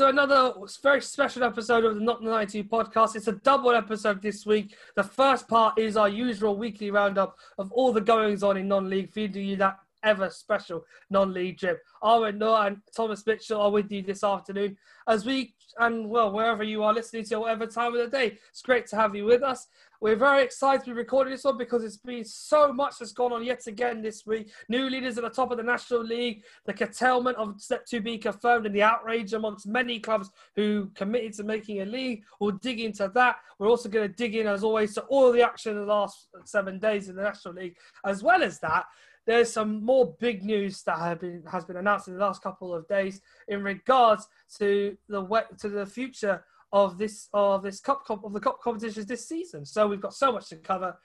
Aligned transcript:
to 0.00 0.06
another 0.06 0.54
very 0.82 1.02
special 1.02 1.44
episode 1.44 1.84
of 1.84 1.94
the 1.94 2.00
Not 2.00 2.22
the 2.22 2.30
92 2.30 2.64
podcast. 2.64 3.16
It's 3.16 3.28
a 3.28 3.32
double 3.32 3.72
episode 3.72 4.22
this 4.22 4.46
week. 4.46 4.74
The 4.96 5.02
first 5.02 5.46
part 5.46 5.78
is 5.78 5.94
our 5.94 6.08
usual 6.08 6.56
weekly 6.56 6.90
roundup 6.90 7.36
of 7.58 7.70
all 7.70 7.92
the 7.92 8.00
goings 8.00 8.42
on 8.42 8.56
in 8.56 8.66
non-league, 8.66 9.10
feeding 9.10 9.44
you 9.44 9.56
that 9.56 9.78
ever 10.02 10.30
special 10.30 10.86
non-league 11.10 11.58
trip. 11.58 11.82
Arwen 12.02 12.38
Noor 12.38 12.66
and 12.66 12.78
Thomas 12.96 13.26
Mitchell 13.26 13.60
are 13.60 13.70
with 13.70 13.92
you 13.92 14.00
this 14.00 14.24
afternoon 14.24 14.78
as 15.06 15.26
we 15.26 15.52
and 15.78 16.08
well 16.08 16.32
wherever 16.32 16.64
you 16.64 16.82
are 16.82 16.94
listening 16.94 17.24
to 17.24 17.40
whatever 17.40 17.66
time 17.66 17.94
of 17.94 18.00
the 18.00 18.08
day. 18.08 18.38
It's 18.48 18.62
great 18.62 18.86
to 18.86 18.96
have 18.96 19.14
you 19.14 19.26
with 19.26 19.42
us. 19.42 19.66
We're 20.02 20.16
very 20.16 20.42
excited 20.42 20.82
to 20.86 20.92
be 20.92 20.96
recording 20.96 21.32
this 21.32 21.44
one 21.44 21.58
because 21.58 21.84
it's 21.84 21.98
been 21.98 22.24
so 22.24 22.72
much 22.72 22.94
that's 22.98 23.12
gone 23.12 23.34
on 23.34 23.44
yet 23.44 23.66
again 23.66 24.00
this 24.00 24.24
week. 24.24 24.50
New 24.70 24.88
leaders 24.88 25.18
at 25.18 25.24
the 25.24 25.30
top 25.30 25.50
of 25.50 25.58
the 25.58 25.62
National 25.62 26.02
League, 26.02 26.42
the 26.64 26.72
curtailment 26.72 27.36
of 27.36 27.60
Step 27.60 27.84
2B 27.84 28.22
confirmed, 28.22 28.64
and 28.64 28.74
the 28.74 28.82
outrage 28.82 29.34
amongst 29.34 29.66
many 29.66 30.00
clubs 30.00 30.30
who 30.56 30.90
committed 30.94 31.34
to 31.34 31.44
making 31.44 31.82
a 31.82 31.84
league. 31.84 32.24
We'll 32.40 32.52
dig 32.52 32.80
into 32.80 33.10
that. 33.14 33.36
We're 33.58 33.68
also 33.68 33.90
going 33.90 34.08
to 34.08 34.14
dig 34.14 34.34
in, 34.34 34.46
as 34.46 34.64
always, 34.64 34.94
to 34.94 35.02
all 35.02 35.32
the 35.32 35.42
action 35.42 35.72
in 35.72 35.80
the 35.80 35.92
last 35.92 36.28
seven 36.44 36.78
days 36.78 37.10
in 37.10 37.16
the 37.16 37.22
National 37.22 37.52
League. 37.52 37.76
As 38.02 38.22
well 38.22 38.42
as 38.42 38.58
that, 38.60 38.86
there's 39.26 39.52
some 39.52 39.84
more 39.84 40.16
big 40.18 40.42
news 40.42 40.82
that 40.84 41.20
been 41.20 41.42
has 41.46 41.66
been 41.66 41.76
announced 41.76 42.08
in 42.08 42.14
the 42.14 42.20
last 42.20 42.42
couple 42.42 42.74
of 42.74 42.88
days 42.88 43.20
in 43.48 43.62
regards 43.62 44.26
to 44.58 44.96
the 45.08 45.44
to 45.58 45.68
the 45.68 45.84
future 45.84 46.42
of 46.72 46.98
this 46.98 47.28
of 47.32 47.62
this 47.62 47.80
cup 47.80 48.04
of 48.08 48.32
the 48.32 48.40
cup 48.40 48.60
competitions 48.60 49.06
this 49.06 49.28
season. 49.28 49.64
So 49.64 49.86
we've 49.86 50.00
got 50.00 50.14
so 50.14 50.32
much 50.32 50.48
to 50.50 50.56
cover. 50.56 50.96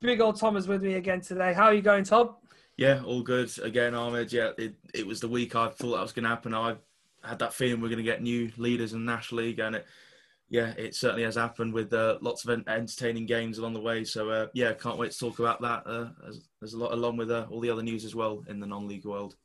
Big 0.00 0.20
old 0.20 0.38
Tom 0.38 0.56
is 0.56 0.66
with 0.66 0.82
me 0.82 0.94
again 0.94 1.20
today. 1.20 1.52
How 1.52 1.64
are 1.64 1.74
you 1.74 1.82
going, 1.82 2.04
Tom? 2.04 2.36
Yeah, 2.76 3.02
all 3.04 3.22
good. 3.22 3.50
Again, 3.58 3.94
Ahmed. 3.94 4.32
Yeah, 4.32 4.52
it, 4.56 4.74
it 4.94 5.06
was 5.06 5.20
the 5.20 5.28
week 5.28 5.54
I 5.54 5.68
thought 5.68 5.96
that 5.96 6.02
was 6.02 6.12
going 6.12 6.22
to 6.22 6.30
happen. 6.30 6.54
I 6.54 6.76
had 7.22 7.38
that 7.40 7.52
feeling 7.52 7.80
we 7.80 7.86
are 7.88 7.90
going 7.90 8.04
to 8.04 8.10
get 8.10 8.22
new 8.22 8.50
leaders 8.56 8.94
in 8.94 9.04
the 9.04 9.12
National 9.12 9.42
League, 9.42 9.58
and 9.58 9.76
it, 9.76 9.86
yeah, 10.48 10.72
it 10.78 10.94
certainly 10.94 11.24
has 11.24 11.36
happened 11.36 11.74
with 11.74 11.92
uh, 11.92 12.16
lots 12.22 12.44
of 12.44 12.66
entertaining 12.66 13.26
games 13.26 13.58
along 13.58 13.74
the 13.74 13.80
way. 13.80 14.04
So 14.04 14.30
uh, 14.30 14.46
yeah, 14.54 14.72
can't 14.72 14.96
wait 14.96 15.12
to 15.12 15.18
talk 15.18 15.38
about 15.38 15.60
that. 15.60 15.82
Uh, 15.84 16.08
there's, 16.22 16.48
there's, 16.60 16.72
a 16.72 16.78
lot 16.78 16.92
along 16.92 17.18
with 17.18 17.30
uh, 17.30 17.46
all 17.50 17.60
the 17.60 17.70
other 17.70 17.82
news 17.82 18.06
as 18.06 18.14
well 18.14 18.42
in 18.48 18.60
the 18.60 18.66
non-league 18.66 19.04
world. 19.04 19.36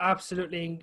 Absolutely 0.00 0.82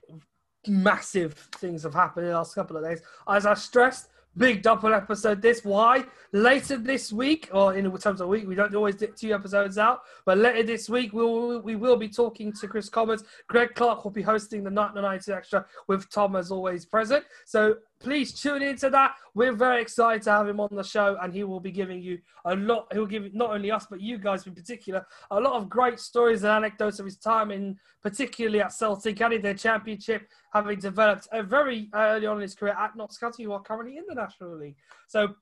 massive 0.68 1.34
things 1.34 1.84
have 1.84 1.94
happened 1.94 2.26
in 2.26 2.32
the 2.32 2.38
last 2.38 2.56
couple 2.56 2.78
of 2.78 2.84
days. 2.84 3.02
As 3.28 3.46
I 3.46 3.54
stressed, 3.54 4.10
big 4.38 4.62
double 4.62 4.94
episode 4.94 5.42
this. 5.42 5.66
Why? 5.66 6.06
Later 6.32 6.78
this 6.78 7.12
week, 7.12 7.50
or 7.52 7.74
in 7.74 7.92
terms 7.98 8.22
of 8.22 8.28
week, 8.28 8.48
we 8.48 8.56
don't 8.56 8.74
always 8.76 8.96
get 8.96 9.18
two 9.18 9.34
episodes 9.34 9.78
out, 9.78 10.02
but 10.26 10.38
later 10.38 10.64
this 10.64 10.90
week, 10.90 11.14
we 11.14 11.24
will, 11.24 11.62
we 11.62 11.76
will 11.76 11.96
be 11.96 12.10
talking 12.10 12.54
to 12.54 12.68
Kris 12.68 12.90
Commons. 12.90 13.24
Greg 13.48 13.74
Clark 13.76 14.04
will 14.04 14.12
be 14.12 14.22
hosting 14.22 14.64
the 14.64 14.70
Night 14.70 14.94
Night 14.96 15.28
Extra 15.28 15.66
with 15.88 16.10
Tom, 16.10 16.36
as 16.36 16.52
always, 16.52 16.86
present. 16.86 17.24
So 17.46 17.78
please 18.00 18.34
tune 18.34 18.62
into 18.62 18.90
that. 18.90 19.16
We're 19.34 19.54
very 19.54 19.82
excited 19.82 20.22
to 20.24 20.32
have 20.32 20.48
him 20.48 20.60
on 20.60 20.70
the 20.72 20.84
show, 20.84 21.18
and 21.22 21.34
he 21.34 21.44
will 21.44 21.60
be 21.60 21.72
giving 21.72 22.02
you 22.02 22.20
a 22.46 22.56
lot. 22.56 22.88
He'll 22.92 23.06
give 23.06 23.34
not 23.34 23.52
only 23.52 23.72
us, 23.72 23.88
but 23.90 24.02
you 24.02 24.18
guys 24.18 24.46
in 24.46 24.54
particular, 24.54 25.06
a 25.32 25.40
lot 25.40 25.54
of 25.54 25.70
great 25.70 26.00
stories 26.00 26.44
and 26.44 26.52
anecdotes 26.52 27.00
of 27.00 27.06
his 27.06 27.18
time 27.18 27.52
in, 27.52 27.78
particularly 28.02 28.62
at 28.62 28.74
Celtic, 28.74 29.16
getting 29.16 29.42
their 29.42 29.54
championship, 29.54 30.28
having 30.54 30.80
developed 30.80 31.28
a 31.32 31.44
very 31.44 31.90
early 31.94 32.28
on 32.28 32.38
in 32.38 32.42
his 32.42 32.56
career 32.56 32.76
at 32.78 32.96
Notts 32.96 33.18
County, 33.18 33.44
who 33.44 33.52
are 33.52 33.62
currently 33.62 33.98
in 33.98 34.04
the 34.08 34.16
National 34.16 34.58
League. 34.58 34.78
So 35.08 35.36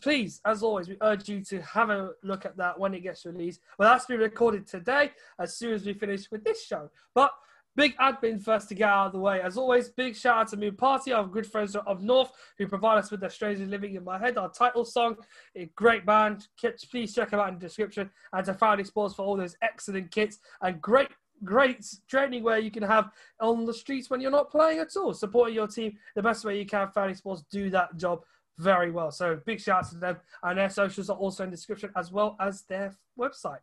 please, 0.00 0.40
as 0.44 0.62
always, 0.62 0.88
we 0.88 0.96
urge 1.02 1.28
you 1.28 1.42
to 1.44 1.60
have 1.62 1.90
a 1.90 2.10
look 2.22 2.46
at 2.46 2.56
that 2.56 2.78
when 2.78 2.94
it 2.94 3.00
gets 3.00 3.24
released. 3.26 3.60
Well, 3.78 3.92
that's 3.92 4.06
been 4.06 4.20
recorded 4.20 4.66
today 4.66 5.10
as 5.38 5.56
soon 5.56 5.74
as 5.74 5.84
we 5.84 5.94
finish 5.94 6.30
with 6.30 6.44
this 6.44 6.64
show. 6.64 6.90
But 7.14 7.32
Big 7.74 7.96
admin 7.96 8.42
first 8.42 8.68
to 8.68 8.74
get 8.74 8.88
out 8.88 9.06
of 9.06 9.12
the 9.12 9.18
way. 9.18 9.40
As 9.40 9.56
always, 9.56 9.88
big 9.88 10.14
shout 10.14 10.38
out 10.38 10.48
to 10.48 10.56
Moon 10.58 10.76
Party, 10.76 11.12
our 11.12 11.26
good 11.26 11.46
friends 11.46 11.74
of 11.74 12.02
North, 12.02 12.30
who 12.58 12.66
provide 12.66 12.98
us 12.98 13.10
with 13.10 13.20
their 13.20 13.30
Strangers 13.30 13.68
Living 13.68 13.94
in 13.94 14.04
My 14.04 14.18
Head, 14.18 14.36
our 14.36 14.50
title 14.50 14.84
song. 14.84 15.16
A 15.56 15.66
great 15.74 16.04
band. 16.04 16.48
Please 16.90 17.14
check 17.14 17.30
them 17.30 17.40
out 17.40 17.48
in 17.48 17.54
the 17.54 17.60
description. 17.60 18.10
And 18.32 18.44
to 18.44 18.52
Fowley 18.52 18.84
Sports 18.84 19.14
for 19.14 19.24
all 19.24 19.36
those 19.36 19.56
excellent 19.62 20.10
kits 20.10 20.38
and 20.60 20.80
great 20.80 21.08
great 21.44 21.84
training 22.08 22.44
where 22.44 22.58
you 22.58 22.70
can 22.70 22.84
have 22.84 23.10
on 23.40 23.64
the 23.64 23.74
streets 23.74 24.08
when 24.08 24.20
you're 24.20 24.30
not 24.30 24.50
playing 24.50 24.78
at 24.78 24.96
all. 24.96 25.12
Supporting 25.12 25.54
your 25.54 25.66
team 25.66 25.98
the 26.14 26.22
best 26.22 26.44
way 26.44 26.58
you 26.58 26.66
can. 26.66 26.88
Fowley 26.90 27.14
Sports 27.14 27.42
do 27.50 27.68
that 27.70 27.96
job 27.96 28.22
very 28.58 28.90
well. 28.90 29.10
So 29.10 29.40
big 29.44 29.60
shout 29.60 29.84
out 29.84 29.90
to 29.90 29.96
them. 29.96 30.16
And 30.42 30.58
their 30.58 30.70
socials 30.70 31.10
are 31.10 31.16
also 31.16 31.44
in 31.44 31.50
the 31.50 31.56
description 31.56 31.90
as 31.96 32.12
well 32.12 32.36
as 32.38 32.62
their 32.62 32.94
website. 33.18 33.58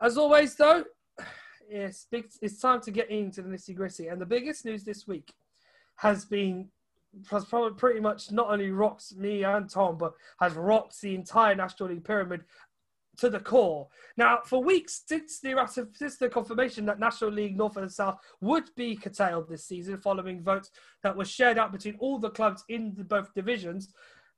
As 0.00 0.16
always, 0.16 0.56
though, 0.56 0.84
it's 1.72 2.06
big, 2.10 2.26
it's 2.40 2.60
time 2.60 2.80
to 2.82 2.90
get 2.90 3.10
into 3.10 3.42
the 3.42 3.48
nitty 3.48 3.74
gritty. 3.74 4.08
And 4.08 4.20
the 4.20 4.26
biggest 4.26 4.64
news 4.64 4.84
this 4.84 5.06
week 5.06 5.32
has 5.96 6.24
been 6.24 6.68
has 7.30 7.44
probably 7.44 7.76
pretty 7.76 8.00
much 8.00 8.32
not 8.32 8.48
only 8.48 8.70
rocked 8.70 9.14
me 9.16 9.44
and 9.44 9.68
Tom, 9.68 9.98
but 9.98 10.14
has 10.40 10.54
rocked 10.54 11.00
the 11.00 11.14
entire 11.14 11.54
National 11.54 11.90
League 11.90 12.04
pyramid 12.04 12.44
to 13.18 13.28
the 13.28 13.40
core. 13.40 13.88
Now, 14.16 14.40
for 14.44 14.62
weeks 14.62 15.02
since 15.06 15.40
the 15.40 15.54
since 15.94 16.16
the 16.16 16.28
confirmation 16.28 16.86
that 16.86 16.98
National 16.98 17.30
League 17.30 17.56
North 17.56 17.76
and 17.76 17.92
South 17.92 18.18
would 18.40 18.74
be 18.74 18.96
curtailed 18.96 19.48
this 19.48 19.66
season, 19.66 19.98
following 19.98 20.42
votes 20.42 20.70
that 21.02 21.16
were 21.16 21.24
shared 21.24 21.58
out 21.58 21.72
between 21.72 21.96
all 21.98 22.18
the 22.18 22.30
clubs 22.30 22.64
in 22.68 22.94
the 22.96 23.04
both 23.04 23.32
divisions, 23.34 23.92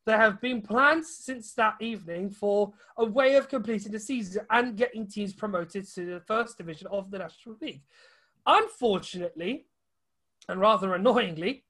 there 0.06 0.19
have 0.19 0.41
been 0.41 0.60
plans 0.60 1.16
since 1.16 1.53
that 1.54 1.76
evening 1.81 2.31
for 2.31 2.72
a 2.98 3.04
way 3.04 3.37
of 3.37 3.48
completing 3.48 3.92
the 3.92 3.98
season 3.98 4.44
and 4.50 4.76
getting 4.76 5.06
teams 5.06 5.32
promoted 5.32 5.87
to 5.94 6.04
the 6.04 6.20
first 6.20 6.59
division 6.59 6.87
of 6.88 7.10
the 7.10 7.19
National 7.19 7.56
League. 7.60 7.82
Unfortunately, 8.47 9.66
and 10.48 10.60
rather 10.60 10.94
annoyingly, 10.94 11.64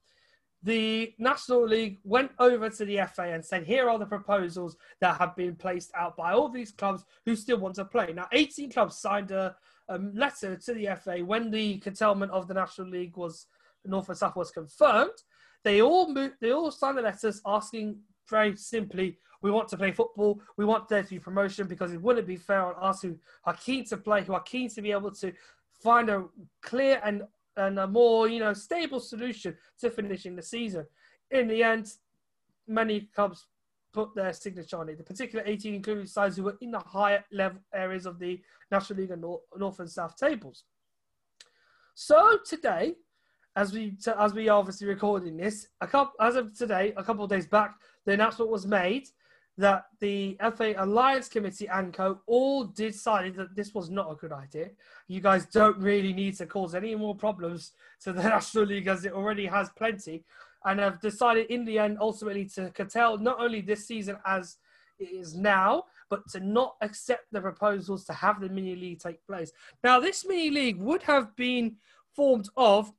the 0.64 1.14
National 1.18 1.64
League 1.66 1.98
went 2.04 2.32
over 2.38 2.70
to 2.70 2.84
the 2.84 2.98
FA 3.14 3.24
and 3.24 3.44
said, 3.44 3.64
here 3.64 3.88
are 3.88 3.98
the 3.98 4.06
proposals 4.06 4.76
that 5.00 5.18
have 5.18 5.36
been 5.36 5.54
placed 5.54 5.92
out 5.94 6.16
by 6.16 6.32
all 6.32 6.48
these 6.48 6.72
clubs 6.72 7.04
who 7.26 7.36
still 7.36 7.58
want 7.58 7.74
to 7.74 7.84
play. 7.84 8.12
Now, 8.14 8.26
18 8.32 8.72
clubs 8.72 8.98
signed 8.98 9.30
a, 9.30 9.54
a 9.88 9.98
letter 9.98 10.56
to 10.56 10.74
the 10.74 10.88
FA 11.02 11.18
when 11.18 11.50
the 11.50 11.78
curtailment 11.78 12.32
of 12.32 12.48
the 12.48 12.54
National 12.54 12.88
League 12.88 13.16
was 13.16 13.46
North 13.84 14.08
and 14.08 14.16
South 14.16 14.36
was 14.36 14.50
confirmed. 14.50 15.12
They 15.64 15.82
all 15.82 16.12
moved, 16.12 16.36
they 16.40 16.52
all 16.52 16.70
signed 16.70 16.96
the 16.96 17.02
letters 17.02 17.42
asking 17.46 17.98
very 18.28 18.56
simply, 18.56 19.18
we 19.42 19.50
want 19.50 19.68
to 19.68 19.76
play 19.76 19.92
football. 19.92 20.40
We 20.56 20.64
want 20.64 20.88
there 20.88 21.02
to 21.02 21.10
be 21.10 21.18
promotion 21.18 21.66
because 21.66 21.92
it 21.92 22.00
wouldn't 22.00 22.26
be 22.26 22.36
fair 22.36 22.64
on 22.64 22.74
us 22.82 23.02
who 23.02 23.18
are 23.44 23.54
keen 23.54 23.84
to 23.86 23.96
play, 23.96 24.24
who 24.24 24.32
are 24.32 24.42
keen 24.42 24.68
to 24.70 24.82
be 24.82 24.90
able 24.90 25.10
to 25.12 25.32
find 25.82 26.08
a 26.08 26.24
clear 26.62 27.00
and 27.04 27.22
and 27.56 27.78
a 27.78 27.86
more 27.86 28.26
you 28.26 28.40
know 28.40 28.52
stable 28.52 29.00
solution 29.00 29.56
to 29.80 29.90
finishing 29.90 30.34
the 30.34 30.42
season. 30.42 30.86
In 31.30 31.48
the 31.48 31.62
end, 31.62 31.92
many 32.66 33.08
clubs 33.14 33.46
put 33.92 34.14
their 34.14 34.32
signature 34.32 34.78
on 34.78 34.88
it. 34.88 34.98
The 34.98 35.04
particular 35.04 35.44
18 35.46 35.74
including 35.74 36.06
sides 36.06 36.36
who 36.36 36.44
were 36.44 36.56
in 36.60 36.72
the 36.72 36.80
higher 36.80 37.24
level 37.30 37.60
areas 37.72 38.06
of 38.06 38.18
the 38.18 38.40
National 38.70 38.98
League 39.00 39.10
and 39.10 39.22
North, 39.22 39.42
North 39.56 39.78
and 39.78 39.90
South 39.90 40.16
tables. 40.16 40.64
So 41.94 42.38
today, 42.44 42.96
as 43.56 43.72
we 43.72 43.96
as 44.18 44.34
we 44.34 44.48
are 44.48 44.58
obviously 44.58 44.86
recording 44.86 45.36
this, 45.36 45.68
a 45.80 45.86
couple 45.86 46.14
as 46.20 46.36
of 46.36 46.56
today, 46.56 46.92
a 46.96 47.04
couple 47.04 47.24
of 47.24 47.30
days 47.30 47.46
back, 47.46 47.76
the 48.04 48.12
announcement 48.12 48.50
was 48.50 48.66
made 48.66 49.08
that 49.56 49.86
the 50.00 50.36
FA 50.56 50.74
Alliance 50.78 51.28
Committee 51.28 51.68
and 51.68 51.92
co 51.92 52.18
all 52.26 52.64
decided 52.64 53.36
that 53.36 53.54
this 53.54 53.72
was 53.72 53.88
not 53.90 54.10
a 54.10 54.16
good 54.16 54.32
idea. 54.32 54.70
You 55.06 55.20
guys 55.20 55.46
don't 55.46 55.78
really 55.78 56.12
need 56.12 56.36
to 56.38 56.46
cause 56.46 56.74
any 56.74 56.94
more 56.96 57.14
problems 57.14 57.72
to 58.02 58.12
the 58.12 58.22
National 58.36 58.64
League 58.64 58.88
as 58.88 59.04
it 59.04 59.12
already 59.12 59.46
has 59.46 59.70
plenty, 59.70 60.24
and 60.64 60.80
have 60.80 61.00
decided 61.00 61.46
in 61.46 61.64
the 61.64 61.78
end 61.78 61.98
ultimately 62.00 62.46
to 62.46 62.70
curtail 62.70 63.18
not 63.18 63.38
only 63.38 63.60
this 63.60 63.86
season 63.86 64.16
as 64.26 64.56
it 64.98 65.10
is 65.10 65.36
now, 65.36 65.84
but 66.10 66.28
to 66.30 66.40
not 66.40 66.74
accept 66.80 67.26
the 67.30 67.40
proposals 67.40 68.04
to 68.04 68.12
have 68.12 68.40
the 68.40 68.48
mini 68.48 68.74
league 68.74 69.00
take 69.00 69.24
place. 69.26 69.52
Now, 69.82 70.00
this 70.00 70.26
mini 70.26 70.50
league 70.50 70.78
would 70.78 71.02
have 71.02 71.34
been 71.36 71.76
formed 72.14 72.48
of 72.56 72.92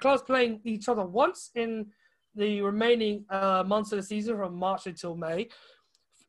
clubs 0.00 0.22
playing 0.22 0.60
each 0.64 0.88
other 0.88 1.04
once 1.04 1.50
in 1.54 1.86
the 2.34 2.60
remaining 2.62 3.24
uh, 3.30 3.64
months 3.66 3.92
of 3.92 3.98
the 3.98 4.02
season 4.02 4.36
from 4.36 4.54
March 4.54 4.86
until 4.86 5.16
May. 5.16 5.48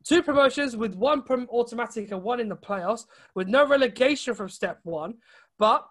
Two 0.03 0.23
promotions 0.23 0.75
with 0.75 0.95
one 0.95 1.23
automatic 1.51 2.11
and 2.11 2.23
one 2.23 2.39
in 2.39 2.49
the 2.49 2.55
playoffs, 2.55 3.05
with 3.35 3.47
no 3.47 3.67
relegation 3.67 4.33
from 4.33 4.49
step 4.49 4.79
one. 4.83 5.15
But 5.57 5.85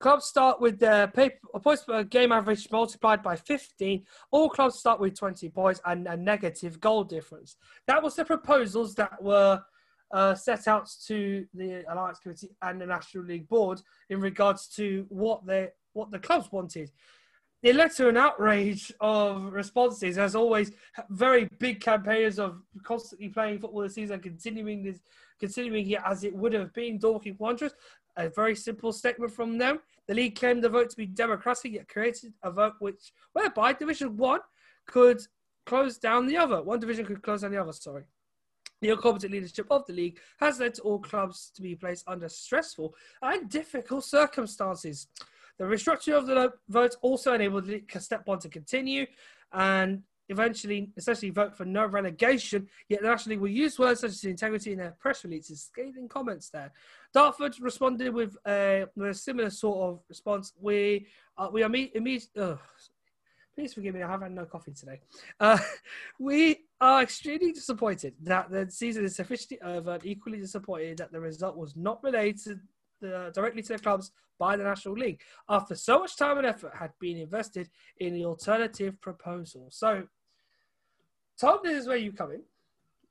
clubs 0.00 0.26
start 0.26 0.60
with 0.60 0.78
their 0.78 1.06
paper, 1.08 1.38
points 1.62 1.84
per 1.84 2.02
game 2.04 2.32
average 2.32 2.70
multiplied 2.70 3.22
by 3.22 3.36
15. 3.36 4.04
All 4.32 4.50
clubs 4.50 4.78
start 4.78 5.00
with 5.00 5.18
20 5.18 5.48
points 5.50 5.80
and 5.86 6.06
a 6.06 6.16
negative 6.16 6.80
goal 6.80 7.04
difference. 7.04 7.56
That 7.86 8.02
was 8.02 8.16
the 8.16 8.24
proposals 8.24 8.94
that 8.96 9.22
were 9.22 9.62
uh, 10.12 10.34
set 10.34 10.68
out 10.68 10.90
to 11.06 11.46
the 11.54 11.84
Alliance 11.90 12.18
Committee 12.18 12.50
and 12.60 12.80
the 12.80 12.86
National 12.86 13.24
League 13.24 13.48
Board 13.48 13.80
in 14.10 14.20
regards 14.20 14.68
to 14.76 15.06
what 15.08 15.46
they 15.46 15.70
what 15.94 16.10
the 16.10 16.18
clubs 16.18 16.52
wanted. 16.52 16.90
it 17.62 17.74
led 17.74 17.92
to 17.92 18.08
an 18.08 18.16
outrage 18.18 18.92
of 19.00 19.52
responses. 19.52 20.18
As 20.18 20.36
always, 20.36 20.70
very 21.08 21.48
big 21.58 21.80
campaigners 21.80 22.38
of 22.38 22.60
constantly 22.82 23.30
playing 23.30 23.58
football 23.60 23.80
this 23.80 23.94
season, 23.94 24.20
continuing 24.20 24.82
this, 24.82 25.00
continuing 25.40 25.88
it 25.90 26.00
as 26.04 26.24
it 26.24 26.34
would 26.34 26.52
have 26.52 26.72
been 26.74 26.98
Dorking 26.98 27.36
Wanderers. 27.38 27.72
A 28.16 28.28
very 28.28 28.54
simple 28.54 28.92
statement 28.92 29.32
from 29.32 29.58
them. 29.58 29.80
The 30.06 30.14
league 30.14 30.38
claimed 30.38 30.62
the 30.62 30.68
vote 30.68 30.90
to 30.90 30.96
be 30.96 31.06
democratic, 31.06 31.72
yet 31.72 31.88
created 31.88 32.34
a 32.42 32.50
vote 32.50 32.74
which, 32.78 33.12
whereby 33.32 33.72
Division 33.72 34.16
One 34.16 34.40
could 34.86 35.20
close 35.64 35.96
down 35.96 36.26
the 36.26 36.36
other. 36.36 36.62
One 36.62 36.78
division 36.78 37.06
could 37.06 37.22
close 37.22 37.40
down 37.40 37.50
the 37.50 37.60
other. 37.60 37.72
Sorry. 37.72 38.04
The 38.82 38.90
incompetent 38.90 39.32
leadership 39.32 39.66
of 39.70 39.86
the 39.86 39.94
league 39.94 40.18
has 40.38 40.60
led 40.60 40.74
to 40.74 40.82
all 40.82 40.98
clubs 40.98 41.50
to 41.56 41.62
be 41.62 41.74
placed 41.74 42.04
under 42.06 42.28
stressful 42.28 42.94
and 43.22 43.48
difficult 43.48 44.04
circumstances. 44.04 45.08
The 45.58 45.64
restructuring 45.64 46.18
of 46.18 46.26
the 46.26 46.52
vote 46.68 46.96
also 47.02 47.34
enabled 47.34 47.70
step 47.98 48.26
one 48.26 48.40
to 48.40 48.48
continue 48.48 49.06
and 49.52 50.02
eventually 50.28 50.90
essentially 50.96 51.30
vote 51.30 51.56
for 51.56 51.64
no 51.64 51.86
relegation. 51.86 52.68
Yet 52.88 53.02
the 53.02 53.08
National 53.08 53.34
League 53.34 53.40
will 53.40 53.48
use 53.48 53.78
words 53.78 54.00
such 54.00 54.10
as 54.10 54.24
integrity 54.24 54.72
in 54.72 54.78
their 54.78 54.96
press 54.98 55.24
releases. 55.24 55.62
Scathing 55.62 56.08
comments 56.08 56.50
there. 56.50 56.72
Dartford 57.12 57.60
responded 57.60 58.12
with 58.12 58.36
a, 58.46 58.86
with 58.96 59.10
a 59.10 59.14
similar 59.14 59.50
sort 59.50 59.90
of 59.90 60.00
response. 60.08 60.52
We 60.58 61.06
uh, 61.36 61.48
we 61.52 61.62
are 61.62 61.66
immediately. 61.66 62.58
Please 63.54 63.72
forgive 63.72 63.94
me, 63.94 64.02
I 64.02 64.10
haven't 64.10 64.30
had 64.30 64.34
no 64.34 64.46
coffee 64.46 64.72
today. 64.72 65.00
Uh, 65.38 65.58
we 66.18 66.64
are 66.80 67.02
extremely 67.02 67.52
disappointed 67.52 68.14
that 68.24 68.50
the 68.50 68.68
season 68.68 69.04
is 69.04 69.20
officially 69.20 69.60
over 69.62 69.92
and 69.92 70.04
equally 70.04 70.40
disappointed 70.40 70.98
that 70.98 71.12
the 71.12 71.20
result 71.20 71.56
was 71.56 71.76
not 71.76 72.02
related 72.02 72.58
the, 73.08 73.30
directly 73.34 73.62
to 73.62 73.74
the 73.74 73.78
clubs 73.78 74.10
by 74.38 74.56
the 74.56 74.64
National 74.64 74.94
League 74.94 75.20
after 75.48 75.74
so 75.74 76.00
much 76.00 76.16
time 76.16 76.38
and 76.38 76.46
effort 76.46 76.72
had 76.78 76.92
been 76.98 77.16
invested 77.16 77.68
in 77.98 78.14
the 78.14 78.24
alternative 78.24 79.00
proposal. 79.00 79.68
So, 79.70 80.04
Tom, 81.40 81.58
this 81.62 81.82
is 81.82 81.88
where 81.88 81.96
you 81.96 82.12
come 82.12 82.32
in. 82.32 82.42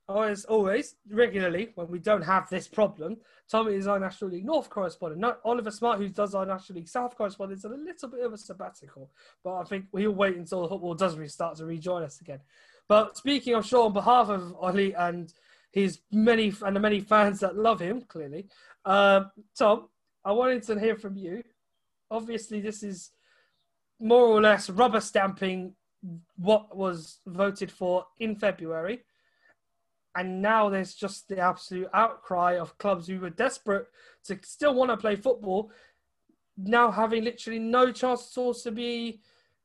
As 0.09 0.43
always, 0.45 0.95
regularly, 1.09 1.69
when 1.75 1.87
we 1.87 1.97
don't 1.97 2.23
have 2.23 2.49
this 2.49 2.67
problem, 2.67 3.17
Tom 3.49 3.69
is 3.69 3.87
our 3.87 3.99
National 3.99 4.31
League 4.31 4.45
North 4.45 4.69
correspondent. 4.69 5.21
Not 5.21 5.39
Oliver 5.45 5.71
Smart, 5.71 5.97
who 5.97 6.09
does 6.09 6.35
our 6.35 6.45
National 6.45 6.77
League 6.79 6.89
South 6.89 7.15
correspondent, 7.15 7.59
is 7.59 7.65
a 7.65 7.69
little 7.69 8.09
bit 8.09 8.25
of 8.25 8.33
a 8.33 8.37
sabbatical. 8.37 9.09
But 9.45 9.55
I 9.55 9.63
think 9.63 9.85
we'll 9.93 10.11
wait 10.11 10.35
until 10.35 10.63
the 10.63 10.67
football 10.67 10.93
does 10.93 11.17
restart 11.17 11.55
to 11.57 11.65
rejoin 11.65 12.03
us 12.03 12.19
again. 12.19 12.41
But 12.89 13.15
speaking 13.15 13.55
of 13.55 13.65
Shaw, 13.65 13.85
on 13.85 13.93
behalf 13.93 14.27
of 14.27 14.53
Ollie 14.59 14.93
and 14.93 15.33
his 15.71 15.99
many 16.11 16.53
and 16.61 16.75
the 16.75 16.79
many 16.79 16.99
fans 16.99 17.39
that 17.39 17.57
love 17.57 17.79
him, 17.79 18.01
clearly, 18.01 18.47
um, 18.85 19.31
Tom, 19.57 19.87
I 20.25 20.31
wanted 20.31 20.63
to 20.63 20.79
hear 20.79 20.95
from 20.95 21.17
you. 21.17 21.43
Obviously, 22.09 22.61
this 22.61 22.83
is 22.83 23.11
more 23.99 24.25
or 24.25 24.41
less 24.41 24.69
rubber 24.69 24.99
stamping 24.99 25.73
what 26.37 26.75
was 26.75 27.19
voted 27.25 27.71
for 27.71 28.05
in 28.19 28.35
February. 28.35 29.01
And 30.15 30.41
now 30.41 30.69
there's 30.69 30.93
just 30.93 31.27
the 31.27 31.39
absolute 31.39 31.87
outcry 31.93 32.57
of 32.59 32.77
clubs 32.77 33.07
who 33.07 33.19
were 33.19 33.31
desperate 33.31 33.87
to 34.25 34.37
still 34.43 34.75
want 34.75 34.91
to 34.91 34.97
play 34.97 35.15
football, 35.15 35.71
now 36.55 36.91
having 36.91 37.23
literally 37.23 37.59
no 37.59 37.91
chance 37.91 38.31
at 38.31 38.39
all 38.39 38.53
to 38.53 38.71
be 38.71 39.21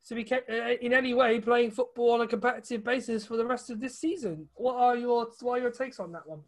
to 0.06 0.14
be 0.14 0.25
kept, 0.25 0.49
uh, 0.49 0.75
in 0.81 0.94
any 0.94 1.12
way 1.12 1.38
playing 1.38 1.71
football 1.71 2.12
on 2.12 2.23
a 2.23 2.26
competitive 2.26 2.82
basis 2.82 3.26
for 3.26 3.37
the 3.37 3.44
rest 3.44 3.69
of 3.69 3.79
this 3.79 3.99
season. 3.99 4.49
What 4.55 4.76
are 4.76 4.97
your 4.97 5.26
what 5.41 5.59
are 5.59 5.62
your 5.62 5.71
takes 5.71 6.00
on 6.00 6.12
that 6.12 6.26
one? 6.26 6.41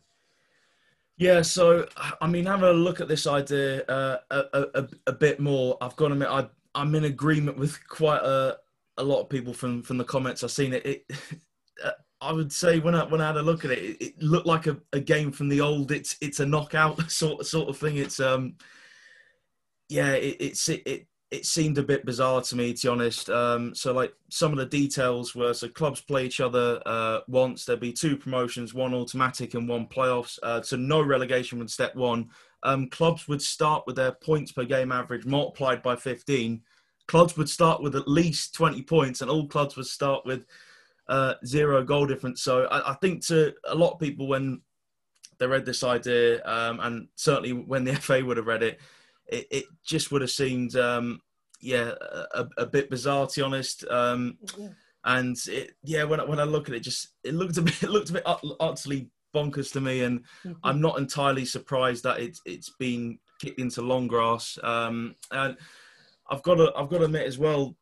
Yeah, 1.20 1.42
so 1.42 1.86
I 2.22 2.26
mean, 2.26 2.46
having 2.46 2.70
a 2.70 2.72
look 2.72 2.98
at 3.02 3.06
this 3.06 3.26
idea 3.26 3.84
uh, 3.84 4.20
a, 4.30 4.42
a, 4.74 4.88
a, 5.08 5.12
bit 5.12 5.38
more, 5.38 5.76
I've 5.82 5.94
got 5.96 6.08
to 6.08 6.14
admit, 6.14 6.30
I, 6.30 6.48
I'm 6.74 6.94
in 6.94 7.04
agreement 7.04 7.58
with 7.58 7.78
quite 7.88 8.22
a, 8.22 8.56
a 8.96 9.04
lot 9.04 9.20
of 9.20 9.28
people 9.28 9.52
from, 9.52 9.82
from 9.82 9.98
the 9.98 10.04
comments 10.04 10.42
I've 10.42 10.50
seen. 10.50 10.72
It, 10.72 10.86
it 10.86 11.04
uh, 11.84 11.90
I 12.22 12.32
would 12.32 12.50
say 12.50 12.78
when 12.78 12.94
I 12.94 13.04
when 13.04 13.20
I 13.20 13.26
had 13.26 13.36
a 13.36 13.42
look 13.42 13.66
at 13.66 13.70
it, 13.70 14.00
it, 14.00 14.22
looked 14.22 14.46
like 14.46 14.66
a, 14.66 14.78
a, 14.94 15.00
game 15.00 15.30
from 15.30 15.50
the 15.50 15.60
old. 15.60 15.92
It's 15.92 16.16
it's 16.22 16.40
a 16.40 16.46
knockout 16.46 17.10
sort 17.10 17.44
sort 17.44 17.68
of 17.68 17.76
thing. 17.76 17.98
It's 17.98 18.18
um, 18.18 18.54
yeah, 19.90 20.12
it, 20.12 20.38
it's 20.40 20.70
it, 20.70 20.82
it 20.86 21.06
it 21.30 21.46
seemed 21.46 21.78
a 21.78 21.82
bit 21.82 22.04
bizarre 22.04 22.42
to 22.42 22.56
me, 22.56 22.74
to 22.74 22.86
be 22.86 22.90
honest. 22.90 23.30
Um, 23.30 23.72
so, 23.74 23.92
like, 23.92 24.12
some 24.30 24.50
of 24.50 24.58
the 24.58 24.66
details 24.66 25.34
were 25.34 25.54
so 25.54 25.68
clubs 25.68 26.00
play 26.00 26.26
each 26.26 26.40
other 26.40 26.82
uh, 26.84 27.20
once. 27.28 27.64
There'd 27.64 27.78
be 27.78 27.92
two 27.92 28.16
promotions, 28.16 28.74
one 28.74 28.94
automatic 28.94 29.54
and 29.54 29.68
one 29.68 29.86
playoffs. 29.86 30.38
Uh, 30.42 30.60
so, 30.62 30.76
no 30.76 31.00
relegation 31.00 31.60
with 31.60 31.70
step 31.70 31.94
one. 31.94 32.30
Um, 32.64 32.88
clubs 32.88 33.28
would 33.28 33.40
start 33.40 33.84
with 33.86 33.96
their 33.96 34.12
points 34.12 34.50
per 34.50 34.64
game 34.64 34.90
average 34.90 35.24
multiplied 35.24 35.82
by 35.82 35.96
15. 35.96 36.60
Clubs 37.06 37.36
would 37.36 37.48
start 37.48 37.80
with 37.80 37.94
at 37.94 38.08
least 38.08 38.54
20 38.54 38.82
points, 38.82 39.20
and 39.20 39.30
all 39.30 39.46
clubs 39.46 39.76
would 39.76 39.86
start 39.86 40.26
with 40.26 40.46
uh, 41.08 41.34
zero 41.46 41.84
goal 41.84 42.06
difference. 42.06 42.42
So, 42.42 42.64
I, 42.64 42.90
I, 42.90 42.94
think 42.94 43.24
to 43.26 43.54
a 43.66 43.74
lot 43.74 43.92
of 43.92 44.00
people, 44.00 44.26
when 44.26 44.62
they 45.38 45.46
read 45.46 45.64
this 45.64 45.84
idea, 45.84 46.44
um, 46.44 46.80
and 46.80 47.08
certainly 47.14 47.52
when 47.52 47.84
the 47.84 47.94
FA 48.00 48.24
would 48.24 48.36
have 48.36 48.48
read 48.48 48.64
it, 48.64 48.80
it, 49.30 49.46
it 49.50 49.64
just 49.84 50.12
would 50.12 50.22
have 50.22 50.30
seemed, 50.30 50.76
um, 50.76 51.20
yeah, 51.60 51.92
a, 52.34 52.46
a, 52.58 52.66
bit 52.66 52.90
bizarre 52.90 53.26
to 53.26 53.40
be 53.40 53.44
honest. 53.44 53.84
Um, 53.88 54.38
and 55.04 55.36
it, 55.48 55.72
yeah, 55.82 56.04
when 56.04 56.20
I, 56.20 56.24
when 56.24 56.40
I 56.40 56.44
look 56.44 56.68
at 56.68 56.74
it, 56.74 56.80
just 56.80 57.08
it 57.24 57.34
looked 57.34 57.56
a 57.56 57.62
bit, 57.62 57.82
it 57.82 57.90
looked 57.90 58.10
a 58.10 58.14
bit 58.14 58.26
utterly 58.60 59.10
bonkers 59.34 59.72
to 59.72 59.80
me, 59.80 60.02
and 60.02 60.20
mm-hmm. 60.44 60.52
I'm 60.64 60.80
not 60.80 60.98
entirely 60.98 61.44
surprised 61.44 62.04
that 62.04 62.20
it's 62.20 62.40
it's 62.44 62.70
been 62.78 63.18
kicked 63.40 63.60
into 63.60 63.82
long 63.82 64.06
grass. 64.06 64.58
Um, 64.62 65.14
and 65.30 65.56
I've 66.28 66.42
got 66.42 66.56
to 66.56 66.72
I've 66.76 66.88
got 66.88 66.98
to 66.98 67.04
admit 67.04 67.26
as 67.26 67.38
well, 67.38 67.76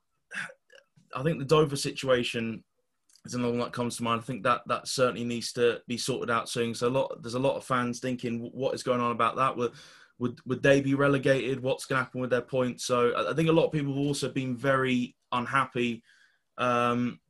I 1.14 1.22
think 1.22 1.38
the 1.38 1.44
Dover 1.44 1.76
situation 1.76 2.62
is 3.24 3.34
another 3.34 3.52
one 3.52 3.60
that 3.60 3.72
comes 3.72 3.96
to 3.96 4.02
mind. 4.02 4.20
I 4.20 4.24
think 4.24 4.42
that 4.44 4.62
that 4.66 4.88
certainly 4.88 5.24
needs 5.24 5.52
to 5.54 5.80
be 5.86 5.98
sorted 5.98 6.30
out 6.30 6.48
soon. 6.48 6.74
So 6.74 6.88
a 6.88 6.90
lot 6.90 7.22
there's 7.22 7.34
a 7.34 7.38
lot 7.38 7.56
of 7.56 7.64
fans 7.64 8.00
thinking 8.00 8.50
what 8.52 8.74
is 8.74 8.82
going 8.82 9.00
on 9.00 9.12
about 9.12 9.36
that. 9.36 9.56
Well, 9.56 9.70
would 10.18 10.40
would 10.46 10.62
they 10.62 10.80
be 10.80 10.94
relegated? 10.94 11.62
What's 11.62 11.84
going 11.86 12.00
to 12.00 12.04
happen 12.04 12.20
with 12.20 12.30
their 12.30 12.42
points? 12.42 12.84
So 12.84 13.28
I 13.30 13.34
think 13.34 13.48
a 13.48 13.52
lot 13.52 13.66
of 13.66 13.72
people 13.72 13.94
have 13.94 14.06
also 14.06 14.28
been 14.28 14.56
very 14.56 15.16
unhappy 15.32 16.02
um, 16.58 17.20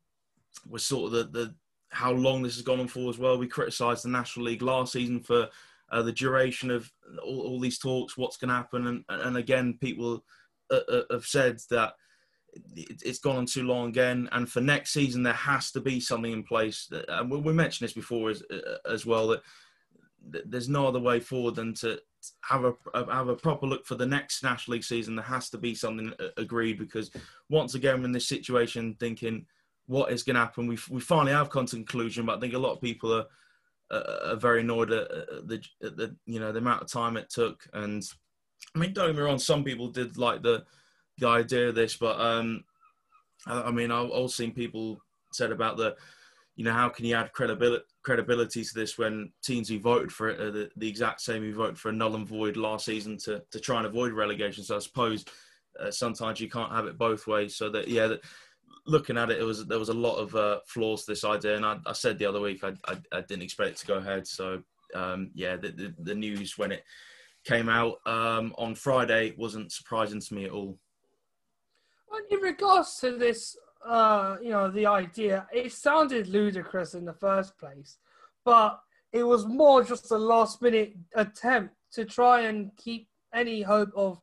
with 0.68 0.83
sort 0.83 1.12
of 1.12 1.33
the, 1.33 1.38
the 1.38 1.54
how 1.90 2.12
long 2.12 2.42
this 2.42 2.54
has 2.54 2.64
gone 2.64 2.80
on 2.80 2.88
for 2.88 3.11
as 3.11 3.18
well. 3.18 3.38
We 3.38 3.47
criticised 3.47 4.04
the 4.04 4.09
National 4.09 4.47
League 4.47 4.62
last 4.62 4.92
season 4.92 5.21
for 5.21 5.49
uh, 5.90 6.02
the 6.02 6.12
duration 6.12 6.71
of 6.71 6.90
all, 7.23 7.40
all, 7.40 7.61
these 7.61 7.78
talks, 7.78 8.16
what's 8.16 8.37
going 8.37 8.49
to 8.49 8.54
happen, 8.54 8.87
and 8.87 9.04
and 9.09 9.37
again, 9.37 9.78
people 9.80 10.25
uh, 10.71 10.80
uh, 10.90 11.02
have 11.11 11.25
said 11.25 11.59
that 11.71 11.95
it's 12.76 13.18
gone 13.18 13.37
on 13.37 13.47
too 13.47 13.62
long 13.62 13.88
again. 13.88 14.28
And 14.33 14.50
for 14.50 14.61
next 14.61 14.92
season, 14.92 15.23
there 15.23 15.33
has 15.35 15.71
to 15.73 15.80
be 15.80 16.00
something 16.00 16.33
in 16.33 16.42
place. 16.42 16.90
And 17.09 17.30
we 17.30 17.52
mentioned 17.52 17.87
this 17.87 17.95
before 17.95 18.30
as 18.30 18.42
uh, 18.50 18.78
as 18.90 19.04
well 19.07 19.28
that 19.28 19.42
there's 20.50 20.68
no 20.68 20.87
other 20.87 21.00
way 21.00 21.21
forward 21.21 21.54
than 21.54 21.75
to 21.75 22.00
have 22.42 22.64
a 22.64 22.75
have 22.94 23.28
a 23.28 23.37
proper 23.37 23.66
look 23.66 23.87
for 23.87 23.94
the 23.94 24.06
next 24.06 24.42
National 24.42 24.75
League 24.75 24.84
season. 24.84 25.16
There 25.16 25.25
has 25.25 25.50
to 25.50 25.58
be 25.58 25.75
something 25.75 26.12
agreed 26.37 26.78
because 26.78 27.10
once 27.48 27.75
again, 27.75 27.98
we're 28.00 28.06
in 28.06 28.12
this 28.12 28.28
situation, 28.28 28.96
thinking 28.98 29.46
what 29.87 30.12
is 30.12 30.22
going 30.22 30.34
to 30.34 30.40
happen. 30.40 30.66
We 30.66 30.78
we 30.90 31.00
finally 31.00 31.32
have 31.32 31.50
come 31.50 31.66
to 31.66 31.76
conclusion, 31.76 32.26
but 32.26 32.37
I 32.37 32.40
think 32.40 32.54
a 32.54 32.58
lot 32.58 32.72
of 32.72 32.80
people 32.80 33.12
are 33.12 33.26
are 33.90 34.37
very 34.37 34.60
annoyed 34.60 34.92
at 34.92 35.08
the, 35.48 35.62
at 35.82 35.96
the 35.96 36.16
you 36.26 36.40
know 36.40 36.52
the 36.52 36.58
amount 36.58 36.82
of 36.82 36.90
time 36.90 37.16
it 37.16 37.30
took. 37.30 37.66
And 37.72 38.02
I 38.75 38.78
mean, 38.78 38.92
don't 38.92 39.08
get 39.08 39.16
me 39.16 39.22
wrong, 39.22 39.38
some 39.38 39.64
people 39.64 39.88
did 39.88 40.18
like 40.18 40.42
the 40.42 40.64
the 41.18 41.28
idea 41.28 41.68
of 41.68 41.75
this, 41.75 41.96
but 41.96 42.20
um, 42.20 42.64
I, 43.46 43.62
I 43.62 43.70
mean, 43.70 43.90
I've 43.90 44.30
seen 44.30 44.52
people 44.52 45.00
said 45.32 45.52
about 45.52 45.76
the 45.76 45.96
you 46.56 46.64
know, 46.64 46.72
how 46.72 46.88
can 46.88 47.04
you 47.04 47.14
add 47.14 47.32
credibility 47.32 47.84
credibility 48.09 48.65
to 48.65 48.75
this 48.75 48.97
when 48.97 49.31
teams 49.43 49.69
who 49.69 49.79
voted 49.79 50.11
for 50.11 50.31
it 50.31 50.41
are 50.41 50.50
the, 50.50 50.71
the 50.79 50.88
exact 50.88 51.21
same 51.21 51.43
who 51.43 51.53
voted 51.53 51.79
for 51.79 51.91
a 51.91 51.93
null 51.93 52.15
and 52.15 52.27
void 52.27 52.57
last 52.57 52.87
season 52.87 53.19
to, 53.19 53.43
to 53.50 53.61
try 53.61 53.77
and 53.77 53.85
avoid 53.87 54.12
relegation? 54.12 54.65
So 54.65 54.77
I 54.77 54.79
suppose 54.79 55.27
uh, 55.79 55.91
sometimes 55.91 56.41
you 56.41 56.49
can't 56.49 56.73
have 56.73 56.87
it 56.87 56.97
both 56.97 57.27
ways. 57.27 57.55
So 57.55 57.69
that 57.69 57.87
yeah, 57.87 58.07
that, 58.07 58.25
looking 58.87 59.19
at 59.19 59.31
it, 59.31 59.38
it 59.38 59.45
was 59.45 59.67
there 59.67 59.79
was 59.79 59.91
a 59.91 59.95
lot 60.09 60.17
of 60.17 60.35
uh, 60.35 60.61
flaws 60.65 61.05
to 61.05 61.12
this 61.12 61.23
idea, 61.23 61.57
and 61.57 61.67
I, 61.67 61.77
I 61.85 61.93
said 61.93 62.19
the 62.19 62.25
other 62.25 62.41
week 62.41 62.65
I, 62.65 62.73
I, 62.87 62.97
I, 63.12 63.21
didn't 63.21 63.43
expect 63.43 63.73
it 63.73 63.77
to 63.77 63.87
go 63.87 63.97
ahead. 63.97 64.27
So 64.27 64.62
um, 64.95 65.31
yeah, 65.35 65.57
the, 65.57 65.69
the, 65.69 65.95
the 65.99 66.15
news 66.15 66.57
when 66.57 66.73
it 66.73 66.85
came 67.45 67.69
out 67.69 67.99
um, 68.07 68.55
on 68.57 68.75
Friday 68.75 69.35
wasn't 69.37 69.71
surprising 69.71 70.23
to 70.23 70.35
me 70.35 70.47
at 70.47 70.50
all. 70.50 70.79
Well, 72.11 72.23
in 72.31 72.38
regards 72.38 73.00
to 73.00 73.19
this 73.19 73.55
uh, 73.87 74.37
you 74.42 74.50
know, 74.50 74.70
the 74.70 74.87
idea. 74.87 75.47
It 75.52 75.73
sounded 75.73 76.28
ludicrous 76.28 76.94
in 76.94 77.04
the 77.04 77.12
first 77.12 77.58
place, 77.58 77.99
but 78.44 78.80
it 79.12 79.23
was 79.23 79.47
more 79.47 79.82
just 79.82 80.11
a 80.11 80.18
last 80.18 80.61
minute 80.61 80.94
attempt 81.14 81.75
to 81.92 82.04
try 82.04 82.42
and 82.42 82.70
keep 82.76 83.08
any 83.32 83.62
hope 83.62 83.90
of 83.97 84.20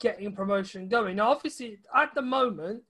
getting 0.00 0.34
promotion 0.34 0.88
going. 0.88 1.16
Now, 1.16 1.30
obviously, 1.30 1.78
at 1.94 2.14
the 2.14 2.22
moment, 2.22 2.82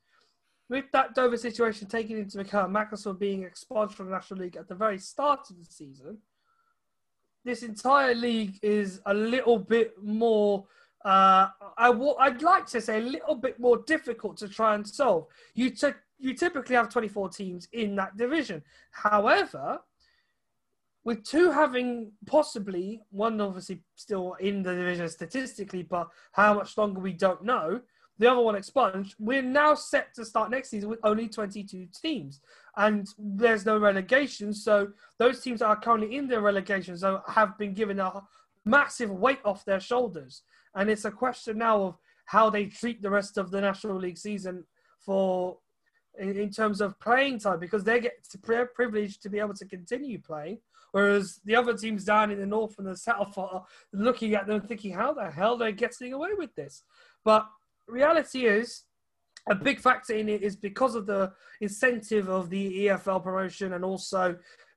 with 0.68 0.87
that 0.92 1.14
Dover 1.14 1.37
situation 1.37 1.87
taken 1.87 2.16
into 2.16 2.40
account, 2.40 2.72
Macclesfield 2.72 3.18
being 3.18 3.42
expelled 3.42 3.94
from 3.94 4.06
the 4.06 4.12
National 4.12 4.40
League 4.40 4.56
at 4.56 4.68
the 4.68 4.75
very 4.75 4.99
start 4.99 5.50
of 5.50 5.58
the 5.58 5.70
season, 5.70 6.18
this 7.44 7.62
entire 7.62 8.14
league 8.14 8.58
is 8.62 9.00
a 9.06 9.14
little 9.14 9.58
bit 9.58 9.94
more 10.02 10.64
uh, 11.04 11.49
I 11.76 11.88
w- 11.88 12.14
I'd 12.18 12.42
like 12.42 12.66
to 12.66 12.80
say 12.80 12.99
a 12.99 13.02
little 13.02 13.35
bit 13.35 13.59
more 13.59 13.78
difficult 13.78 14.37
to 14.38 14.49
try 14.49 14.75
and 14.75 14.87
solve. 14.87 15.26
You, 15.54 15.71
t- 15.71 15.88
you 16.18 16.35
typically 16.35 16.76
have 16.76 16.88
24 16.88 17.30
teams 17.30 17.68
in 17.73 17.97
that 17.97 18.16
division. 18.16 18.62
However, 18.92 19.80
with 21.04 21.25
two 21.25 21.50
having 21.50 22.12
possibly 22.26 23.02
one 23.11 23.40
obviously 23.40 23.82
still 23.97 24.35
in 24.35 24.62
the 24.62 24.75
division 24.75 25.09
statistically, 25.09 25.82
but 25.82 26.09
how 26.32 26.54
much 26.54 26.78
longer 26.78 27.00
we 27.00 27.12
don't 27.12 27.42
know. 27.42 27.80
The 28.18 28.30
other 28.30 28.42
one 28.42 28.54
expunged. 28.54 29.16
We're 29.18 29.42
now 29.42 29.75
set 29.75 30.14
to 30.14 30.25
start 30.25 30.50
next 30.50 30.71
season 30.71 30.90
with 30.90 31.00
only 31.02 31.28
22 31.28 31.88
teams, 32.00 32.40
and 32.76 33.09
there's 33.18 33.66
no 33.66 33.78
relegation. 33.78 34.52
So 34.52 34.88
those 35.18 35.40
teams 35.40 35.59
that 35.59 35.66
are 35.66 35.80
currently 35.80 36.16
in 36.16 36.28
the 36.28 36.40
relegation 36.40 36.97
zone 36.97 37.21
have 37.26 37.59
been 37.59 37.75
given 37.75 37.99
a 37.99 38.23
massive 38.64 39.11
weight 39.11 39.40
off 39.44 39.64
their 39.64 39.80
shoulders, 39.80 40.42
and 40.75 40.91
it's 40.91 41.05
a 41.05 41.11
question 41.11 41.59
now 41.59 41.83
of 41.83 41.99
how 42.26 42.50
they 42.50 42.67
treat 42.67 43.02
the 43.02 43.11
rest 43.11 43.38
of 43.38 43.50
the 43.50 43.61
National 43.61 43.97
League 43.97 44.19
season 44.19 44.64
for 44.99 45.59
in, 46.19 46.37
in 46.37 46.50
terms 46.50 46.81
of 46.81 46.99
playing 47.00 47.38
time 47.38 47.59
because 47.59 47.85
they 47.85 48.00
get 48.00 48.14
privileged 48.75 49.23
to 49.23 49.31
be 49.31 49.38
able 49.38 49.55
to 49.55 49.67
continue 49.67 50.21
playing 50.21 50.59
Whereas 50.93 51.41
the 51.45 51.57
other 51.57 51.75
teams 51.75 52.05
down 52.05 52.31
in 52.31 52.38
the 52.38 52.47
north 52.47 52.79
and 52.79 52.87
the 52.87 52.97
south 52.97 53.37
are 53.37 53.64
looking 53.93 54.35
at 54.35 54.47
them 54.47 54.61
thinking, 54.61 54.93
how 54.93 55.14
the 55.14 55.31
hell 55.31 55.57
they're 55.57 55.73
getting 55.73 56.12
away 56.12 56.31
with 56.37 56.55
this? 56.55 56.85
But 57.25 57.47
reality 57.88 58.47
is, 58.47 58.83
a 59.49 59.57
big 59.57 59.81
factor 59.81 60.14
in 60.14 60.29
it 60.29 60.43
is 60.43 60.55
because 60.55 60.95
of 60.95 61.07
the 61.07 61.33
incentive 61.61 62.29
of 62.29 62.49
the 62.49 62.87
EFL 62.87 63.25
promotion 63.25 63.73
and 63.73 63.85
also 63.85 64.37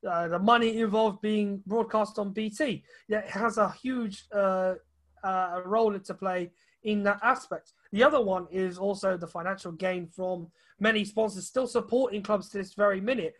uh, 0.10 0.28
the 0.28 0.40
money 0.40 0.80
involved 0.80 1.22
being 1.22 1.62
broadcast 1.68 2.18
on 2.18 2.32
BT. 2.32 2.84
It 3.08 3.25
has 3.25 3.60
a 3.60 3.70
huge 3.70 4.25
uh, 4.34 4.75
uh, 5.25 5.62
role 5.65 5.98
to 5.98 6.13
play 6.13 6.51
in 6.84 7.03
that 7.03 7.20
aspect. 7.24 7.74
The 7.91 8.03
other 8.03 8.22
one 8.22 8.48
is 8.51 8.77
also 8.77 9.17
the 9.17 9.27
financial 9.27 9.72
gain 9.72 10.08
from 10.08 10.51
many 10.79 11.03
sponsors 11.03 11.48
still 11.48 11.67
supporting 11.67 12.22
clubs 12.22 12.50
to 12.50 12.58
this 12.58 12.74
very 12.74 13.01
minute 13.01 13.36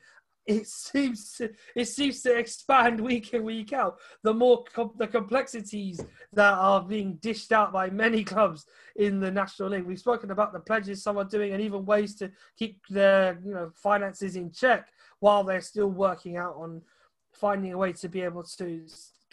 it 0.46 0.68
seems 0.68 1.34
to, 1.34 1.50
it 1.75 1.86
seems 1.86 2.22
to 2.22 2.38
expand 2.38 3.01
week 3.12 3.34
in 3.34 3.44
week 3.44 3.74
out. 3.74 3.98
The 4.24 4.34
more 4.34 4.63
com- 4.74 4.94
the 4.98 5.08
complexities 5.08 6.04
that 6.34 6.54
are 6.54 6.82
being 6.82 7.15
dished 7.15 7.51
out 7.51 7.74
by 7.74 7.89
many 7.89 8.24
clubs 8.24 8.65
in 8.96 9.20
the 9.20 9.32
National 9.32 9.70
League. 9.70 9.86
We've 9.86 10.00
spoken 10.00 10.32
about 10.32 10.54
the 10.54 10.60
pledges 10.60 11.04
some 11.04 11.18
are 11.18 11.24
doing, 11.24 11.54
and 11.54 11.62
even 11.62 11.86
ways 11.86 12.15
to 12.15 12.32
keep 12.58 12.82
their 12.89 13.39
you 13.44 13.54
know 13.54 13.72
finances 13.75 14.36
in 14.36 14.51
check 14.51 14.88
while 15.20 15.44
they're 15.44 15.62
still 15.62 15.89
working 15.89 16.38
out 16.38 16.56
on 16.56 16.82
finding 17.34 17.74
a 17.74 17.77
way 17.77 17.92
to 17.94 18.08
be 18.08 18.22
able 18.22 18.44
to 18.44 18.86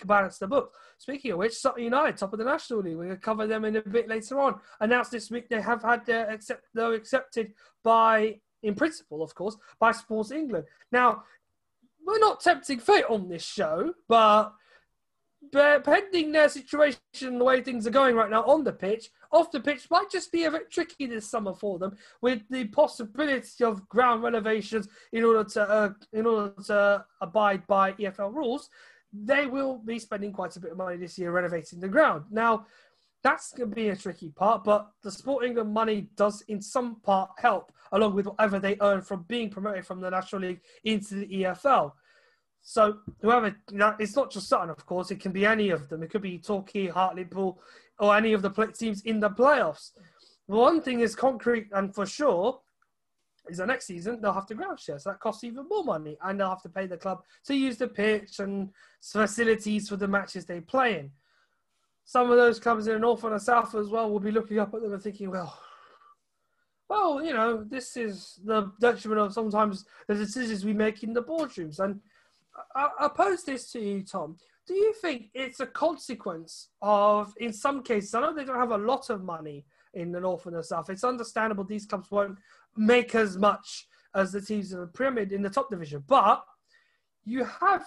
balance 0.07 0.39
the 0.39 0.47
book. 0.47 0.75
Speaking 0.99 1.33
of 1.33 1.39
which, 1.39 1.55
Sutton 1.55 1.85
United, 1.85 2.17
top 2.17 2.33
of 2.33 2.39
the 2.39 2.45
National 2.45 2.81
League, 2.81 2.97
we're 2.97 3.07
going 3.07 3.17
to 3.17 3.23
cover 3.23 3.47
them 3.47 3.65
in 3.65 3.77
a 3.77 3.83
bit 3.83 4.09
later 4.09 4.41
on. 4.41 4.61
Announced 4.81 5.11
this 5.11 5.31
week 5.31 5.49
they 5.49 5.61
have 5.61 5.83
had 5.83 6.07
their 6.07 6.31
accept, 6.31 6.65
though 6.75 6.93
accepted 6.93 7.53
by 7.83 8.41
in 8.63 8.75
principle, 8.75 9.23
of 9.23 9.35
course, 9.35 9.57
by 9.79 9.93
Sports 9.93 10.31
England. 10.31 10.65
Now, 10.91 11.25
we're 12.05 12.19
not 12.19 12.41
tempting 12.41 12.79
fate 12.79 13.05
on 13.09 13.29
this 13.29 13.45
show, 13.45 13.95
but, 14.09 14.53
but 15.53 15.85
pending 15.85 16.33
their 16.33 16.49
situation, 16.49 16.99
the 17.21 17.45
way 17.45 17.61
things 17.61 17.87
are 17.87 17.91
going 17.91 18.17
right 18.17 18.31
now 18.31 18.45
on 18.45 18.65
the 18.65 18.73
pitch, 18.73 19.11
off 19.31 19.51
the 19.51 19.61
pitch 19.61 19.89
might 19.91 20.11
just 20.11 20.31
be 20.31 20.45
a 20.45 20.51
bit 20.51 20.71
tricky 20.71 21.07
this 21.07 21.29
summer 21.29 21.55
for 21.55 21.79
them, 21.79 21.97
with 22.21 22.43
the 22.51 22.65
possibility 22.67 23.65
of 23.65 23.89
ground 23.89 24.23
renovations 24.23 24.89
in 25.13 25.25
order 25.25 25.45
to 25.45 25.63
uh, 25.63 25.91
in 26.13 26.27
order 26.27 26.53
to 26.67 27.05
abide 27.21 27.67
by 27.67 27.93
EFL 27.93 28.35
rules. 28.35 28.69
They 29.13 29.47
will 29.47 29.79
be 29.79 29.99
spending 29.99 30.33
quite 30.33 30.57
a 30.57 30.61
bit 30.61 30.73
of 30.73 30.79
money 30.79 30.97
this 30.97 31.19
year 31.19 31.31
renovating 31.33 31.81
the 31.81 31.89
ground. 31.89 32.25
Now, 32.31 32.67
that's 33.23 33.53
going 33.53 33.71
to 33.71 33.77
be 33.77 33.91
a 33.91 33.97
tricky 33.97 34.31
part, 34.31 34.65
but 34.65 34.91
the 35.03 35.11
Sport 35.11 35.45
England 35.45 35.73
money 35.73 36.09
does, 36.17 36.43
in 36.49 36.61
some 36.61 36.97
part, 37.03 37.31
help 37.39 37.73
along 37.93 38.15
with 38.15 38.27
whatever 38.27 38.59
they 38.59 38.77
earn 38.81 39.01
from 39.03 39.25
being 39.29 39.51
promoted 39.51 39.87
from 39.87 40.01
the 40.01 40.11
National 40.11 40.43
League 40.43 40.61
into 40.85 41.15
the 41.15 41.27
EFL. 41.27 41.93
So 42.63 42.99
whoever, 43.21 43.55
it's 43.99 44.17
not 44.17 44.31
just 44.31 44.49
Sutton, 44.49 44.71
of 44.71 44.87
course. 44.87 45.11
It 45.11 45.21
can 45.21 45.33
be 45.33 45.45
any 45.45 45.71
of 45.71 45.89
them. 45.89 46.03
It 46.03 46.11
could 46.11 46.23
be 46.23 46.39
Torquay, 46.39 46.89
Hartlepool, 46.89 47.61
or 47.99 48.17
any 48.17 48.33
of 48.33 48.43
the 48.43 48.51
teams 48.77 49.03
in 49.03 49.21
the 49.21 49.31
playoffs. 49.31 49.91
One 50.47 50.81
thing 50.81 51.01
is 51.01 51.15
concrete 51.15 51.69
and 51.73 51.95
for 51.95 52.07
sure 52.07 52.61
is 53.49 53.59
that 53.59 53.67
next 53.67 53.87
season 53.87 54.21
they'll 54.21 54.33
have 54.33 54.47
to 54.47 54.55
ground 54.55 54.79
share, 54.79 54.99
so 54.99 55.11
that 55.11 55.21
costs 55.21 55.45
even 55.45 55.69
more 55.69 55.85
money, 55.85 56.17
and 56.23 56.39
they'll 56.39 56.49
have 56.49 56.63
to 56.63 56.69
pay 56.69 56.87
the 56.87 56.97
club 56.97 57.23
to 57.45 57.55
use 57.55 57.77
the 57.77 57.89
pitch 57.89 58.39
and 58.39 58.71
facilities 59.03 59.89
for 59.89 59.97
the 59.97 60.09
matches 60.09 60.45
they 60.45 60.61
play 60.61 60.99
in 60.99 61.11
some 62.05 62.31
of 62.31 62.37
those 62.37 62.59
clubs 62.59 62.87
in 62.87 62.95
the 62.95 62.99
north 62.99 63.25
and 63.25 63.35
the 63.35 63.41
south 63.41 63.75
as 63.75 63.89
well 63.89 64.11
will 64.11 64.21
be 64.21 64.31
looking 64.31 64.59
up 64.59 64.75
at 64.75 64.83
them 64.83 64.93
and 64.93 65.03
thinking, 65.03 65.31
well, 65.31 65.59
well, 66.89 67.25
you 67.25 67.33
know, 67.33 67.65
this 67.65 67.97
is 67.97 68.41
the 68.45 68.71
detriment 68.81 69.21
of 69.21 69.33
sometimes 69.33 69.85
the 70.09 70.15
decisions 70.15 70.65
we 70.65 70.75
make 70.75 71.03
in 71.03 71.13
the 71.13 71.23
boardrooms. 71.23 71.79
And 71.79 72.01
I, 72.75 72.89
I 73.01 73.09
pose 73.09 73.45
this 73.45 73.71
to 73.73 73.81
you, 73.81 74.03
Tom. 74.03 74.37
Do 74.67 74.75
you 74.75 74.93
think 75.01 75.31
it's 75.35 75.61
a 75.61 75.67
consequence 75.67 76.69
of, 76.83 77.33
in 77.39 77.53
some 77.53 77.83
cases, 77.83 78.15
I 78.15 78.21
know 78.21 78.35
they 78.35 78.45
don't 78.45 78.59
have 78.59 78.73
a 78.73 78.79
lot 78.79 79.11
of 79.11 79.25
money 79.25 79.65
in 79.95 80.13
the 80.13 80.21
north 80.21 80.47
and 80.47 80.57
the 80.57 80.63
south. 80.63 80.91
It's 80.91 81.05
understandable 81.05 81.65
these 81.65 81.87
clubs 81.87 82.11
won't 82.11 82.39
make 82.77 83.15
as 83.15 83.37
much 83.37 83.87
as 84.15 84.33
the 84.33 84.41
teams 84.41 84.73
in 84.73 84.81
the 84.81 84.87
pyramid 84.87 85.33
in 85.33 85.43
the 85.43 85.51
top 85.51 85.71
division, 85.71 86.05
but 86.07 86.45
you 87.25 87.45
have 87.45 87.85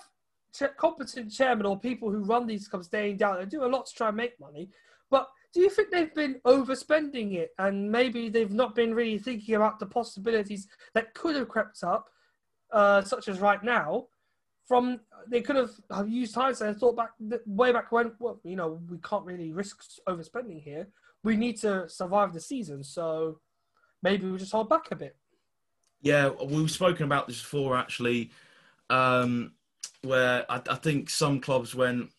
competent 0.77 1.31
chairman 1.31 1.65
or 1.65 1.79
people 1.79 2.09
who 2.09 2.23
run 2.23 2.47
these 2.47 2.67
clubs 2.67 2.87
day 2.87 3.11
in 3.11 3.17
day 3.17 3.33
they 3.37 3.45
do 3.45 3.65
a 3.65 3.67
lot 3.67 3.85
to 3.85 3.93
try 3.93 4.07
and 4.07 4.17
make 4.17 4.39
money. 4.39 4.69
But 5.09 5.27
do 5.53 5.59
you 5.61 5.69
think 5.69 5.91
they've 5.91 6.13
been 6.13 6.39
overspending 6.45 7.33
it 7.33 7.51
and 7.59 7.91
maybe 7.91 8.29
they've 8.29 8.51
not 8.51 8.75
been 8.75 8.93
really 8.93 9.17
thinking 9.17 9.55
about 9.55 9.79
the 9.79 9.85
possibilities 9.85 10.67
that 10.93 11.13
could 11.13 11.35
have 11.35 11.49
crept 11.49 11.83
up, 11.83 12.09
uh, 12.71 13.01
such 13.01 13.27
as 13.27 13.39
right 13.39 13.63
now? 13.63 14.07
From 14.67 14.99
they 15.27 15.41
could 15.41 15.57
have, 15.57 15.71
have 15.91 16.09
used 16.09 16.33
hindsight 16.33 16.69
and 16.69 16.77
thought 16.77 16.95
back 16.95 17.11
way 17.45 17.71
back 17.71 17.91
when. 17.91 18.13
Well, 18.19 18.39
you 18.43 18.55
know, 18.55 18.81
we 18.89 18.97
can't 18.97 19.23
really 19.23 19.51
risk 19.51 19.83
overspending 20.09 20.63
here. 20.63 20.87
We 21.25 21.35
need 21.35 21.57
to 21.57 21.89
survive 21.89 22.33
the 22.33 22.39
season, 22.39 22.83
so 22.83 23.39
maybe 24.03 24.29
we 24.29 24.37
just 24.37 24.51
hold 24.51 24.69
back 24.69 24.91
a 24.91 24.95
bit. 24.95 25.17
Yeah, 26.01 26.29
we've 26.29 26.69
spoken 26.69 27.05
about 27.05 27.27
this 27.27 27.41
before. 27.41 27.75
Actually, 27.75 28.29
um, 28.91 29.53
where 30.03 30.45
I, 30.49 30.61
I 30.69 30.75
think 30.75 31.09
some 31.09 31.41
clubs, 31.41 31.73
when 31.73 32.09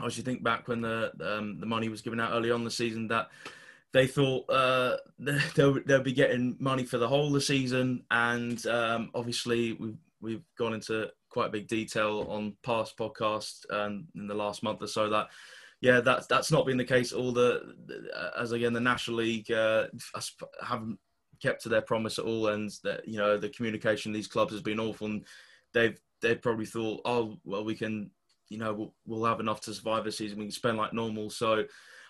I 0.00 0.08
should 0.08 0.24
think 0.24 0.42
back 0.42 0.68
when 0.68 0.80
the 0.80 1.12
um, 1.22 1.60
the 1.60 1.66
money 1.66 1.90
was 1.90 2.00
given 2.00 2.18
out 2.18 2.32
early 2.32 2.50
on 2.50 2.64
the 2.64 2.70
season, 2.70 3.08
that 3.08 3.28
they 3.92 4.06
thought 4.06 4.48
uh, 4.48 4.96
they'll, 5.54 5.78
they'll 5.84 6.02
be 6.02 6.12
getting 6.14 6.56
money 6.58 6.84
for 6.84 6.96
the 6.96 7.08
whole 7.08 7.26
of 7.26 7.34
the 7.34 7.40
season, 7.42 8.04
and 8.10 8.66
um, 8.66 9.10
obviously 9.14 9.74
we've 9.74 9.98
we've 10.22 10.44
gone 10.58 10.72
into 10.72 11.10
quite 11.28 11.52
big 11.52 11.68
detail 11.68 12.26
on 12.28 12.56
past 12.62 12.96
podcasts 12.96 13.70
um, 13.70 14.06
in 14.14 14.26
the 14.26 14.34
last 14.34 14.62
month 14.62 14.82
or 14.82 14.86
so 14.86 15.08
that 15.08 15.28
yeah 15.80 16.00
that's 16.00 16.26
that's 16.26 16.52
not 16.52 16.66
been 16.66 16.76
the 16.76 16.84
case 16.84 17.12
all 17.12 17.32
the, 17.32 17.74
the 17.86 18.32
as 18.38 18.52
again 18.52 18.72
the 18.72 18.80
national 18.80 19.16
league 19.18 19.50
uh, 19.50 19.86
haven't 20.62 20.98
kept 21.40 21.62
to 21.62 21.68
their 21.68 21.80
promise 21.80 22.18
at 22.18 22.24
all 22.24 22.48
and 22.48 22.70
that 22.84 23.06
you 23.08 23.16
know 23.16 23.38
the 23.38 23.48
communication 23.48 24.12
these 24.12 24.26
clubs 24.26 24.52
has 24.52 24.60
been 24.60 24.78
awful 24.80 25.06
and 25.06 25.24
they've 25.72 25.98
they 26.20 26.34
probably 26.34 26.66
thought, 26.66 27.00
oh, 27.04 27.38
well, 27.44 27.64
we 27.64 27.74
can, 27.74 28.10
you 28.48 28.58
know, 28.58 28.72
we'll, 28.72 28.94
we'll 29.06 29.24
have 29.24 29.40
enough 29.40 29.60
to 29.62 29.74
survive 29.74 30.04
the 30.04 30.12
season. 30.12 30.38
We 30.38 30.44
can 30.46 30.52
spend 30.52 30.78
like 30.78 30.92
normal. 30.92 31.30
So, 31.30 31.64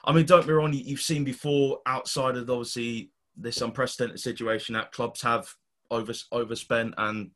I 0.04 0.12
mean, 0.12 0.26
don't 0.26 0.46
be 0.46 0.52
wrong. 0.52 0.72
You've 0.72 1.00
seen 1.00 1.24
before 1.24 1.80
outside 1.86 2.36
of 2.36 2.50
obviously 2.50 3.10
this 3.36 3.60
unprecedented 3.60 4.20
situation 4.20 4.74
that 4.74 4.92
clubs 4.92 5.22
have 5.22 5.48
over 5.90 6.12
overspent 6.32 6.94
and 6.98 7.30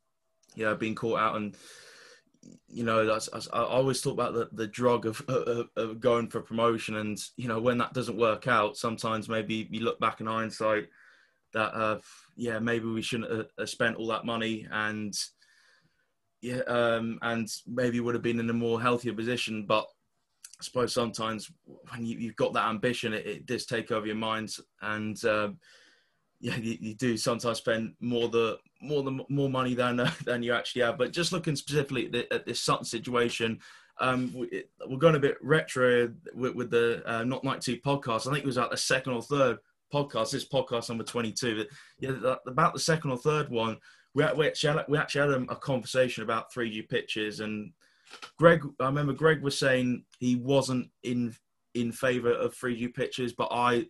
you 0.55 0.65
know 0.65 0.75
been 0.75 0.95
caught 0.95 1.19
out 1.19 1.37
and 1.37 1.57
you 2.69 2.85
know 2.85 3.19
I 3.53 3.63
always 3.63 4.01
talk 4.01 4.13
about 4.15 4.35
the, 4.35 4.49
the 4.53 4.67
drug 4.67 5.07
of, 5.07 5.23
of, 5.29 5.69
of, 5.77 6.01
going 6.01 6.29
for 6.29 6.41
promotion 6.41 6.97
and 6.97 7.19
you 7.37 7.49
know 7.49 7.61
when 7.61 7.79
that 7.79 7.95
doesn't 7.95 8.19
work 8.19 8.49
out 8.49 8.77
sometimes 8.77 9.29
maybe 9.29 9.69
you 9.71 9.81
look 9.81 10.01
back 10.01 10.21
in 10.21 10.27
hindsight 10.27 10.89
that 11.53 11.75
uh, 11.75 11.99
yeah 12.37 12.59
maybe 12.59 12.87
we 12.87 13.03
shouldn't 13.03 13.49
have 13.59 13.69
spent 13.69 13.97
all 13.97 14.09
that 14.09 14.27
money 14.27 14.67
and 14.71 15.17
yeah, 16.45 16.61
um, 16.67 17.19
and 17.23 17.49
maybe 17.67 18.01
would 18.01 18.15
have 18.15 18.23
been 18.23 18.39
in 18.39 18.51
a 18.51 18.53
more 18.53 18.79
healthier 18.79 19.15
position. 19.15 19.65
But 19.65 19.87
I 20.61 20.63
suppose 20.63 20.93
sometimes 20.93 21.51
when 21.89 22.05
you, 22.05 22.29
have 22.29 22.37
got 22.37 22.53
that 22.53 22.69
ambition, 22.69 23.15
it, 23.15 23.27
it, 23.27 23.47
does 23.47 23.65
take 23.65 23.91
over 23.91 24.07
your 24.07 24.17
mind, 24.17 24.55
and 24.83 25.25
um, 25.25 25.59
yeah, 26.45 26.57
you, 26.57 26.77
you, 26.79 26.95
do 26.95 27.17
sometimes 27.17 27.57
spend 27.57 27.95
more 28.01 28.29
the 28.29 28.59
more 28.83 29.03
the 29.03 29.25
more 29.31 29.49
money 29.49 29.73
than 29.75 29.99
uh, 29.99 30.11
than 30.27 30.43
you 30.43 30.53
actually 30.53 30.83
have. 30.83 30.99
But 30.99 31.11
just 31.11 31.33
looking 31.33 31.57
specifically 31.57 32.05
at, 32.05 32.13
the, 32.13 32.33
at 32.33 32.47
this 32.47 32.61
Sutton 32.61 32.85
situation. 32.85 33.61
Um, 33.99 34.35
we, 34.35 34.65
are 34.83 34.99
going 34.99 35.15
a 35.15 35.21
bit 35.21 35.39
retro 35.41 36.13
with, 36.35 36.55
with 36.55 36.71
the 36.71 37.03
uh, 37.07 37.25
Not 37.25 37.45
Night 37.45 37.63
Two 37.63 37.79
podcast. 37.79 38.27
I 38.27 38.33
think 38.33 38.45
it 38.45 38.47
was 38.47 38.59
like 38.59 38.71
the 38.71 38.77
second 38.77 39.15
or 39.15 39.23
third 39.23 39.59
podcast. 39.91 40.33
This 40.33 40.47
podcast 40.47 40.91
number 40.91 41.05
twenty-two. 41.05 41.57
But 41.57 41.69
yeah, 41.99 42.35
about 42.47 42.75
the 42.75 42.81
second 42.81 43.13
or 43.13 43.17
third 43.17 43.49
one, 43.49 43.79
we, 44.13 44.25
we 44.37 44.47
actually 44.47 44.77
had, 44.77 44.85
we 44.87 44.99
actually 44.99 45.33
had 45.33 45.43
a, 45.43 45.53
a 45.53 45.57
conversation 45.57 46.25
about 46.25 46.53
3G 46.53 46.89
pitches, 46.91 47.41
and 47.41 47.73
Greg, 48.37 48.63
I 48.81 48.87
remember 48.87 49.15
Greg 49.15 49.43
was 49.43 49.59
saying 49.59 50.05
he 50.19 50.37
wasn't 50.37 50.91
in 51.05 51.35
in 51.75 51.91
favour 51.91 52.33
of 52.33 52.55
3G 52.55 52.93
pitches, 52.93 53.33
but 53.33 53.49
I 53.51 53.87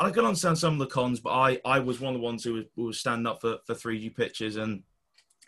I 0.00 0.10
can 0.10 0.24
understand 0.24 0.56
some 0.58 0.72
of 0.74 0.78
the 0.78 0.86
cons, 0.86 1.20
but 1.20 1.30
I, 1.30 1.60
I 1.64 1.78
was 1.78 2.00
one 2.00 2.14
of 2.14 2.20
the 2.20 2.24
ones 2.24 2.42
who 2.42 2.54
was, 2.54 2.64
who 2.74 2.84
was 2.84 2.98
standing 2.98 3.26
up 3.26 3.42
for, 3.42 3.58
for 3.66 3.74
3G 3.74 4.16
pitches 4.16 4.56
and 4.56 4.82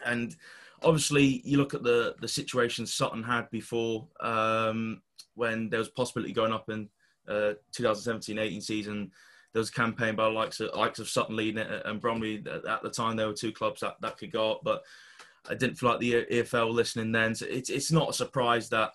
and 0.04 0.36
obviously 0.82 1.40
you 1.44 1.56
look 1.56 1.74
at 1.74 1.82
the 1.82 2.14
the 2.20 2.28
situation 2.28 2.86
Sutton 2.86 3.22
had 3.22 3.48
before 3.50 4.08
um, 4.20 5.00
when 5.34 5.70
there 5.70 5.78
was 5.78 5.88
possibility 5.88 6.32
going 6.32 6.52
up 6.52 6.68
in 6.68 6.88
uh, 7.28 7.54
2017-18 7.74 8.62
season. 8.62 9.10
There 9.52 9.60
was 9.60 9.70
a 9.70 9.72
campaign 9.72 10.16
by 10.16 10.24
the 10.24 10.30
likes 10.30 10.60
of 10.60 10.74
likes 10.74 10.98
of 10.98 11.08
Sutton 11.08 11.36
leading 11.36 11.58
it 11.58 11.82
and 11.86 12.00
Bromley 12.00 12.44
at 12.68 12.82
the 12.82 12.90
time 12.90 13.16
there 13.16 13.28
were 13.28 13.32
two 13.32 13.52
clubs 13.52 13.80
that, 13.80 13.96
that 14.00 14.18
could 14.18 14.32
go 14.32 14.52
up, 14.52 14.60
but 14.64 14.82
I 15.48 15.54
didn't 15.54 15.76
feel 15.76 15.90
like 15.90 16.00
the 16.00 16.24
EFL 16.30 16.72
listening 16.72 17.12
then. 17.12 17.34
So 17.34 17.46
it's 17.48 17.70
it's 17.70 17.92
not 17.92 18.10
a 18.10 18.14
surprise 18.14 18.68
that 18.68 18.92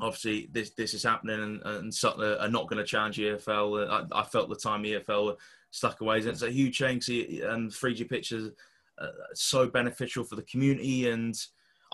obviously 0.00 0.48
this 0.52 0.70
this 0.70 0.94
is 0.94 1.02
happening 1.02 1.40
and, 1.40 1.62
and 1.62 1.94
Sutton 1.94 2.36
are 2.40 2.48
not 2.48 2.68
going 2.68 2.78
to 2.78 2.84
challenge 2.84 3.18
EFL. 3.18 3.88
I, 3.88 4.20
I, 4.20 4.24
felt 4.24 4.48
the 4.48 4.56
time 4.56 4.82
EFL 4.82 5.36
stuck 5.70 6.00
away. 6.00 6.18
It's 6.18 6.42
a 6.42 6.50
huge 6.50 6.76
change 6.76 7.08
and 7.08 7.70
3G 7.70 8.08
pitches 8.08 8.52
uh, 8.98 9.08
so 9.34 9.68
beneficial 9.68 10.24
for 10.24 10.36
the 10.36 10.42
community 10.42 11.10
and 11.10 11.36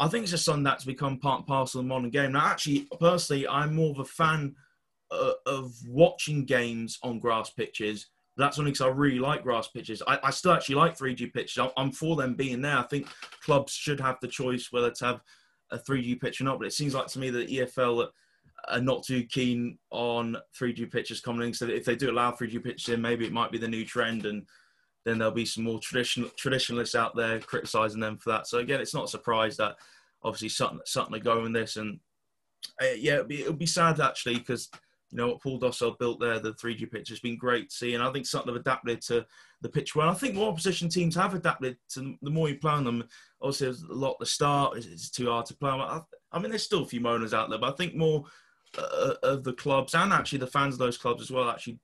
I 0.01 0.09
think 0.09 0.23
it's 0.23 0.31
just 0.31 0.47
something 0.47 0.65
that's 0.65 0.85
become 0.85 1.19
part 1.19 1.41
and 1.41 1.47
parcel 1.47 1.81
of 1.81 1.85
the 1.85 1.89
modern 1.89 2.09
game. 2.09 2.33
Now, 2.33 2.47
actually, 2.47 2.89
personally, 2.99 3.47
I'm 3.47 3.75
more 3.75 3.91
of 3.91 3.99
a 3.99 4.05
fan 4.07 4.55
uh, 5.11 5.33
of 5.45 5.75
watching 5.87 6.47
games 6.47 6.99
on 7.03 7.19
grass 7.19 7.51
pitches. 7.51 8.07
That's 8.39 8.59
only 8.59 8.71
because 8.71 8.87
I 8.87 8.89
really 8.89 9.19
like 9.19 9.43
grass 9.43 9.69
pitches. 9.69 10.03
I, 10.07 10.19
I, 10.25 10.31
still 10.31 10.53
actually 10.53 10.77
like 10.77 10.97
3G 10.97 11.35
pitches. 11.35 11.63
I'm 11.77 11.93
for 11.93 12.17
them 12.17 12.35
being 12.35 12.63
there. 12.63 12.79
I 12.79 12.83
think 12.83 13.09
clubs 13.45 13.73
should 13.73 14.01
have 14.01 14.17
the 14.23 14.29
choice 14.29 14.69
whether 14.71 14.91
to 14.91 15.05
have 15.05 15.21
a 15.71 15.79
3G 15.79 16.21
pitch 16.21 16.41
or 16.41 16.45
not. 16.45 16.59
But 16.59 16.69
it 16.69 16.73
seems 16.73 16.95
like 16.95 17.07
to 17.09 17.19
me 17.19 17.31
that 17.31 17.49
EFL 17.49 18.09
are 18.69 18.81
not 18.81 19.03
too 19.03 19.25
keen 19.25 19.79
on 19.91 20.37
3G 20.59 20.91
pitches 20.91 21.21
coming 21.21 21.49
in. 21.49 21.55
So 21.55 21.67
if 21.67 21.85
they 21.85 21.97
do 21.97 22.11
allow 22.11 22.33
3G 22.33 22.63
pitches 22.63 22.89
in, 22.89 23.01
maybe 23.01 23.27
it 23.27 23.33
might 23.33 23.53
be 23.53 23.59
the 23.59 23.69
new 23.69 23.85
trend, 23.85 24.27
and 24.27 24.47
then 25.05 25.19
there'll 25.19 25.33
be 25.33 25.47
some 25.47 25.65
more 25.65 25.81
traditional 25.81 26.29
traditionalists 26.31 26.95
out 26.95 27.17
there 27.17 27.41
criticising 27.41 28.01
them 28.01 28.19
for 28.19 28.31
that. 28.31 28.47
So 28.47 28.59
again, 28.59 28.81
it's 28.81 28.95
not 28.95 29.05
a 29.05 29.09
surprise 29.09 29.57
that 29.57 29.77
obviously 30.23 30.51
Sutton, 30.51 30.81
Sutton 30.85 31.15
are 31.15 31.21
going 31.21 31.53
this, 31.53 31.77
and 31.77 32.01
uh, 32.83 32.93
yeah, 32.97 33.15
it'll 33.15 33.27
be, 33.27 33.41
it'll 33.41 33.53
be 33.55 33.67
sad 33.67 34.01
actually 34.01 34.37
because 34.37 34.69
you 35.11 35.17
know 35.17 35.29
what 35.29 35.43
Paul 35.43 35.59
Doswell 35.59 35.99
built 35.99 36.21
there, 36.21 36.39
the 36.39 36.53
3G 36.53 36.91
pitch 36.91 37.09
has 37.09 37.21
been 37.21 37.37
great 37.37 37.71
to 37.71 37.77
see, 37.77 37.95
and 37.95 38.03
I 38.03 38.13
think 38.13 38.27
Sutton 38.27 38.49
have 38.49 38.61
adapted 38.61 39.03
to 39.03 39.27
the 39.61 39.69
pitch 39.69 39.95
well. 39.95 40.09
I 40.09 40.15
think 40.15 40.35
more 40.35 40.49
opposition 40.49 40.89
teams 40.89 41.17
have 41.17 41.35
adapted 41.35 41.77
to 41.91 42.17
the 42.23 42.31
more 42.31 42.49
you 42.49 42.59
play 42.59 42.73
on 42.73 42.85
them. 42.85 43.05
Obviously, 43.43 43.67
there's 43.67 43.83
a 43.83 43.93
lot 43.93 44.19
the 44.21 44.27
start; 44.27 44.77
it's, 44.77 45.11
too 45.11 45.31
hard 45.31 45.47
to 45.47 45.57
play. 45.57 45.71
I, 45.71 46.01
I 46.33 46.39
mean, 46.39 46.51
there's 46.51 46.63
still 46.63 46.85
a 46.85 46.87
few 46.87 47.01
moaners 47.01 47.33
out 47.33 47.51
there, 47.51 47.59
but 47.59 47.73
I 47.73 47.77
think 47.77 47.95
more 47.95 48.25
uh, 48.79 49.15
of 49.23 49.45
the 49.45 49.53
clubs 49.53 49.95
and 49.95 50.13
actually 50.13 50.39
the 50.39 50.47
fans 50.47 50.75
of 50.75 50.79
those 50.79 50.99
clubs 50.99 51.23
as 51.23 51.31
well 51.31 51.51
actually 51.51 51.79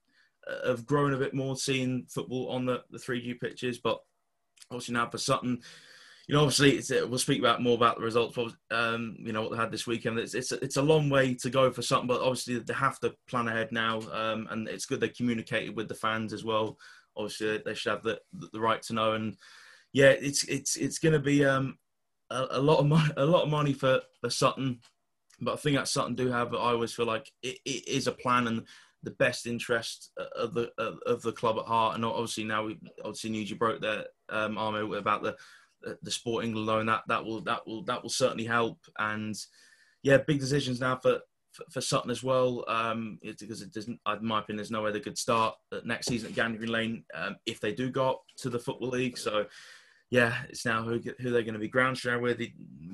uh, 0.49 0.69
have 0.69 0.87
grown 0.87 1.15
a 1.15 1.19
bit 1.19 1.35
more 1.35 1.57
seeing 1.57 2.07
football 2.09 2.49
on 2.51 2.65
the, 2.65 2.83
the 2.91 2.99
3G 2.99 3.41
pitches. 3.41 3.79
But 3.79 3.99
obviously 4.71 4.95
now 4.95 5.09
for 5.09 5.19
Sutton, 5.19 5.63
you 6.27 6.35
know, 6.35 6.43
obviously, 6.43 6.83
we'll 7.07 7.19
speak 7.19 7.39
about 7.39 7.63
more 7.63 7.77
about 7.77 7.99
the 7.99 8.05
results. 8.05 8.37
Um, 8.73 9.17
you 9.19 9.33
know 9.33 9.43
what 9.43 9.53
they 9.53 9.57
had 9.57 9.71
this 9.71 9.87
weekend. 9.87 10.19
It's 10.19 10.35
it's 10.35 10.51
it's 10.51 10.77
a 10.77 10.83
long 10.83 11.09
way 11.09 11.35
to 11.35 11.51
go 11.51 11.71
for 11.71 11.83
something, 11.83 12.09
but 12.09 12.21
obviously 12.21 12.59
they 12.59 12.75
have 12.75 12.99
to 13.01 13.15
plan 13.29 13.47
ahead 13.47 13.71
now. 13.71 14.01
Um, 14.13 14.49
and 14.51 14.69
it's 14.69 14.87
good 14.87 14.99
they 14.99 15.09
communicated 15.09 15.77
with 15.77 15.87
the 15.87 15.95
fans 15.95 16.33
as 16.33 16.45
well. 16.45 16.79
Obviously, 17.17 17.59
they 17.65 17.75
should 17.75 17.93
have 17.93 18.03
the 18.03 18.19
the 18.53 18.61
right 18.61 18.83
to 18.83 18.95
know. 18.95 19.13
And 19.13 19.37
yeah, 19.93 20.11
it's 20.11 20.43
it's 20.45 20.75
it's 20.75 20.99
going 20.99 21.13
to 21.13 21.21
be 21.21 21.45
um, 21.45 21.79
a, 22.31 22.47
a, 22.51 22.61
lot 22.61 22.81
of 22.81 22.87
money, 22.87 23.13
a 23.17 23.25
lot 23.25 23.45
of 23.45 23.49
money 23.49 23.73
for 23.73 24.01
for 24.21 24.29
Sutton. 24.29 24.81
But 25.41 25.55
I 25.55 25.57
think 25.59 25.77
that 25.77 25.87
Sutton 25.87 26.17
do 26.17 26.29
have. 26.29 26.55
I 26.55 26.73
always 26.73 26.93
feel 26.93 27.07
like 27.07 27.31
it, 27.45 27.59
it 27.65 27.87
is 27.87 28.09
a 28.09 28.13
plan 28.13 28.49
and 28.49 28.67
the 29.05 29.13
best 29.13 29.47
interest 29.47 30.11
of 30.35 30.55
the 30.55 30.73
of 31.07 31.23
the 31.23 31.33
club 31.33 31.57
at 31.59 31.67
heart. 31.67 31.95
And 31.95 32.05
obviously 32.05 32.43
now 32.43 32.65
we 32.65 32.79
obviously 33.05 33.31
news 33.31 33.49
you 33.49 33.57
broke 33.57 33.81
there, 33.81 34.07
um, 34.29 34.59
about 34.59 35.23
the 35.23 35.37
the 36.03 36.11
Sport 36.11 36.45
England 36.45 36.67
loan 36.67 36.87
that 36.87 37.03
that 37.09 37.25
will 37.25 37.41
that 37.43 37.67
will 37.67 37.83
that 37.85 38.03
will 38.03 38.11
certainly 38.11 38.45
help. 38.45 38.79
And 38.99 39.35
yeah, 40.03 40.19
big 40.19 40.41
decisions 40.41 40.81
now 40.81 40.97
for 40.97 41.21
for, 41.71 41.81
Sutton 41.81 42.11
as 42.11 42.23
well. 42.23 42.65
Um, 42.69 43.19
because 43.23 43.63
it 43.63 43.73
doesn't, 43.73 43.99
in 44.07 44.27
my 44.27 44.41
opinion, 44.41 44.59
there's 44.59 44.71
no 44.71 44.83
way 44.83 44.93
they 44.93 45.01
could 45.01 45.19
start 45.19 45.55
next 45.85 46.07
season 46.07 46.29
at 46.29 46.37
Gander 46.37 46.59
Green 46.59 46.73
Lane 46.73 47.05
um, 47.15 47.37
if 47.47 47.61
they 47.61 47.73
do 47.73 47.91
go 47.91 48.11
up 48.11 48.23
to 48.39 48.51
the 48.51 48.59
Football 48.59 48.91
League. 48.91 49.17
So 49.17 49.47
yeah, 50.11 50.35
it's 50.49 50.65
now 50.65 50.83
who, 50.83 51.01
who 51.21 51.31
they're 51.31 51.43
going 51.43 51.55
to 51.55 51.61
be 51.61 51.69
ground 51.69 51.99
share 51.99 52.21
with. 52.21 52.41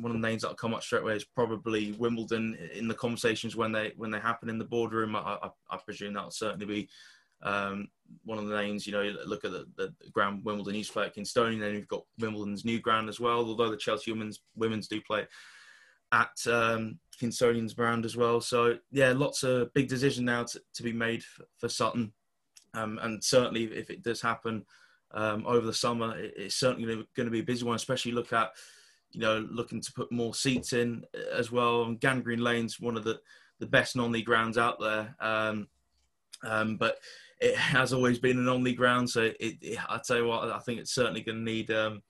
One 0.01 0.15
of 0.15 0.21
the 0.21 0.27
names 0.27 0.43
that'll 0.43 0.57
come 0.57 0.75
up 0.75 0.83
straight 0.83 1.03
away 1.03 1.17
is 1.17 1.25
probably 1.25 1.93
Wimbledon 1.93 2.57
in 2.75 2.89
the 2.89 2.95
conversations 2.95 3.55
when 3.55 3.73
they 3.73 3.93
when 3.97 4.11
they 4.11 4.19
happen 4.19 4.49
in 4.49 4.59
the 4.59 4.65
boardroom. 4.65 5.15
I, 5.15 5.39
I, 5.43 5.51
I 5.71 5.77
presume 5.85 6.15
that'll 6.15 6.31
certainly 6.31 6.67
be 6.67 6.89
um, 7.43 7.89
one 8.25 8.39
of 8.39 8.47
the 8.47 8.57
names, 8.57 8.87
you 8.87 8.93
know, 8.93 9.15
look 9.27 9.45
at 9.45 9.53
the, 9.53 9.67
the 9.77 9.93
ground 10.11 10.45
Wimbledon 10.45 10.75
used 10.75 10.91
to 10.91 10.95
play 10.95 11.07
at 11.07 11.17
Kingstonian, 11.17 11.61
then 11.61 11.75
you've 11.75 11.89
got 11.89 12.05
Wimbledon's 12.19 12.65
new 12.65 12.81
ground 12.81 13.09
as 13.09 13.19
well, 13.19 13.45
although 13.45 13.71
the 13.71 13.77
Chelsea 13.77 14.13
women's, 14.13 14.41
women's 14.55 14.89
do 14.89 15.01
play 15.01 15.27
at 16.13 16.47
um, 16.47 16.99
Kingstonian's 17.21 17.75
ground 17.75 18.05
as 18.05 18.17
well. 18.17 18.41
So, 18.41 18.77
yeah, 18.91 19.13
lots 19.13 19.43
of 19.43 19.73
big 19.73 19.89
decision 19.89 20.25
now 20.25 20.45
to, 20.45 20.61
to 20.75 20.83
be 20.83 20.93
made 20.93 21.25
for, 21.25 21.45
for 21.59 21.69
Sutton. 21.69 22.13
Um, 22.75 22.99
and 23.03 23.23
certainly, 23.23 23.65
if 23.65 23.91
it 23.91 24.03
does 24.03 24.21
happen 24.21 24.65
um, 25.13 25.45
over 25.47 25.67
the 25.67 25.75
summer, 25.75 26.17
it, 26.19 26.35
it's 26.37 26.57
certainly 26.57 26.95
going 27.17 27.27
to 27.27 27.31
be 27.31 27.41
a 27.41 27.45
busy 27.45 27.65
one, 27.65 27.77
especially 27.77 28.13
look 28.13 28.33
at, 28.33 28.51
you 29.11 29.21
know, 29.21 29.47
looking 29.51 29.81
to 29.81 29.93
put 29.93 30.13
more 30.13 30.35
seats 30.35 30.73
in 30.73 31.05
as 31.33 31.51
well. 31.51 31.85
And 31.85 32.01
Gander 32.01 32.23
Green 32.23 32.41
Lane's 32.41 32.79
one 32.79 32.97
of 32.97 33.05
the, 33.05 33.21
the 33.59 33.67
best 33.67 33.97
non-league 33.97 34.27
grounds 34.27 34.59
out 34.59 34.81
there. 34.81 35.15
Um, 35.21 35.69
um, 36.45 36.77
but 36.77 36.99
it 37.43 37.57
has 37.57 37.93
always 37.93 38.21
been 38.21 38.39
an 38.39 38.49
only 38.49 38.73
ground. 38.73 39.11
So 39.11 39.23
it, 39.23 39.37
it, 39.41 39.79
I 39.91 39.99
tell 39.99 40.19
you 40.19 40.27
what, 40.29 40.49
I 40.51 40.61
think 40.61 40.79
it's 40.79 40.95
certainly 40.95 41.23
going 41.23 41.39
to 41.39 41.45
need 41.45 41.73
um, 41.73 42.03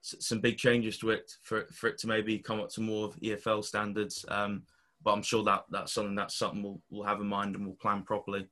some 0.00 0.40
big 0.40 0.58
changes 0.58 0.98
to 0.98 1.10
it 1.10 1.30
for 1.42 1.66
for 1.72 1.88
it 1.88 1.98
to 1.98 2.08
maybe 2.08 2.38
come 2.38 2.60
up 2.60 2.68
to 2.70 2.80
more 2.80 3.06
of 3.06 3.16
EFL 3.20 3.64
standards. 3.64 4.24
Um, 4.28 4.64
but 5.04 5.12
I'm 5.12 5.22
sure 5.22 5.44
that 5.44 5.64
that's 5.70 5.92
something 5.92 6.16
that's 6.16 6.36
something 6.36 6.62
we'll, 6.62 6.80
we'll 6.90 7.06
have 7.06 7.20
in 7.20 7.28
mind 7.28 7.54
and 7.54 7.64
we'll 7.64 7.76
plan 7.76 8.02
properly. 8.02 8.48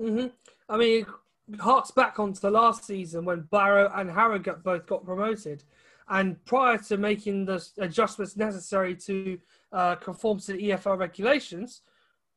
Mm-hmm. 0.00 0.26
I 0.68 0.76
mean, 0.76 1.06
it 1.52 1.60
harks 1.60 1.92
back 1.92 2.18
onto 2.18 2.40
the 2.40 2.50
last 2.50 2.84
season 2.84 3.24
when 3.24 3.42
Barrow 3.42 3.90
and 3.94 4.10
Harrogate 4.10 4.64
both 4.64 4.86
got 4.86 5.04
promoted. 5.04 5.62
And 6.08 6.44
prior 6.44 6.78
to 6.78 6.96
making 6.96 7.46
the 7.46 7.64
adjustments 7.78 8.36
necessary 8.36 8.94
to 8.96 9.38
uh, 9.72 9.94
conform 9.96 10.38
to 10.40 10.52
the 10.52 10.70
EFL 10.70 10.98
regulations, 10.98 11.82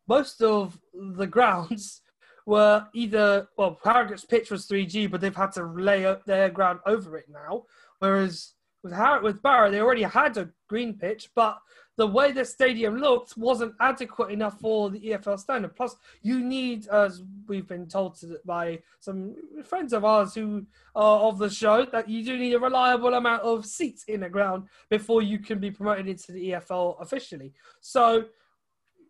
most 0.08 0.42
of 0.42 0.80
the 0.94 1.28
grounds 1.38 2.02
were 2.50 2.88
either 2.96 3.48
well 3.58 3.80
Harrogate's 3.84 4.26
pitch 4.26 4.50
was 4.50 4.68
3G, 4.68 5.12
but 5.12 5.22
they've 5.22 5.36
had 5.36 5.52
to 5.52 5.64
lay 5.64 6.04
up 6.08 6.26
their 6.26 6.50
ground 6.50 6.80
over 6.88 7.16
it 7.16 7.28
now. 7.30 7.66
Whereas 8.00 8.54
with 8.84 8.92
Harrogate 8.92 9.24
with 9.24 9.44
Barrow, 9.44 9.70
they 9.70 9.82
already 9.82 10.02
had 10.02 10.36
a 10.36 10.50
green 10.68 10.96
pitch, 10.96 11.30
but 11.36 11.60
the 11.98 12.08
way 12.08 12.32
the 12.32 12.44
stadium 12.44 12.96
looked 12.96 13.38
wasn't 13.38 13.76
adequate 13.80 14.32
enough 14.32 14.60
for 14.60 14.90
the 14.90 15.00
EFL 15.00 15.38
standard. 15.38 15.76
Plus, 15.76 15.96
you 16.24 16.40
need, 16.40 16.88
as 16.88 17.22
we've 17.48 17.68
been 17.68 17.88
told 17.88 18.18
by 18.46 18.80
some 19.00 19.36
friends 19.64 19.94
of 19.94 20.04
ours 20.04 20.34
who 20.34 20.66
are 20.96 21.20
of 21.20 21.38
the 21.38 21.50
show, 21.50 21.86
that 21.92 22.10
you 22.10 22.24
do 22.24 22.36
need 22.36 22.54
a 22.54 22.60
reliable 22.60 23.14
amount 23.14 23.44
of 23.44 23.64
seats 23.64 24.06
in 24.06 24.22
the 24.22 24.30
ground 24.30 24.64
before 24.90 25.22
you 25.22 25.38
can 25.38 25.60
be 25.60 25.70
promoted 25.70 26.08
into 26.08 26.32
the 26.32 26.52
EFL 26.52 27.00
officially. 27.00 27.54
So 27.82 28.24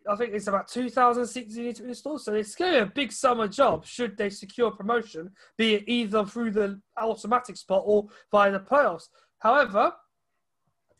I 0.09 0.15
think 0.15 0.33
it's 0.33 0.47
about 0.47 0.67
2,000 0.67 1.55
you 1.55 1.63
need 1.63 1.75
to 1.75 1.87
install. 1.87 2.17
So 2.17 2.33
it's 2.33 2.55
going 2.55 2.73
to 2.73 2.79
be 2.79 2.83
a 2.83 2.93
big 2.93 3.11
summer 3.11 3.47
job 3.47 3.85
should 3.85 4.17
they 4.17 4.29
secure 4.29 4.71
promotion, 4.71 5.29
be 5.57 5.75
it 5.75 5.83
either 5.87 6.25
through 6.25 6.51
the 6.51 6.81
automatic 6.97 7.57
spot 7.57 7.83
or 7.85 8.07
via 8.31 8.51
the 8.51 8.59
playoffs. 8.59 9.09
However, 9.37 9.93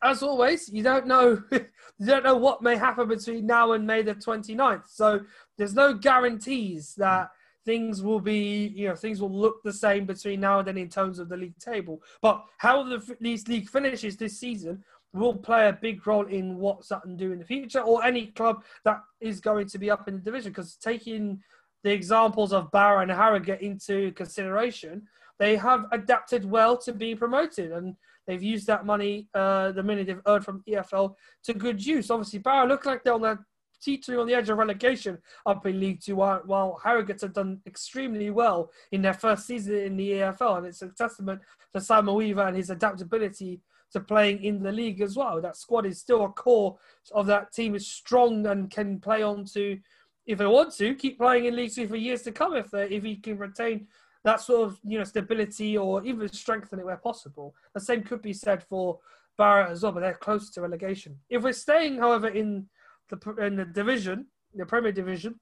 as 0.04 0.24
always, 0.24 0.70
you 0.70 0.84
don't 0.84 1.08
know 1.08 1.42
you 1.52 2.06
don't 2.06 2.24
know 2.24 2.38
what 2.38 2.62
may 2.62 2.76
happen 2.76 3.08
between 3.08 3.46
now 3.46 3.74
and 3.74 3.86
May 3.86 4.02
the 4.02 4.16
29th. 4.16 4.88
So 4.88 5.22
there's 5.58 5.74
no 5.74 5.94
guarantees 5.94 6.94
that 6.96 7.30
things 7.66 8.02
will 8.02 8.22
be, 8.22 8.72
you 8.76 8.88
know, 8.88 8.96
things 8.96 9.22
will 9.22 9.32
look 9.32 9.62
the 9.64 9.74
same 9.74 10.06
between 10.06 10.40
now 10.40 10.60
and 10.60 10.68
then 10.68 10.78
in 10.78 10.90
terms 10.90 11.20
of 11.20 11.30
the 11.30 11.38
league 11.38 11.58
table. 11.60 12.02
But 12.22 12.44
how 12.58 12.84
the 12.84 13.16
these 13.20 13.48
league 13.48 13.70
finishes 13.70 14.16
this 14.18 14.40
season 14.40 14.84
will 15.14 15.36
play 15.36 15.68
a 15.68 15.74
big 15.74 16.06
role 16.06 16.26
in 16.28 16.58
what 16.58 16.84
Sutton 16.84 17.16
do 17.18 17.32
in 17.32 17.40
the 17.40 17.46
future, 17.46 17.82
or 17.82 18.04
any 18.04 18.28
club 18.28 18.64
that 18.86 19.02
is 19.20 19.40
going 19.40 19.68
to 19.68 19.80
be 19.80 19.90
up 19.90 20.08
in 20.08 20.16
the 20.16 20.22
division. 20.22 20.52
Because 20.52 20.76
taking 20.76 21.42
the 21.84 21.92
examples 21.92 22.54
of 22.54 22.72
Barrow 22.72 23.02
and 23.02 23.12
Harrogate 23.12 23.62
into 23.62 24.12
consideration, 24.12 25.08
they 25.40 25.56
have 25.56 25.86
adapted 25.92 26.46
well 26.46 26.78
to 26.78 26.94
being 26.94 27.18
promoted, 27.18 27.72
and 27.72 27.96
they've 28.28 28.44
used 28.44 28.68
that 28.68 28.86
money, 28.86 29.28
uh, 29.34 29.72
the 29.72 29.82
money 29.82 30.04
they've 30.04 30.22
earned 30.28 30.46
from 30.46 30.64
EFL, 30.68 31.16
to 31.44 31.54
good 31.54 31.84
use. 31.84 32.12
Obviously, 32.12 32.40
Barrow 32.40 32.68
look 32.68 32.86
like 32.86 33.04
they're 33.04 33.14
on 33.14 33.22
the 33.22 33.40
teetering 33.82 34.20
on 34.20 34.28
the 34.28 34.34
edge 34.34 34.50
of 34.50 34.58
relegation 34.58 35.18
up 35.46 35.66
in 35.66 35.80
League 35.80 36.02
Two, 36.02 36.18
while, 36.18 36.42
while 36.46 36.80
Harrogate 36.84 37.22
have 37.22 37.34
done 37.34 37.62
extremely 37.66 38.30
well 38.30 38.70
in 38.92 39.02
their 39.02 39.14
first 39.14 39.48
season 39.48 39.76
in 39.76 39.98
the 39.98 40.12
EFL, 40.12 40.58
and 40.58 40.68
it's 40.68 40.82
a 40.82 40.90
testament 40.90 41.42
to 41.74 41.82
Simon 41.82 42.16
Weaver 42.16 42.48
and 42.48 42.58
his 42.58 42.70
adaptability 42.70 43.62
to 43.94 44.00
playing 44.00 44.44
in 44.44 44.62
the 44.62 44.72
league 44.72 45.02
as 45.02 45.16
well. 45.16 45.42
That 45.42 45.58
squad 45.58 45.86
is 45.86 46.00
still 46.00 46.26
a 46.26 46.30
core 46.30 46.78
of 47.12 47.26
that 47.28 47.52
team 47.54 47.76
is 47.76 47.88
strong 47.88 48.46
and 48.46 48.70
can 48.70 49.00
play 49.00 49.24
on 49.24 49.46
to 49.54 49.80
if 50.26 50.38
they 50.38 50.46
want 50.46 50.76
to, 50.76 50.94
keep 50.94 51.18
playing 51.18 51.46
in 51.46 51.56
League 51.56 51.74
Two 51.74 51.88
for 51.88 51.96
years 51.96 52.22
to 52.22 52.32
come 52.32 52.56
if 52.56 52.70
they 52.70 52.88
if 52.90 53.04
he 53.04 53.16
can 53.16 53.38
retain 53.38 53.88
that 54.24 54.42
sort 54.42 54.68
of 54.68 54.80
you 54.84 54.98
know 54.98 55.04
stability 55.04 55.76
or 55.78 56.04
even 56.06 56.32
strengthen 56.32 56.80
it 56.80 56.86
where 56.86 56.98
possible. 56.98 57.56
The 57.74 57.80
same 57.80 58.04
could 58.04 58.22
be 58.22 58.34
said 58.34 58.64
for 58.64 59.00
Barret 59.38 59.72
as 59.72 59.82
well, 59.82 59.92
but 59.92 60.02
they're 60.02 60.14
close 60.14 60.52
to 60.52 60.62
relegation. 60.62 61.18
If 61.30 61.44
we're 61.44 61.54
staying, 61.54 61.98
however, 61.98 62.28
in 62.28 62.68
the 63.10 63.36
in 63.44 63.56
the 63.56 63.66
division, 63.66 64.28
the 64.54 64.66
Premier 64.66 64.92
Division, 64.92 65.40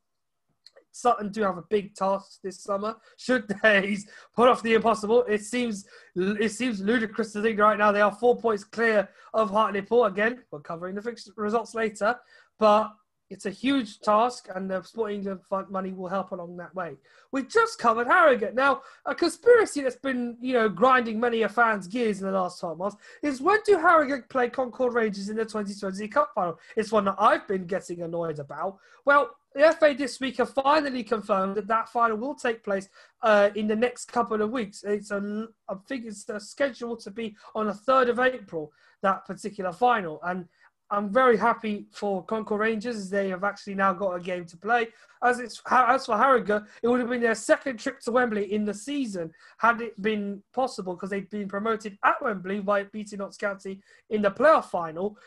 Sutton 1.02 1.32
do 1.32 1.44
have 1.44 1.58
a 1.58 1.64
big 1.70 1.96
task 1.96 2.40
this 2.44 2.62
summer. 2.62 2.96
Should 3.18 3.48
they 3.64 3.98
put 4.36 4.50
off 4.50 4.64
the 4.64 4.74
impossible? 4.74 5.24
It 5.24 5.44
seems 5.44 5.86
it 6.16 6.52
seems 6.52 6.82
ludicrous 6.82 7.34
to 7.34 7.42
think 7.42 7.60
right 7.60 7.78
now 7.78 7.92
they 7.92 8.02
are 8.02 8.12
four 8.12 8.38
points 8.38 8.64
clear 8.64 9.10
of 9.34 9.50
Hartlepool. 9.50 10.06
Again, 10.06 10.44
we're 10.52 10.62
covering 10.62 10.96
the 10.96 11.34
results 11.36 11.76
later, 11.76 12.16
but 12.60 12.92
it's 13.30 13.46
a 13.46 13.52
huge 13.52 14.00
task, 14.00 14.48
and 14.56 14.70
the 14.70 14.82
sporting 14.84 15.18
England 15.18 15.42
Fund 15.50 15.70
money 15.70 15.92
will 15.92 16.08
help 16.08 16.32
along 16.32 16.58
that 16.58 16.74
way. 16.74 16.96
We 17.32 17.44
just 17.44 17.78
covered 17.78 18.08
Harrogate. 18.08 18.56
Now, 18.56 18.82
a 19.06 19.14
conspiracy 19.14 19.82
that's 19.82 19.98
been, 19.98 20.38
you 20.40 20.54
know, 20.54 20.70
grinding 20.70 21.20
many 21.20 21.42
a 21.42 21.50
fan's 21.50 21.88
gears 21.88 22.22
in 22.22 22.28
the 22.28 22.32
last 22.32 22.60
12 22.60 22.78
months 22.78 22.98
is 23.22 23.42
when 23.42 23.60
do 23.66 23.78
Harrogate 23.78 24.30
play 24.30 24.50
Concord 24.50 24.94
Rangers 24.94 25.30
in 25.30 25.36
the 25.36 25.44
2020 25.44 26.08
Cup 26.08 26.32
final? 26.34 26.58
It's 26.76 26.92
one 26.92 27.06
that 27.06 27.16
I've 27.20 27.48
been 27.48 27.66
getting 27.66 28.02
annoyed 28.02 28.40
about. 28.40 28.78
Well, 29.06 29.32
the 29.54 29.76
FA 29.80 29.96
this 29.98 30.20
week 30.20 30.38
have 30.38 30.54
finally 30.54 31.04
confirmed 31.04 31.56
that 31.56 31.68
that 31.68 31.90
final 31.90 32.18
will 32.18 32.36
take 32.36 32.64
place 32.64 32.88
uh, 33.24 33.50
in 33.56 33.68
the 33.68 33.76
next 33.76 34.12
couple 34.12 34.42
of 34.42 34.52
weeks. 34.52 34.84
It's 34.84 35.12
a, 35.12 35.48
I 35.68 35.76
think 35.88 36.06
it's 36.06 36.28
scheduled 36.50 37.00
to 37.02 37.12
be 37.12 37.36
on 37.56 37.68
the 37.68 37.74
3rd 37.74 38.10
of 38.10 38.20
April, 38.20 38.72
that 39.02 39.26
particular 39.26 39.72
final. 39.72 40.20
And 40.24 40.48
I'm 40.90 41.12
very 41.12 41.36
happy 41.36 41.88
for 41.92 42.24
Concord 42.24 42.62
Rangers. 42.62 43.10
They 43.10 43.30
have 43.30 43.44
actually 43.44 43.76
now 43.76 43.94
got 43.94 44.16
a 44.16 44.20
game 44.20 44.46
to 44.46 44.58
play. 44.58 44.88
As 45.22 45.40
it's 45.40 45.62
as 45.70 46.06
for 46.06 46.18
Harrogate, 46.18 46.64
it 46.82 46.88
would 46.88 47.00
have 47.00 47.10
been 47.10 47.22
their 47.22 47.36
second 47.36 47.78
trip 47.78 48.00
to 48.02 48.12
Wembley 48.12 48.54
in 48.54 48.64
the 48.64 48.74
season 48.74 49.32
had 49.58 49.82
it 49.82 50.02
been 50.02 50.42
possible 50.54 50.94
because 50.94 51.10
they'd 51.10 51.30
been 51.30 51.50
promoted 51.50 51.98
at 52.04 52.22
Wembley 52.22 52.62
by 52.62 52.84
beating 52.84 53.20
Notts 53.20 53.38
County 53.38 53.82
in 54.10 54.22
the 54.22 54.32
playoff 54.32 54.66
final. 54.66 55.18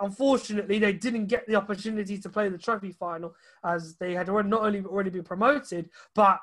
Unfortunately, 0.00 0.78
they 0.78 0.92
didn't 0.92 1.26
get 1.26 1.44
the 1.48 1.56
opportunity 1.56 2.18
to 2.18 2.28
play 2.28 2.48
the 2.48 2.58
trophy 2.58 2.92
final 2.92 3.34
as 3.64 3.96
they 3.96 4.14
had 4.14 4.28
not 4.28 4.62
only 4.62 4.84
already 4.84 5.10
been 5.10 5.24
promoted, 5.24 5.90
but 6.14 6.38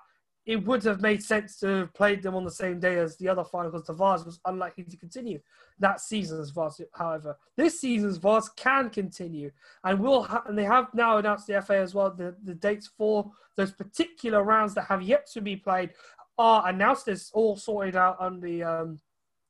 it 0.45 0.63
would 0.65 0.83
have 0.83 1.01
made 1.01 1.23
sense 1.23 1.57
to 1.59 1.67
have 1.67 1.93
played 1.93 2.21
them 2.21 2.35
on 2.35 2.43
the 2.43 2.51
same 2.51 2.79
day 2.79 2.97
as 2.97 3.17
the 3.17 3.27
other 3.27 3.43
final 3.43 3.71
because 3.71 3.87
the 3.87 3.93
Vase 3.93 4.23
was 4.23 4.39
unlikely 4.45 4.83
to 4.83 4.97
continue 4.97 5.39
that 5.79 5.99
season's 5.99 6.51
Vase. 6.51 6.81
However, 6.93 7.37
this 7.57 7.79
season's 7.79 8.17
Vase 8.17 8.49
can 8.55 8.89
continue, 8.89 9.51
and 9.83 9.99
will 9.99 10.23
ha- 10.23 10.43
and 10.47 10.57
they 10.57 10.63
have 10.63 10.93
now 10.93 11.17
announced 11.17 11.47
the 11.47 11.61
FA 11.61 11.77
as 11.77 11.93
well. 11.95 12.11
The, 12.11 12.35
the 12.43 12.53
dates 12.53 12.89
for 12.97 13.31
those 13.55 13.71
particular 13.71 14.43
rounds 14.43 14.73
that 14.75 14.85
have 14.85 15.01
yet 15.01 15.27
to 15.31 15.41
be 15.41 15.55
played 15.55 15.91
are 16.37 16.67
announced. 16.67 17.07
It's 17.07 17.31
all 17.31 17.57
sorted 17.57 17.95
out 17.95 18.19
on 18.19 18.39
the 18.39 18.63
um, 18.63 18.99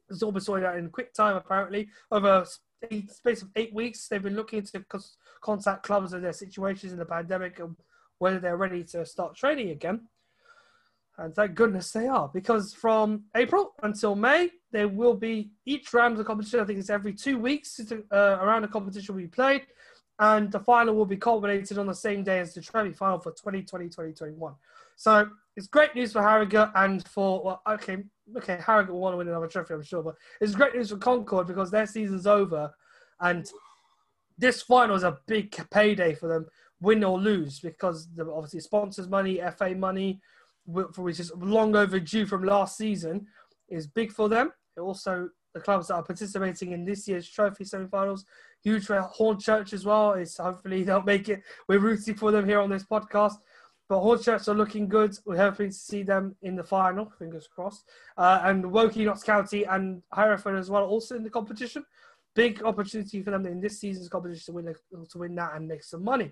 it's 0.09 0.23
all 0.23 0.31
been 0.31 0.41
sorted 0.41 0.65
out 0.65 0.77
in 0.77 0.89
quick 0.89 1.13
time 1.13 1.35
apparently 1.35 1.89
over 2.11 2.45
a 2.89 2.91
space 3.09 3.41
of 3.41 3.49
eight 3.55 3.73
weeks. 3.73 4.07
They've 4.07 4.21
been 4.21 4.35
looking 4.35 4.63
to 4.63 4.85
contact 5.41 5.83
clubs 5.83 6.13
and 6.13 6.23
their 6.23 6.33
situations 6.33 6.93
in 6.93 6.99
the 6.99 7.05
pandemic 7.05 7.59
and 7.59 7.75
whether 8.19 8.39
they're 8.39 8.57
ready 8.57 8.83
to 8.83 9.05
start 9.05 9.35
training 9.35 9.71
again. 9.71 10.07
And 11.17 11.33
thank 11.33 11.55
goodness 11.55 11.91
they 11.91 12.07
are, 12.07 12.29
because 12.33 12.73
from 12.73 13.23
April 13.35 13.73
until 13.83 14.15
May, 14.15 14.49
there 14.71 14.89
will 14.89 15.13
be 15.13 15.51
each 15.65 15.93
round 15.93 16.11
of 16.13 16.17
the 16.17 16.25
competition. 16.25 16.59
I 16.59 16.65
think 16.65 16.79
it's 16.79 16.89
every 16.89 17.13
two 17.13 17.37
weeks 17.39 17.79
uh, 17.79 18.15
around 18.15 18.63
the 18.63 18.67
competition 18.67 19.15
will 19.15 19.21
be 19.21 19.27
played, 19.27 19.61
and 20.19 20.51
the 20.51 20.59
final 20.59 20.93
will 20.93 21.05
be 21.05 21.15
culminated 21.15 21.77
on 21.77 21.87
the 21.87 21.95
same 21.95 22.23
day 22.23 22.39
as 22.39 22.53
the 22.53 22.61
trophy 22.61 22.91
final 22.91 23.19
for 23.19 23.31
2020 23.31 23.85
2021. 23.85 24.55
So 24.97 25.29
it's 25.55 25.67
great 25.67 25.95
news 25.95 26.11
for 26.11 26.21
Harrogate 26.21 26.69
and 26.75 27.07
for, 27.07 27.43
well, 27.43 27.61
okay, 27.67 28.03
okay, 28.37 28.59
Harrogate 28.65 28.91
will 28.91 28.99
want 28.99 29.13
to 29.13 29.17
win 29.17 29.29
another 29.29 29.47
trophy, 29.47 29.73
I'm 29.73 29.83
sure, 29.83 30.03
but 30.03 30.15
it's 30.41 30.55
great 30.55 30.75
news 30.75 30.89
for 30.89 30.97
Concord 30.97 31.47
because 31.47 31.71
their 31.71 31.85
season's 31.85 32.27
over, 32.27 32.73
and 33.21 33.49
this 34.37 34.61
final 34.61 34.97
is 34.97 35.03
a 35.03 35.17
big 35.27 35.55
payday 35.69 36.13
for 36.13 36.27
them, 36.27 36.45
win 36.81 37.03
or 37.05 37.17
lose, 37.17 37.61
because 37.61 38.09
obviously 38.19 38.59
sponsors' 38.59 39.07
money, 39.07 39.41
FA 39.57 39.73
money 39.73 40.19
which 40.65 41.19
is 41.19 41.31
long 41.37 41.75
overdue 41.75 42.25
from 42.25 42.43
last 42.43 42.77
season, 42.77 43.27
is 43.69 43.87
big 43.87 44.11
for 44.11 44.29
them. 44.29 44.51
Also 44.79 45.29
the 45.53 45.61
clubs 45.61 45.87
that 45.87 45.95
are 45.95 46.03
participating 46.03 46.73
in 46.73 46.83
this 46.83 47.07
year's 47.07 47.27
trophy 47.27 47.63
semi-finals. 47.63 48.25
Huge 48.61 48.85
for 48.85 49.09
Hornchurch 49.17 49.73
as 49.73 49.85
well. 49.85 50.13
Is 50.13 50.37
hopefully 50.37 50.83
they'll 50.83 51.01
make 51.01 51.29
it. 51.29 51.41
We're 51.67 51.79
rooting 51.79 52.15
for 52.15 52.31
them 52.31 52.45
here 52.45 52.59
on 52.59 52.69
this 52.69 52.83
podcast. 52.83 53.35
But 53.87 54.01
Hornchurch 54.01 54.47
are 54.47 54.53
looking 54.53 54.89
good. 54.89 55.15
We're 55.25 55.37
hoping 55.37 55.69
to 55.69 55.75
see 55.75 56.03
them 56.03 56.35
in 56.41 56.55
the 56.55 56.63
final. 56.63 57.11
Fingers 57.17 57.47
crossed. 57.47 57.85
Uh, 58.17 58.41
and 58.43 58.69
Woking, 58.71 59.05
Notts 59.05 59.23
County, 59.23 59.63
and 59.63 60.01
Hereford 60.13 60.57
as 60.57 60.69
well, 60.69 60.85
also 60.85 61.15
in 61.15 61.23
the 61.23 61.29
competition. 61.29 61.85
Big 62.33 62.63
opportunity 62.63 63.21
for 63.21 63.31
them 63.31 63.45
in 63.45 63.61
this 63.61 63.79
season's 63.79 64.09
competition 64.09 64.45
to 64.45 64.51
win 64.51 64.75
to 65.09 65.17
win 65.17 65.35
that 65.35 65.55
and 65.55 65.67
make 65.67 65.83
some 65.83 66.03
money. 66.03 66.31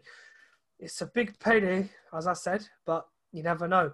It's 0.79 0.99
a 1.01 1.05
big 1.05 1.39
payday, 1.39 1.89
as 2.13 2.27
I 2.27 2.33
said, 2.33 2.67
but 2.85 3.05
you 3.31 3.41
never 3.41 3.67
know. 3.67 3.93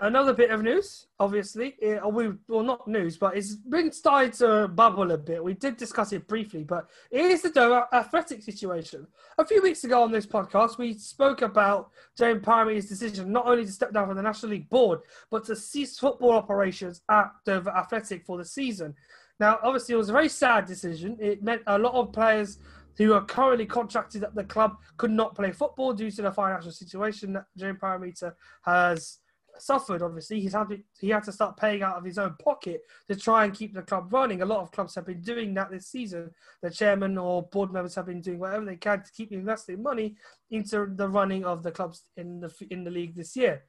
Another 0.00 0.32
bit 0.32 0.50
of 0.50 0.62
news, 0.62 1.08
obviously, 1.18 1.74
it, 1.80 1.96
uh, 2.04 2.08
we 2.08 2.30
well 2.46 2.62
not 2.62 2.86
news, 2.86 3.16
but 3.16 3.36
it's 3.36 3.56
been 3.56 3.90
starting 3.90 4.30
to 4.30 4.68
bubble 4.68 5.10
a 5.10 5.18
bit. 5.18 5.42
We 5.42 5.54
did 5.54 5.76
discuss 5.76 6.12
it 6.12 6.28
briefly, 6.28 6.62
but 6.62 6.88
it 7.10 7.22
is 7.22 7.42
the 7.42 7.86
athletic 7.92 8.44
situation. 8.44 9.08
A 9.38 9.44
few 9.44 9.60
weeks 9.60 9.82
ago 9.82 10.00
on 10.04 10.12
this 10.12 10.24
podcast, 10.24 10.78
we 10.78 10.94
spoke 10.94 11.42
about 11.42 11.90
James 12.16 12.44
Parmenter's 12.44 12.88
decision 12.88 13.32
not 13.32 13.48
only 13.48 13.64
to 13.64 13.72
step 13.72 13.92
down 13.92 14.06
from 14.06 14.16
the 14.16 14.22
National 14.22 14.52
League 14.52 14.70
board, 14.70 15.00
but 15.32 15.44
to 15.46 15.56
cease 15.56 15.98
football 15.98 16.30
operations 16.32 17.00
at 17.10 17.32
Dover 17.44 17.70
Athletic 17.70 18.24
for 18.24 18.38
the 18.38 18.44
season. 18.44 18.94
Now, 19.40 19.58
obviously, 19.64 19.94
it 19.94 19.98
was 19.98 20.10
a 20.10 20.12
very 20.12 20.28
sad 20.28 20.66
decision. 20.66 21.16
It 21.20 21.42
meant 21.42 21.62
a 21.66 21.76
lot 21.76 21.94
of 21.94 22.12
players 22.12 22.58
who 22.98 23.14
are 23.14 23.24
currently 23.24 23.66
contracted 23.66 24.22
at 24.22 24.36
the 24.36 24.44
club 24.44 24.76
could 24.96 25.10
not 25.10 25.34
play 25.34 25.50
football 25.50 25.92
due 25.92 26.12
to 26.12 26.22
the 26.22 26.30
financial 26.30 26.70
situation 26.70 27.32
that 27.32 27.46
James 27.56 27.78
Parmenter 27.80 28.34
has 28.62 29.18
suffered. 29.62 30.02
Obviously, 30.02 30.40
he's 30.40 30.52
had 30.52 30.68
to, 30.68 30.78
he 31.00 31.10
had 31.10 31.24
to 31.24 31.32
start 31.32 31.56
paying 31.56 31.82
out 31.82 31.96
of 31.96 32.04
his 32.04 32.18
own 32.18 32.34
pocket 32.42 32.82
to 33.08 33.16
try 33.16 33.44
and 33.44 33.54
keep 33.54 33.74
the 33.74 33.82
club 33.82 34.12
running. 34.12 34.42
A 34.42 34.46
lot 34.46 34.60
of 34.60 34.72
clubs 34.72 34.94
have 34.94 35.06
been 35.06 35.20
doing 35.20 35.54
that 35.54 35.70
this 35.70 35.88
season. 35.88 36.30
The 36.62 36.70
chairman 36.70 37.18
or 37.18 37.42
board 37.42 37.72
members 37.72 37.94
have 37.94 38.06
been 38.06 38.20
doing 38.20 38.38
whatever 38.38 38.64
they 38.64 38.76
can 38.76 39.02
to 39.02 39.12
keep 39.12 39.32
investing 39.32 39.82
money 39.82 40.16
into 40.50 40.86
the 40.94 41.08
running 41.08 41.44
of 41.44 41.62
the 41.62 41.72
clubs 41.72 42.02
in 42.16 42.40
the 42.40 42.52
in 42.70 42.84
the 42.84 42.90
league 42.90 43.14
this 43.14 43.36
year. 43.36 43.64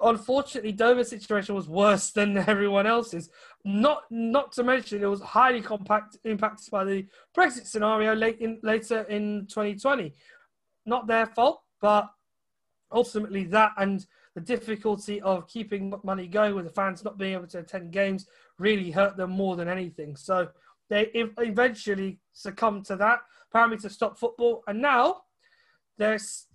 Unfortunately, 0.00 0.72
Dover's 0.72 1.08
situation 1.08 1.54
was 1.54 1.68
worse 1.68 2.10
than 2.12 2.36
everyone 2.36 2.86
else's. 2.86 3.30
Not 3.64 4.02
not 4.10 4.52
to 4.52 4.64
mention 4.64 5.02
it 5.02 5.06
was 5.06 5.20
highly 5.20 5.60
compact, 5.60 6.18
impacted 6.24 6.70
by 6.70 6.84
the 6.84 7.06
Brexit 7.36 7.66
scenario 7.66 8.14
late 8.14 8.40
in, 8.40 8.60
later 8.62 9.02
in 9.02 9.46
2020. 9.48 10.12
Not 10.84 11.06
their 11.06 11.26
fault, 11.26 11.62
but 11.80 12.10
ultimately 12.92 13.44
that 13.44 13.72
and 13.76 14.06
the 14.36 14.42
difficulty 14.42 15.18
of 15.22 15.48
keeping 15.48 15.94
money 16.04 16.28
going 16.28 16.54
with 16.54 16.66
the 16.66 16.70
fans 16.70 17.02
not 17.02 17.16
being 17.16 17.32
able 17.32 17.46
to 17.46 17.60
attend 17.60 17.90
games 17.90 18.26
really 18.58 18.90
hurt 18.90 19.16
them 19.16 19.30
more 19.30 19.56
than 19.56 19.66
anything. 19.66 20.14
So 20.14 20.48
they 20.90 21.10
eventually 21.14 22.20
succumbed 22.34 22.84
to 22.86 22.96
that. 22.96 23.20
apparently 23.50 23.78
to 23.78 23.88
stop 23.88 24.18
football, 24.18 24.62
and 24.68 24.82
now 24.82 25.22
there's 25.96 26.48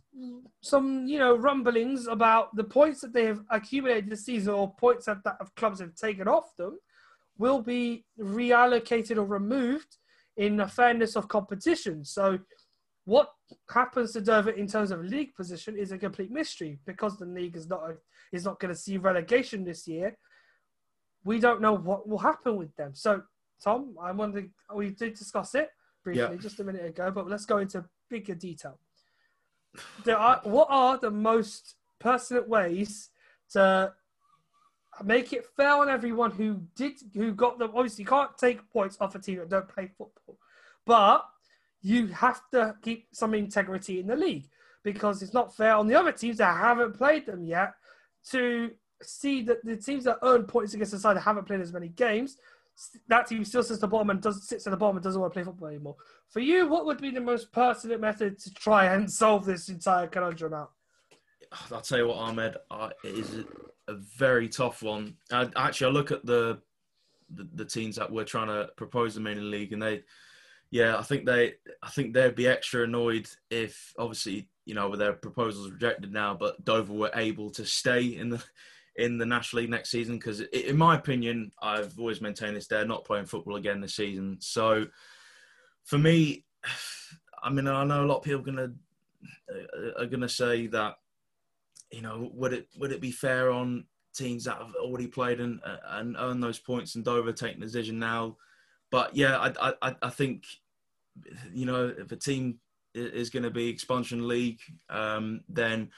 some 0.61 1.07
you 1.07 1.17
know 1.17 1.35
rumblings 1.35 2.05
about 2.05 2.55
the 2.55 2.63
points 2.63 3.01
that 3.01 3.13
they 3.13 3.25
have 3.25 3.43
accumulated 3.49 4.09
this 4.09 4.25
season 4.25 4.53
or 4.53 4.75
points 4.75 5.05
that, 5.07 5.23
that 5.23 5.37
clubs 5.55 5.79
have 5.79 5.95
taken 5.95 6.27
off 6.27 6.55
them 6.57 6.77
will 7.39 7.61
be 7.63 8.05
reallocated 8.19 9.17
or 9.17 9.25
removed 9.25 9.97
in 10.37 10.57
the 10.57 10.67
fairness 10.67 11.15
of 11.15 11.27
competition. 11.27 12.05
So 12.05 12.37
what 13.05 13.31
happens 13.69 14.13
to 14.13 14.21
Dover 14.21 14.51
in 14.51 14.67
terms 14.67 14.91
of 14.91 15.03
league 15.03 15.35
position 15.35 15.77
is 15.77 15.91
a 15.91 15.97
complete 15.97 16.31
mystery 16.31 16.79
because 16.85 17.17
the 17.17 17.25
league 17.25 17.55
is 17.55 17.67
not 17.67 17.81
a, 17.89 17.95
is 18.31 18.45
not 18.45 18.59
going 18.59 18.73
to 18.73 18.79
see 18.79 18.97
relegation 18.97 19.63
this 19.63 19.87
year. 19.87 20.17
We 21.23 21.39
don't 21.39 21.61
know 21.61 21.73
what 21.73 22.07
will 22.07 22.17
happen 22.17 22.55
with 22.55 22.75
them. 22.75 22.91
So, 22.93 23.23
Tom, 23.63 23.95
I 24.01 24.11
wondering 24.11 24.51
we 24.73 24.89
did 24.89 25.13
discuss 25.13 25.55
it 25.55 25.69
briefly 26.03 26.35
yeah. 26.35 26.41
just 26.41 26.59
a 26.59 26.63
minute 26.63 26.85
ago, 26.85 27.11
but 27.11 27.29
let's 27.29 27.45
go 27.45 27.57
into 27.57 27.85
bigger 28.09 28.35
detail. 28.35 28.79
There 30.03 30.17
are 30.17 30.41
what 30.43 30.67
are 30.69 30.97
the 30.97 31.11
most 31.11 31.75
pertinent 31.99 32.49
ways 32.49 33.09
to 33.51 33.93
make 35.03 35.33
it 35.33 35.45
fair 35.55 35.73
on 35.75 35.89
everyone 35.89 36.31
who 36.31 36.61
did 36.75 36.93
who 37.13 37.33
got 37.33 37.59
them? 37.59 37.71
Obviously, 37.73 38.03
you 38.03 38.07
can't 38.07 38.37
take 38.37 38.69
points 38.71 38.97
off 38.99 39.15
a 39.15 39.19
team 39.19 39.37
that 39.37 39.49
don't 39.49 39.67
play 39.67 39.87
football, 39.97 40.37
but 40.85 41.25
you 41.81 42.07
have 42.07 42.41
to 42.51 42.75
keep 42.81 43.07
some 43.11 43.33
integrity 43.33 43.99
in 43.99 44.07
the 44.07 44.15
league 44.15 44.47
because 44.83 45.21
it's 45.21 45.33
not 45.33 45.55
fair 45.55 45.75
on 45.75 45.87
the 45.87 45.95
other 45.95 46.11
teams 46.11 46.37
that 46.37 46.57
haven't 46.57 46.97
played 46.97 47.25
them 47.25 47.43
yet 47.43 47.73
to 48.29 48.71
see 49.01 49.41
that 49.41 49.63
the 49.65 49.75
teams 49.75 50.03
that 50.03 50.17
earn 50.23 50.43
points 50.43 50.73
against 50.73 50.91
the 50.91 50.99
side 50.99 51.15
that 51.15 51.21
haven't 51.21 51.45
played 51.45 51.61
as 51.61 51.73
many 51.73 51.87
games 51.89 52.37
that 53.07 53.27
team 53.27 53.43
still 53.45 53.63
sits 53.63 53.77
at 53.77 53.81
the 53.81 53.87
bottom 53.87 54.09
and 54.09 54.21
does 54.21 54.47
sits 54.47 54.65
at 54.67 54.71
the 54.71 54.77
bottom 54.77 54.97
and 54.97 55.03
doesn't 55.03 55.19
want 55.19 55.33
to 55.33 55.35
play 55.35 55.43
football 55.43 55.67
anymore. 55.67 55.95
For 56.29 56.39
you, 56.39 56.67
what 56.67 56.85
would 56.85 57.01
be 57.01 57.11
the 57.11 57.21
most 57.21 57.51
pertinent 57.51 58.01
method 58.01 58.39
to 58.39 58.53
try 58.53 58.85
and 58.85 59.11
solve 59.11 59.45
this 59.45 59.69
entire 59.69 60.07
conundrum 60.07 60.53
out? 60.53 60.71
I'll 61.71 61.81
tell 61.81 61.99
you 61.99 62.07
what, 62.07 62.17
Ahmed, 62.17 62.57
uh, 62.69 62.89
it 63.03 63.15
is 63.15 63.45
a 63.87 63.95
very 64.17 64.47
tough 64.47 64.81
one. 64.81 65.15
Actually, 65.31 65.87
I 65.87 65.93
look 65.93 66.11
at 66.11 66.25
the, 66.25 66.59
the, 67.29 67.47
the 67.55 67.65
teams 67.65 67.95
that 67.97 68.11
we're 68.11 68.23
trying 68.23 68.47
to 68.47 68.69
propose 68.77 69.15
the 69.15 69.21
main 69.21 69.51
league, 69.51 69.73
and 69.73 69.81
they, 69.81 70.03
yeah, 70.71 70.97
I 70.97 71.03
think 71.03 71.25
they, 71.25 71.53
I 71.83 71.89
think 71.89 72.13
they'd 72.13 72.35
be 72.35 72.47
extra 72.47 72.83
annoyed 72.83 73.29
if, 73.49 73.93
obviously, 73.97 74.47
you 74.65 74.73
know, 74.73 74.89
with 74.89 74.99
their 74.99 75.13
proposals 75.13 75.69
rejected 75.69 76.11
now, 76.11 76.33
but 76.33 76.63
Dover 76.63 76.93
were 76.93 77.11
able 77.13 77.49
to 77.51 77.65
stay 77.65 78.03
in 78.15 78.29
the 78.29 78.43
in 78.97 79.17
the 79.17 79.25
National 79.25 79.61
League 79.61 79.71
next 79.71 79.89
season 79.89 80.17
because, 80.17 80.41
in 80.41 80.77
my 80.77 80.95
opinion, 80.95 81.51
I've 81.61 81.97
always 81.97 82.21
maintained 82.21 82.55
this: 82.55 82.67
they're 82.67 82.85
not 82.85 83.05
playing 83.05 83.25
football 83.25 83.55
again 83.55 83.81
this 83.81 83.95
season. 83.95 84.37
So, 84.39 84.87
for 85.83 85.97
me, 85.97 86.45
I 87.43 87.49
mean, 87.49 87.67
I 87.67 87.83
know 87.83 88.03
a 88.03 88.07
lot 88.07 88.17
of 88.17 88.23
people 88.23 88.41
are 88.41 88.43
gonna 88.43 88.73
are 89.97 90.05
gonna 90.05 90.29
say 90.29 90.67
that 90.67 90.95
you 91.91 92.01
know, 92.01 92.29
would 92.33 92.53
it 92.53 92.67
would 92.77 92.91
it 92.91 93.01
be 93.01 93.11
fair 93.11 93.51
on 93.51 93.85
teams 94.13 94.45
that 94.45 94.57
have 94.57 94.75
already 94.75 95.07
played 95.07 95.39
and 95.39 95.59
and 95.89 96.15
earned 96.17 96.43
those 96.43 96.59
points 96.59 96.95
and 96.95 97.03
Dover 97.03 97.33
taking 97.33 97.59
the 97.59 97.65
decision 97.65 97.99
now? 97.99 98.37
But 98.89 99.15
yeah, 99.15 99.37
I 99.37 99.73
I, 99.81 99.95
I 100.01 100.09
think 100.09 100.45
you 101.53 101.65
know 101.65 101.93
if 101.97 102.11
a 102.11 102.15
team 102.15 102.59
is 102.93 103.29
going 103.29 103.43
to 103.43 103.49
be 103.49 103.69
expansion 103.69 104.27
league, 104.27 104.59
um, 104.89 105.41
then 105.49 105.89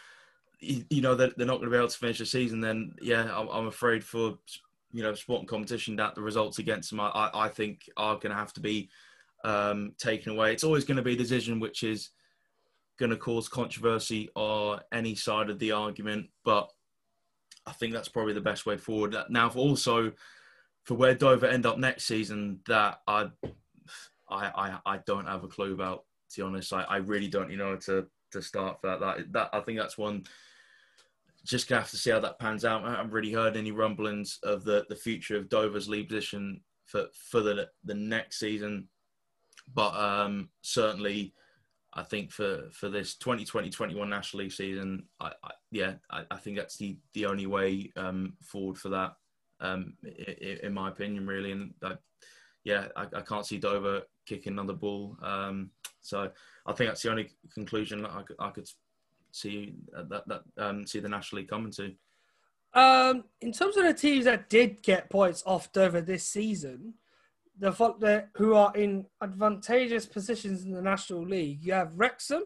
you 0.60 1.02
know 1.02 1.16
they're, 1.16 1.32
they're 1.36 1.48
not 1.48 1.58
going 1.58 1.66
to 1.66 1.72
be 1.72 1.78
able 1.78 1.88
to 1.88 1.98
finish 1.98 2.20
the 2.20 2.26
season. 2.26 2.62
Then 2.62 2.96
yeah, 3.02 3.30
I'm, 3.36 3.48
I'm 3.50 3.68
afraid 3.68 4.04
for 4.04 4.38
you 4.92 5.04
know 5.04 5.14
sport 5.14 5.42
and 5.42 5.50
competition 5.50 5.96
that 5.98 6.16
the 6.16 6.22
results 6.22 6.60
against 6.60 6.90
them, 6.90 7.00
I, 7.00 7.30
I 7.34 7.50
think, 7.50 7.90
are 7.98 8.16
going 8.16 8.32
to 8.32 8.36
have 8.36 8.54
to 8.54 8.62
be 8.62 8.90
um, 9.44 9.94
taken 9.98 10.34
away. 10.34 10.54
It's 10.54 10.64
always 10.64 10.86
going 10.86 10.98
to 10.98 11.04
be 11.04 11.14
a 11.14 11.18
decision 11.18 11.60
which 11.60 11.84
is 11.84 12.10
going 12.98 13.10
to 13.10 13.18
cause 13.18 13.50
controversy 13.50 14.30
or 14.36 14.82
any 14.92 15.16
side 15.16 15.50
of 15.50 15.60
the 15.60 15.72
argument, 15.72 16.28
but 16.46 16.70
I 17.66 17.72
think 17.72 17.94
that's 17.94 18.10
probably 18.10 18.34
the 18.34 18.42
best 18.42 18.66
way 18.66 18.78
forward. 18.78 19.16
Now, 19.30 19.50
for 19.50 19.60
also 19.60 20.12
for 20.84 20.96
where 20.96 21.16
Dover 21.16 21.48
end 21.48 21.66
up 21.66 21.78
next 21.78 22.06
season, 22.06 22.60
that 22.68 23.02
I, 23.08 23.30
I, 24.30 24.80
I, 24.86 24.94
I 24.94 25.00
don't 25.06 25.28
have 25.28 25.44
a 25.44 25.48
clue 25.48 25.74
about. 25.74 26.04
To 26.32 26.42
be 26.42 26.48
honest, 26.48 26.74
I, 26.74 26.84
I 26.84 26.98
really 26.98 27.28
don't. 27.28 27.52
You 27.52 27.58
know, 27.58 27.76
to 27.78 28.08
to 28.32 28.42
start 28.42 28.82
for 28.82 28.88
that. 28.88 29.00
That, 29.00 29.34
that 29.34 29.50
I 29.54 29.60
think 29.62 29.80
that's 29.80 29.98
one. 29.98 30.24
Just 31.46 31.68
gonna 31.68 31.82
have 31.82 31.92
to 31.92 31.98
see 31.98 32.10
how 32.10 32.20
that 32.20 32.40
pans 32.40 32.66
out. 32.66 32.86
I 32.86 32.92
haven't 32.92 33.12
really 33.12 33.34
heard 33.34 33.58
any 33.58 33.72
rumblings 33.72 34.40
of 34.44 34.64
the 34.64 34.86
the 34.90 34.96
future 34.96 35.38
of 35.38 35.50
Dover's 35.50 35.90
lead 35.90 36.10
position 36.10 36.62
for 36.86 37.08
for 37.14 37.42
the 37.42 37.70
the 37.84 37.94
next 37.94 38.40
season, 38.40 38.88
but 39.74 39.94
um, 39.96 40.50
certainly 40.62 41.34
I 41.96 42.04
think 42.04 42.32
for 42.32 42.70
for 42.72 42.90
this 42.90 43.16
2020-21 43.18 44.08
National 44.08 44.44
League 44.44 44.52
season, 44.52 45.06
I, 45.20 45.32
I 45.44 45.52
yeah, 45.72 45.94
I, 46.10 46.24
I, 46.32 46.38
think 46.38 46.58
that's 46.58 46.78
the 46.78 46.98
the 47.14 47.26
only 47.28 47.46
way 47.46 47.92
um, 47.96 48.34
forward 48.42 48.78
for 48.78 48.90
that, 48.90 49.14
um, 49.60 49.94
in, 50.04 50.60
in, 50.64 50.74
my 50.74 50.90
opinion, 50.90 51.28
really. 51.28 51.52
And 51.52 51.74
I, 51.84 51.94
yeah, 52.64 52.88
I, 52.96 53.06
I, 53.14 53.22
can't 53.22 53.46
see 53.46 53.60
Dover 53.60 54.02
kicking 54.26 54.54
another 54.54 54.74
ball. 54.74 55.18
Um, 55.22 55.72
so 56.02 56.30
I 56.66 56.74
think 56.74 56.90
that's 56.90 57.02
the 57.02 57.12
only 57.12 57.32
conclusion 57.54 58.02
that 58.04 58.12
I 58.12 58.24
could, 58.24 58.36
I 58.40 58.50
could 58.50 58.70
see 59.32 59.74
that 59.94 60.28
that 60.28 60.44
um, 60.58 60.86
see 60.86 61.00
the 61.00 61.10
National 61.10 61.42
League 61.42 61.50
coming 61.50 61.72
to. 61.72 61.94
Um, 62.74 63.26
in 63.42 63.52
terms 63.52 63.78
of 63.78 63.84
the 63.84 63.94
teams 63.94 64.26
that 64.26 64.50
did 64.50 64.82
get 64.82 65.10
points 65.10 65.44
off 65.46 65.72
Dover 65.72 66.02
this 66.02 66.26
season, 66.26 66.96
the, 67.60 67.72
the 67.72 68.26
who 68.36 68.56
are 68.56 68.76
in 68.76 69.06
advantageous 69.22 70.06
positions 70.06 70.64
in 70.64 70.72
the 70.72 70.82
National 70.82 71.24
League. 71.24 71.64
You 71.64 71.74
have 71.74 71.94
Wrexham, 71.96 72.44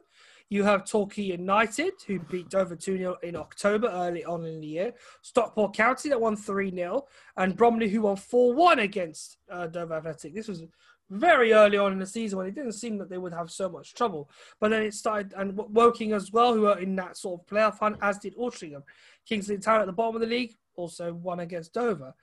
you 0.49 0.63
have 0.63 0.85
Torquay 0.85 1.23
United, 1.23 1.93
who 2.05 2.19
beat 2.19 2.49
Dover 2.49 2.75
2 2.75 2.97
0 2.97 3.17
in 3.23 3.35
October 3.35 3.87
early 3.87 4.25
on 4.25 4.45
in 4.45 4.59
the 4.59 4.67
year. 4.67 4.93
Stockport 5.21 5.73
County 5.73 6.09
that 6.09 6.19
won 6.19 6.35
3 6.35 6.71
0, 6.71 7.05
and 7.37 7.55
Bromley, 7.55 7.89
who 7.89 8.01
won 8.01 8.15
4 8.15 8.53
1 8.53 8.79
against 8.79 9.37
uh, 9.49 9.67
Dover 9.67 9.95
Athletic. 9.95 10.33
This 10.33 10.47
was 10.47 10.63
very 11.09 11.53
early 11.53 11.77
on 11.77 11.93
in 11.93 11.99
the 11.99 12.05
season 12.05 12.37
when 12.37 12.47
it 12.47 12.55
didn't 12.55 12.73
seem 12.73 12.97
that 12.97 13.09
they 13.09 13.17
would 13.17 13.33
have 13.33 13.49
so 13.49 13.69
much 13.69 13.93
trouble. 13.93 14.29
But 14.59 14.69
then 14.69 14.83
it 14.83 14.93
started, 14.93 15.33
and 15.37 15.55
Woking 15.55 16.13
as 16.13 16.31
well, 16.31 16.53
who 16.53 16.67
are 16.67 16.79
in 16.79 16.95
that 16.97 17.17
sort 17.17 17.41
of 17.41 17.47
playoff 17.47 17.79
hunt, 17.79 17.97
as 18.01 18.17
did 18.17 18.35
Altrincham. 18.35 18.83
King's 19.25 19.49
Lynn 19.49 19.61
Town 19.61 19.81
at 19.81 19.87
the 19.87 19.93
bottom 19.93 20.15
of 20.15 20.21
the 20.21 20.27
league 20.27 20.55
also 20.75 21.13
won 21.13 21.39
against 21.39 21.73
Dover. 21.73 22.13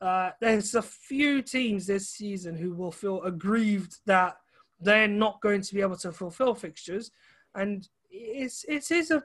Uh, 0.00 0.30
there's 0.40 0.74
a 0.74 0.82
few 0.82 1.40
teams 1.40 1.86
this 1.86 2.08
season 2.08 2.54
who 2.54 2.74
will 2.74 2.92
feel 2.92 3.22
aggrieved 3.22 3.98
that 4.06 4.36
they're 4.80 5.08
not 5.08 5.40
going 5.40 5.62
to 5.62 5.74
be 5.74 5.80
able 5.80 5.96
to 5.96 6.12
fulfill 6.12 6.54
fixtures, 6.54 7.10
and 7.54 7.88
it's 8.10 8.64
it 8.68 8.90
is 8.90 9.10
a 9.10 9.22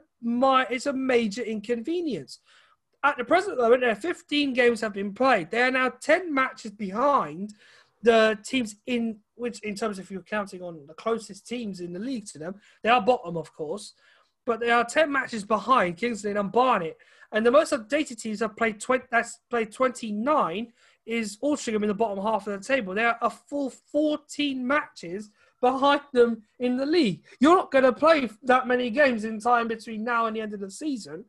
it's 0.70 0.86
a 0.86 0.92
major 0.92 1.42
inconvenience. 1.42 2.38
At 3.04 3.18
the 3.18 3.24
present 3.24 3.58
moment, 3.58 3.82
there 3.82 3.94
15 3.94 4.52
games 4.52 4.80
have 4.80 4.94
been 4.94 5.12
played. 5.12 5.50
They 5.50 5.62
are 5.62 5.72
now 5.72 5.88
10 5.88 6.32
matches 6.32 6.70
behind 6.70 7.52
the 8.02 8.38
teams 8.44 8.76
in 8.86 9.18
which, 9.34 9.60
in 9.60 9.74
terms 9.74 9.98
of 9.98 10.10
you're 10.10 10.22
counting 10.22 10.62
on 10.62 10.86
the 10.86 10.94
closest 10.94 11.46
teams 11.46 11.80
in 11.80 11.92
the 11.92 11.98
league 11.98 12.26
to 12.26 12.38
them, 12.38 12.54
they 12.82 12.90
are 12.90 13.00
bottom, 13.00 13.36
of 13.36 13.52
course, 13.54 13.94
but 14.44 14.60
they 14.60 14.70
are 14.70 14.84
10 14.84 15.10
matches 15.10 15.44
behind 15.44 15.96
King's 15.96 16.24
Lynn 16.24 16.36
and 16.36 16.52
Barnet. 16.52 16.96
And 17.32 17.46
the 17.46 17.50
most 17.50 17.72
updated 17.72 18.20
teams 18.20 18.40
have 18.40 18.56
played 18.56 18.80
20, 18.80 19.06
that's 19.10 19.38
played 19.48 19.72
29 19.72 20.72
is 21.06 21.38
Altrincham 21.38 21.82
in 21.82 21.88
the 21.88 21.94
bottom 21.94 22.22
half 22.22 22.46
of 22.46 22.60
the 22.60 22.66
table. 22.66 22.94
They 22.94 23.04
are 23.04 23.18
a 23.22 23.30
full 23.30 23.70
14 23.70 24.64
matches 24.64 25.30
behind 25.60 26.02
them 26.12 26.42
in 26.58 26.76
the 26.76 26.86
league. 26.86 27.22
You're 27.40 27.56
not 27.56 27.72
going 27.72 27.84
to 27.84 27.92
play 27.92 28.28
that 28.42 28.66
many 28.66 28.90
games 28.90 29.24
in 29.24 29.40
time 29.40 29.68
between 29.68 30.04
now 30.04 30.26
and 30.26 30.36
the 30.36 30.40
end 30.40 30.54
of 30.54 30.60
the 30.60 30.70
season. 30.70 31.24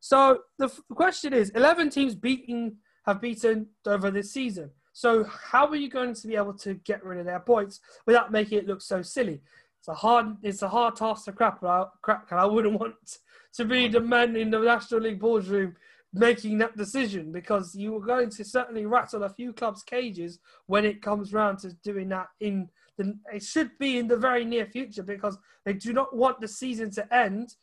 So 0.00 0.40
the, 0.58 0.66
f- 0.66 0.80
question 0.94 1.32
is 1.32 1.50
11 1.50 1.90
teams 1.90 2.14
beaten 2.14 2.76
have 3.06 3.20
beaten 3.20 3.68
over 3.86 4.10
this 4.10 4.32
season. 4.32 4.70
So 4.94 5.24
how 5.24 5.66
are 5.66 5.76
you 5.76 5.90
going 5.90 6.14
to 6.14 6.26
be 6.26 6.36
able 6.36 6.54
to 6.54 6.74
get 6.74 7.04
rid 7.04 7.18
of 7.18 7.26
their 7.26 7.40
points 7.40 7.80
without 8.06 8.30
making 8.32 8.58
it 8.58 8.66
look 8.66 8.80
so 8.80 9.02
silly? 9.02 9.42
It's 9.80 9.88
a 9.88 9.94
hard 9.94 10.36
it's 10.42 10.62
a 10.62 10.68
hard 10.68 10.96
task 10.96 11.26
to 11.26 11.32
crack, 11.32 11.60
crack 12.00 12.26
and 12.30 12.40
I 12.40 12.46
wouldn't 12.46 12.80
want 12.80 13.18
to 13.54 13.64
be 13.64 13.88
the 13.88 14.00
man 14.00 14.36
in 14.36 14.50
the 14.50 14.60
National 14.60 15.00
League 15.00 15.20
boardroom 15.20 15.74
making 16.14 16.58
that 16.58 16.76
decision 16.76 17.32
because 17.32 17.74
you 17.74 17.96
are 17.96 18.00
going 18.00 18.30
to 18.30 18.44
certainly 18.44 18.86
rattle 18.86 19.24
a 19.24 19.28
few 19.28 19.52
clubs' 19.52 19.82
cages 19.82 20.38
when 20.66 20.84
it 20.84 21.02
comes 21.02 21.32
round 21.32 21.58
to 21.58 21.72
doing 21.82 22.08
that 22.08 22.28
in 22.38 22.68
the 22.96 23.18
it 23.32 23.42
should 23.42 23.76
be 23.80 23.98
in 23.98 24.06
the 24.06 24.16
very 24.16 24.44
near 24.44 24.64
future 24.64 25.02
because 25.02 25.36
they 25.64 25.72
do 25.72 25.92
not 25.92 26.16
want 26.16 26.40
the 26.40 26.46
season 26.46 26.88
to 26.92 27.14
end 27.14 27.56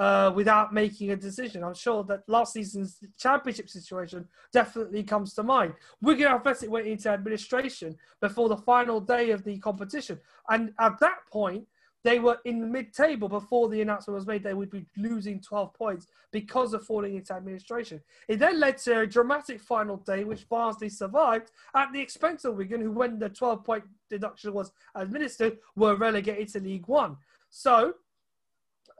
uh, 0.00 0.32
without 0.34 0.72
making 0.72 1.10
a 1.10 1.16
decision. 1.16 1.62
I'm 1.62 1.74
sure 1.74 2.02
that 2.04 2.26
last 2.26 2.54
season's 2.54 2.98
championship 3.18 3.68
situation 3.68 4.26
definitely 4.50 5.02
comes 5.02 5.34
to 5.34 5.42
mind. 5.42 5.74
Wigan 6.00 6.26
Athletic 6.26 6.70
went 6.70 6.86
into 6.86 7.10
administration 7.10 7.96
before 8.18 8.48
the 8.48 8.56
final 8.56 8.98
day 8.98 9.30
of 9.30 9.44
the 9.44 9.58
competition, 9.58 10.18
and 10.48 10.72
at 10.78 10.98
that 11.00 11.18
point, 11.30 11.66
they 12.02 12.18
were 12.18 12.38
in 12.46 12.72
mid-table 12.72 13.28
before 13.28 13.68
the 13.68 13.82
announcement 13.82 14.14
was 14.14 14.26
made 14.26 14.42
they 14.42 14.54
would 14.54 14.70
be 14.70 14.86
losing 14.96 15.38
12 15.38 15.74
points 15.74 16.06
because 16.32 16.72
of 16.72 16.82
falling 16.86 17.16
into 17.16 17.34
administration. 17.34 18.00
It 18.26 18.38
then 18.38 18.58
led 18.58 18.78
to 18.78 19.00
a 19.00 19.06
dramatic 19.06 19.60
final 19.60 19.98
day, 19.98 20.24
which 20.24 20.48
Barnsley 20.48 20.88
survived 20.88 21.50
at 21.74 21.92
the 21.92 22.00
expense 22.00 22.46
of 22.46 22.56
Wigan, 22.56 22.80
who, 22.80 22.92
when 22.92 23.18
the 23.18 23.28
12-point 23.28 23.84
deduction 24.08 24.54
was 24.54 24.72
administered, 24.94 25.58
were 25.76 25.94
relegated 25.94 26.48
to 26.54 26.60
League 26.60 26.88
One. 26.88 27.18
So, 27.50 27.92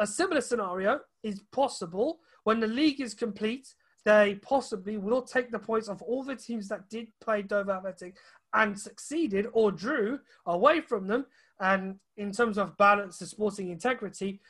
a 0.00 0.06
similar 0.06 0.40
scenario 0.40 1.00
is 1.22 1.40
possible 1.52 2.18
when 2.44 2.58
the 2.58 2.66
league 2.66 3.00
is 3.00 3.14
complete. 3.14 3.74
They 4.04 4.40
possibly 4.42 4.96
will 4.96 5.22
take 5.22 5.52
the 5.52 5.58
points 5.58 5.88
of 5.88 6.02
all 6.02 6.24
the 6.24 6.34
teams 6.34 6.68
that 6.68 6.88
did 6.88 7.08
play 7.20 7.42
Dover 7.42 7.72
Athletic 7.72 8.16
and 8.54 8.78
succeeded 8.78 9.46
or 9.52 9.70
drew 9.70 10.18
away 10.46 10.80
from 10.80 11.06
them 11.06 11.26
and 11.60 11.96
in 12.16 12.32
terms 12.32 12.56
of 12.56 12.76
balance 12.78 13.20
and 13.20 13.28
sporting 13.28 13.70
integrity, 13.70 14.40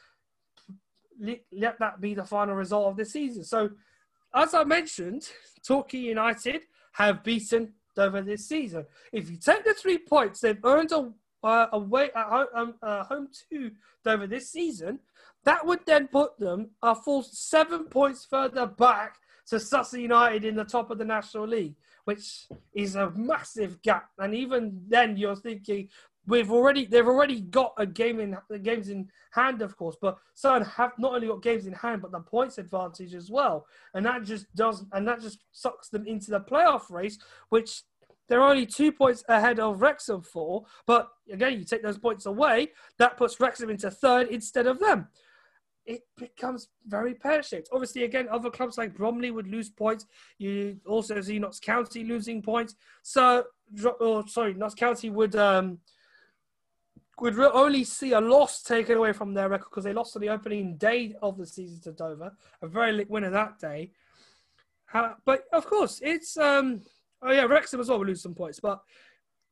let 1.52 1.78
that 1.80 2.00
be 2.00 2.14
the 2.14 2.24
final 2.24 2.54
result 2.54 2.86
of 2.86 2.96
the 2.96 3.04
season. 3.04 3.44
So, 3.44 3.70
as 4.32 4.54
I 4.54 4.64
mentioned, 4.64 5.28
Torquay 5.66 5.98
United 5.98 6.62
have 6.92 7.24
beaten 7.24 7.74
Dover 7.96 8.22
this 8.22 8.48
season. 8.48 8.86
If 9.12 9.28
you 9.28 9.36
take 9.36 9.64
the 9.64 9.74
three 9.74 9.98
points 9.98 10.40
they've 10.40 10.64
earned 10.64 10.92
a, 10.92 11.10
uh, 11.42 11.66
away 11.72 12.10
at 12.14 12.26
home, 12.26 12.46
um, 12.54 12.74
uh, 12.80 13.04
home 13.04 13.28
to 13.50 13.72
Dover 14.04 14.28
this 14.28 14.50
season, 14.50 15.00
that 15.44 15.66
would 15.66 15.81
then 15.87 16.09
put 16.09 16.38
them 16.38 16.70
a 16.83 16.94
full 16.94 17.22
seven 17.22 17.85
points 17.85 18.26
further 18.29 18.66
back 18.66 19.16
to 19.48 19.59
Sutton 19.59 20.00
United 20.00 20.44
in 20.44 20.55
the 20.55 20.64
top 20.64 20.90
of 20.90 20.98
the 20.98 21.05
National 21.05 21.46
League, 21.46 21.74
which 22.05 22.46
is 22.74 22.94
a 22.94 23.11
massive 23.11 23.81
gap. 23.83 24.11
And 24.18 24.35
even 24.35 24.81
then, 24.88 25.16
you're 25.16 25.37
thinking 25.37 25.88
we've 26.26 26.53
already 26.53 26.85
they've 26.85 27.07
already 27.07 27.40
got 27.40 27.72
a 27.76 27.87
game 27.87 28.20
in 28.20 28.37
games 28.62 28.88
in 28.88 29.09
hand, 29.33 29.62
of 29.62 29.76
course, 29.76 29.96
but 30.00 30.18
Sun 30.35 30.62
have 30.62 30.92
not 30.98 31.14
only 31.14 31.26
got 31.26 31.42
games 31.42 31.66
in 31.66 31.72
hand 31.72 32.03
but 32.03 32.12
the 32.12 32.20
points 32.20 32.59
advantage 32.59 33.14
as 33.14 33.31
well, 33.31 33.66
and 33.94 34.05
that 34.07 34.24
just 34.24 34.55
does 34.55 34.85
and 34.92 35.07
that 35.09 35.20
just 35.20 35.40
sucks 35.53 35.88
them 35.88 36.07
into 36.07 36.31
the 36.31 36.40
playoff 36.40 36.90
race, 36.90 37.18
which 37.48 37.83
they're 38.29 38.42
only 38.42 38.64
two 38.64 38.92
points 38.92 39.24
ahead 39.29 39.59
of 39.59 39.83
Wrexham 39.83 40.22
for. 40.22 40.64
But 40.87 41.09
again, 41.33 41.59
you 41.59 41.64
take 41.64 41.83
those 41.83 41.98
points 41.98 42.26
away, 42.26 42.68
that 42.98 43.16
puts 43.16 43.40
Wrexham 43.40 43.70
into 43.70 43.90
third 43.90 44.29
instead 44.29 44.68
of 44.68 44.79
them. 44.79 45.09
It 45.86 46.02
becomes 46.16 46.68
very 46.86 47.14
pear 47.14 47.42
shaped. 47.42 47.68
Obviously, 47.72 48.04
again, 48.04 48.28
other 48.30 48.50
clubs 48.50 48.78
like 48.78 48.94
Bromley 48.94 49.30
would 49.30 49.48
lose 49.48 49.70
points. 49.70 50.06
You 50.38 50.78
also 50.86 51.20
see 51.20 51.38
Notts 51.38 51.58
County 51.58 52.04
losing 52.04 52.42
points. 52.42 52.74
So, 53.02 53.44
oh, 53.84 54.24
sorry, 54.26 54.54
Notts 54.54 54.74
County 54.74 55.10
would 55.10 55.34
um, 55.36 55.78
would 57.20 57.38
only 57.38 57.84
see 57.84 58.12
a 58.12 58.20
loss 58.20 58.62
taken 58.62 58.96
away 58.96 59.12
from 59.12 59.34
their 59.34 59.48
record 59.48 59.68
because 59.70 59.84
they 59.84 59.92
lost 59.92 60.16
on 60.16 60.22
the 60.22 60.28
opening 60.28 60.76
day 60.76 61.14
of 61.22 61.36
the 61.36 61.46
season 61.46 61.80
to 61.80 61.92
Dover, 61.92 62.32
a 62.62 62.66
very 62.66 62.92
late 62.92 63.10
winner 63.10 63.30
that 63.30 63.58
day. 63.58 63.92
How, 64.86 65.16
but 65.24 65.44
of 65.52 65.66
course, 65.66 66.00
it's 66.02 66.36
um, 66.36 66.82
oh 67.22 67.30
yeah, 67.30 67.44
Wrexham 67.44 67.80
as 67.80 67.88
well 67.88 67.98
will 67.98 68.06
lose 68.06 68.22
some 68.22 68.34
points, 68.34 68.58
but 68.60 68.80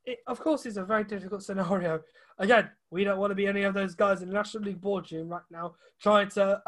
it, 0.04 0.18
of 0.26 0.40
course, 0.40 0.66
it's 0.66 0.78
a 0.78 0.84
very 0.84 1.04
difficult 1.04 1.42
scenario. 1.42 2.00
Again, 2.38 2.70
we 2.90 3.04
don't 3.04 3.18
want 3.18 3.30
to 3.30 3.34
be 3.34 3.46
any 3.46 3.62
of 3.62 3.74
those 3.74 3.94
guys 3.94 4.22
in 4.22 4.28
the 4.28 4.34
National 4.34 4.64
League 4.64 4.80
boardroom 4.80 5.28
right 5.28 5.42
now 5.50 5.74
trying 6.00 6.28
to 6.30 6.62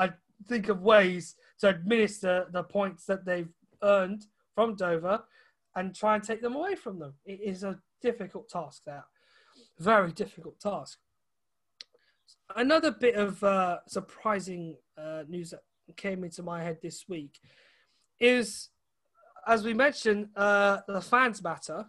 think 0.49 0.69
of 0.69 0.83
ways 0.83 1.37
to 1.61 1.69
administer 1.69 2.47
the 2.51 2.63
points 2.63 3.05
that 3.07 3.25
they've 3.25 3.53
earned 3.83 4.27
from 4.55 4.75
Dover 4.75 5.23
and 5.77 5.95
try 5.95 6.17
and 6.17 6.25
take 6.25 6.43
them 6.43 6.57
away 6.57 6.75
from 6.75 6.99
them. 6.99 7.15
It 7.25 7.41
is 7.41 7.63
a 7.63 7.79
difficult 8.03 8.49
task 8.49 8.83
there. 8.85 9.05
Very 9.79 10.13
difficult 10.13 10.59
task. 10.59 10.99
Another 12.57 12.91
bit 12.91 13.15
of 13.15 13.43
uh, 13.45 13.79
surprising 13.87 14.77
uh, 14.99 15.23
news 15.29 15.51
that 15.51 15.61
came 15.97 16.25
into 16.25 16.43
my 16.43 16.63
head 16.63 16.79
this 16.83 17.09
week 17.09 17.39
is, 18.19 18.71
as 19.47 19.65
we 19.65 19.73
mentioned, 19.73 20.29
uh, 20.35 20.79
the 20.89 21.01
fans 21.01 21.43
matter. 21.43 21.87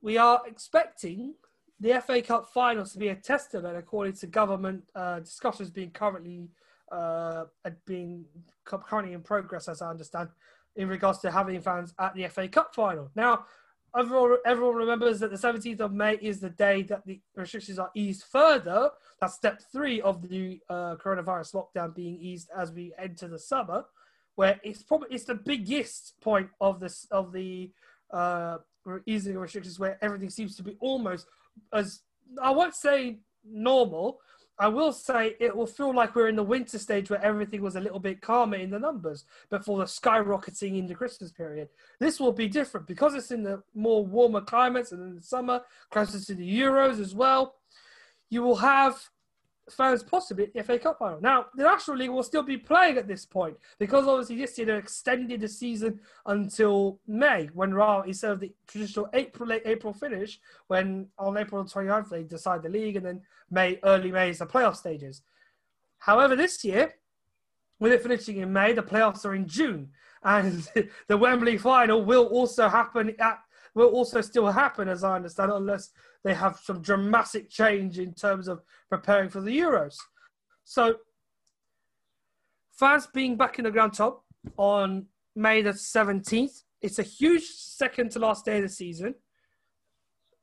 We 0.00 0.16
are 0.16 0.42
expecting 0.46 1.34
the 1.82 2.00
FA 2.00 2.22
Cup 2.22 2.48
finals 2.54 2.92
to 2.92 2.98
be 2.98 3.08
a 3.08 3.14
test 3.16 3.54
event, 3.54 3.76
according 3.76 4.14
to 4.14 4.28
government 4.28 4.84
uh, 4.94 5.18
discussions 5.18 5.68
being 5.68 5.90
currently 5.90 6.48
uh, 6.92 7.44
being 7.86 8.24
currently 8.64 9.14
in 9.14 9.20
progress, 9.20 9.68
as 9.68 9.82
I 9.82 9.90
understand, 9.90 10.28
in 10.76 10.88
regards 10.88 11.18
to 11.20 11.30
having 11.30 11.60
fans 11.60 11.92
at 11.98 12.14
the 12.14 12.28
FA 12.28 12.46
Cup 12.46 12.74
final. 12.74 13.10
Now, 13.16 13.46
everyone, 13.98 14.36
everyone 14.46 14.76
remembers 14.76 15.18
that 15.20 15.30
the 15.30 15.36
17th 15.36 15.80
of 15.80 15.92
May 15.92 16.14
is 16.14 16.38
the 16.38 16.50
day 16.50 16.82
that 16.84 17.04
the 17.04 17.20
restrictions 17.34 17.78
are 17.78 17.90
eased 17.94 18.24
further. 18.30 18.90
That's 19.20 19.34
step 19.34 19.60
three 19.72 20.00
of 20.02 20.28
the 20.28 20.60
uh, 20.68 20.96
coronavirus 21.02 21.54
lockdown 21.54 21.94
being 21.96 22.16
eased 22.20 22.50
as 22.56 22.70
we 22.70 22.92
enter 22.96 23.26
the 23.26 23.38
summer, 23.38 23.86
where 24.36 24.60
it's 24.62 24.84
probably 24.84 25.08
it's 25.10 25.24
the 25.24 25.34
biggest 25.34 26.14
point 26.20 26.48
of 26.60 26.78
this 26.78 27.08
of 27.10 27.32
the 27.32 27.72
uh, 28.12 28.58
easing 29.06 29.36
restrictions, 29.36 29.80
where 29.80 29.98
everything 30.00 30.30
seems 30.30 30.54
to 30.56 30.62
be 30.62 30.76
almost 30.78 31.26
as 31.72 32.00
I 32.40 32.50
won't 32.50 32.74
say 32.74 33.18
normal, 33.44 34.20
I 34.58 34.68
will 34.68 34.92
say 34.92 35.34
it 35.40 35.56
will 35.56 35.66
feel 35.66 35.94
like 35.94 36.14
we're 36.14 36.28
in 36.28 36.36
the 36.36 36.42
winter 36.42 36.78
stage 36.78 37.10
where 37.10 37.24
everything 37.24 37.62
was 37.62 37.74
a 37.74 37.80
little 37.80 37.98
bit 37.98 38.20
calmer 38.20 38.56
in 38.56 38.70
the 38.70 38.78
numbers 38.78 39.24
before 39.50 39.78
the 39.78 39.84
skyrocketing 39.84 40.78
in 40.78 40.86
the 40.86 40.94
Christmas 40.94 41.32
period. 41.32 41.68
This 41.98 42.20
will 42.20 42.32
be 42.32 42.48
different 42.48 42.86
because 42.86 43.14
it's 43.14 43.30
in 43.30 43.42
the 43.42 43.62
more 43.74 44.04
warmer 44.04 44.42
climates 44.42 44.92
and 44.92 45.02
in 45.02 45.16
the 45.16 45.22
summer, 45.22 45.62
closer 45.90 46.20
to 46.20 46.34
the 46.34 46.60
Euros 46.60 47.00
as 47.00 47.14
well. 47.14 47.56
You 48.30 48.42
will 48.42 48.56
have 48.56 49.10
fans 49.72 50.02
possibly 50.02 50.50
the 50.54 50.62
FA 50.62 50.78
Cup 50.78 50.98
final. 50.98 51.20
Now, 51.20 51.46
the 51.54 51.64
National 51.64 51.96
League 51.96 52.10
will 52.10 52.22
still 52.22 52.42
be 52.42 52.56
playing 52.56 52.98
at 52.98 53.08
this 53.08 53.24
point 53.24 53.56
because 53.78 54.06
obviously 54.06 54.36
this 54.36 54.56
year 54.58 54.66
they 54.66 54.76
extended 54.76 55.40
the 55.40 55.48
season 55.48 56.00
until 56.26 56.98
May, 57.06 57.48
when 57.54 57.74
rather 57.74 58.06
instead 58.06 58.32
of 58.32 58.40
the 58.40 58.52
traditional 58.66 59.08
April 59.12 59.48
late 59.48 59.62
April 59.64 59.92
finish, 59.92 60.40
when 60.68 61.08
on 61.18 61.36
April 61.36 61.64
29th 61.64 62.10
they 62.10 62.22
decide 62.22 62.62
the 62.62 62.68
league, 62.68 62.96
and 62.96 63.06
then 63.06 63.20
May 63.50 63.78
early 63.84 64.10
May 64.10 64.30
is 64.30 64.38
the 64.38 64.46
playoff 64.46 64.76
stages. 64.76 65.22
However, 65.98 66.34
this 66.34 66.64
year, 66.64 66.94
with 67.78 67.92
it 67.92 68.02
finishing 68.02 68.38
in 68.38 68.52
May, 68.52 68.72
the 68.72 68.82
playoffs 68.82 69.24
are 69.24 69.34
in 69.34 69.46
June, 69.46 69.90
and 70.22 70.68
the 71.08 71.16
Wembley 71.16 71.58
final 71.58 72.04
will 72.04 72.26
also 72.26 72.68
happen 72.68 73.14
at 73.18 73.40
will 73.74 73.88
also 73.88 74.20
still 74.20 74.50
happen, 74.50 74.88
as 74.88 75.04
I 75.04 75.16
understand, 75.16 75.52
unless 75.52 75.90
they 76.24 76.34
have 76.34 76.60
some 76.62 76.82
dramatic 76.82 77.50
change 77.50 77.98
in 77.98 78.14
terms 78.14 78.48
of 78.48 78.62
preparing 78.88 79.30
for 79.30 79.40
the 79.40 79.56
Euros. 79.58 79.96
So, 80.64 80.96
fans 82.72 83.06
being 83.06 83.36
back 83.36 83.58
in 83.58 83.64
the 83.64 83.70
ground 83.70 83.94
top 83.94 84.24
on 84.56 85.06
May 85.34 85.62
the 85.62 85.70
17th, 85.70 86.62
it's 86.80 86.98
a 86.98 87.02
huge 87.02 87.44
second 87.44 88.10
to 88.12 88.18
last 88.18 88.44
day 88.44 88.56
of 88.56 88.62
the 88.62 88.68
season. 88.68 89.14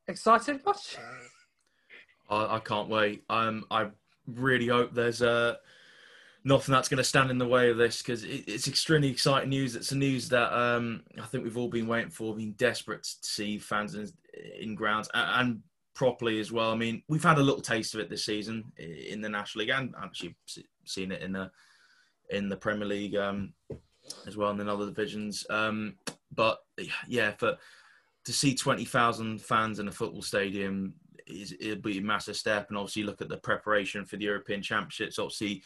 Excited 0.08 0.66
much? 0.66 0.98
I, 2.30 2.56
I 2.56 2.60
can't 2.60 2.90
wait. 2.90 3.24
Um, 3.30 3.66
I 3.70 3.90
really 4.26 4.68
hope 4.68 4.94
there's 4.94 5.22
a 5.22 5.58
nothing 6.44 6.74
that's 6.74 6.88
going 6.88 6.98
to 6.98 7.04
stand 7.04 7.32
in 7.32 7.38
the 7.38 7.48
way 7.48 7.70
of 7.70 7.78
this 7.78 8.02
because 8.02 8.24
it, 8.24 8.44
it's 8.48 8.68
extremely 8.68 9.10
exciting 9.10 9.50
news. 9.50 9.76
It's 9.76 9.92
a 9.92 9.98
news 9.98 10.30
that 10.30 10.54
um, 10.54 11.04
I 11.22 11.26
think 11.26 11.44
we've 11.44 11.58
all 11.58 11.70
been 11.70 11.88
waiting 11.88 12.12
for, 12.12 12.36
been 12.36 12.54
desperate 12.54 13.04
to 13.04 13.28
see 13.28 13.58
fans 13.58 13.96
in, 13.96 14.10
in 14.60 14.76
grounds 14.76 15.10
and, 15.14 15.48
and, 15.48 15.64
properly 15.96 16.40
as 16.40 16.50
well. 16.50 16.72
I 16.72 16.76
mean, 16.76 17.04
we've 17.10 17.22
had 17.22 17.40
a 17.40 17.44
little 17.44 17.60
taste 17.60 17.94
of 17.94 18.00
it 18.00 18.10
this 18.10 18.24
season 18.24 18.72
in 18.78 19.20
the 19.20 19.28
National 19.28 19.66
League 19.66 19.74
and 19.76 19.94
actually 20.02 20.34
seen 20.86 21.12
it 21.12 21.22
in 21.22 21.34
the 21.34 21.52
in 22.30 22.48
the 22.48 22.56
Premier 22.56 22.88
League 22.88 23.18
um, 23.18 23.52
as 24.26 24.38
well 24.38 24.52
and 24.52 24.62
in 24.62 24.70
other 24.70 24.86
divisions. 24.86 25.46
Um, 25.50 25.96
but 26.34 26.60
yeah, 27.06 27.32
for 27.32 27.58
to 28.24 28.32
see 28.32 28.56
twenty 28.56 28.86
thousand 28.86 29.42
fans 29.42 29.80
in 29.80 29.90
a 29.90 29.92
football 29.92 30.22
stadium 30.22 30.94
is 31.28 31.54
it'll 31.60 31.82
be 31.82 31.98
a 31.98 32.02
massive 32.02 32.38
step. 32.38 32.70
And 32.70 32.78
obviously, 32.78 33.04
look 33.04 33.22
at 33.22 33.28
the 33.28 33.36
preparation 33.36 34.06
for 34.06 34.16
the 34.16 34.24
European 34.24 34.62
Championships. 34.62 35.20
Obviously 35.20 35.64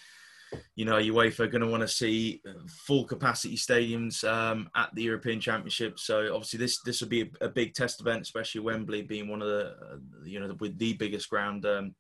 you 0.76 0.86
know, 0.86 0.96
UEFA 0.96 1.42
are 1.42 1.48
going 1.48 1.62
to 1.62 1.68
want 1.68 1.82
to 1.82 1.88
see 1.88 2.42
full 2.68 3.06
capacity 3.06 3.56
stadiums 3.56 4.24
um, 4.28 4.70
at 4.76 4.94
the 4.96 5.04
European 5.04 5.40
Championship. 5.40 6.00
So 6.00 6.34
obviously, 6.34 6.60
this 6.60 6.82
this 6.82 7.02
will 7.02 7.10
be 7.10 7.22
a, 7.22 7.46
a 7.46 7.50
big 7.50 7.74
test 7.74 8.02
event, 8.02 8.22
especially 8.22 8.62
Wembley 8.62 9.02
being 9.02 9.28
one 9.28 9.42
of 9.42 9.48
the 9.48 9.68
uh, 9.68 9.98
you 10.24 10.40
know 10.40 10.56
with 10.60 10.78
the 10.78 10.94
biggest 10.94 11.30
ground 11.30 11.66
um, 11.66 11.96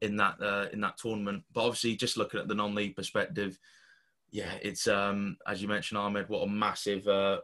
in 0.00 0.16
that 0.16 0.40
uh, 0.40 0.66
in 0.72 0.80
that 0.80 0.98
tournament. 0.98 1.42
But 1.52 1.64
obviously, 1.64 1.96
just 1.96 2.16
looking 2.16 2.40
at 2.40 2.48
the 2.48 2.54
non-league 2.54 2.96
perspective, 2.96 3.58
yeah, 4.30 4.52
it's 4.62 4.86
um, 4.86 5.36
as 5.46 5.62
you 5.62 5.68
mentioned, 5.68 5.98
Ahmed, 5.98 6.28
what 6.28 6.42
a 6.42 6.50
massive 6.50 7.06
uh, 7.08 7.40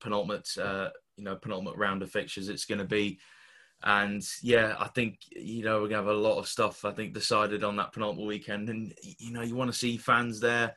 penultimate 0.00 0.48
uh, 0.60 0.90
you 1.16 1.24
know 1.24 1.36
penultimate 1.36 1.76
round 1.76 2.02
of 2.02 2.10
fixtures 2.10 2.48
it's 2.48 2.64
going 2.64 2.78
to 2.78 2.84
be. 2.84 3.18
And 3.82 4.26
yeah, 4.42 4.74
I 4.78 4.88
think 4.88 5.20
you 5.30 5.64
know 5.64 5.80
we're 5.80 5.88
gonna 5.88 6.02
have 6.02 6.14
a 6.14 6.18
lot 6.18 6.38
of 6.38 6.48
stuff. 6.48 6.84
I 6.84 6.92
think 6.92 7.14
decided 7.14 7.64
on 7.64 7.76
that 7.76 7.92
penultimate 7.92 8.26
weekend, 8.26 8.68
and 8.68 8.92
you 9.02 9.32
know 9.32 9.42
you 9.42 9.54
want 9.54 9.72
to 9.72 9.78
see 9.78 9.96
fans 9.96 10.38
there, 10.38 10.74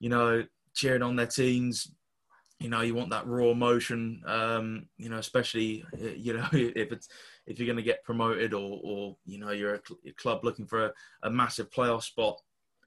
you 0.00 0.08
know, 0.08 0.44
cheering 0.74 1.02
on 1.02 1.16
their 1.16 1.26
teams. 1.26 1.92
You 2.58 2.68
know, 2.68 2.80
you 2.80 2.94
want 2.94 3.10
that 3.10 3.26
raw 3.26 3.50
emotion. 3.50 4.22
Um, 4.24 4.86
you 4.96 5.10
know, 5.10 5.18
especially 5.18 5.84
you 5.98 6.32
know 6.32 6.46
if 6.52 6.90
it's 6.90 7.08
if 7.46 7.58
you're 7.58 7.66
going 7.66 7.76
to 7.76 7.82
get 7.82 8.04
promoted 8.04 8.54
or 8.54 8.80
or 8.82 9.16
you 9.26 9.38
know 9.38 9.50
you're 9.50 9.74
a, 9.74 9.80
cl- 9.86 10.00
a 10.06 10.12
club 10.12 10.42
looking 10.42 10.66
for 10.66 10.86
a, 10.86 10.92
a, 11.24 11.30
massive 11.30 11.70
playoff 11.70 12.02
spot 12.02 12.40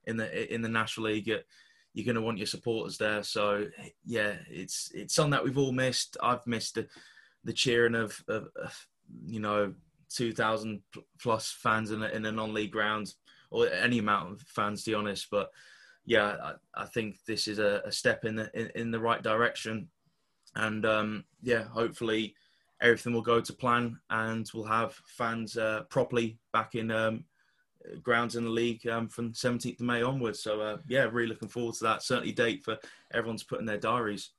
in 0.05 0.17
the 0.17 0.53
in 0.53 0.61
the 0.61 0.69
National 0.69 1.07
League. 1.07 1.27
You're 1.27 2.05
going 2.05 2.15
to 2.15 2.21
want 2.21 2.39
your 2.39 2.47
supporters 2.47 2.97
there. 2.97 3.21
So 3.21 3.67
yeah, 4.03 4.33
it's 4.49 4.91
it's 4.93 5.13
something 5.13 5.31
that 5.31 5.43
we've 5.43 5.57
all 5.57 5.71
missed. 5.71 6.17
I've 6.21 6.45
missed 6.47 6.75
the, 6.75 6.87
the 7.43 7.53
cheering 7.53 7.95
of, 7.95 8.21
of, 8.27 8.47
of 8.55 8.87
you 9.27 9.39
know, 9.39 9.73
2,000 10.09 10.81
plus 11.19 11.51
fans 11.51 11.91
in 11.91 12.03
a, 12.03 12.07
in 12.09 12.25
a 12.25 12.31
non-league 12.31 12.71
ground 12.71 13.13
or 13.51 13.69
any 13.69 13.99
amount 13.99 14.33
of 14.33 14.41
fans, 14.41 14.83
to 14.83 14.91
be 14.91 14.95
honest. 14.95 15.27
But 15.29 15.49
yeah, 16.05 16.35
I, 16.75 16.83
I 16.83 16.85
think 16.85 17.17
this 17.27 17.47
is 17.47 17.59
a, 17.59 17.81
a 17.85 17.91
step 17.91 18.25
in 18.25 18.35
the 18.35 18.49
in, 18.53 18.69
in, 18.75 18.91
the 18.91 18.99
right 18.99 19.21
direction, 19.21 19.87
and 20.55 20.85
um, 20.85 21.23
yeah, 21.41 21.63
hopefully 21.63 22.35
everything 22.81 23.13
will 23.13 23.21
go 23.21 23.41
to 23.41 23.53
plan, 23.53 23.99
and 24.09 24.49
we'll 24.53 24.65
have 24.65 24.93
fans 25.07 25.57
uh, 25.57 25.83
properly 25.89 26.37
back 26.53 26.75
in 26.75 26.91
um, 26.91 27.23
grounds 28.03 28.35
in 28.35 28.43
the 28.43 28.49
league 28.49 28.85
um, 28.87 29.07
from 29.07 29.33
17th 29.33 29.79
of 29.79 29.85
May 29.85 30.01
onwards. 30.01 30.41
So 30.41 30.61
uh, 30.61 30.77
yeah, 30.87 31.07
really 31.11 31.29
looking 31.29 31.49
forward 31.49 31.75
to 31.75 31.83
that. 31.85 32.03
Certainly, 32.03 32.33
date 32.33 32.63
for 32.63 32.77
everyone 33.13 33.37
to 33.37 33.45
put 33.45 33.59
in 33.59 33.65
their 33.65 33.77
diaries. 33.77 34.31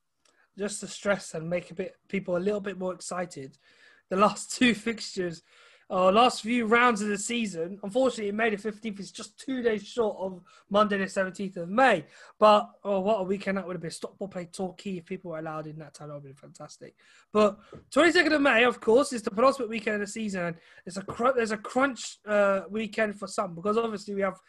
Just 0.57 0.81
to 0.81 0.87
stress 0.87 1.35
and 1.35 1.51
make 1.51 1.71
a 1.71 1.75
bit 1.75 1.97
people 2.09 2.37
a 2.37 2.39
little 2.39 2.61
bit 2.61 2.79
more 2.79 2.95
excited 2.95 3.59
the 4.11 4.17
last 4.17 4.57
two 4.57 4.75
fixtures, 4.75 5.43
uh, 5.89 6.11
last 6.11 6.43
few 6.43 6.67
rounds 6.67 7.01
of 7.01 7.09
the 7.09 7.19
season. 7.19 7.79
Unfortunately, 7.83 8.33
May 8.33 8.51
the 8.51 8.57
15th 8.57 8.99
is 8.99 9.13
just 9.13 9.39
two 9.39 9.63
days 9.63 9.87
short 9.87 10.17
of 10.19 10.41
Monday 10.69 10.99
the 10.99 11.05
17th 11.05 11.57
of 11.59 11.69
May. 11.69 12.05
But 12.41 12.69
oh, 12.83 13.01
what 13.01 13.21
a 13.21 13.23
weekend 13.23 13.57
that 13.57 13.67
would 13.67 13.75
have 13.75 13.83
been. 13.83 13.91
Stockport 13.93 14.33
play 14.33 14.47
Torquay 14.47 14.99
if 14.99 15.07
people 15.07 15.31
were 15.31 15.39
allowed 15.39 15.69
in 15.69 15.79
that 15.79 15.95
time. 15.95 16.09
That 16.09 16.15
would 16.15 16.25
have 16.27 16.35
been 16.41 16.51
fantastic. 16.51 16.97
But 17.33 17.59
22nd 17.95 18.35
of 18.35 18.41
May, 18.41 18.65
of 18.65 18.81
course, 18.81 19.13
is 19.13 19.23
the 19.23 19.31
penultimate 19.31 19.69
weekend 19.69 19.95
of 19.95 20.01
the 20.01 20.07
season. 20.09 20.43
And 20.43 20.57
it's 20.85 20.97
a 20.97 21.03
cr- 21.03 21.37
there's 21.37 21.53
a 21.53 21.57
crunch 21.57 22.19
uh, 22.27 22.63
weekend 22.69 23.17
for 23.17 23.29
some 23.29 23.55
because 23.55 23.77
obviously 23.77 24.15
we 24.15 24.23
have 24.23 24.41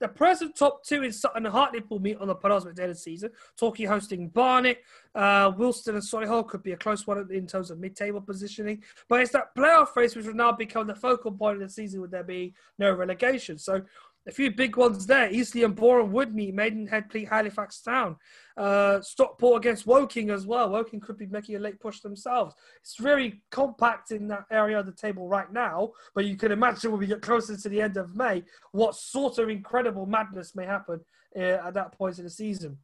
the 0.00 0.08
present 0.08 0.56
top 0.56 0.84
two 0.84 1.02
is 1.02 1.20
Sutton 1.20 1.46
and 1.46 1.52
Hartlepool 1.52 2.00
meet 2.00 2.18
on 2.18 2.28
the 2.28 2.34
penultimate 2.34 2.76
day 2.76 2.84
of 2.84 2.90
the 2.90 2.94
season. 2.94 3.30
Torquay 3.56 3.84
hosting 3.84 4.28
Barnet. 4.28 4.78
Uh, 5.14 5.52
Wealdstone 5.52 5.94
and 5.94 6.02
Solihull 6.02 6.48
could 6.48 6.62
be 6.62 6.72
a 6.72 6.76
close 6.76 7.06
one 7.06 7.26
in 7.30 7.46
terms 7.46 7.70
of 7.70 7.78
mid-table 7.78 8.20
positioning. 8.20 8.82
But 9.08 9.20
it's 9.20 9.32
that 9.32 9.54
playoff 9.56 9.94
race 9.96 10.16
which 10.16 10.26
will 10.26 10.34
now 10.34 10.52
become 10.52 10.86
the 10.86 10.94
focal 10.94 11.32
point 11.32 11.62
of 11.62 11.68
the 11.68 11.72
season 11.72 12.00
with 12.00 12.10
there 12.10 12.24
being 12.24 12.54
no 12.78 12.92
relegation. 12.92 13.58
So 13.58 13.82
a 14.26 14.32
few 14.32 14.50
big 14.50 14.76
ones 14.76 15.06
there. 15.06 15.30
Eastleigh 15.30 15.64
and 15.64 15.74
Boreham 15.74 16.34
meet. 16.34 16.54
Maidenhead 16.54 17.10
play 17.10 17.24
Halifax 17.24 17.80
Town. 17.80 18.16
Uh, 18.56 19.00
Stockport 19.00 19.58
against 19.58 19.86
Woking 19.86 20.30
as 20.30 20.46
well. 20.46 20.70
Woking 20.70 21.00
could 21.00 21.18
be 21.18 21.26
making 21.26 21.56
a 21.56 21.58
late 21.58 21.78
push 21.78 22.00
themselves. 22.00 22.54
It's 22.80 22.96
very 22.98 23.42
compact 23.50 24.12
in 24.12 24.28
that 24.28 24.44
area 24.50 24.78
of 24.78 24.86
the 24.86 24.92
table 24.92 25.28
right 25.28 25.52
now, 25.52 25.92
but 26.14 26.24
you 26.24 26.36
can 26.36 26.52
imagine 26.52 26.90
when 26.90 27.00
we 27.00 27.06
get 27.06 27.22
closer 27.22 27.56
to 27.56 27.68
the 27.68 27.82
end 27.82 27.96
of 27.96 28.16
May, 28.16 28.44
what 28.72 28.94
sort 28.94 29.38
of 29.38 29.48
incredible 29.48 30.06
madness 30.06 30.54
may 30.54 30.64
happen 30.64 31.00
uh, 31.36 31.40
at 31.66 31.74
that 31.74 31.92
point 31.92 32.18
in 32.18 32.24
the 32.24 32.30
season. 32.30 32.78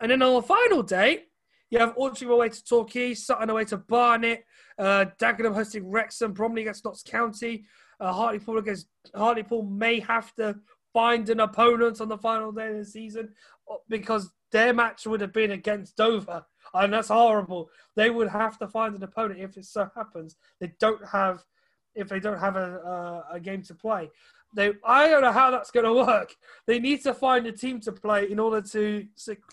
And 0.00 0.10
then 0.10 0.22
on 0.22 0.34
the 0.34 0.46
final 0.46 0.82
day, 0.82 1.24
you 1.70 1.78
have 1.78 1.96
Altrincham 1.96 2.30
away 2.30 2.48
to 2.48 2.64
Torquay, 2.64 3.14
Sutton 3.14 3.50
away 3.50 3.64
to 3.66 3.76
Barnet, 3.76 4.44
uh, 4.78 5.06
Dagenham 5.20 5.54
hosting 5.54 5.90
Wrexham, 5.90 6.32
Bromley 6.32 6.62
against 6.62 6.84
Notts 6.84 7.02
County, 7.02 7.64
uh, 8.00 8.12
Hartlepool 8.12 8.58
against 8.58 8.88
Hartlepool 9.14 9.62
may 9.62 10.00
have 10.00 10.34
to 10.36 10.56
find 10.92 11.28
an 11.28 11.40
opponent 11.40 12.00
on 12.00 12.08
the 12.08 12.18
final 12.18 12.52
day 12.52 12.68
of 12.68 12.76
the 12.76 12.84
season 12.84 13.30
uh, 13.70 13.76
because 13.88 14.30
their 14.50 14.72
match 14.72 15.06
would 15.06 15.20
have 15.20 15.32
been 15.32 15.50
against 15.50 15.96
Dover, 15.96 16.44
and 16.74 16.92
that's 16.92 17.08
horrible. 17.08 17.70
They 17.96 18.10
would 18.10 18.28
have 18.28 18.58
to 18.58 18.68
find 18.68 18.94
an 18.94 19.02
opponent 19.02 19.40
if 19.40 19.56
it 19.56 19.64
so 19.64 19.90
happens 19.94 20.36
they 20.60 20.72
don't 20.80 21.06
have 21.06 21.44
if 21.94 22.08
they 22.08 22.20
don't 22.20 22.38
have 22.38 22.56
a, 22.56 22.76
a, 22.78 23.34
a 23.34 23.40
game 23.40 23.62
to 23.62 23.74
play. 23.74 24.10
They, 24.54 24.72
I 24.84 25.08
don't 25.08 25.22
know 25.22 25.32
how 25.32 25.50
that's 25.50 25.70
going 25.70 25.84
to 25.84 25.92
work. 25.92 26.34
They 26.66 26.78
need 26.78 27.02
to 27.02 27.12
find 27.12 27.46
a 27.46 27.52
team 27.52 27.80
to 27.80 27.92
play 27.92 28.30
in 28.30 28.38
order 28.38 28.62
to, 28.62 29.06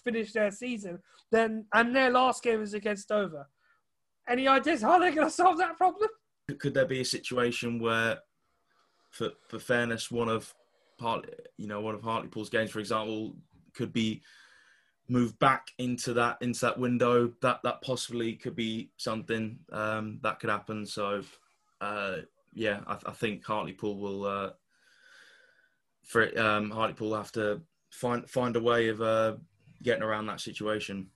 finish 0.03 0.31
their 0.31 0.51
season. 0.51 0.99
Then, 1.31 1.65
and 1.73 1.95
their 1.95 2.11
last 2.11 2.43
game 2.43 2.61
is 2.61 2.73
against 2.73 3.09
Dover. 3.09 3.49
Any 4.27 4.47
ideas 4.47 4.81
how 4.81 4.99
they're 4.99 5.11
going 5.11 5.27
to 5.27 5.33
solve 5.33 5.57
that 5.57 5.77
problem? 5.77 6.09
Could 6.59 6.73
there 6.73 6.85
be 6.85 7.01
a 7.01 7.05
situation 7.05 7.79
where 7.79 8.19
for 9.15 9.31
for 9.47 9.59
fairness, 9.59 10.11
one 10.11 10.27
of 10.27 10.53
part 10.97 11.25
you 11.57 11.67
know 11.67 11.79
one 11.79 11.95
of 11.95 12.01
Hartlepool's 12.01 12.49
games, 12.49 12.69
for 12.69 12.79
example, 12.79 13.35
could 13.73 13.93
be 13.93 14.21
moved 15.07 15.37
back 15.39 15.71
into 15.77 16.13
that 16.13 16.37
into 16.41 16.59
that 16.61 16.77
window. 16.77 17.31
That 17.41 17.61
that 17.63 17.81
possibly 17.81 18.33
could 18.33 18.55
be 18.55 18.91
something 18.97 19.57
um, 19.71 20.19
that 20.21 20.39
could 20.39 20.49
happen. 20.49 20.85
So 20.85 21.21
uh, 21.79 22.17
yeah, 22.53 22.81
I, 22.85 22.97
I, 23.05 23.11
think 23.11 23.45
Hartlepool 23.45 23.97
will 23.97 24.25
uh, 24.25 24.49
for 26.03 26.23
it, 26.23 26.37
um, 26.37 26.69
Hartlepool 26.69 27.09
will 27.09 27.17
have 27.17 27.31
to 27.33 27.61
find 27.91 28.29
find 28.29 28.57
a 28.57 28.61
way 28.61 28.89
of 28.89 29.01
uh, 29.01 29.35
getting 29.81 30.03
around 30.03 30.25
that 30.25 30.41
situation. 30.41 31.07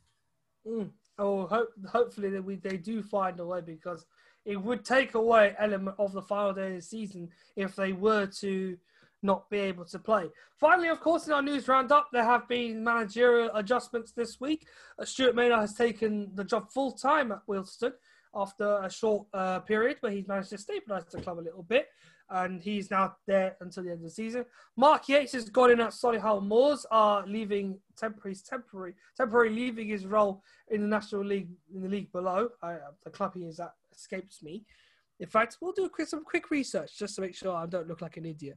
Mm. 0.65 0.89
Oh, 1.17 1.47
hope, 1.47 1.71
hopefully 1.85 2.29
that 2.29 2.45
we 2.45 2.55
they 2.55 2.77
do 2.77 3.03
find 3.03 3.41
a 3.41 3.45
way 3.45 3.59
because 3.59 4.05
it 4.45 4.57
would 4.57 4.85
take 4.85 5.13
away 5.15 5.55
element 5.57 5.95
of 5.99 6.13
the 6.13 6.21
final 6.21 6.53
day 6.53 6.69
of 6.69 6.75
the 6.75 6.81
season 6.81 7.29
if 7.55 7.75
they 7.75 7.93
were 7.93 8.25
to 8.25 8.77
not 9.21 9.49
be 9.49 9.59
able 9.59 9.85
to 9.85 9.99
play. 9.99 10.29
Finally, 10.57 10.89
of 10.89 10.99
course, 10.99 11.27
in 11.27 11.33
our 11.33 11.41
news 11.41 11.67
roundup, 11.67 12.07
there 12.11 12.23
have 12.23 12.47
been 12.47 12.83
managerial 12.83 13.51
adjustments 13.55 14.11
this 14.11 14.39
week. 14.39 14.67
Uh, 14.97 15.05
Stuart 15.05 15.35
Maynard 15.35 15.59
has 15.59 15.73
taken 15.73 16.31
the 16.35 16.43
job 16.43 16.71
full 16.71 16.91
time 16.91 17.31
at 17.31 17.45
Wealdstone 17.47 17.93
after 18.33 18.81
a 18.83 18.89
short 18.89 19.27
uh, 19.33 19.59
period 19.59 19.97
where 20.01 20.11
he's 20.11 20.27
managed 20.27 20.49
to 20.49 20.57
stabilise 20.57 21.09
the 21.09 21.21
club 21.21 21.39
a 21.39 21.41
little 21.41 21.63
bit. 21.63 21.87
And 22.31 22.61
he's 22.61 22.91
now 22.91 23.15
there 23.25 23.57
until 23.59 23.83
the 23.83 23.89
end 23.89 23.99
of 23.99 24.03
the 24.03 24.09
season. 24.11 24.45
Mark 24.77 25.09
Yates 25.09 25.31
has 25.31 25.49
gone 25.49 25.71
in 25.71 25.81
at 25.81 25.93
Solihull 25.93 26.45
Moors, 26.45 26.85
are 26.91 27.25
leaving 27.25 27.79
temporary, 27.97 28.35
temporary, 28.47 28.93
temporary 29.17 29.49
leaving 29.49 29.87
his 29.87 30.05
role 30.05 30.43
in 30.69 30.81
the 30.81 30.87
National 30.87 31.25
League 31.25 31.49
in 31.73 31.81
the 31.81 31.89
league 31.89 32.11
below. 32.11 32.49
Uh, 32.61 32.75
the 33.03 33.09
club 33.09 33.33
he 33.35 33.45
is 33.45 33.59
at 33.59 33.73
escapes 33.99 34.41
me. 34.41 34.63
In 35.19 35.27
fact, 35.27 35.57
we'll 35.59 35.73
do 35.73 35.89
quick, 35.89 36.07
some 36.07 36.23
quick 36.23 36.49
research 36.49 36.97
just 36.97 37.15
to 37.15 37.21
make 37.21 37.35
sure 37.35 37.53
I 37.53 37.65
don't 37.65 37.87
look 37.87 38.01
like 38.01 38.17
an 38.17 38.25
idiot. 38.25 38.55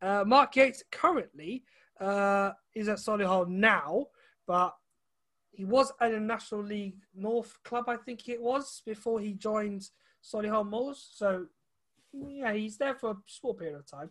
Uh, 0.00 0.24
Mark 0.26 0.54
Yates 0.56 0.84
currently 0.92 1.64
uh, 2.00 2.52
is 2.74 2.88
at 2.88 2.98
Solihull 2.98 3.48
now, 3.48 4.06
but 4.46 4.74
he 5.50 5.64
was 5.64 5.92
at 6.00 6.12
a 6.12 6.20
National 6.20 6.62
League 6.62 6.98
North 7.14 7.56
club, 7.64 7.88
I 7.88 7.96
think 7.96 8.28
it 8.28 8.40
was, 8.40 8.82
before 8.86 9.20
he 9.20 9.32
joined 9.32 9.88
Solihull 10.22 10.68
Moors. 10.68 11.08
So, 11.14 11.46
yeah, 12.12 12.52
he's 12.52 12.76
there 12.76 12.94
for 12.94 13.10
a 13.10 13.16
small 13.26 13.54
period 13.54 13.76
of 13.76 13.90
time. 13.90 14.10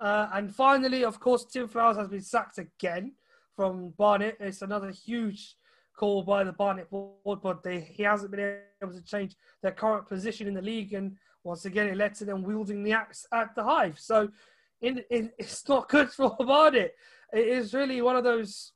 Uh, 0.00 0.28
and 0.32 0.54
finally, 0.54 1.04
of 1.04 1.20
course, 1.20 1.44
Tim 1.44 1.68
Flowers 1.68 1.96
has 1.96 2.08
been 2.08 2.20
sacked 2.22 2.58
again 2.58 3.12
from 3.54 3.90
Barnet. 3.98 4.36
It's 4.40 4.62
another 4.62 4.90
huge 4.90 5.56
call 5.96 6.22
by 6.22 6.44
the 6.44 6.52
Barnet 6.52 6.90
board, 6.90 7.40
but 7.42 7.62
they, 7.62 7.80
he 7.80 8.02
hasn't 8.02 8.30
been 8.30 8.58
able 8.82 8.92
to 8.92 9.04
change 9.04 9.36
their 9.62 9.72
current 9.72 10.08
position 10.08 10.46
in 10.46 10.54
the 10.54 10.62
league. 10.62 10.92
And 10.92 11.16
once 11.42 11.64
again, 11.64 11.88
it 11.88 11.96
led 11.96 12.14
to 12.16 12.24
them 12.24 12.42
wielding 12.42 12.82
the 12.82 12.92
axe 12.92 13.26
at 13.32 13.54
the 13.54 13.62
Hive. 13.62 13.98
So 13.98 14.28
in, 14.80 15.02
in, 15.10 15.30
it's 15.38 15.68
not 15.68 15.88
good 15.88 16.10
for 16.10 16.36
Barnet. 16.38 16.94
It 17.32 17.48
is 17.48 17.74
really 17.74 18.00
one 18.00 18.16
of 18.16 18.24
those 18.24 18.72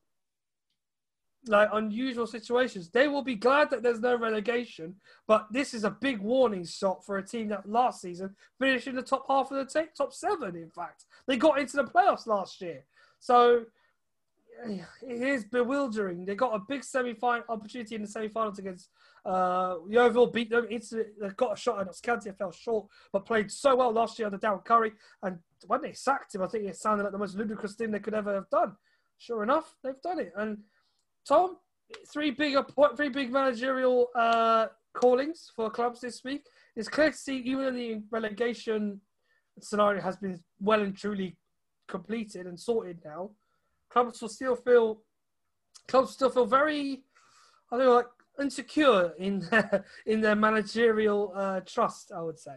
like 1.47 1.69
unusual 1.73 2.27
situations. 2.27 2.91
They 2.91 3.09
will 3.09 3.23
be 3.23 3.37
glad 3.37 3.71
that 3.71 3.83
there's 3.83 4.01
no 4.01 4.17
relegation, 4.17 4.97
but 5.27 5.47
this 5.51 5.73
is 5.73 5.85
a 5.85 5.91
big 5.91 6.19
warning 6.19 6.65
shot 6.65 7.05
for 7.05 7.19
a 7.19 7.27
team 7.27 7.49
that 7.49 7.69
last 7.69 8.01
season 8.01 8.35
finished 8.59 8.87
in 8.87 8.97
the 8.97 9.03
top 9.03 9.25
half 9.29 9.51
of 9.51 9.57
the 9.57 9.81
t- 9.81 9.89
top 9.97 10.13
seven. 10.13 10.57
In 10.57 10.71
fact, 10.71 11.05
they 11.27 11.37
got 11.37 11.59
into 11.59 11.77
the 11.77 11.85
playoffs 11.85 12.27
last 12.27 12.61
year. 12.61 12.85
So 13.21 13.65
it 14.67 15.23
is 15.23 15.45
bewildering. 15.45 16.25
They 16.25 16.35
got 16.35 16.55
a 16.55 16.59
big 16.59 16.83
semi-final 16.83 17.45
opportunity 17.49 17.95
in 17.95 18.03
the 18.03 18.09
semi-finals 18.09 18.59
against 18.59 18.91
uh, 19.25 19.77
Yeovil. 19.89 20.29
Beat 20.29 20.51
them. 20.51 20.67
they 20.71 21.29
got 21.37 21.53
a 21.53 21.57
shot 21.57 21.85
Notts 21.85 22.01
County. 22.01 22.31
fell 22.33 22.53
short, 22.53 22.89
but 23.13 23.27
played 23.27 23.51
so 23.51 23.77
well 23.77 23.93
last 23.93 24.19
year 24.19 24.27
under 24.27 24.39
Darren 24.39 24.65
Currie. 24.65 24.93
And 25.23 25.39
when 25.67 25.83
they 25.83 25.93
sacked 25.93 26.35
him, 26.35 26.43
I 26.43 26.47
think 26.47 26.65
it 26.65 26.77
sounded 26.77 27.05
like 27.05 27.13
the 27.13 27.19
most 27.19 27.37
ludicrous 27.37 27.75
thing 27.75 27.91
they 27.91 28.01
could 28.01 28.15
ever 28.15 28.35
have 28.35 28.51
done. 28.51 28.77
Sure 29.19 29.43
enough, 29.43 29.75
they've 29.83 30.01
done 30.03 30.21
it. 30.21 30.33
And 30.37 30.59
Tom, 31.27 31.57
three 32.13 32.31
big 32.31 32.57
three 32.97 33.09
big 33.09 33.33
managerial 33.33 34.09
uh, 34.15 34.67
callings 34.95 35.53
for 35.55 35.71
clubs 35.71 36.01
this 36.01 36.23
week. 36.25 36.45
It's 36.77 36.89
clear 36.89 37.11
to 37.11 37.17
see 37.17 37.39
even 37.39 37.75
the 37.75 38.03
relegation 38.11 39.01
scenario 39.61 40.01
has 40.01 40.17
been 40.17 40.41
well 40.61 40.83
and 40.83 40.97
truly 40.97 41.37
completed 41.89 42.47
and 42.47 42.59
sorted 42.59 42.99
now 43.05 43.31
clubs 43.91 44.21
will 44.21 44.29
still 44.29 44.57
feel 44.57 45.03
clubs 45.87 46.13
still 46.13 46.31
feel 46.31 46.47
very 46.47 47.03
I 47.71 47.77
don't 47.77 47.87
know 47.87 47.95
like 47.97 48.07
insecure 48.41 49.13
in 49.19 49.41
their, 49.51 49.85
in 50.07 50.21
their 50.21 50.37
managerial 50.37 51.33
uh, 51.35 51.61
trust. 51.61 52.13
I 52.15 52.23
would 52.23 52.39
say. 52.39 52.57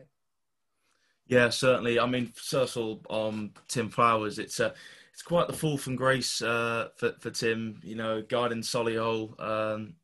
Yeah, 1.27 1.49
certainly. 1.49 1.99
I 1.99 2.05
mean, 2.07 2.31
Circle 2.35 3.01
on 3.09 3.51
Tim 3.67 3.89
Flowers, 3.89 4.37
it's 4.37 4.59
a 4.59 4.73
it's 5.13 5.21
quite 5.21 5.47
the 5.47 5.53
fall 5.53 5.77
from 5.77 5.95
grace 5.95 6.41
uh, 6.41 6.89
for 6.95 7.13
for 7.19 7.29
Tim. 7.29 7.79
You 7.83 7.95
know, 7.95 8.21
guiding 8.21 8.61
Solihull, 8.61 9.39
um, 9.39 9.95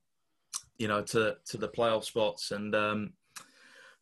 you 0.78 0.88
know, 0.88 1.02
to 1.04 1.38
to 1.46 1.58
the 1.58 1.68
playoff 1.68 2.06
spots, 2.06 2.52
and 2.52 2.74
um, 2.76 3.14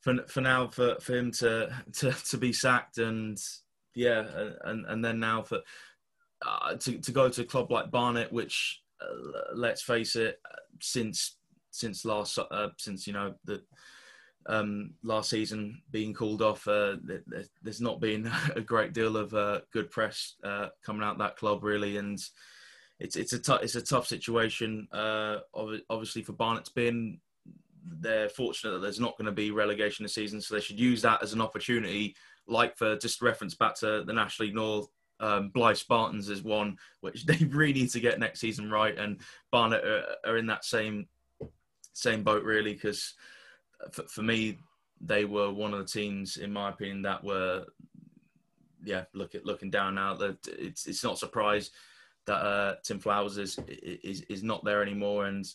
for 0.01 0.23
for 0.27 0.41
now 0.41 0.67
for, 0.67 0.97
for 0.99 1.15
him 1.15 1.31
to, 1.33 1.75
to 1.93 2.11
to 2.11 2.37
be 2.37 2.53
sacked, 2.53 2.97
and 2.97 3.41
yeah, 3.95 4.25
and 4.65 4.85
and 4.85 5.03
then 5.03 5.19
now 5.19 5.41
for 5.41 5.61
uh, 6.45 6.75
to 6.75 6.97
to 6.99 7.11
go 7.11 7.29
to 7.29 7.41
a 7.41 7.45
club 7.45 7.71
like 7.71 7.91
Barnet, 7.91 8.31
which 8.31 8.81
uh, 9.01 9.53
let's 9.53 9.81
face 9.81 10.15
it, 10.15 10.39
since 10.81 11.37
since 11.71 12.05
last 12.05 12.37
uh, 12.37 12.69
since 12.77 13.07
you 13.07 13.13
know 13.13 13.35
the 13.45 13.61
um, 14.47 14.93
last 15.03 15.29
season 15.29 15.81
being 15.91 16.13
called 16.13 16.41
off, 16.41 16.67
uh, 16.67 16.97
there's 17.61 17.81
not 17.81 17.99
been 17.99 18.31
a 18.55 18.61
great 18.61 18.93
deal 18.93 19.17
of 19.17 19.33
uh, 19.33 19.61
good 19.71 19.89
press 19.89 20.35
uh, 20.43 20.67
coming 20.83 21.03
out 21.03 21.17
that 21.17 21.37
club 21.37 21.63
really, 21.63 21.97
and 21.97 22.19
it's 22.99 23.15
it's 23.15 23.33
a 23.33 23.39
t- 23.39 23.63
it's 23.63 23.75
a 23.75 23.81
tough 23.81 24.07
situation. 24.07 24.87
obviously 24.93 26.23
for 26.23 26.33
Barnet's 26.33 26.69
been 26.69 27.19
they're 27.99 28.29
fortunate 28.29 28.71
that 28.71 28.79
there's 28.79 28.99
not 28.99 29.17
going 29.17 29.27
to 29.27 29.31
be 29.31 29.51
relegation 29.51 30.03
this 30.03 30.15
season, 30.15 30.41
so 30.41 30.55
they 30.55 30.61
should 30.61 30.79
use 30.79 31.01
that 31.01 31.21
as 31.21 31.33
an 31.33 31.41
opportunity. 31.41 32.15
Like 32.47 32.77
for 32.77 32.97
just 32.97 33.21
reference 33.21 33.55
back 33.55 33.75
to 33.75 34.03
the 34.05 34.13
National 34.13 34.47
League 34.47 34.55
North 34.55 34.87
um, 35.19 35.51
Blyth 35.55 35.77
Spartans 35.77 36.29
is 36.29 36.43
one 36.43 36.77
which 37.01 37.25
they 37.25 37.37
really 37.45 37.81
need 37.81 37.91
to 37.91 37.99
get 37.99 38.19
next 38.19 38.39
season 38.39 38.69
right, 38.69 38.97
and 38.97 39.19
Barnet 39.51 39.83
are, 39.83 40.03
are 40.25 40.37
in 40.37 40.47
that 40.47 40.65
same 40.65 41.07
same 41.93 42.23
boat 42.23 42.43
really 42.43 42.73
because 42.73 43.13
for, 43.91 44.03
for, 44.03 44.21
me 44.21 44.57
they 44.99 45.23
were 45.23 45.49
one 45.49 45.73
of 45.73 45.79
the 45.79 45.85
teams 45.85 46.35
in 46.35 46.51
my 46.51 46.67
opinion 46.67 47.01
that 47.01 47.23
were 47.23 47.63
yeah 48.83 49.05
look 49.13 49.33
at 49.33 49.45
looking 49.45 49.69
down 49.69 49.95
now. 49.95 50.13
That 50.13 50.37
it's 50.47 50.87
it's 50.87 51.03
not 51.03 51.15
a 51.15 51.17
surprise 51.17 51.71
that 52.25 52.33
uh, 52.33 52.75
Tim 52.83 52.99
Flowers 52.99 53.37
is, 53.37 53.57
is 53.67 54.21
is 54.21 54.43
not 54.43 54.63
there 54.65 54.81
anymore, 54.81 55.25
and 55.25 55.45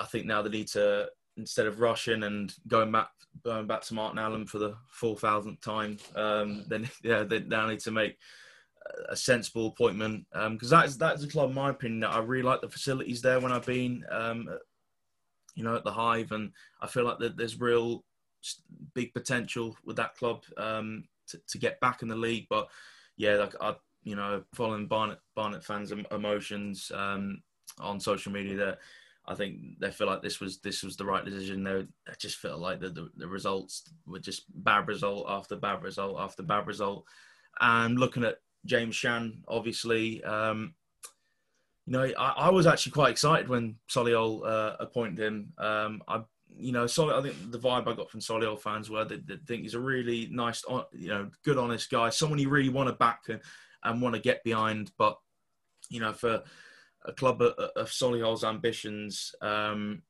I 0.00 0.04
think 0.06 0.26
now 0.26 0.42
they 0.42 0.50
need 0.50 0.68
to 0.68 1.08
instead 1.36 1.66
of 1.66 1.80
rushing 1.80 2.22
and 2.22 2.54
going 2.68 2.90
back 2.92 3.08
going 3.44 3.66
back 3.66 3.82
to 3.82 3.94
Martin 3.94 4.18
Allen 4.18 4.46
for 4.46 4.58
the 4.58 4.74
four 4.88 5.16
thousandth 5.16 5.60
time, 5.60 5.98
um, 6.14 6.64
then 6.68 6.88
yeah, 7.02 7.22
they 7.22 7.40
now 7.40 7.66
need 7.66 7.80
to 7.80 7.90
make 7.90 8.16
a 9.08 9.16
sensible 9.16 9.68
appointment 9.68 10.26
because 10.32 10.72
um, 10.72 10.80
that's 10.80 10.96
that's 10.96 11.24
a 11.24 11.28
club, 11.28 11.50
in 11.50 11.54
my 11.54 11.70
opinion. 11.70 12.00
That 12.00 12.12
I 12.12 12.18
really 12.18 12.42
like 12.42 12.60
the 12.60 12.68
facilities 12.68 13.22
there 13.22 13.40
when 13.40 13.52
I've 13.52 13.66
been, 13.66 14.04
um, 14.10 14.48
you 15.54 15.64
know, 15.64 15.76
at 15.76 15.84
the 15.84 15.92
Hive, 15.92 16.32
and 16.32 16.52
I 16.80 16.86
feel 16.86 17.04
like 17.04 17.18
that 17.18 17.36
there's 17.36 17.60
real 17.60 18.04
big 18.94 19.12
potential 19.12 19.76
with 19.84 19.96
that 19.96 20.14
club 20.16 20.44
um, 20.56 21.04
to, 21.28 21.40
to 21.48 21.58
get 21.58 21.80
back 21.80 22.02
in 22.02 22.08
the 22.08 22.16
league. 22.16 22.46
But 22.48 22.68
yeah, 23.16 23.34
like 23.34 23.54
I, 23.60 23.74
you 24.04 24.16
know, 24.16 24.42
following 24.54 24.86
Barnet 24.86 25.18
fans' 25.64 25.92
emotions 26.10 26.92
um, 26.94 27.42
on 27.80 28.00
social 28.00 28.32
media, 28.32 28.56
that 28.56 28.78
I 29.28 29.34
think 29.34 29.80
they 29.80 29.90
feel 29.90 30.06
like 30.06 30.22
this 30.22 30.40
was 30.40 30.58
this 30.58 30.82
was 30.82 30.96
the 30.96 31.04
right 31.04 31.24
decision. 31.24 31.64
They, 31.64 31.86
they 32.06 32.12
just 32.18 32.38
felt 32.38 32.60
like 32.60 32.80
the, 32.80 32.90
the, 32.90 33.10
the 33.16 33.26
results 33.26 33.82
were 34.06 34.20
just 34.20 34.44
bad 34.62 34.86
result 34.86 35.26
after 35.28 35.56
bad 35.56 35.82
result 35.82 36.20
after 36.20 36.42
bad 36.42 36.66
result. 36.66 37.04
And 37.60 37.98
looking 37.98 38.24
at 38.24 38.36
James 38.64 38.94
Shan, 38.94 39.42
obviously, 39.48 40.22
um, 40.22 40.74
you 41.86 41.92
know, 41.92 42.12
I, 42.18 42.32
I, 42.36 42.50
was 42.50 42.66
actually 42.66 42.92
quite 42.92 43.10
excited 43.10 43.48
when 43.48 43.76
Solihull 43.88 44.46
uh, 44.46 44.76
appointed 44.80 45.20
him. 45.24 45.52
Um, 45.58 46.02
I, 46.06 46.22
you 46.58 46.72
know, 46.72 46.86
Solly, 46.86 47.14
I 47.14 47.22
think 47.22 47.52
the 47.52 47.58
vibe 47.58 47.88
I 47.88 47.94
got 47.94 48.10
from 48.10 48.20
Solihull 48.20 48.60
fans 48.60 48.90
were 48.90 49.04
that 49.04 49.26
they 49.26 49.36
think 49.46 49.62
he's 49.62 49.74
a 49.74 49.80
really 49.80 50.28
nice, 50.30 50.64
you 50.92 51.08
know, 51.08 51.30
good, 51.44 51.58
honest 51.58 51.90
guy, 51.90 52.10
someone 52.10 52.38
you 52.38 52.48
really 52.48 52.68
want 52.68 52.88
to 52.88 52.94
back 52.94 53.22
and, 53.28 53.40
and 53.84 54.02
want 54.02 54.14
to 54.14 54.20
get 54.20 54.42
behind. 54.44 54.90
But, 54.98 55.16
you 55.88 56.00
know, 56.00 56.12
for 56.12 56.42
a 57.06 57.12
club 57.12 57.42
of, 57.42 57.54
of 57.76 57.88
Solihull's 57.88 58.44
ambitions, 58.44 59.34
um, 59.40 60.02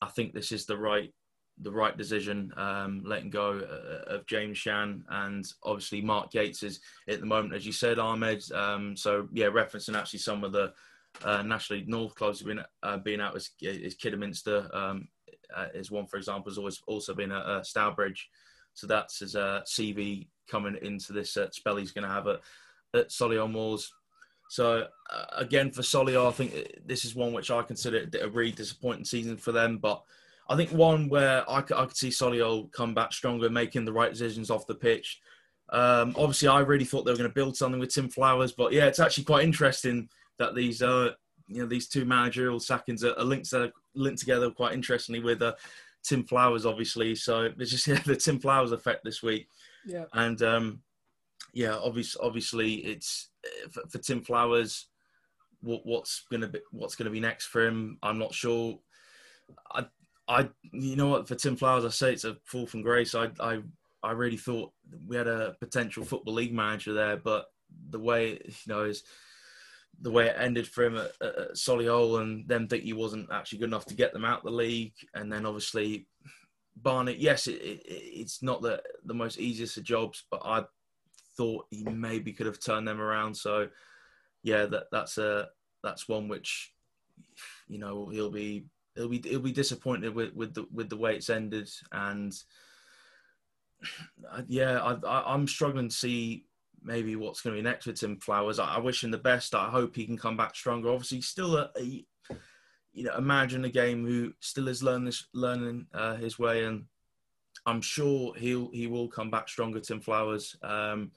I 0.00 0.08
think 0.08 0.34
this 0.34 0.52
is 0.52 0.66
the 0.66 0.76
right 0.76 1.12
the 1.60 1.70
right 1.70 1.96
decision, 1.96 2.52
um, 2.56 3.02
letting 3.04 3.30
go 3.30 3.60
uh, 3.60 4.14
of 4.14 4.26
James 4.26 4.58
Shan 4.58 5.04
and 5.10 5.44
obviously 5.62 6.00
Mark 6.00 6.32
Yates 6.34 6.62
is 6.62 6.80
at 7.08 7.20
the 7.20 7.26
moment, 7.26 7.54
as 7.54 7.66
you 7.66 7.72
said, 7.72 7.98
Ahmed. 7.98 8.42
Um, 8.52 8.96
so 8.96 9.28
yeah, 9.32 9.46
referencing 9.46 9.96
actually 9.96 10.20
some 10.20 10.44
of 10.44 10.52
the 10.52 10.72
uh, 11.22 11.42
National 11.42 11.78
League 11.78 11.88
North 11.88 12.14
clubs 12.14 12.40
have 12.40 12.48
been 12.48 12.64
uh, 12.82 12.96
being 12.98 13.20
out 13.20 13.36
is, 13.36 13.50
is 13.60 13.94
Kidderminster 13.94 14.68
um, 14.74 15.08
uh, 15.54 15.66
is 15.74 15.90
one 15.90 16.06
for 16.06 16.16
example. 16.16 16.50
Has 16.50 16.58
always 16.58 16.80
also 16.86 17.14
been 17.14 17.32
at, 17.32 17.46
at 17.46 17.66
Stourbridge, 17.66 18.28
so 18.74 18.86
that's 18.86 19.20
his 19.20 19.36
uh, 19.36 19.60
CV 19.66 20.28
coming 20.50 20.76
into 20.82 21.12
this 21.12 21.36
uh, 21.36 21.50
spell 21.50 21.76
he's 21.76 21.92
going 21.92 22.06
to 22.06 22.12
have 22.12 22.26
at, 22.26 22.40
at 22.94 23.10
Solihull 23.10 23.50
Moors. 23.50 23.92
So 24.52 24.86
uh, 25.08 25.24
again, 25.34 25.70
for 25.70 25.80
Solihull, 25.80 26.28
I 26.28 26.30
think 26.30 26.82
this 26.84 27.06
is 27.06 27.14
one 27.14 27.32
which 27.32 27.50
I 27.50 27.62
consider 27.62 28.06
a 28.20 28.28
really 28.28 28.50
disappointing 28.50 29.06
season 29.06 29.38
for 29.38 29.50
them. 29.50 29.78
But 29.78 30.02
I 30.46 30.56
think 30.56 30.68
one 30.72 31.08
where 31.08 31.50
I 31.50 31.62
could, 31.62 31.78
I 31.78 31.86
could 31.86 31.96
see 31.96 32.10
Solihull 32.10 32.70
come 32.70 32.92
back 32.92 33.14
stronger, 33.14 33.48
making 33.48 33.86
the 33.86 33.94
right 33.94 34.12
decisions 34.12 34.50
off 34.50 34.66
the 34.66 34.74
pitch. 34.74 35.22
Um, 35.70 36.14
obviously, 36.18 36.48
I 36.48 36.60
really 36.60 36.84
thought 36.84 37.06
they 37.06 37.12
were 37.12 37.16
going 37.16 37.30
to 37.30 37.34
build 37.34 37.56
something 37.56 37.80
with 37.80 37.94
Tim 37.94 38.10
Flowers, 38.10 38.52
but 38.52 38.74
yeah, 38.74 38.84
it's 38.84 39.00
actually 39.00 39.24
quite 39.24 39.42
interesting 39.42 40.10
that 40.38 40.54
these 40.54 40.82
uh, 40.82 41.12
you 41.46 41.62
know 41.62 41.66
these 41.66 41.88
two 41.88 42.04
managerial 42.04 42.60
sackings 42.60 43.02
are, 43.04 43.24
linked 43.24 43.48
to, 43.50 43.72
linked 43.94 44.20
together 44.20 44.50
quite 44.50 44.74
interestingly 44.74 45.20
with 45.22 45.40
uh, 45.40 45.54
Tim 46.02 46.24
Flowers, 46.24 46.66
obviously. 46.66 47.14
So 47.14 47.48
it's 47.58 47.70
just 47.70 47.86
yeah, 47.88 48.02
the 48.04 48.16
Tim 48.16 48.38
Flowers 48.38 48.72
effect 48.72 49.02
this 49.02 49.22
week. 49.22 49.48
Yeah, 49.86 50.04
and 50.12 50.42
um, 50.42 50.82
yeah, 51.52 51.76
obviously, 51.76 52.20
obviously, 52.24 52.74
it's 52.76 53.28
eh, 53.44 53.68
for, 53.70 53.82
for 53.88 53.98
Tim 53.98 54.22
Flowers. 54.22 54.88
What, 55.60 55.84
what's 55.84 56.24
gonna 56.30 56.48
be 56.48 56.60
what's 56.70 56.96
gonna 56.96 57.10
be 57.10 57.20
next 57.20 57.46
for 57.46 57.64
him? 57.64 57.98
I'm 58.02 58.18
not 58.18 58.34
sure. 58.34 58.78
I, 59.70 59.86
I, 60.26 60.48
you 60.72 60.96
know 60.96 61.08
what? 61.08 61.28
For 61.28 61.34
Tim 61.34 61.56
Flowers, 61.56 61.84
I 61.84 61.90
say 61.90 62.12
it's 62.12 62.24
a 62.24 62.36
fall 62.44 62.66
from 62.66 62.82
grace. 62.82 63.14
I, 63.14 63.28
I, 63.38 63.60
I 64.02 64.12
really 64.12 64.36
thought 64.36 64.72
we 65.06 65.16
had 65.16 65.28
a 65.28 65.56
potential 65.60 66.04
football 66.04 66.34
league 66.34 66.54
manager 66.54 66.94
there, 66.94 67.16
but 67.16 67.46
the 67.90 68.00
way 68.00 68.40
you 68.44 68.54
know 68.66 68.84
is 68.84 69.02
the 70.00 70.10
way 70.10 70.26
it 70.26 70.36
ended 70.38 70.66
for 70.66 70.84
him 70.84 70.96
at, 70.96 71.12
at 71.20 71.52
Solihull, 71.52 72.22
and 72.22 72.48
them 72.48 72.66
think 72.66 72.84
he 72.84 72.94
wasn't 72.94 73.30
actually 73.30 73.58
good 73.58 73.68
enough 73.68 73.86
to 73.86 73.94
get 73.94 74.12
them 74.12 74.24
out 74.24 74.42
the 74.42 74.50
league, 74.50 74.94
and 75.14 75.30
then 75.30 75.44
obviously 75.44 76.06
Barnet. 76.76 77.18
Yes, 77.18 77.46
it, 77.46 77.60
it, 77.60 77.82
it's 77.84 78.42
not 78.42 78.62
the 78.62 78.82
the 79.04 79.14
most 79.14 79.38
easiest 79.38 79.76
of 79.76 79.84
jobs, 79.84 80.24
but 80.30 80.40
I 80.44 80.64
thought 81.36 81.66
he 81.70 81.84
maybe 81.84 82.32
could 82.32 82.46
have 82.46 82.60
turned 82.60 82.86
them 82.86 83.00
around. 83.00 83.36
So 83.36 83.68
yeah, 84.42 84.66
that 84.66 84.84
that's 84.90 85.18
a 85.18 85.48
that's 85.82 86.08
one 86.08 86.28
which 86.28 86.72
you 87.68 87.78
know 87.78 88.08
he'll 88.08 88.30
be 88.30 88.66
he'll 88.94 89.08
be 89.08 89.22
he'll 89.24 89.40
be 89.40 89.52
disappointed 89.52 90.14
with 90.14 90.34
with 90.34 90.54
the 90.54 90.66
with 90.72 90.88
the 90.88 90.96
way 90.96 91.16
it's 91.16 91.30
ended, 91.30 91.70
and 91.92 92.34
yeah, 94.46 94.96
I, 95.06 95.34
am 95.34 95.46
struggling 95.46 95.88
to 95.88 95.94
see 95.94 96.46
maybe 96.84 97.16
what's 97.16 97.40
going 97.40 97.54
to 97.56 97.62
be 97.62 97.68
next 97.68 97.86
with 97.86 98.00
Tim 98.00 98.18
Flowers. 98.18 98.58
I, 98.58 98.74
I, 98.74 98.78
wish 98.78 99.04
him 99.04 99.12
the 99.12 99.18
best. 99.18 99.54
I 99.54 99.70
hope 99.70 99.94
he 99.94 100.06
can 100.06 100.18
come 100.18 100.36
back 100.36 100.56
stronger. 100.56 100.90
Obviously, 100.90 101.20
still 101.20 101.56
a, 101.56 101.70
a 101.78 102.04
you 102.92 103.04
know 103.04 103.16
imagine 103.16 103.64
a 103.64 103.70
game 103.70 104.04
who 104.04 104.32
still 104.40 104.68
is 104.68 104.82
learning 104.82 105.12
learning 105.32 105.86
uh, 105.94 106.16
his 106.16 106.38
way 106.38 106.64
and 106.64 106.84
I'm 107.66 107.80
sure 107.80 108.34
he'll 108.36 108.70
he 108.72 108.86
will 108.86 109.08
come 109.08 109.30
back 109.30 109.48
stronger, 109.48 109.80
Tim 109.80 110.00
Flowers. 110.00 110.56
Um, 110.62 111.12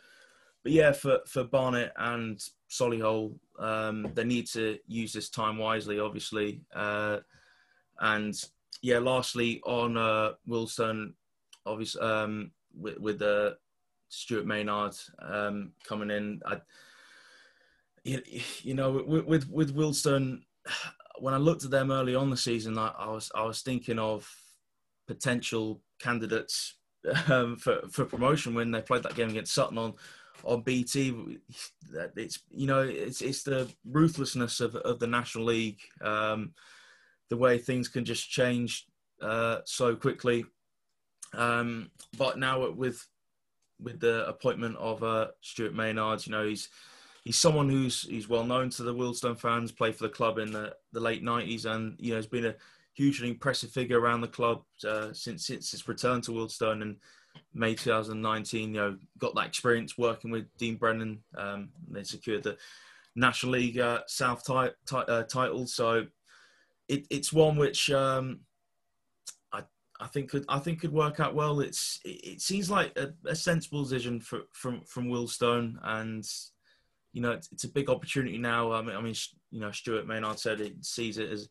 but 0.63 0.71
yeah, 0.71 0.91
for 0.91 1.19
for 1.27 1.43
Barnet 1.43 1.91
and 1.97 2.39
Solihull, 2.69 3.37
um, 3.59 4.11
they 4.13 4.23
need 4.23 4.47
to 4.47 4.77
use 4.87 5.13
this 5.13 5.29
time 5.29 5.57
wisely, 5.57 5.99
obviously. 5.99 6.61
Uh, 6.73 7.19
and 7.99 8.35
yeah, 8.81 8.99
lastly 8.99 9.61
on 9.65 9.97
uh, 9.97 10.33
Wealdstone, 10.47 11.13
obviously 11.65 12.01
um, 12.01 12.51
with, 12.77 12.99
with 12.99 13.21
uh, 13.21 13.51
Stuart 14.09 14.45
Maynard 14.45 14.95
um, 15.19 15.71
coming 15.87 16.11
in, 16.11 16.41
I, 16.45 16.61
you, 18.03 18.21
you 18.61 18.73
know, 18.73 19.03
with 19.07 19.25
with, 19.25 19.49
with 19.49 19.75
Wealdstone, 19.75 20.41
when 21.19 21.33
I 21.33 21.37
looked 21.37 21.63
at 21.63 21.71
them 21.71 21.91
early 21.91 22.15
on 22.15 22.29
the 22.29 22.37
season, 22.37 22.77
I, 22.77 22.91
I 22.97 23.09
was 23.09 23.31
I 23.35 23.43
was 23.43 23.61
thinking 23.61 23.99
of 23.99 24.29
potential 25.07 25.81
candidates 25.99 26.75
um, 27.27 27.57
for 27.57 27.81
for 27.91 28.05
promotion 28.05 28.53
when 28.53 28.71
they 28.71 28.81
played 28.81 29.03
that 29.03 29.15
game 29.15 29.29
against 29.29 29.53
Sutton 29.53 29.77
on 29.77 29.93
on 30.43 30.61
BT. 30.61 31.39
It's 32.15 32.39
you 32.51 32.67
know 32.67 32.81
it's 32.81 33.21
it's 33.21 33.43
the 33.43 33.71
ruthlessness 33.85 34.59
of 34.59 34.75
of 34.75 34.99
the 34.99 35.07
National 35.07 35.45
League, 35.45 35.81
um, 36.01 36.53
the 37.29 37.37
way 37.37 37.57
things 37.57 37.87
can 37.87 38.05
just 38.05 38.29
change 38.29 38.85
uh, 39.21 39.59
so 39.65 39.95
quickly. 39.95 40.45
Um, 41.33 41.91
but 42.17 42.37
now 42.37 42.69
with 42.69 43.05
with 43.81 43.99
the 43.99 44.27
appointment 44.27 44.77
of 44.77 45.03
uh, 45.03 45.27
Stuart 45.41 45.73
Maynard, 45.73 46.25
you 46.25 46.31
know 46.31 46.45
he's 46.45 46.69
he's 47.23 47.37
someone 47.37 47.69
who's 47.69 48.03
he's 48.03 48.29
well 48.29 48.45
known 48.45 48.69
to 48.71 48.83
the 48.83 48.93
Wealdstone 48.93 49.39
fans. 49.39 49.71
Played 49.71 49.95
for 49.95 50.03
the 50.03 50.13
club 50.13 50.37
in 50.37 50.51
the, 50.51 50.75
the 50.93 50.99
late 50.99 51.23
nineties, 51.23 51.65
and 51.65 51.95
you 51.99 52.11
know 52.11 52.17
has 52.17 52.27
been 52.27 52.45
a 52.45 52.55
hugely 52.95 53.29
impressive 53.29 53.71
figure 53.71 53.99
around 53.99 54.21
the 54.21 54.27
club 54.27 54.63
uh, 54.87 55.13
since 55.13 55.45
since 55.45 55.73
its 55.73 55.87
return 55.87 56.21
to 56.21 56.31
Wealdstone 56.31 56.81
in 56.81 56.97
May 57.53 57.75
2019. 57.75 58.73
You 58.73 58.81
know, 58.81 58.97
got 59.19 59.35
that 59.35 59.47
experience 59.47 59.97
working 59.97 60.31
with 60.31 60.45
Dean 60.57 60.75
Brennan. 60.75 61.19
Um, 61.37 61.69
they 61.89 62.03
secured 62.03 62.43
the 62.43 62.57
National 63.15 63.53
League 63.53 63.77
uh, 63.77 64.01
South 64.07 64.43
ti- 64.45 64.75
ti- 64.85 65.05
uh, 65.07 65.23
title, 65.23 65.67
so 65.67 66.05
it, 66.87 67.05
it's 67.09 67.33
one 67.33 67.57
which 67.57 67.91
um, 67.91 68.39
I 69.51 69.63
I 69.99 70.07
think 70.07 70.29
could 70.29 70.45
I 70.47 70.59
think 70.59 70.81
could 70.81 70.93
work 70.93 71.19
out 71.19 71.35
well. 71.35 71.59
It's 71.59 71.99
it, 72.05 72.25
it 72.25 72.41
seems 72.41 72.69
like 72.71 72.97
a, 72.97 73.13
a, 73.25 73.35
sensible 73.35 73.83
decision 73.83 74.21
for, 74.21 74.41
from 74.53 74.81
from 74.85 75.07
Wealdstone, 75.07 75.75
and 75.83 76.25
you 77.11 77.21
know 77.21 77.31
it's, 77.31 77.51
it's, 77.51 77.63
a 77.65 77.69
big 77.69 77.89
opportunity 77.89 78.37
now. 78.37 78.71
I 78.71 78.81
mean, 78.81 78.95
I 78.95 79.01
mean, 79.01 79.15
you 79.51 79.59
know, 79.59 79.71
Stuart 79.71 80.07
Maynard 80.07 80.39
said 80.39 80.61
it 80.61 80.83
sees 80.83 81.17
it 81.17 81.29
as 81.29 81.49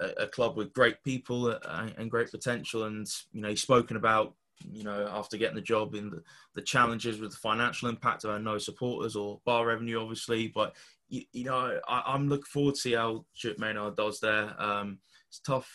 a, 0.00 0.22
a 0.22 0.26
club 0.26 0.56
with 0.56 0.72
great 0.72 1.02
people 1.02 1.46
uh, 1.46 1.88
and 1.96 2.10
great 2.10 2.30
potential. 2.30 2.84
And 2.84 3.06
you 3.32 3.40
know, 3.40 3.48
he's 3.48 3.62
spoken 3.62 3.96
about 3.96 4.34
you 4.68 4.82
know 4.82 5.08
after 5.12 5.36
getting 5.36 5.54
the 5.54 5.62
job 5.62 5.94
in 5.94 6.10
the, 6.10 6.22
the 6.54 6.62
challenges 6.62 7.20
with 7.20 7.30
the 7.30 7.36
financial 7.36 7.88
impact 7.88 8.24
of 8.24 8.42
no 8.42 8.58
supporters 8.58 9.16
or 9.16 9.40
bar 9.44 9.66
revenue, 9.66 10.00
obviously. 10.00 10.48
But 10.48 10.74
you, 11.08 11.22
you 11.32 11.44
know, 11.44 11.80
I, 11.88 12.14
am 12.14 12.28
looking 12.28 12.44
forward 12.44 12.74
to 12.74 12.80
see 12.80 12.92
how 12.92 13.24
Stuart 13.34 13.58
Maynard 13.58 13.96
does 13.96 14.20
there. 14.20 14.54
Um, 14.60 14.98
it's 15.28 15.40
tough, 15.40 15.70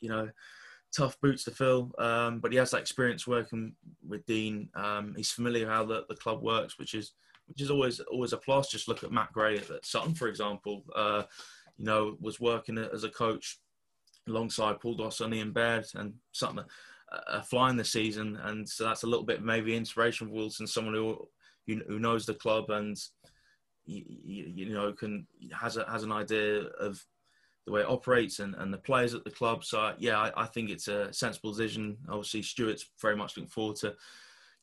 you 0.00 0.08
know 0.08 0.28
tough 0.94 1.20
boots 1.20 1.44
to 1.44 1.50
fill, 1.50 1.92
um, 1.98 2.40
but 2.40 2.52
he 2.52 2.58
has 2.58 2.70
that 2.70 2.80
experience 2.80 3.26
working 3.26 3.74
with 4.06 4.24
Dean. 4.26 4.68
Um, 4.74 5.14
he's 5.16 5.30
familiar 5.30 5.68
how 5.68 5.84
the, 5.84 6.04
the 6.08 6.16
club 6.16 6.42
works, 6.42 6.78
which 6.78 6.94
is 6.94 7.12
which 7.46 7.62
is 7.62 7.70
always 7.70 8.00
always 8.00 8.32
a 8.32 8.36
plus. 8.36 8.70
Just 8.70 8.88
look 8.88 9.04
at 9.04 9.12
Matt 9.12 9.32
Gray 9.32 9.58
at 9.58 9.84
Sutton, 9.84 10.14
for 10.14 10.28
example. 10.28 10.84
Uh, 10.94 11.22
you 11.76 11.84
know, 11.84 12.16
was 12.20 12.40
working 12.40 12.78
as 12.78 13.04
a 13.04 13.08
coach 13.08 13.58
alongside 14.30 14.80
Paul 14.80 14.96
Doswell 14.96 15.40
and 15.40 15.54
Baird 15.54 15.86
and 15.94 16.14
something 16.32 16.64
uh, 17.12 17.40
flying 17.42 17.76
this 17.76 17.92
season. 17.92 18.38
And 18.42 18.68
so 18.68 18.84
that's 18.84 19.02
a 19.02 19.06
little 19.06 19.24
bit 19.24 19.42
maybe 19.42 19.76
inspiration 19.76 20.28
for 20.28 20.34
Wealdstone, 20.34 20.68
someone 20.68 20.94
who 20.94 21.28
who 21.66 21.98
knows 21.98 22.24
the 22.24 22.32
club 22.32 22.70
and 22.70 22.96
you, 23.84 24.04
you 24.26 24.72
know 24.72 24.90
can 24.92 25.26
has 25.52 25.76
a, 25.76 25.84
has 25.90 26.02
an 26.02 26.12
idea 26.12 26.62
of 26.80 27.02
the 27.66 27.72
way 27.72 27.82
it 27.82 27.88
operates 27.88 28.38
and, 28.38 28.54
and 28.54 28.72
the 28.72 28.78
players 28.78 29.12
at 29.12 29.24
the 29.24 29.30
club. 29.30 29.64
So 29.64 29.94
yeah, 29.98 30.18
I, 30.18 30.44
I 30.44 30.46
think 30.46 30.70
it's 30.70 30.88
a 30.88 31.12
sensible 31.12 31.52
decision. 31.52 31.98
Obviously, 32.08 32.42
Stuart's 32.42 32.90
very 33.00 33.16
much 33.16 33.36
looking 33.36 33.50
forward 33.50 33.76
to 33.76 33.94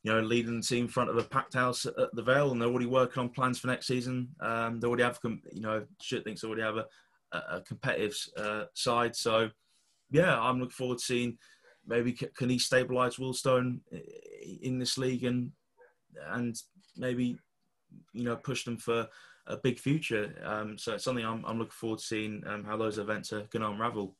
you 0.06 0.12
know, 0.12 0.20
leading 0.20 0.60
the 0.60 0.62
team 0.66 0.84
in 0.84 0.88
front 0.88 1.10
of 1.10 1.16
a 1.16 1.22
packed 1.24 1.54
house 1.54 1.84
at 1.84 2.14
the 2.14 2.22
Vale, 2.22 2.52
and 2.52 2.60
they're 2.60 2.68
already 2.68 2.86
working 2.86 3.20
on 3.20 3.28
plans 3.28 3.58
for 3.58 3.66
next 3.66 3.88
season. 3.88 4.28
Um, 4.38 4.78
they 4.78 4.86
already 4.86 5.02
have, 5.02 5.18
you 5.24 5.60
know, 5.60 5.84
shit 6.00 6.22
thinks 6.22 6.40
they 6.40 6.46
already 6.46 6.62
have 6.62 6.76
a, 6.76 6.86
a 7.32 7.60
competitive 7.60 8.16
uh, 8.36 8.64
side. 8.74 9.16
So, 9.16 9.50
yeah, 10.10 10.38
I'm 10.40 10.58
looking 10.58 10.72
forward 10.72 10.98
to 10.98 11.04
seeing 11.04 11.38
maybe 11.86 12.12
can 12.12 12.48
he 12.48 12.56
stabilise 12.56 13.18
Wealdstone 13.18 13.80
in 14.62 14.78
this 14.78 14.98
league 14.98 15.24
and 15.24 15.52
and 16.28 16.60
maybe 16.96 17.38
you 18.12 18.24
know 18.24 18.36
push 18.36 18.64
them 18.64 18.76
for 18.76 19.08
a 19.46 19.56
big 19.56 19.78
future. 19.78 20.34
Um, 20.44 20.76
so 20.76 20.94
it's 20.94 21.04
something 21.04 21.24
I'm, 21.24 21.44
I'm 21.44 21.58
looking 21.58 21.70
forward 21.70 22.00
to 22.00 22.04
seeing 22.04 22.42
um, 22.46 22.64
how 22.64 22.76
those 22.76 22.98
events 22.98 23.32
are 23.32 23.42
going 23.42 23.62
to 23.62 23.68
unravel. 23.68 24.16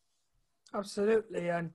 Absolutely, 0.74 1.48
and 1.48 1.72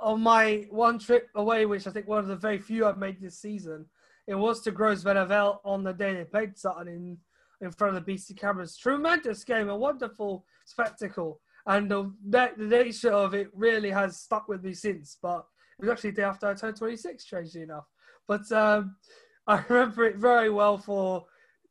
on 0.00 0.20
my 0.20 0.66
one 0.70 0.98
trip 0.98 1.28
away, 1.34 1.66
which 1.66 1.86
I 1.86 1.90
think 1.90 2.06
one 2.06 2.20
of 2.20 2.28
the 2.28 2.36
very 2.36 2.58
few 2.58 2.86
I've 2.86 2.98
made 2.98 3.20
this 3.20 3.38
season, 3.38 3.86
it 4.26 4.34
was 4.34 4.60
to 4.62 4.70
Grosvenor 4.70 5.26
Vale 5.26 5.60
on 5.64 5.82
the 5.82 5.92
day 5.92 6.14
they 6.14 6.24
played 6.24 6.56
Sutton 6.56 6.88
in 6.88 7.18
in 7.60 7.70
front 7.72 7.96
of 7.96 8.04
the 8.04 8.12
BC 8.12 8.36
cameras. 8.36 8.76
Tremendous 8.76 9.44
game, 9.44 9.68
a 9.68 9.76
wonderful 9.76 10.44
spectacle, 10.64 11.40
and 11.66 11.90
the, 11.90 12.12
the 12.28 12.52
nature 12.56 13.12
of 13.12 13.34
it 13.34 13.48
really 13.54 13.90
has 13.90 14.20
stuck 14.20 14.48
with 14.48 14.62
me 14.62 14.74
since. 14.74 15.18
But 15.20 15.44
it 15.78 15.82
was 15.82 15.90
actually 15.90 16.10
the 16.10 16.16
day 16.16 16.22
after 16.24 16.46
I 16.46 16.54
turned 16.54 16.76
26, 16.76 17.22
strangely 17.22 17.62
enough. 17.62 17.86
But 18.26 18.50
um, 18.52 18.96
I 19.46 19.64
remember 19.68 20.04
it 20.04 20.16
very 20.16 20.50
well 20.50 20.78
for 20.78 21.24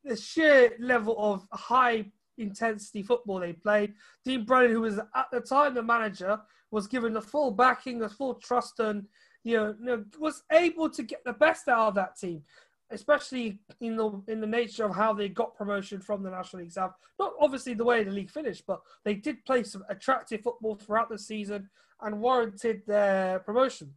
the 0.03 0.15
sheer 0.15 0.73
level 0.79 1.15
of 1.19 1.45
high 1.51 2.05
intensity 2.38 3.03
football 3.03 3.39
they 3.39 3.53
played. 3.53 3.93
Dean 4.23 4.45
Brennan, 4.45 4.71
who 4.71 4.81
was 4.81 4.99
at 4.99 5.27
the 5.31 5.41
time 5.41 5.73
the 5.73 5.83
manager, 5.83 6.39
was 6.71 6.88
given 6.88 7.13
the 7.13 7.21
full 7.21 7.51
backing, 7.51 7.99
the 7.99 8.09
full 8.09 8.35
trust, 8.35 8.79
and 8.79 9.05
you 9.43 9.55
know, 9.57 9.75
you 9.79 9.85
know, 9.85 10.05
was 10.19 10.43
able 10.51 10.89
to 10.89 11.03
get 11.03 11.23
the 11.23 11.33
best 11.33 11.67
out 11.67 11.89
of 11.89 11.95
that 11.95 12.17
team, 12.17 12.43
especially 12.89 13.59
in 13.81 13.95
the 13.95 14.21
in 14.27 14.39
the 14.39 14.47
nature 14.47 14.85
of 14.85 14.95
how 14.95 15.13
they 15.13 15.29
got 15.29 15.55
promotion 15.55 15.99
from 15.99 16.23
the 16.23 16.29
National 16.29 16.61
League 16.61 16.71
South. 16.71 16.93
Not 17.19 17.33
obviously 17.39 17.73
the 17.73 17.83
way 17.83 18.03
the 18.03 18.11
league 18.11 18.31
finished, 18.31 18.63
but 18.65 18.81
they 19.03 19.15
did 19.15 19.45
play 19.45 19.63
some 19.63 19.83
attractive 19.89 20.41
football 20.41 20.75
throughout 20.75 21.09
the 21.09 21.17
season 21.17 21.69
and 22.01 22.21
warranted 22.21 22.83
their 22.85 23.39
promotion. 23.39 23.93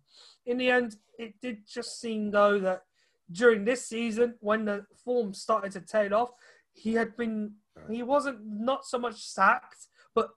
In 0.47 0.57
the 0.59 0.71
end, 0.71 0.97
it 1.19 1.35
did 1.41 1.67
just 1.67 2.01
seem 2.01 2.31
though 2.31 2.59
that 2.59 2.83
during 3.31 3.65
this 3.65 3.87
season, 3.87 4.35
when 4.41 4.65
the 4.65 4.85
form 5.05 5.35
started 5.35 5.73
to 5.73 5.81
tail 5.81 6.15
off, 6.15 6.31
he 6.73 6.95
had 6.95 7.17
been 7.17 7.53
he 7.89 8.03
wasn't 8.03 8.39
not 8.45 8.85
so 8.85 8.99
much 8.99 9.23
sacked, 9.23 9.87
but 10.15 10.31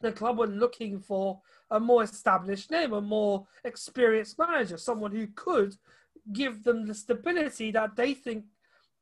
the 0.00 0.12
club 0.12 0.38
were 0.38 0.46
looking 0.46 1.00
for 1.00 1.40
a 1.70 1.80
more 1.80 2.02
established 2.02 2.70
name, 2.70 2.92
a 2.92 3.00
more 3.00 3.46
experienced 3.64 4.38
manager, 4.38 4.76
someone 4.76 5.10
who 5.10 5.26
could 5.34 5.74
give 6.32 6.62
them 6.62 6.86
the 6.86 6.94
stability 6.94 7.70
that 7.72 7.96
they 7.96 8.14
think 8.14 8.44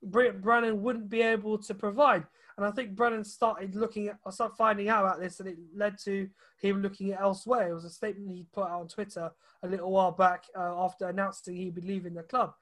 Brennan 0.02 0.82
wouldn't 0.82 1.10
be 1.10 1.22
able 1.22 1.58
to 1.58 1.74
provide. 1.74 2.24
And 2.56 2.66
I 2.66 2.70
think 2.70 2.94
Brennan 2.94 3.24
started 3.24 3.74
looking 3.74 4.08
at, 4.08 4.18
or 4.24 4.32
started 4.32 4.56
finding 4.56 4.88
out 4.88 5.04
about 5.04 5.20
this, 5.20 5.40
and 5.40 5.48
it 5.48 5.58
led 5.74 5.98
to 6.04 6.28
him 6.60 6.82
looking 6.82 7.12
at 7.12 7.20
elsewhere. 7.20 7.70
It 7.70 7.74
was 7.74 7.84
a 7.84 7.90
statement 7.90 8.30
he 8.30 8.46
put 8.52 8.68
out 8.68 8.80
on 8.80 8.88
Twitter 8.88 9.30
a 9.62 9.68
little 9.68 9.90
while 9.90 10.12
back 10.12 10.44
uh, 10.56 10.84
after 10.84 11.08
announcing 11.08 11.56
he'd 11.56 11.74
be 11.74 11.82
leaving 11.82 12.14
the 12.14 12.22
club. 12.22 12.54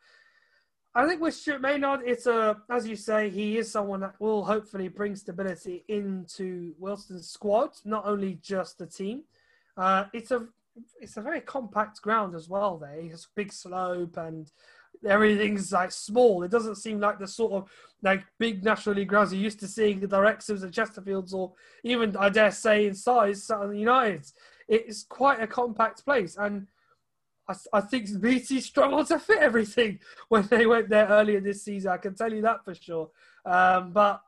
I 0.95 1.07
think 1.07 1.21
with 1.21 1.35
Stuart 1.35 1.61
Maynard, 1.61 2.01
it's 2.05 2.27
a, 2.27 2.57
as 2.71 2.89
you 2.89 2.97
say, 2.97 3.29
he 3.31 3.59
is 3.59 3.71
someone 3.71 4.01
that 4.01 4.21
will 4.21 4.45
hopefully 4.45 4.89
bring 4.89 5.15
stability 5.15 5.85
into 5.89 6.75
Wealdstone's 6.79 7.31
squad, 7.31 7.71
not 7.85 8.07
only 8.07 8.39
just 8.43 8.79
the 8.79 8.87
team. 8.87 9.23
Uh, 9.77 10.07
it's 10.13 10.31
a, 10.33 10.47
it's 11.01 11.17
a 11.17 11.23
very 11.23 11.41
compact 11.41 12.01
ground 12.03 12.35
as 12.35 12.49
well. 12.49 12.79
There, 12.79 12.99
it's 13.01 13.25
a 13.25 13.35
big 13.35 13.53
slope 13.53 14.17
and 14.17 14.51
everything's 15.07 15.73
like 15.73 15.93
small. 15.93 16.43
It 16.43 16.51
doesn't 16.51 16.77
seem 16.77 17.01
like 17.01 17.19
the 17.19 17.27
sort 17.27 17.53
of 17.53 17.71
like 18.03 18.25
big 18.39 18.65
National 18.65 18.97
League 18.97 19.09
grounds 19.09 19.33
you're 19.33 19.43
used 19.43 19.61
to 19.61 19.69
seeing 19.69 20.01
the 20.01 20.07
Wrexhams 20.19 20.63
and 20.63 20.73
Chesterfields, 20.73 21.33
or 21.33 21.53
even 21.83 22.17
I 22.17 22.29
dare 22.29 22.51
say 22.51 22.87
in 22.87 22.95
size 22.95 23.45
Sutton 23.45 23.77
United's. 23.77 24.35
It's 24.69 25.03
quite 25.03 25.41
a 25.41 25.47
compact 25.47 26.05
place, 26.05 26.37
and 26.37 26.67
I, 27.49 27.55
I 27.73 27.81
think 27.81 28.21
BT 28.21 28.61
struggled 28.61 29.07
to 29.09 29.19
fit 29.19 29.39
everything 29.39 29.99
when 30.29 30.47
they 30.47 30.67
went 30.67 30.89
there 30.89 31.07
earlier 31.07 31.41
this 31.41 31.65
season. 31.65 31.91
I 31.91 31.97
can 31.97 32.15
tell 32.15 32.33
you 32.33 32.43
that 32.43 32.65
for 32.65 32.75
sure. 32.75 33.11
Um, 33.45 33.93
but 33.93 34.21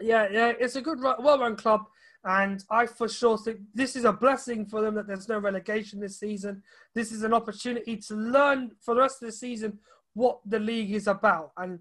yeah, 0.00 0.28
yeah, 0.30 0.52
it's 0.58 0.76
a 0.76 0.80
good, 0.80 1.00
well-run 1.00 1.56
club, 1.56 1.86
and 2.24 2.64
I 2.70 2.86
for 2.86 3.08
sure 3.08 3.38
think 3.38 3.60
this 3.74 3.96
is 3.96 4.04
a 4.04 4.12
blessing 4.12 4.66
for 4.66 4.82
them 4.82 4.94
that 4.94 5.06
there's 5.06 5.28
no 5.28 5.38
relegation 5.38 6.00
this 6.00 6.18
season. 6.18 6.62
This 6.94 7.12
is 7.12 7.22
an 7.22 7.32
opportunity 7.32 7.96
to 7.96 8.14
learn 8.14 8.72
for 8.80 8.94
the 8.94 9.00
rest 9.00 9.22
of 9.22 9.26
the 9.26 9.32
season 9.32 9.78
what 10.14 10.40
the 10.44 10.58
league 10.58 10.92
is 10.92 11.06
about, 11.06 11.52
and 11.56 11.80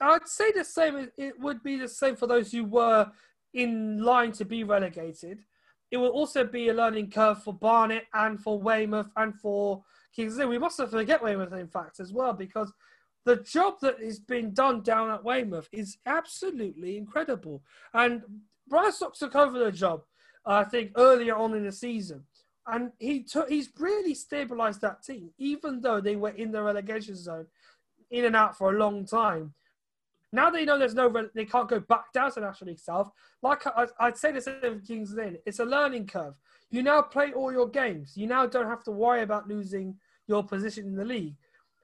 I'd 0.00 0.28
say 0.28 0.52
the 0.52 0.64
same. 0.64 1.08
It 1.16 1.38
would 1.40 1.62
be 1.62 1.76
the 1.76 1.88
same 1.88 2.16
for 2.16 2.26
those 2.26 2.52
who 2.52 2.64
were 2.64 3.10
in 3.54 4.02
line 4.02 4.32
to 4.32 4.44
be 4.44 4.64
relegated 4.64 5.44
it 5.92 5.98
will 5.98 6.08
also 6.08 6.42
be 6.42 6.70
a 6.70 6.74
learning 6.74 7.10
curve 7.10 7.42
for 7.42 7.52
Barnet 7.52 8.06
and 8.14 8.42
for 8.42 8.58
Weymouth 8.58 9.10
and 9.14 9.38
for 9.38 9.84
King's 10.16 10.38
Lynn. 10.38 10.48
We 10.48 10.58
mustn't 10.58 10.90
forget 10.90 11.22
Weymouth, 11.22 11.52
in 11.52 11.68
fact, 11.68 12.00
as 12.00 12.14
well, 12.14 12.32
because 12.32 12.72
the 13.26 13.36
job 13.36 13.74
that 13.82 14.00
is 14.00 14.18
being 14.18 14.52
done 14.52 14.80
down 14.80 15.10
at 15.10 15.22
Weymouth 15.22 15.68
is 15.70 15.98
absolutely 16.06 16.96
incredible. 16.96 17.62
And 17.92 18.22
Brian 18.72 18.90
Stocks 18.90 19.18
took 19.18 19.36
over 19.36 19.58
the 19.58 19.70
job, 19.70 20.00
I 20.46 20.64
think, 20.64 20.92
earlier 20.96 21.36
on 21.36 21.54
in 21.54 21.62
the 21.62 21.72
season. 21.72 22.24
And 22.66 22.90
he 22.98 23.22
took, 23.22 23.50
he's 23.50 23.68
really 23.78 24.14
stabilised 24.14 24.80
that 24.80 25.02
team, 25.02 25.28
even 25.36 25.82
though 25.82 26.00
they 26.00 26.16
were 26.16 26.30
in 26.30 26.52
the 26.52 26.62
relegation 26.62 27.14
zone, 27.14 27.48
in 28.10 28.24
and 28.24 28.34
out 28.34 28.56
for 28.56 28.74
a 28.74 28.78
long 28.78 29.04
time. 29.04 29.52
Now 30.32 30.48
they 30.48 30.64
know 30.64 30.78
there's 30.78 30.94
no, 30.94 31.12
they 31.34 31.44
can't 31.44 31.68
go 31.68 31.80
back 31.80 32.14
down 32.14 32.32
to 32.32 32.40
National 32.40 32.68
League 32.68 32.78
South. 32.78 33.10
Like 33.42 33.66
I, 33.66 33.88
I'd 34.00 34.16
say 34.16 34.32
the 34.32 34.40
same 34.40 34.56
with 34.62 34.88
King's 34.88 35.12
Lynn, 35.12 35.36
it's 35.44 35.58
a 35.58 35.66
learning 35.66 36.06
curve. 36.06 36.32
You 36.70 36.82
now 36.82 37.02
play 37.02 37.34
all 37.34 37.52
your 37.52 37.68
games. 37.68 38.16
You 38.16 38.26
now 38.26 38.46
don't 38.46 38.68
have 38.68 38.84
to 38.84 38.90
worry 38.90 39.20
about 39.20 39.48
losing 39.48 39.96
your 40.28 40.42
position 40.44 40.86
in 40.86 40.96
the 40.96 41.04
league. 41.04 41.36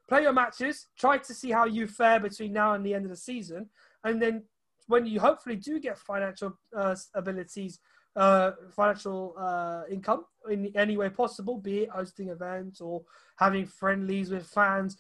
Play 0.09 0.23
your 0.23 0.33
matches. 0.33 0.87
Try 0.99 1.19
to 1.19 1.35
see 1.35 1.51
how 1.51 1.67
you 1.67 1.87
fare 1.87 2.19
between 2.19 2.55
now 2.55 2.73
and 2.73 2.87
the 2.87 2.95
end 2.95 3.05
of 3.05 3.11
the 3.11 3.17
season, 3.17 3.69
and 4.05 4.23
then 4.23 4.45
when 4.89 5.07
you 5.07 5.21
hopefully 5.21 5.57
do 5.57 5.79
get 5.79 5.99
financial 5.99 6.59
uh, 6.77 6.97
abilities, 7.15 7.79
uh, 8.17 8.53
financial 8.75 9.35
uh, 9.39 9.83
income 9.91 10.25
in 10.51 10.73
any 10.75 10.97
way 10.97 11.09
possible, 11.09 11.59
be 11.59 11.81
it 11.81 11.91
hosting 11.91 12.31
events 12.31 12.81
or 12.81 13.03
having 13.37 13.67
friendlies 13.67 14.31
with 14.31 14.47
fans, 14.47 14.97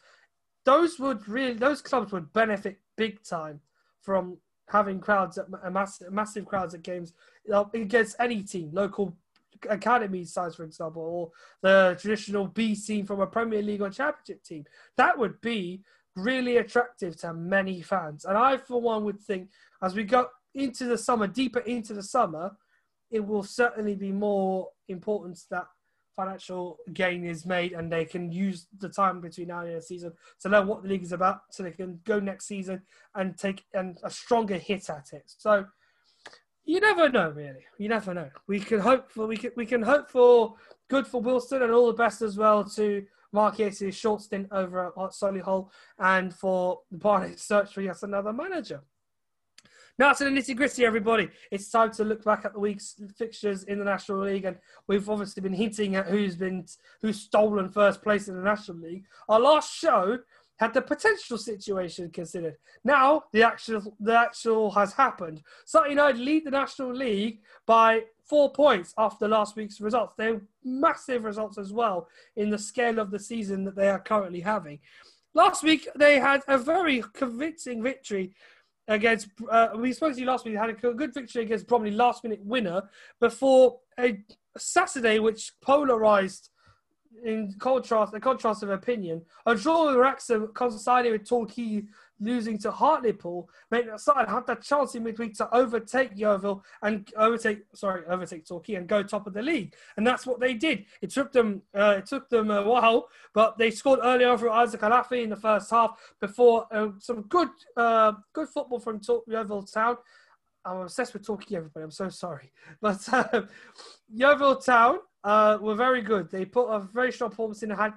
those 0.64 0.98
would 0.98 1.26
really 1.26 1.54
those 1.54 1.80
clubs 1.80 2.12
would 2.12 2.32
benefit 2.32 2.78
big 2.96 3.22
time 3.24 3.60
from 4.02 4.36
having 4.68 5.00
crowds 5.00 5.38
at 5.38 5.46
massive, 5.72 6.12
massive 6.12 6.44
crowds 6.44 6.74
at 6.74 6.82
games 6.82 7.14
against 7.72 8.16
any 8.20 8.42
team, 8.42 8.70
local 8.72 9.16
academy 9.70 10.24
size, 10.24 10.54
for 10.54 10.64
example, 10.64 11.02
or 11.02 11.30
the 11.62 11.96
traditional 12.00 12.46
B 12.46 12.76
team 12.76 13.06
from 13.06 13.20
a 13.20 13.26
Premier 13.26 13.62
League 13.62 13.80
or 13.80 13.90
Championship 13.90 14.44
team. 14.44 14.64
That 14.96 15.18
would 15.18 15.40
be 15.40 15.82
really 16.14 16.58
attractive 16.58 17.16
to 17.16 17.32
many 17.32 17.80
fans. 17.80 18.24
And 18.24 18.36
I, 18.36 18.56
for 18.56 18.80
one, 18.80 19.04
would 19.04 19.20
think 19.20 19.50
as 19.82 19.94
we 19.94 20.04
go 20.04 20.28
into 20.54 20.84
the 20.84 20.98
summer, 20.98 21.26
deeper 21.26 21.60
into 21.60 21.94
the 21.94 22.02
summer, 22.02 22.56
it 23.10 23.24
will 23.24 23.42
certainly 23.42 23.94
be 23.94 24.12
more 24.12 24.68
important 24.88 25.40
that 25.50 25.66
financial 26.18 26.78
gain 26.92 27.24
is 27.24 27.46
made 27.46 27.72
and 27.72 27.92
they 27.92 28.04
can 28.04 28.32
use 28.32 28.66
the 28.80 28.88
time 28.88 29.20
between 29.20 29.48
now 29.48 29.60
and 29.60 29.76
the 29.76 29.80
season 29.80 30.12
to 30.40 30.48
learn 30.48 30.66
what 30.66 30.82
the 30.82 30.88
league 30.88 31.04
is 31.04 31.12
about 31.12 31.42
so 31.50 31.62
they 31.62 31.70
can 31.70 32.00
go 32.04 32.18
next 32.18 32.46
season 32.46 32.82
and 33.14 33.38
take 33.38 33.64
and 33.72 33.98
a 34.02 34.10
stronger 34.10 34.56
hit 34.56 34.90
at 34.90 35.12
it. 35.12 35.22
So 35.26 35.66
you 36.64 36.80
never 36.80 37.08
know 37.08 37.30
really. 37.30 37.64
You 37.78 37.88
never 37.88 38.12
know. 38.12 38.30
We 38.48 38.58
can 38.58 38.80
hope 38.80 39.10
for 39.12 39.26
we 39.28 39.36
can 39.36 39.52
we 39.56 39.64
can 39.64 39.80
hope 39.80 40.10
for 40.10 40.56
good 40.90 41.06
for 41.06 41.22
Wealdstone 41.22 41.62
and 41.62 41.72
all 41.72 41.86
the 41.86 41.92
best 41.92 42.20
as 42.20 42.36
well 42.36 42.64
to 42.70 43.06
Mark 43.32 43.58
Yates' 43.60 43.94
short 43.94 44.22
stint 44.22 44.48
over 44.50 44.86
at 44.86 44.94
Solihull 44.94 45.68
and 46.00 46.34
for 46.34 46.80
the 46.90 46.98
Barnet 46.98 47.38
search 47.50 47.72
for 47.72 47.80
yet 47.80 48.02
another 48.02 48.32
manager. 48.32 48.82
Now 49.98 50.12
to 50.12 50.24
the 50.24 50.30
nitty 50.30 50.54
gritty, 50.54 50.84
everybody. 50.84 51.28
It's 51.50 51.70
time 51.70 51.90
to 51.92 52.04
look 52.04 52.22
back 52.22 52.44
at 52.44 52.52
the 52.52 52.60
week's 52.60 52.94
fixtures 53.16 53.64
in 53.64 53.80
the 53.80 53.84
National 53.84 54.20
League, 54.20 54.44
and 54.44 54.56
we've 54.86 55.10
obviously 55.10 55.42
been 55.42 55.52
hinting 55.52 55.96
at 55.96 56.06
who's 56.06 56.36
been 56.36 56.66
who's 57.02 57.20
stolen 57.20 57.68
first 57.68 58.00
place 58.00 58.28
in 58.28 58.36
the 58.36 58.42
National 58.42 58.76
League. 58.76 59.06
Our 59.28 59.40
last 59.40 59.74
show 59.74 60.20
had 60.58 60.72
the 60.72 60.82
potential 60.82 61.36
situation 61.36 62.10
considered. 62.10 62.58
Now 62.84 63.24
the 63.32 63.42
actual 63.42 63.96
the 63.98 64.16
actual 64.16 64.70
has 64.70 64.92
happened. 64.92 65.42
Sutton 65.64 65.90
United 65.90 66.20
lead 66.20 66.44
the 66.44 66.52
National 66.52 66.94
League 66.94 67.40
by 67.66 68.04
four 68.22 68.52
points 68.52 68.94
after 68.98 69.26
last 69.26 69.56
week's 69.56 69.80
results. 69.80 70.14
They're 70.16 70.42
massive 70.62 71.24
results 71.24 71.58
as 71.58 71.72
well 71.72 72.06
in 72.36 72.50
the 72.50 72.58
scale 72.58 73.00
of 73.00 73.10
the 73.10 73.18
season 73.18 73.64
that 73.64 73.74
they 73.74 73.88
are 73.88 73.98
currently 73.98 74.42
having. 74.42 74.78
Last 75.34 75.64
week 75.64 75.88
they 75.96 76.20
had 76.20 76.42
a 76.46 76.56
very 76.56 77.02
convincing 77.14 77.82
victory 77.82 78.32
against. 78.88 79.28
Uh, 79.50 79.68
we 79.76 79.92
you 79.92 80.26
last 80.26 80.44
week. 80.44 80.56
Had 80.56 80.70
a 80.70 80.72
good 80.72 81.14
victory 81.14 81.42
against 81.42 81.66
Bromley, 81.66 81.90
last 81.90 82.24
minute 82.24 82.40
winner 82.42 82.82
before 83.20 83.78
a 83.98 84.18
Saturday 84.56 85.18
which 85.18 85.52
polarised 85.60 86.50
in 87.24 87.54
contrast, 87.58 88.12
the 88.12 88.20
contrast 88.20 88.62
of 88.62 88.70
opinion, 88.70 89.22
a 89.46 89.54
draw 89.54 89.86
with 89.86 89.96
Wrexham 89.96 90.48
coinciding 90.48 91.12
with 91.12 91.28
Torquay 91.28 91.82
losing 92.20 92.58
to 92.58 92.70
Hartlepool 92.70 93.48
meant 93.70 93.86
that 93.86 94.00
Sutton 94.00 94.26
had 94.26 94.46
the 94.46 94.54
chance 94.56 94.94
in 94.94 95.04
midweek 95.04 95.34
to 95.38 95.54
overtake 95.54 96.12
Yeovil 96.14 96.64
and 96.82 97.08
overtake, 97.16 97.62
sorry, 97.74 98.04
overtake 98.06 98.46
Torquay 98.46 98.74
and 98.74 98.88
go 98.88 99.02
top 99.02 99.26
of 99.26 99.34
the 99.34 99.42
league, 99.42 99.74
and 99.96 100.06
that's 100.06 100.26
what 100.26 100.40
they 100.40 100.54
did. 100.54 100.84
It 101.00 101.10
took 101.10 101.32
them, 101.32 101.62
uh, 101.74 101.96
it 101.98 102.06
took 102.06 102.28
them 102.28 102.50
a 102.50 102.62
while, 102.62 103.08
but 103.34 103.58
they 103.58 103.70
scored 103.70 104.00
early 104.02 104.24
on 104.24 104.38
from 104.38 104.52
Isaac 104.52 104.80
Olaofe 104.80 105.22
in 105.22 105.30
the 105.30 105.36
first 105.36 105.70
half 105.70 105.98
before 106.20 106.66
uh, 106.72 106.88
some 106.98 107.22
good, 107.22 107.48
uh, 107.76 108.12
good 108.32 108.48
football 108.48 108.80
from 108.80 109.00
Yeovil 109.26 109.62
Town. 109.64 109.96
I'm 110.64 110.78
obsessed 110.78 111.14
with 111.14 111.26
Torquay, 111.26 111.56
everybody. 111.56 111.84
I'm 111.84 111.90
so 111.90 112.08
sorry, 112.08 112.52
but 112.80 113.00
uh, 113.12 113.42
Yeovil 114.12 114.56
Town 114.56 114.98
uh, 115.24 115.58
were 115.60 115.74
very 115.74 116.02
good. 116.02 116.30
They 116.30 116.44
put 116.44 116.68
a 116.68 116.80
very 116.80 117.12
strong 117.12 117.30
performance 117.30 117.62
in 117.62 117.70
and 117.70 117.80
had 117.80 117.94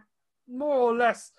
more 0.47 0.77
or 0.77 0.95
less 0.95 1.31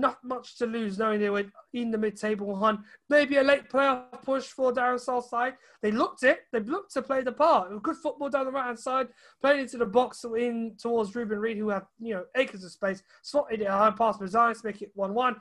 not 0.00 0.18
much 0.22 0.56
to 0.58 0.66
lose, 0.66 0.98
knowing 0.98 1.20
they 1.20 1.30
were 1.30 1.44
in 1.72 1.90
the 1.90 1.98
mid-table 1.98 2.56
hunt. 2.56 2.80
Maybe 3.08 3.36
a 3.36 3.42
late 3.42 3.68
playoff 3.68 4.22
push 4.22 4.46
for 4.46 4.72
Darren 4.72 5.00
Sarll's 5.00 5.30
side. 5.30 5.54
They 5.82 5.90
looked 5.90 6.22
it. 6.22 6.40
They 6.52 6.60
looked 6.60 6.92
to 6.94 7.02
play 7.02 7.22
the 7.22 7.32
part. 7.32 7.82
Good 7.82 7.96
football 7.96 8.30
down 8.30 8.46
the 8.46 8.52
right-hand 8.52 8.78
side, 8.78 9.08
playing 9.40 9.60
into 9.60 9.78
the 9.78 9.86
box 9.86 10.24
in 10.24 10.76
towards 10.80 11.14
Reuben 11.14 11.38
Reed, 11.38 11.58
who 11.58 11.68
had 11.70 11.82
you 12.00 12.14
know 12.14 12.24
acres 12.36 12.64
of 12.64 12.70
space, 12.70 13.02
slotted 13.22 13.60
it 13.60 13.68
high 13.68 13.90
pass 13.90 14.18
Mazzarri 14.18 14.54
to 14.54 14.66
make 14.66 14.82
it 14.82 14.92
one-one. 14.94 15.36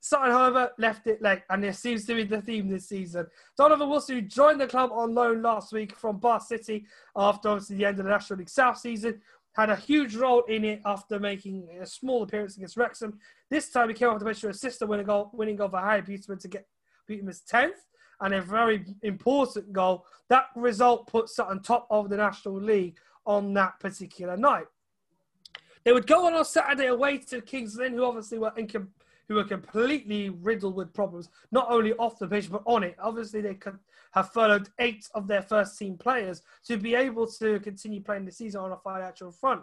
Sutton, 0.00 0.30
however, 0.30 0.70
left 0.78 1.06
it 1.08 1.20
late, 1.20 1.42
and 1.50 1.62
this 1.62 1.80
seems 1.80 2.04
to 2.06 2.14
be 2.14 2.22
the 2.22 2.40
theme 2.40 2.68
this 2.68 2.88
season. 2.88 3.26
Donovan 3.56 3.88
Wilson, 3.88 4.14
who 4.14 4.22
joined 4.22 4.60
the 4.60 4.68
club 4.68 4.90
on 4.92 5.12
loan 5.12 5.42
last 5.42 5.72
week 5.72 5.96
from 5.96 6.20
Bath 6.20 6.46
City 6.46 6.86
after 7.16 7.48
obviously 7.48 7.76
the 7.76 7.84
end 7.84 7.98
of 7.98 8.04
the 8.04 8.10
National 8.10 8.38
League 8.38 8.48
South 8.48 8.78
season, 8.78 9.20
had 9.58 9.70
a 9.70 9.76
huge 9.76 10.14
role 10.14 10.42
in 10.44 10.64
it 10.64 10.80
after 10.84 11.18
making 11.18 11.68
a 11.80 11.84
small 11.84 12.22
appearance 12.22 12.56
against 12.56 12.76
Wrexham. 12.76 13.18
This 13.50 13.70
time 13.70 13.88
he 13.88 13.94
came 13.94 14.08
off 14.08 14.20
the 14.20 14.24
bench 14.24 14.40
to 14.42 14.50
assist 14.50 14.78
the 14.78 14.86
winning 14.86 15.06
goal, 15.06 15.30
winning 15.32 15.56
goal 15.56 15.68
for 15.68 15.80
Harry 15.80 16.00
Beautyman 16.00 16.38
to 16.40 16.48
get 16.48 16.68
Beautyman's 17.10 17.42
10th 17.50 17.72
and 18.20 18.34
a 18.34 18.40
very 18.40 18.84
important 19.02 19.72
goal. 19.72 20.06
That 20.28 20.46
result 20.54 21.08
puts 21.08 21.34
Sutton 21.34 21.60
top 21.60 21.88
of 21.90 22.08
the 22.08 22.16
National 22.16 22.54
League 22.54 22.98
on 23.26 23.52
that 23.54 23.80
particular 23.80 24.36
night. 24.36 24.66
They 25.84 25.92
would 25.92 26.06
go 26.06 26.26
on 26.26 26.34
on 26.34 26.44
Saturday 26.44 26.86
away 26.86 27.18
to 27.18 27.40
King's 27.40 27.76
Lynn, 27.76 27.94
who 27.94 28.04
obviously 28.04 28.38
were 28.38 28.52
in, 28.56 28.68
who 29.28 29.38
are 29.38 29.44
completely 29.44 30.30
riddled 30.30 30.74
with 30.74 30.92
problems, 30.94 31.28
not 31.52 31.70
only 31.70 31.92
off 31.94 32.18
the 32.18 32.26
pitch 32.26 32.50
but 32.50 32.62
on 32.64 32.82
it. 32.82 32.96
Obviously, 32.98 33.40
they 33.40 33.54
could 33.54 33.78
have 34.12 34.32
furloughed 34.32 34.68
eight 34.78 35.06
of 35.14 35.28
their 35.28 35.42
first 35.42 35.78
team 35.78 35.96
players 35.96 36.42
to 36.66 36.76
be 36.76 36.94
able 36.94 37.26
to 37.26 37.60
continue 37.60 38.00
playing 38.00 38.24
the 38.24 38.32
season 38.32 38.60
on 38.60 38.72
a 38.72 38.76
financial 38.76 39.30
front. 39.30 39.62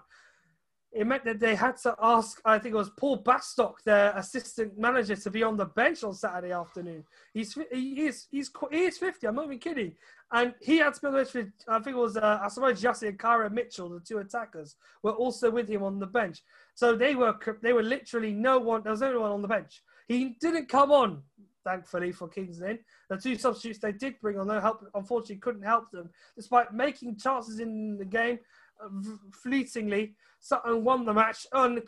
It 0.92 1.06
meant 1.06 1.26
that 1.26 1.42
they 1.42 1.56
had 1.56 1.76
to 1.80 1.94
ask, 2.02 2.40
I 2.46 2.58
think 2.58 2.74
it 2.74 2.78
was 2.78 2.92
Paul 2.92 3.22
Bastock, 3.22 3.84
their 3.84 4.16
assistant 4.16 4.78
manager, 4.78 5.18
to 5.18 5.30
be 5.30 5.44
on 5.44 5.58
the 5.58 5.66
bench 5.66 6.06
on 6.06 6.14
Saturday 6.14 6.54
afternoon. 6.54 7.04
He's 7.34 7.58
he 7.70 8.06
is 8.06 8.28
he's 8.32 8.50
he 8.72 8.84
is 8.86 8.98
fifty. 8.98 9.28
I'm 9.28 9.36
not 9.36 9.46
even 9.46 9.60
kidding. 9.60 9.96
And 10.32 10.54
he 10.62 10.78
had 10.78 10.94
to 10.94 11.02
be 11.02 11.08
on 11.08 11.14
the 11.14 11.20
bench 11.20 11.34
with 11.34 11.52
I 11.68 11.80
think 11.80 11.98
it 11.98 12.00
was 12.00 12.16
uh, 12.16 12.40
I 12.42 12.48
suppose 12.48 12.82
Jussie 12.82 13.10
and 13.10 13.20
Kyra 13.20 13.52
Mitchell, 13.52 13.90
the 13.90 14.00
two 14.00 14.20
attackers, 14.20 14.78
were 15.04 15.12
also 15.12 15.52
with 15.52 15.68
him 15.68 15.84
on 15.84 16.00
the 16.00 16.08
bench. 16.08 16.42
So 16.76 16.96
they 16.96 17.16
were 17.16 17.36
they 17.62 17.74
were 17.74 17.84
literally 17.84 18.32
no 18.32 18.60
one. 18.60 18.84
There 18.84 18.92
was 18.92 19.02
no 19.02 19.20
one 19.20 19.32
on 19.32 19.42
the 19.42 19.48
bench. 19.48 19.82
He 20.08 20.36
didn't 20.40 20.68
come 20.68 20.92
on, 20.92 21.24
thankfully 21.64 22.12
for 22.12 22.28
King's 22.28 22.60
Lynn. 22.60 22.80
The 23.10 23.18
two 23.18 23.38
substitutes 23.38 23.80
they 23.80 23.94
did 23.94 24.20
bring 24.22 24.38
on, 24.38 24.48
no 24.48 24.60
help, 24.60 24.86
unfortunately, 24.94 25.38
couldn't 25.38 25.64
help 25.64 25.90
them, 25.92 26.10
despite 26.36 26.74
making 26.74 27.18
chances 27.18 27.60
in 27.60 27.98
the 27.98 28.06
game 28.06 28.40
fleetingly. 29.44 30.14
Sutton 30.40 30.84
won 30.84 31.06
the 31.06 31.14
match, 31.14 31.48
and, 31.54 31.80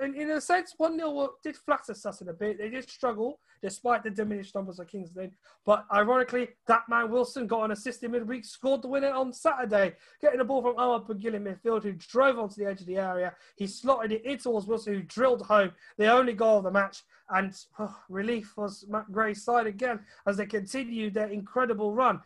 in 0.00 0.30
a 0.30 0.40
sense, 0.40 0.72
1 0.78 0.96
0 0.96 1.34
did 1.42 1.56
flatter 1.56 1.92
Sutton 1.92 2.30
a 2.30 2.32
bit. 2.32 2.58
They 2.58 2.70
did 2.70 2.88
struggle 2.88 3.40
despite 3.62 4.04
the 4.04 4.10
diminished 4.10 4.54
numbers 4.54 4.78
of 4.78 4.86
King's 4.86 5.14
Lynn. 5.14 5.32
But 5.64 5.84
ironically, 5.92 6.48
that 6.66 6.82
man 6.88 7.10
Wilson 7.10 7.46
got 7.46 7.64
an 7.64 7.72
assist 7.72 8.02
in 8.04 8.12
midweek, 8.12 8.44
scored 8.44 8.82
the 8.82 8.88
winner 8.88 9.10
on 9.10 9.32
Saturday, 9.32 9.94
getting 10.20 10.38
the 10.38 10.44
ball 10.44 10.62
from 10.62 10.78
Omar 10.78 11.00
Bugiel 11.00 11.34
in 11.34 11.44
midfield, 11.44 11.82
who 11.82 11.92
drove 11.92 12.38
onto 12.38 12.56
the 12.56 12.70
edge 12.70 12.80
of 12.80 12.86
the 12.86 12.96
area. 12.96 13.34
He 13.56 13.66
slotted 13.66 14.12
it 14.12 14.24
in 14.24 14.38
towards 14.38 14.66
Wilson, 14.66 14.94
who 14.94 15.02
drilled 15.02 15.42
home 15.42 15.72
the 15.98 16.10
only 16.10 16.32
goal 16.32 16.58
of 16.58 16.64
the 16.64 16.70
match. 16.70 17.02
And 17.28 17.52
oh, 17.78 17.96
relief 18.08 18.56
was 18.56 18.86
Matt 18.88 19.10
Gray's 19.10 19.42
side 19.42 19.66
again 19.66 20.00
as 20.26 20.36
they 20.36 20.46
continued 20.46 21.14
their 21.14 21.28
incredible 21.28 21.92
run 21.92 22.20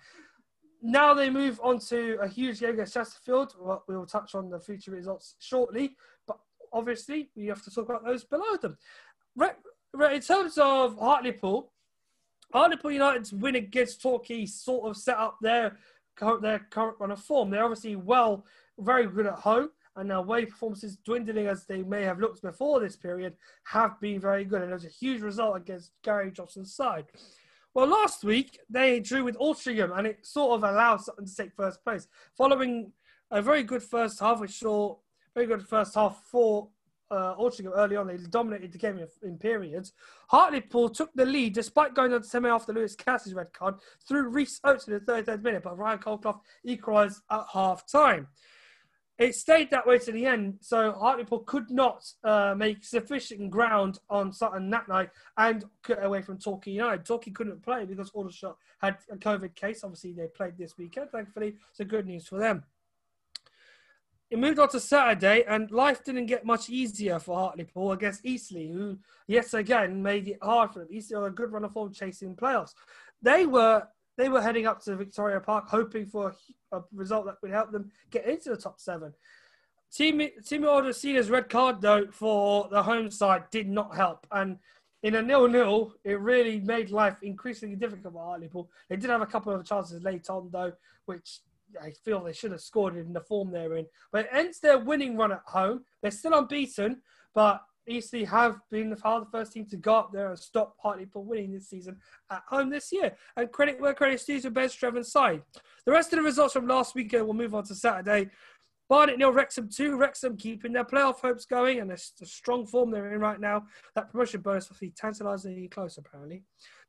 now 0.83 1.15
they 1.15 1.31
move 1.31 1.61
on 1.63 1.79
to 1.89 2.19
a 2.21 2.29
huge 2.29 2.61
game 2.61 2.71
against 2.71 2.95
Chesterfield. 2.95 3.55
Well, 3.59 3.85
we 3.87 3.97
will 3.97 4.07
touch 4.07 4.35
on 4.35 4.51
the 4.51 4.61
future 4.61 4.91
results 4.91 5.37
shortly, 5.39 5.97
but 6.27 6.39
obviously 6.73 7.31
we 7.37 7.47
have 7.47 7.63
to 7.65 7.71
talk 7.71 7.89
about 7.89 8.05
those 8.05 8.25
below 8.25 8.57
them. 8.57 8.77
In 9.39 10.21
terms 10.21 10.59
of 10.59 10.99
Hartlepool, 10.99 11.73
Hartlepool 12.53 12.93
United's 12.93 13.33
win 13.33 13.57
against 13.57 14.03
Torquay 14.03 14.47
sort 14.47 14.89
of 14.89 14.97
set 14.97 15.17
up 15.17 15.37
their 15.41 15.77
their 16.43 16.59
current 16.71 16.97
run 16.99 17.13
of 17.13 17.21
form. 17.21 17.51
They're 17.51 17.65
obviously 17.65 17.97
well, 17.97 18.45
very 18.79 19.07
good 19.07 19.27
at 19.27 19.35
home, 19.35 19.71
and 19.97 20.11
their 20.11 20.19
away 20.19 20.45
performances, 20.45 20.97
dwindling 21.05 21.47
as 21.47 21.65
they 21.65 21.83
may 21.83 22.03
have 22.03 22.21
looked 22.21 22.43
before 22.43 22.81
this 22.81 22.97
period, 22.97 23.35
have 23.65 23.99
been 24.01 24.21
very 24.21 24.45
good. 24.45 24.63
And 24.63 24.71
it 24.71 24.75
was 24.75 24.85
a 24.85 24.89
huge 24.89 25.23
result 25.23 25.57
against 25.57 25.93
Gary 26.03 26.31
Johnson's 26.31 26.75
side. 26.75 27.07
Well, 27.75 27.87
last 27.87 28.25
week 28.25 28.59
they 28.69 28.99
drew 28.99 29.23
with 29.23 29.39
Altrincham 29.39 29.97
and 29.97 30.07
it 30.07 30.27
sort 30.27 30.53
of 30.53 30.65
allowed 30.65 31.03
Sutton 31.03 31.27
to 31.27 31.35
take 31.35 31.55
first 31.55 31.83
place. 31.85 32.09
Following 32.37 32.93
a 33.31 33.41
very 33.41 33.63
good 33.63 33.83
first 33.83 34.19
half, 34.19 34.41
which 34.41 34.59
saw 34.59 34.97
very 35.35 35.47
good 35.47 35.67
first 35.67 35.95
half 35.95 36.21
for 36.25 36.69
uh, 37.13 37.37
Altrincham 37.37 37.73
early 37.77 37.97
on. 37.97 38.09
They 38.09 38.17
dominated 38.17 38.73
the 38.73 38.79
game 38.79 38.99
in, 38.99 39.07
in, 39.23 39.39
periods. 39.39 39.93
Hartlepool 40.29 40.89
took 40.91 41.13
the 41.15 41.25
lead 41.25 41.55
despite 41.55 41.95
going 41.95 42.13
on 42.13 42.23
to 42.23 42.27
semi 42.27 42.49
after 42.49 42.73
Lewis 42.73 42.97
Cass's 42.97 43.35
red 43.35 43.53
card 43.53 43.77
through 44.07 44.31
Rhys 44.31 44.61
Oates 44.65 44.89
in 44.89 44.95
the 44.95 45.01
33rd 45.01 45.43
minute, 45.43 45.63
but 45.63 45.79
Ryan 45.79 45.99
Colclough 45.99 46.41
equalised 46.65 47.23
at 47.31 47.45
half 47.53 47.87
time 47.87 48.27
it 49.21 49.35
stayed 49.35 49.71
that 49.71 49.87
way 49.87 49.99
to 49.99 50.13
the 50.13 50.25
end. 50.25 50.57
So 50.63 50.93
Hartlepool 50.93 51.41
could 51.41 51.71
not 51.71 52.11
uh, 52.25 52.55
make 52.57 52.83
sufficient 52.83 53.51
ground 53.51 53.99
on 54.09 54.33
Sutton 54.33 54.71
that 54.71 54.89
night 54.89 55.11
and 55.37 55.63
get 55.87 56.03
away 56.03 56.23
from 56.23 56.39
Torquay 56.39 56.71
United. 56.71 57.05
Torquay 57.05 57.31
couldn't 57.31 57.63
play 57.63 57.85
because 57.85 58.11
Aldershot 58.15 58.57
had 58.81 58.97
a 59.13 59.17
COVID 59.17 59.55
case. 59.55 59.85
Obviously, 59.85 60.13
they 60.13 60.27
played 60.27 60.57
this 60.57 60.79
weekend, 60.79 61.11
thankfully. 61.11 61.57
So 61.75 61.85
good 61.85 62.07
news 62.07 62.27
for 62.27 62.39
them. 62.39 62.65
It 64.31 64.39
moved 64.39 64.59
on 64.59 64.71
to 64.71 64.81
Saturday, 64.81 65.45
and 65.47 65.71
life 65.71 66.03
didn't 66.03 66.27
get 66.27 66.47
much 66.47 66.71
easier 66.71 67.19
for 67.19 67.37
Hartlepool 67.37 67.93
against 67.93 68.25
Eastleigh, 68.25 68.69
who 68.69 68.99
yet 69.27 69.53
again 69.53 70.03
made 70.03 70.29
it 70.29 70.39
hard 70.41 70.73
for 70.73 70.79
them. 70.79 70.89
Eastleigh 70.91 71.19
on 71.19 71.25
a 71.25 71.31
good 71.31 71.53
run 71.53 71.65
of 71.65 71.73
form 71.73 71.93
chasing 71.93 72.37
playoffs. 72.37 72.73
They 73.21 73.45
were 73.45 73.87
they 74.21 74.29
were 74.29 74.43
heading 74.43 74.67
up 74.67 74.83
to 74.83 74.97
Victoria 74.97 75.41
Park, 75.41 75.69
hoping 75.69 76.07
for 76.07 76.35
a 76.73 76.83
result 76.93 77.25
that 77.27 77.37
would 77.43 77.51
help 77.51 77.73
them 77.73 77.91
get 78.11 78.27
into 78.27 78.51
the 78.51 78.57
top 78.57 78.79
seven. 78.79 79.15
Team 79.93 80.19
Timi 80.19 80.67
Odusina's 80.67 81.31
red 81.31 81.49
card 81.49 81.81
though 81.81 82.07
for 82.13 82.69
the 82.71 82.83
home 82.83 83.11
side 83.11 83.45
did 83.51 83.69
not 83.69 83.97
help, 83.97 84.27
and 84.31 84.59
in 85.03 85.15
a 85.15 85.23
nil-nil, 85.23 85.95
it 86.05 86.21
really 86.21 86.61
made 86.61 86.91
life 86.91 87.17
increasingly 87.23 87.75
difficult 87.75 88.13
for 88.13 88.23
Hartlepool. 88.23 88.71
They 88.91 88.97
did 88.97 89.09
have 89.09 89.23
a 89.23 89.27
couple 89.27 89.55
of 89.55 89.65
chances 89.65 90.03
late 90.03 90.29
on 90.29 90.51
though, 90.53 90.73
which 91.07 91.41
I 91.83 91.93
feel 92.05 92.23
they 92.23 92.35
should 92.35 92.51
have 92.51 92.61
scored 92.61 92.97
in 92.97 93.13
the 93.15 93.23
form 93.23 93.51
they're 93.51 93.77
in. 93.77 93.87
But 94.13 94.27
it 94.27 94.31
ends 94.33 94.61
their 94.61 94.79
winning 94.79 95.17
run 95.17 95.33
at 95.33 95.43
home. 95.47 95.85
They're 96.03 96.11
still 96.11 96.35
unbeaten, 96.35 97.01
but 97.35 97.63
Eastleigh 97.91 98.25
have 98.25 98.61
been 98.71 98.91
the 98.91 98.97
the 98.97 99.27
first 99.31 99.53
team 99.53 99.67
to 99.67 99.77
go 99.77 99.97
up 99.97 100.13
there 100.13 100.29
and 100.29 100.39
stop 100.39 100.77
Hartlepool 100.83 101.25
winning 101.25 101.53
this 101.53 101.69
season 101.69 101.97
at 102.31 102.43
home 102.49 102.71
this 102.71 102.93
year. 102.93 103.17
And 103.37 103.51
credit 103.51 103.81
where 103.81 103.95
credit 103.95 104.15
is 104.15 104.25
due 104.25 104.41
to 104.41 104.51
Ben 104.51 104.69
Strevens' 104.69 105.07
side. 105.07 105.43
The 105.85 105.93
rest 105.93 106.13
of 106.13 106.19
the 106.19 106.23
results 106.23 106.53
from 106.53 106.67
last 106.67 106.95
weekend 106.95 107.27
will 107.27 107.35
move 107.35 107.55
on 107.55 107.65
to 107.65 107.75
Saturday. 107.75 108.31
Barnet 108.91 109.19
nil, 109.19 109.33
Wrexham 109.33 109.69
two. 109.69 109.97
Wrexham 109.97 110.37
keeping 110.37 110.73
their 110.73 110.85
playoff 110.85 111.21
hopes 111.21 111.45
going 111.45 111.79
and 111.79 111.89
the 111.89 112.27
strong 112.27 112.67
form 112.67 112.91
they're 112.91 113.15
in 113.15 113.21
right 113.21 113.39
now. 113.39 113.63
That 113.95 114.11
promotion 114.11 114.41
bonus 114.41 114.69
will 114.69 114.79
be 114.81 114.91
tantalisingly 114.91 115.69
close, 115.69 115.97
apparently. 115.97 116.43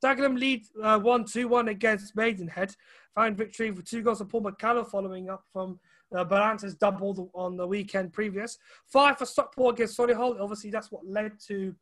Dagenham 0.04 0.38
lead 0.38 0.66
uh, 0.82 0.98
1 0.98 1.26
2 1.26 1.48
1 1.48 1.68
against 1.68 2.16
Maidenhead. 2.16 2.76
Fine 3.14 3.36
victory 3.36 3.70
with 3.70 3.86
two 3.86 4.02
goals 4.02 4.20
of 4.20 4.30
Paul 4.30 4.42
McCallum 4.42 4.90
following 4.90 5.30
up 5.30 5.44
from 5.54 5.80
uh, 6.16 6.24
Balanta's 6.24 6.76
doubled 6.76 7.30
on 7.34 7.58
the 7.58 7.66
weekend 7.66 8.14
previous. 8.14 8.58
Five 8.86 9.18
for 9.18 9.26
Stockport 9.26 9.76
against 9.76 9.98
Solihull. 9.98 10.40
Obviously, 10.40 10.70
that's 10.70 10.92
what 10.92 11.08
led 11.08 11.40
to 11.48 11.76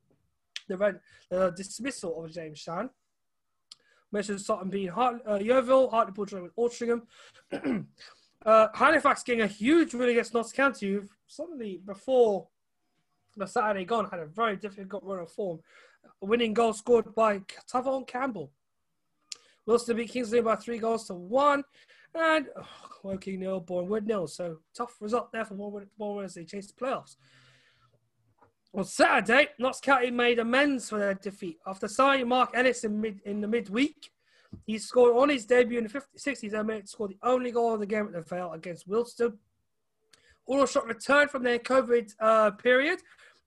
the 0.68 0.78
red, 0.78 1.00
uh, 1.32 1.50
dismissal 1.52 2.24
of 2.24 2.32
James 2.32 2.60
Shan. 2.60 2.90
Mentioned 4.12 4.42
Sutton 4.42 4.70
being 4.70 4.88
Hart, 4.88 5.22
uh, 5.28 5.40
Yeovil, 5.40 5.90
Hartlepool 5.90 6.26
drawing 6.26 6.44
with 6.44 6.56
Altrincham. 6.56 7.04
uh, 8.46 8.68
Halifax 8.74 9.24
getting 9.24 9.42
a 9.42 9.48
huge 9.48 9.94
win 9.94 10.10
against 10.10 10.34
Notts 10.34 10.52
County, 10.52 10.94
who 10.94 11.04
suddenly 11.28 11.80
before 11.86 12.48
the 13.38 13.46
Saturday 13.46 13.86
gone 13.86 14.10
had 14.10 14.20
a 14.20 14.26
very 14.26 14.56
difficult 14.56 15.04
run 15.04 15.20
of 15.20 15.32
form. 15.32 15.60
A 16.22 16.26
winning 16.26 16.54
goal 16.54 16.74
scored 16.74 17.14
by 17.16 17.40
Tavon 17.72 18.08
Campbell. 18.08 18.52
Wealdstone 19.68 19.98
beat 19.98 20.10
King's 20.10 20.32
Lynn 20.32 20.44
by 20.44 20.56
three 20.56 20.80
goals 20.80 21.06
to 21.08 21.14
one. 21.14 21.64
And 22.16 22.48
oh, 22.58 22.68
Woking 23.04 23.40
nil, 23.40 23.60
Boreham 23.60 23.90
Wood 23.90 24.08
nil. 24.08 24.28
So 24.28 24.58
tough 24.76 24.96
result 25.00 25.32
there 25.32 25.46
for 25.46 25.56
Boreham 25.56 25.88
Wood 25.98 26.26
as 26.26 26.34
they 26.34 26.46
chase 26.46 26.68
the 26.68 26.74
playoffs. 26.74 27.16
On 28.74 28.84
Saturday, 28.84 29.50
Notts 29.58 29.80
County 29.80 30.12
made 30.12 30.38
amends 30.38 30.90
for 30.90 31.00
their 31.00 31.16
defeat 31.16 31.58
after 31.66 31.88
signing 31.88 32.28
Mark 32.28 32.52
Ellis 32.54 32.84
in, 32.84 33.02
mid, 33.02 33.20
in 33.26 33.42
the 33.42 33.48
midweek. 33.48 34.12
He 34.66 34.78
scored 34.78 35.18
on 35.18 35.30
his 35.30 35.46
debut 35.46 35.78
in 35.78 35.86
the 35.86 35.90
50, 35.90 36.18
63rd 36.18 36.66
minute, 36.66 36.90
scored 36.90 37.12
the 37.12 37.28
only 37.28 37.52
goal 37.52 37.74
of 37.74 37.80
the 37.80 37.86
game 37.86 38.06
at 38.06 38.14
the 38.14 38.22
Vale 38.22 38.54
against 38.54 38.88
Wealdstone. 38.88 39.38
Aldershot 40.46 40.88
returned 40.88 41.30
from 41.30 41.44
their 41.44 41.60
COVID 41.60 42.14
uh, 42.20 42.52
period 42.52 43.00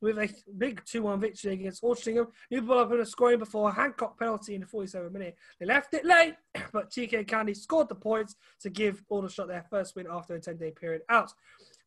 with 0.03 0.19
a 0.19 0.29
big 0.59 0.85
2 0.85 1.03
1 1.03 1.21
victory 1.21 1.55
against 1.55 1.83
Altrincham. 1.83 2.27
Newport 2.51 2.93
in 2.93 3.01
a 3.01 3.07
scoring 3.07 3.39
before 3.39 3.71
a 3.71 3.73
Hancock 3.73 4.19
penalty 4.19 4.55
in 4.55 4.61
the 4.61 4.67
47th 4.67 5.13
minute. 5.13 5.37
They 5.59 5.67
left 5.67 5.95
it 5.95 6.05
late, 6.05 6.35
but 6.73 6.91
TK 6.91 7.27
Candy 7.27 7.55
scored 7.55 7.89
the 7.89 7.95
points 7.95 8.35
to 8.61 8.69
give 8.69 9.03
Aldershot 9.09 9.49
their 9.49 9.65
first 9.71 9.95
win 9.97 10.07
after 10.11 10.35
a 10.35 10.41
10 10.41 10.59
day 10.59 10.73
period 10.73 11.03
out. 11.09 11.33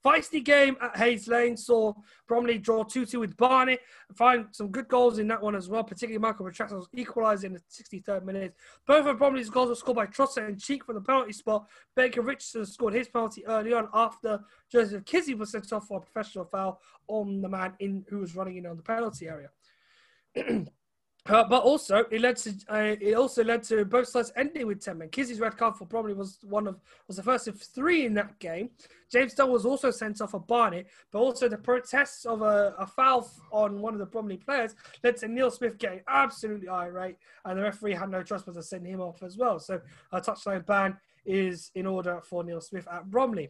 Feisty 0.06 0.44
game 0.44 0.78
at 0.82 0.96
Hayes 0.98 1.28
Lane 1.28 1.58
saw 1.58 1.94
Bromley 2.28 2.60
draw 2.60 2.84
2 2.84 3.08
2 3.08 3.20
with 3.20 3.36
Barnet. 3.38 3.80
And 4.08 4.18
find 4.18 4.46
some 4.52 4.70
good 4.70 4.88
goals 4.88 5.18
in 5.18 5.28
that 5.30 5.42
one 5.42 5.56
as 5.56 5.68
well, 5.68 5.84
particularly 5.84 6.20
Michael 6.20 6.46
Petrasso 6.46 6.86
equalising 6.94 7.54
in 7.54 7.54
the 7.54 8.00
63rd 8.02 8.24
minute. 8.24 8.54
Both 8.86 9.08
of 9.08 9.18
Bromley's 9.18 9.50
goals 9.50 9.70
were 9.70 9.76
scored 9.76 9.96
by 9.96 10.06
Trossard 10.06 10.48
and 10.48 10.62
Cheek 10.62 10.86
from 10.86 10.96
the 10.96 11.02
penalty 11.02 11.34
spot. 11.34 11.68
Baker 11.96 12.22
Richardson 12.22 12.66
scored 12.68 12.94
his 12.94 13.08
penalty 13.08 13.46
early 13.48 13.74
on 13.74 13.90
after 13.94 14.40
Joseph 14.72 15.06
Kizzi 15.06 15.36
was 15.36 15.52
sent 15.52 15.74
off 15.74 15.88
for 15.88 15.98
a 15.98 16.02
professional 16.02 16.46
foul 16.46 16.80
on 17.08 17.42
the 17.42 17.50
man 17.50 17.74
in 17.80 18.06
who 18.10 18.20
was 18.20 18.36
running 18.36 18.58
in 18.58 18.68
on 18.68 18.78
the 18.78 18.84
penalty 18.84 19.28
area. 19.28 19.50
Uh, 21.28 21.44
but 21.44 21.64
also, 21.64 22.06
it 22.12 22.22
led 22.22 22.38
to 22.38 22.54
uh, 22.70 22.96
it 23.02 23.16
also 23.16 23.44
led 23.44 23.64
to 23.64 23.84
both 23.84 24.08
sides 24.08 24.32
ending 24.36 24.68
with 24.68 24.80
ten 24.80 25.00
men. 25.00 25.10
Kizzi's 25.10 25.40
red 25.40 25.58
card 25.58 25.76
for 25.76 25.88
probably 25.88 26.14
was 26.14 26.38
one 26.44 26.68
of 26.68 26.80
was 27.08 27.18
the 27.18 27.24
first 27.24 27.48
of 27.48 27.60
three 27.60 28.06
in 28.06 28.14
that 28.14 28.38
game. 28.38 28.70
James 29.12 29.34
Dunn 29.34 29.50
was 29.50 29.66
also 29.66 29.90
sent 29.90 30.22
off 30.22 30.32
for 30.32 30.40
Barnet, 30.40 30.86
but 31.12 31.18
also 31.18 31.50
the 31.50 31.58
protests 31.58 32.26
of 32.26 32.44
a, 32.44 32.76
a 32.78 32.86
foul 32.86 33.28
on 33.52 33.82
one 33.82 33.94
of 33.94 34.00
the 34.00 34.06
Bromley 34.06 34.38
players 34.38 34.76
led 35.04 35.18
to 35.18 35.28
Neil 35.28 35.50
Smith 35.50 35.80
getting 35.80 36.02
absolutely 36.08 36.68
irate, 36.68 37.18
and 37.44 37.58
the 37.58 37.64
referee 37.64 37.96
had 37.96 38.12
no 38.12 38.22
choice 38.22 38.44
but 38.44 38.54
to 38.54 38.62
send 38.62 38.86
him 38.86 39.02
off 39.02 39.24
as 39.24 39.36
well. 39.36 39.58
So 39.58 39.82
a 40.12 40.22
touchline 40.22 40.64
ban 40.64 40.96
is 41.26 41.72
in 41.74 41.88
order 41.88 42.22
for 42.24 42.44
Neil 42.44 42.62
Smith 42.62 42.88
at 42.92 43.10
Bromley. 43.10 43.50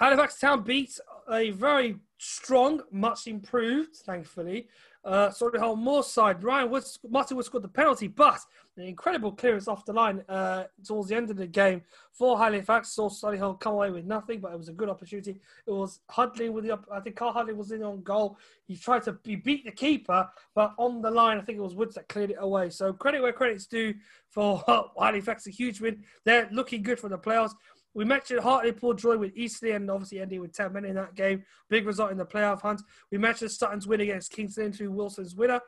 Halifax 0.00 0.38
Town 0.38 0.62
beat 0.62 0.98
a 1.30 1.50
very 1.50 1.96
strong, 2.18 2.80
much 2.90 3.26
improved, 3.26 3.96
thankfully, 3.96 4.68
uh, 5.06 5.28
Solihull 5.28 5.78
Moor 5.78 6.02
side. 6.02 6.42
Ryan 6.42 6.70
Woods, 6.70 6.98
Martin 7.08 7.36
Wood 7.36 7.46
scored 7.46 7.62
the 7.62 7.68
penalty, 7.68 8.08
but 8.08 8.40
an 8.76 8.82
incredible 8.84 9.32
clearance 9.32 9.68
off 9.68 9.84
the 9.84 9.92
line 9.92 10.22
uh, 10.28 10.64
towards 10.84 11.08
the 11.08 11.14
end 11.14 11.30
of 11.30 11.36
the 11.36 11.46
game 11.46 11.82
for 12.12 12.36
Halifax. 12.36 12.90
Saw 12.90 13.08
Solihull 13.08 13.60
come 13.60 13.74
away 13.74 13.90
with 13.90 14.04
nothing, 14.04 14.40
but 14.40 14.52
it 14.52 14.58
was 14.58 14.68
a 14.68 14.72
good 14.72 14.88
opportunity. 14.88 15.40
It 15.66 15.70
was 15.70 16.00
Hudlin 16.10 16.52
with 16.52 16.64
the, 16.64 16.78
I 16.92 17.00
think 17.00 17.16
Kyle 17.16 17.32
Hudlin 17.32 17.56
was 17.56 17.70
in 17.70 17.84
on 17.84 18.02
goal. 18.02 18.36
He 18.66 18.76
tried 18.76 19.04
to 19.04 19.12
be, 19.12 19.36
beat 19.36 19.64
the 19.64 19.70
keeper, 19.70 20.28
but 20.54 20.74
on 20.76 21.00
the 21.00 21.10
line, 21.10 21.38
I 21.38 21.42
think 21.42 21.58
it 21.58 21.62
was 21.62 21.76
Woods 21.76 21.94
that 21.94 22.08
cleared 22.08 22.30
it 22.30 22.38
away. 22.40 22.70
So 22.70 22.92
credit 22.92 23.22
where 23.22 23.32
credit's 23.32 23.66
due 23.66 23.94
for 24.28 24.62
Halifax, 25.00 25.46
a 25.46 25.50
huge 25.50 25.80
win. 25.80 26.02
They're 26.24 26.48
looking 26.50 26.82
good 26.82 26.98
for 26.98 27.08
the 27.08 27.18
playoffs. 27.18 27.54
We 27.96 28.04
mentioned 28.04 28.40
Hartlepool 28.40 28.92
draw 28.92 29.16
with 29.16 29.32
Eastleigh 29.34 29.72
and 29.72 29.90
obviously 29.90 30.20
ending 30.20 30.42
with 30.42 30.52
10 30.52 30.70
men 30.74 30.84
in 30.84 30.96
that 30.96 31.14
game. 31.14 31.42
Big 31.70 31.86
result 31.86 32.10
in 32.12 32.18
the 32.18 32.26
playoff 32.26 32.60
hunt. 32.60 32.82
We 33.10 33.16
mentioned 33.16 33.50
Sutton's 33.50 33.86
win 33.86 34.02
against 34.02 34.30
King's 34.30 34.58
Lynn 34.58 34.70
through 34.70 34.92
Wilson's 34.92 35.34
winner. 35.34 35.62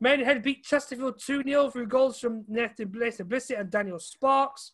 Maidenhead 0.00 0.42
beat 0.42 0.64
Chesterfield 0.64 1.20
2 1.20 1.42
0 1.42 1.68
through 1.68 1.88
goals 1.88 2.18
from 2.18 2.42
Nathan 2.48 2.88
Blissett 2.88 3.60
and 3.60 3.70
Daniel 3.70 3.98
Sparks. 3.98 4.72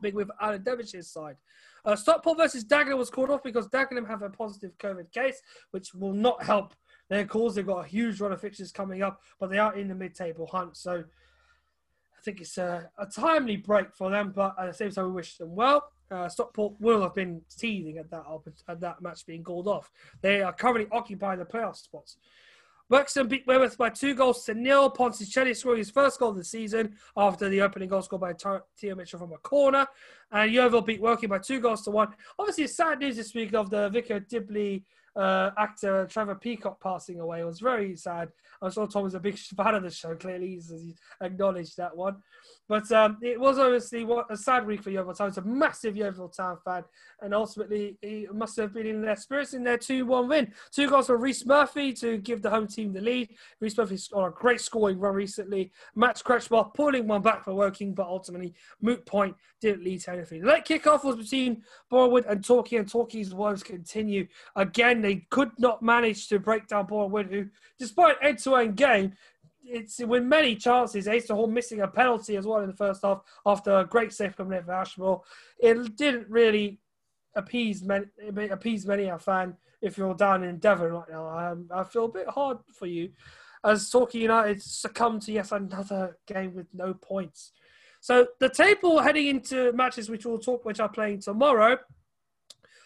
Big 0.00 0.14
with 0.14 0.30
Alan 0.40 0.62
Devonshire's 0.62 1.10
side. 1.10 1.38
Uh, 1.84 1.96
Stockport 1.96 2.38
versus 2.38 2.64
Dagenham 2.64 2.98
was 2.98 3.10
called 3.10 3.30
off 3.30 3.42
because 3.42 3.66
Dagenham 3.66 4.06
have 4.06 4.22
a 4.22 4.30
positive 4.30 4.78
COVID 4.78 5.10
case, 5.10 5.42
which 5.72 5.92
will 5.92 6.12
not 6.12 6.40
help 6.44 6.72
their 7.10 7.26
cause. 7.26 7.56
They've 7.56 7.66
got 7.66 7.84
a 7.84 7.88
huge 7.88 8.20
run 8.20 8.30
of 8.30 8.40
fixtures 8.40 8.70
coming 8.70 9.02
up, 9.02 9.20
but 9.40 9.50
they 9.50 9.58
are 9.58 9.74
in 9.74 9.88
the 9.88 9.94
mid 9.96 10.14
table 10.14 10.46
hunt. 10.46 10.76
So 10.76 11.00
I 11.02 12.22
think 12.24 12.40
it's 12.40 12.58
a, 12.58 12.88
a 12.96 13.06
timely 13.06 13.56
break 13.56 13.92
for 13.92 14.08
them, 14.08 14.32
but 14.32 14.54
at 14.56 14.66
the 14.66 14.72
same 14.72 14.92
time, 14.92 15.06
we 15.06 15.12
wish 15.12 15.36
them 15.36 15.56
well 15.56 15.82
uh, 16.12 16.28
Stockport 16.28 16.74
will 16.78 17.02
have 17.02 17.14
been 17.14 17.40
teething 17.56 17.98
at 17.98 18.10
that 18.10 18.24
at 18.68 18.80
that 18.80 19.00
match 19.02 19.26
being 19.26 19.42
called 19.42 19.66
off. 19.66 19.90
They 20.20 20.42
are 20.42 20.52
currently 20.52 20.88
occupying 20.92 21.38
the 21.38 21.44
playoff 21.44 21.76
spots. 21.76 22.16
Wrexham 22.90 23.26
beat 23.26 23.46
Weymouth 23.46 23.78
by 23.78 23.88
two 23.88 24.14
goals 24.14 24.44
to 24.44 24.54
nil. 24.54 24.90
Ponticelli 24.90 25.56
scoring 25.56 25.78
his 25.78 25.90
first 25.90 26.20
goal 26.20 26.30
of 26.30 26.36
the 26.36 26.44
season 26.44 26.94
after 27.16 27.48
the 27.48 27.62
opening 27.62 27.88
goal 27.88 28.02
scored 28.02 28.20
by 28.20 28.34
Tio 28.34 28.94
Mitchell 28.94 29.18
from 29.18 29.32
a 29.32 29.38
corner. 29.38 29.86
And 30.30 30.52
Yeovil 30.52 30.82
beat 30.82 31.00
Woking 31.00 31.30
by 31.30 31.38
two 31.38 31.58
goals 31.58 31.82
to 31.84 31.90
one. 31.90 32.08
Obviously, 32.38 32.66
sad 32.66 32.98
news 32.98 33.16
this 33.16 33.34
week 33.34 33.54
of 33.54 33.70
the 33.70 33.88
Vicar 33.88 34.20
Dibley 34.20 34.84
uh, 35.16 35.50
actor 35.58 36.06
Trevor 36.10 36.34
Peacock 36.36 36.80
passing 36.80 37.20
away. 37.20 37.40
It 37.40 37.46
was 37.46 37.60
very 37.60 37.96
sad. 37.96 38.30
I'm 38.60 38.70
sure 38.70 38.86
Tom 38.86 39.04
was 39.04 39.14
a 39.14 39.20
big 39.20 39.38
fan 39.56 39.74
of 39.74 39.82
the 39.82 39.90
show. 39.90 40.14
Clearly, 40.14 40.50
he's, 40.50 40.72
acknowledged 41.20 41.76
that 41.76 41.96
one. 41.96 42.16
But 42.68 42.90
um, 42.92 43.18
it 43.20 43.38
was 43.38 43.58
obviously 43.58 44.06
a 44.30 44.36
sad 44.36 44.66
week 44.66 44.82
for 44.82 44.90
Yeovil 44.90 45.14
Town. 45.14 45.28
It's 45.28 45.36
a 45.36 45.42
massive 45.42 45.96
Yeovil 45.96 46.30
Town 46.30 46.56
fan, 46.64 46.84
and 47.20 47.34
ultimately 47.34 47.98
he 48.00 48.26
must 48.32 48.56
have 48.56 48.72
been 48.72 48.86
in 48.86 49.02
their 49.02 49.16
spirits 49.16 49.52
in 49.52 49.62
their 49.62 49.76
2-1 49.76 50.28
win. 50.28 50.52
Two 50.70 50.88
goals 50.88 51.08
for 51.08 51.18
Rhys 51.18 51.44
Murphy 51.44 51.92
to 51.94 52.18
give 52.18 52.40
the 52.40 52.48
home 52.48 52.66
team 52.66 52.92
the 52.92 53.00
lead. 53.00 53.28
Rhys 53.60 53.76
Murphy's 53.76 54.10
on 54.12 54.28
a 54.28 54.30
great 54.30 54.60
scoring 54.60 54.98
run 54.98 55.14
recently. 55.14 55.72
Max 55.94 56.22
Kretzschmar 56.22 56.72
pulling 56.72 57.06
one 57.06 57.20
back 57.20 57.44
for 57.44 57.52
Woking, 57.52 57.94
but 57.94 58.06
ultimately 58.06 58.54
moot 58.80 59.04
point 59.04 59.36
didn't 59.60 59.84
lead 59.84 60.00
to 60.00 60.12
anything. 60.12 60.40
The 60.40 60.48
late 60.48 60.64
kickoff 60.64 61.04
was 61.04 61.16
between 61.16 61.62
Borehamwood 61.90 62.26
and 62.28 62.44
Torquay, 62.44 62.76
and 62.76 62.88
Torquay's 62.88 63.34
woes 63.34 63.62
continue. 63.62 64.26
Again, 64.56 65.01
they 65.04 65.26
could 65.30 65.50
not 65.58 65.82
manage 65.82 66.28
to 66.28 66.38
break 66.38 66.66
down 66.66 66.86
Borehamwood, 66.86 67.30
who, 67.30 67.46
despite 67.78 68.16
end-to-end 68.22 68.76
game, 68.76 69.12
it's 69.64 69.98
with 70.00 70.24
many 70.24 70.56
chances. 70.56 71.06
Asa 71.06 71.34
Hall 71.34 71.46
missing 71.46 71.80
a 71.80 71.88
penalty 71.88 72.36
as 72.36 72.46
well 72.46 72.60
in 72.60 72.68
the 72.68 72.76
first 72.76 73.02
half 73.02 73.22
after 73.46 73.78
a 73.78 73.84
great 73.84 74.12
save 74.12 74.34
from 74.34 74.48
for 74.48 74.72
Ashmore. 74.72 75.22
It 75.58 75.96
didn't 75.96 76.28
really 76.28 76.80
appease 77.34 77.82
many, 77.82 78.06
appease 78.50 78.86
many 78.86 79.04
a 79.04 79.18
fan 79.18 79.56
if 79.80 79.96
you're 79.96 80.14
down 80.14 80.44
in 80.44 80.58
Devon 80.58 80.92
right 80.92 81.08
now. 81.10 81.28
Um, 81.28 81.68
I 81.72 81.84
feel 81.84 82.06
a 82.06 82.12
bit 82.12 82.28
hard 82.28 82.58
for 82.72 82.86
you 82.86 83.10
as 83.64 83.88
Torquay 83.90 84.20
United 84.20 84.62
succumb 84.62 85.20
to 85.20 85.32
yet 85.32 85.52
another 85.52 86.18
game 86.26 86.54
with 86.54 86.66
no 86.72 86.94
points. 86.94 87.52
So 88.00 88.26
the 88.40 88.48
table 88.48 88.98
heading 88.98 89.28
into 89.28 89.72
matches 89.72 90.10
which 90.10 90.26
we'll 90.26 90.38
talk 90.38 90.64
which 90.64 90.80
are 90.80 90.88
playing 90.88 91.20
tomorrow 91.20 91.78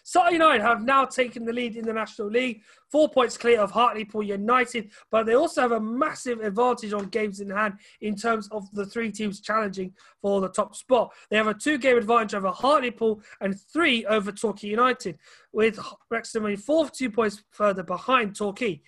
Sutton 0.07 0.31
United 0.31 0.61
have 0.61 0.85
now 0.85 1.03
taken 1.03 1.43
the 1.43 1.51
lead 1.51 1.75
in 1.75 1.83
the 1.83 1.91
National 1.91 2.29
League, 2.29 2.61
four 2.89 3.09
points 3.09 3.37
clear 3.37 3.59
of 3.59 3.71
Hartlepool 3.71 4.23
United, 4.23 4.89
but 5.11 5.25
they 5.25 5.33
also 5.33 5.59
have 5.59 5.73
a 5.73 5.81
massive 5.81 6.39
advantage 6.39 6.93
on 6.93 7.09
games 7.09 7.41
in 7.41 7.49
hand 7.49 7.73
in 7.99 8.15
terms 8.15 8.47
of 8.53 8.71
the 8.71 8.85
three 8.85 9.11
teams 9.11 9.41
challenging 9.41 9.93
for 10.21 10.39
the 10.39 10.47
top 10.47 10.77
spot. 10.77 11.11
They 11.29 11.35
have 11.35 11.47
a 11.47 11.53
two 11.53 11.77
game 11.77 11.97
advantage 11.97 12.35
over 12.35 12.51
Hartlepool 12.51 13.21
and 13.41 13.59
three 13.59 14.05
over 14.05 14.31
Torquay 14.31 14.69
United, 14.69 15.19
with 15.51 15.77
Wrexham 16.09 16.45
only 16.45 16.55
four, 16.55 16.89
two 16.89 17.11
points 17.11 17.43
further 17.51 17.83
behind 17.83 18.33
Torquay. 18.33 18.81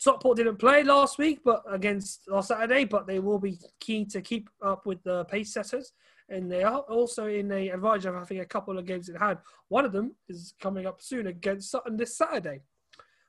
Stockport 0.00 0.36
didn't 0.36 0.56
play 0.56 0.82
last 0.82 1.16
week, 1.16 1.42
but 1.44 1.62
against 1.70 2.22
last 2.26 2.48
Saturday, 2.48 2.86
but 2.86 3.06
they 3.06 3.20
will 3.20 3.38
be 3.38 3.56
keen 3.78 4.08
to 4.08 4.20
keep 4.20 4.50
up 4.64 4.84
with 4.84 5.00
the 5.04 5.26
pace 5.26 5.52
setters 5.52 5.92
and 6.28 6.50
they 6.50 6.62
are 6.62 6.80
also 6.80 7.26
in 7.26 7.50
a 7.52 7.68
advantage 7.70 8.06
of 8.06 8.14
having 8.14 8.40
a 8.40 8.44
couple 8.44 8.78
of 8.78 8.86
games 8.86 9.08
in 9.08 9.16
hand. 9.16 9.38
One 9.68 9.84
of 9.84 9.92
them 9.92 10.14
is 10.28 10.54
coming 10.60 10.86
up 10.86 11.00
soon 11.00 11.26
against 11.26 11.70
Sutton 11.70 11.96
this 11.96 12.16
Saturday. 12.16 12.62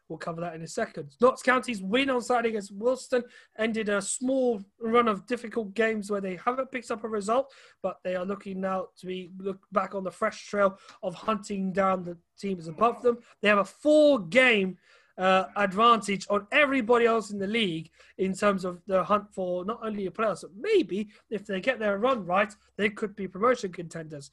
We'll 0.10 0.18
cover 0.18 0.40
that 0.40 0.56
in 0.56 0.62
a 0.62 0.68
second. 0.68 1.14
Notts 1.20 1.44
County's 1.44 1.82
win 1.82 2.10
on 2.10 2.22
Saturday 2.22 2.50
against 2.50 2.78
Wealdstone 2.78 3.24
ended 3.58 3.90
a 3.90 4.02
small 4.02 4.64
run 4.80 5.10
of 5.10 5.28
difficult 5.28 5.74
games 5.74 6.10
where 6.10 6.22
they 6.22 6.38
haven't 6.38 6.72
picked 6.72 6.92
up 6.92 7.04
a 7.04 7.10
result, 7.10 7.54
but 7.84 7.98
they 8.04 8.16
are 8.16 8.24
looking 8.24 8.62
now 8.62 8.88
to 9.00 9.06
be 9.06 9.32
look 9.38 9.60
back 9.74 9.96
on 9.96 10.06
the 10.06 10.12
fresh 10.12 10.48
trail 10.48 10.80
of 11.04 11.14
hunting 11.14 11.74
down 11.74 12.04
the 12.04 12.18
teams 12.40 12.70
above 12.70 13.02
them. 13.02 13.18
They 13.42 13.50
have 13.50 13.58
a 13.58 13.66
four-game 13.66 14.78
uh, 15.18 15.46
advantage 15.56 16.28
on 16.30 16.48
everybody 16.52 17.06
else 17.06 17.32
in 17.32 17.40
the 17.40 17.48
league 17.48 17.90
in 18.18 18.34
terms 18.34 18.66
of 18.66 18.82
the 18.88 19.04
hunt 19.04 19.26
for 19.32 19.66
not 19.66 19.80
only 19.84 20.06
a 20.06 20.12
playoffs, 20.12 20.42
but 20.42 20.52
maybe 20.60 21.10
if 21.30 21.46
they 21.46 21.60
get 21.60 21.80
their 21.80 21.98
run 21.98 22.26
right, 22.26 22.54
they 22.78 22.90
could 22.90 23.16
be 23.16 23.28
promotion 23.28 23.72
contenders. 23.72 24.32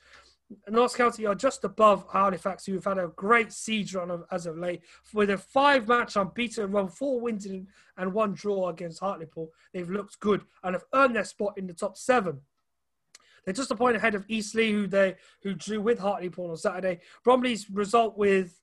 Notts 0.68 0.95
County 0.95 1.26
are 1.26 1.35
just 1.35 1.64
above 1.64 2.05
Halifax, 2.12 2.66
who've 2.66 2.85
had 2.85 2.99
a 2.99 3.09
great 3.16 3.53
siege 3.53 3.95
run 3.95 4.22
as 4.30 4.47
of 4.47 4.59
late. 4.59 4.82
With 5.12 5.30
a 5.30 5.39
five 5.39 5.89
match 5.89 6.16
unbeaten 6.16 6.70
run, 6.70 6.89
four 6.89 7.20
wins 7.20 7.47
and 7.47 8.12
one 8.12 8.35
draw 8.35 8.68
against 8.68 9.01
Hartlepool, 9.01 9.51
they've 9.72 9.89
looked 9.89 10.20
good 10.20 10.43
and 10.62 10.74
have 10.74 10.85
earned 10.93 11.16
their 11.16 11.24
spot 11.24 11.55
in 11.57 11.66
the 11.66 11.72
top 11.72 11.97
seven. 11.97 12.41
They're 13.45 13.55
just 13.55 13.70
a 13.70 13.76
point 13.76 13.97
ahead 13.97 14.14
of 14.14 14.24
Eastleigh, 14.28 14.70
who 14.70 14.87
they 14.87 15.16
who 15.43 15.55
drew 15.55 15.80
with 15.80 15.99
Hartlepool 15.99 16.51
on 16.51 16.57
Saturday. 16.57 17.01
Bromley's 17.24 17.68
result 17.70 18.16
with 18.16 18.61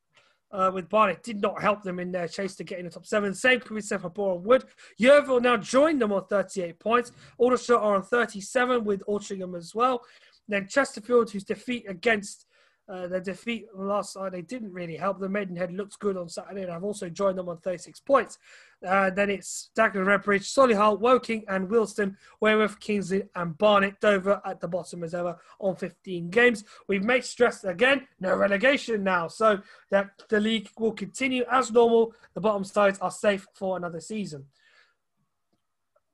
uh, 0.53 0.71
with 0.73 0.89
Barnet 0.89 1.23
did 1.23 1.41
not 1.41 1.61
help 1.61 1.83
them 1.83 1.99
in 1.99 2.11
their 2.11 2.27
chase 2.27 2.55
to 2.55 2.63
get 2.63 2.79
in 2.79 2.85
the 2.85 2.91
top 2.91 3.05
seven. 3.05 3.33
Same 3.33 3.59
could 3.59 3.75
be 3.75 3.81
said 3.81 4.01
for 4.01 4.09
Boreham 4.09 4.43
Wood. 4.43 4.65
Yeovil 4.97 5.41
now 5.41 5.57
joined 5.57 6.01
them 6.01 6.11
on 6.11 6.25
38 6.25 6.79
points. 6.79 7.11
Aldershot 7.37 7.81
are 7.81 7.95
on 7.95 8.03
37 8.03 8.83
with 8.83 9.03
Altrincham 9.07 9.57
as 9.57 9.73
well. 9.73 10.01
Then 10.47 10.67
Chesterfield, 10.67 11.31
whose 11.31 11.43
defeat 11.43 11.85
against 11.87 12.45
Uh, 12.91 13.07
their 13.07 13.21
defeat 13.21 13.67
last 13.73 14.13
Saturday 14.13 14.41
didn't 14.41 14.73
really 14.73 14.97
help. 14.97 15.17
The 15.17 15.29
Maidenhead 15.29 15.71
looked 15.71 15.97
good 15.99 16.17
on 16.17 16.27
Saturday, 16.27 16.63
and 16.63 16.71
I've 16.71 16.83
also 16.83 17.07
joined 17.07 17.37
them 17.37 17.47
on 17.47 17.57
36 17.57 18.01
points. 18.01 18.37
Uh, 18.85 19.09
then 19.09 19.29
it's 19.29 19.69
Dagenham, 19.77 20.05
Redbridge, 20.05 20.43
Solihull, 20.43 20.99
Woking, 20.99 21.45
and 21.47 21.69
Wealdstone, 21.69 22.17
Weymouth, 22.41 22.81
King's 22.81 23.11
Lynn, 23.11 23.29
and 23.33 23.57
Barnet. 23.57 24.01
Dover 24.01 24.41
at 24.43 24.59
the 24.59 24.67
bottom 24.67 25.05
as 25.05 25.13
ever 25.13 25.37
on 25.59 25.77
15 25.77 26.29
games. 26.31 26.65
We've 26.89 27.03
made 27.03 27.23
stress 27.23 27.63
again, 27.63 28.07
no 28.19 28.35
relegation 28.35 29.05
now, 29.05 29.29
so 29.29 29.61
that 29.89 30.09
the 30.27 30.41
league 30.41 30.67
will 30.77 30.91
continue 30.91 31.45
as 31.49 31.71
normal. 31.71 32.13
The 32.33 32.41
bottom 32.41 32.65
sides 32.65 32.99
are 32.99 33.11
safe 33.11 33.47
for 33.53 33.77
another 33.77 34.01
season. 34.01 34.47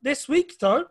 This 0.04 0.30
week, 0.30 0.60
though, 0.60 0.86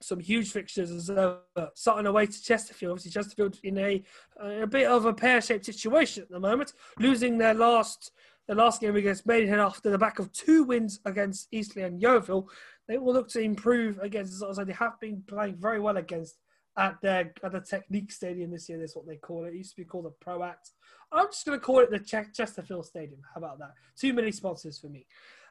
some 0.00 0.20
huge 0.20 0.50
fixtures 0.50 0.90
as 0.90 1.10
uh, 1.10 1.38
Sutton 1.74 2.06
away 2.06 2.26
to 2.26 2.42
Chesterfield. 2.42 2.92
Obviously, 2.92 3.10
Chesterfield 3.10 3.58
in 3.62 3.78
a 3.78 4.02
a 4.40 4.66
bit 4.66 4.86
of 4.86 5.04
a 5.06 5.12
pear-shaped 5.12 5.64
situation 5.64 6.22
at 6.22 6.30
the 6.30 6.40
moment, 6.40 6.72
losing 6.98 7.38
their 7.38 7.54
last 7.54 8.12
the 8.48 8.54
last 8.54 8.80
game 8.80 8.94
against 8.94 9.26
Maidenhead 9.26 9.58
after 9.58 9.90
the 9.90 9.98
back 9.98 10.18
of 10.18 10.32
two 10.32 10.62
wins 10.64 11.00
against 11.04 11.48
Eastleigh 11.50 11.84
and 11.84 12.00
Yeovil. 12.00 12.48
They 12.86 12.98
will 12.98 13.12
look 13.12 13.28
to 13.30 13.40
improve 13.40 13.98
against 13.98 14.42
as 14.44 14.56
they 14.56 14.72
have 14.72 15.00
been 15.00 15.22
playing 15.26 15.56
very 15.56 15.80
well 15.80 15.96
against 15.96 16.36
at 16.76 17.00
their 17.02 17.32
at 17.42 17.52
the 17.52 17.60
Technique 17.60 18.12
Stadium 18.12 18.50
this 18.50 18.68
year. 18.68 18.78
That's 18.78 18.94
what 18.94 19.06
they 19.06 19.16
call 19.16 19.44
it. 19.44 19.54
It 19.54 19.56
used 19.56 19.70
to 19.70 19.82
be 19.82 19.84
called 19.84 20.04
the 20.04 20.24
Proact. 20.24 20.72
I'm 21.12 21.26
just 21.26 21.46
going 21.46 21.58
to 21.58 21.64
call 21.64 21.80
it 21.80 21.90
the 21.90 21.98
Ch- 21.98 22.34
Chesterfield 22.34 22.86
Stadium. 22.86 23.20
How 23.34 23.38
about 23.38 23.58
that? 23.58 23.72
Too 23.98 24.12
many 24.12 24.30
sponsors 24.30 24.78
for 24.78 24.88
me. 24.88 25.06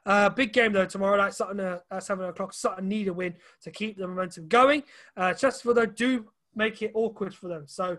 Uh, 0.06 0.28
big 0.30 0.52
game 0.52 0.72
though 0.72 0.86
tomorrow 0.86 1.16
night, 1.16 1.34
Sutton 1.34 1.60
uh, 1.60 1.80
at 1.90 2.02
seven 2.04 2.26
o'clock. 2.26 2.54
Sutton 2.54 2.88
need 2.88 3.08
a 3.08 3.12
win 3.12 3.34
to 3.62 3.70
keep 3.70 3.98
the 3.98 4.06
momentum 4.06 4.46
going. 4.46 4.84
Uh, 5.16 5.34
Chesterfield 5.34 5.76
though 5.76 5.86
do 5.86 6.26
make 6.54 6.80
it 6.80 6.92
awkward 6.94 7.34
for 7.34 7.48
them, 7.48 7.64
so 7.66 7.98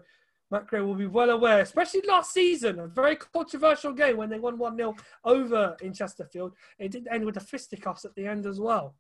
Matt 0.50 0.68
Gray 0.68 0.80
will 0.80 0.96
be 0.96 1.08
well 1.08 1.30
aware, 1.30 1.60
especially 1.60 2.02
last 2.08 2.34
season, 2.34 2.80
a 2.80 2.88
very 2.88 3.18
controversial 3.18 3.92
game 3.92 4.16
when 4.16 4.30
they 4.30 4.40
won 4.40 4.58
one 4.58 4.78
0 4.78 4.96
over 5.26 5.76
in 5.82 5.94
Chesterfield. 5.94 6.54
It 6.80 6.92
did 6.92 7.08
end 7.08 7.26
with 7.26 7.36
the 7.36 7.42
fisticuffs 7.42 8.06
at 8.06 8.16
the 8.16 8.26
end 8.26 8.46
as 8.46 8.60
well. 8.60 8.96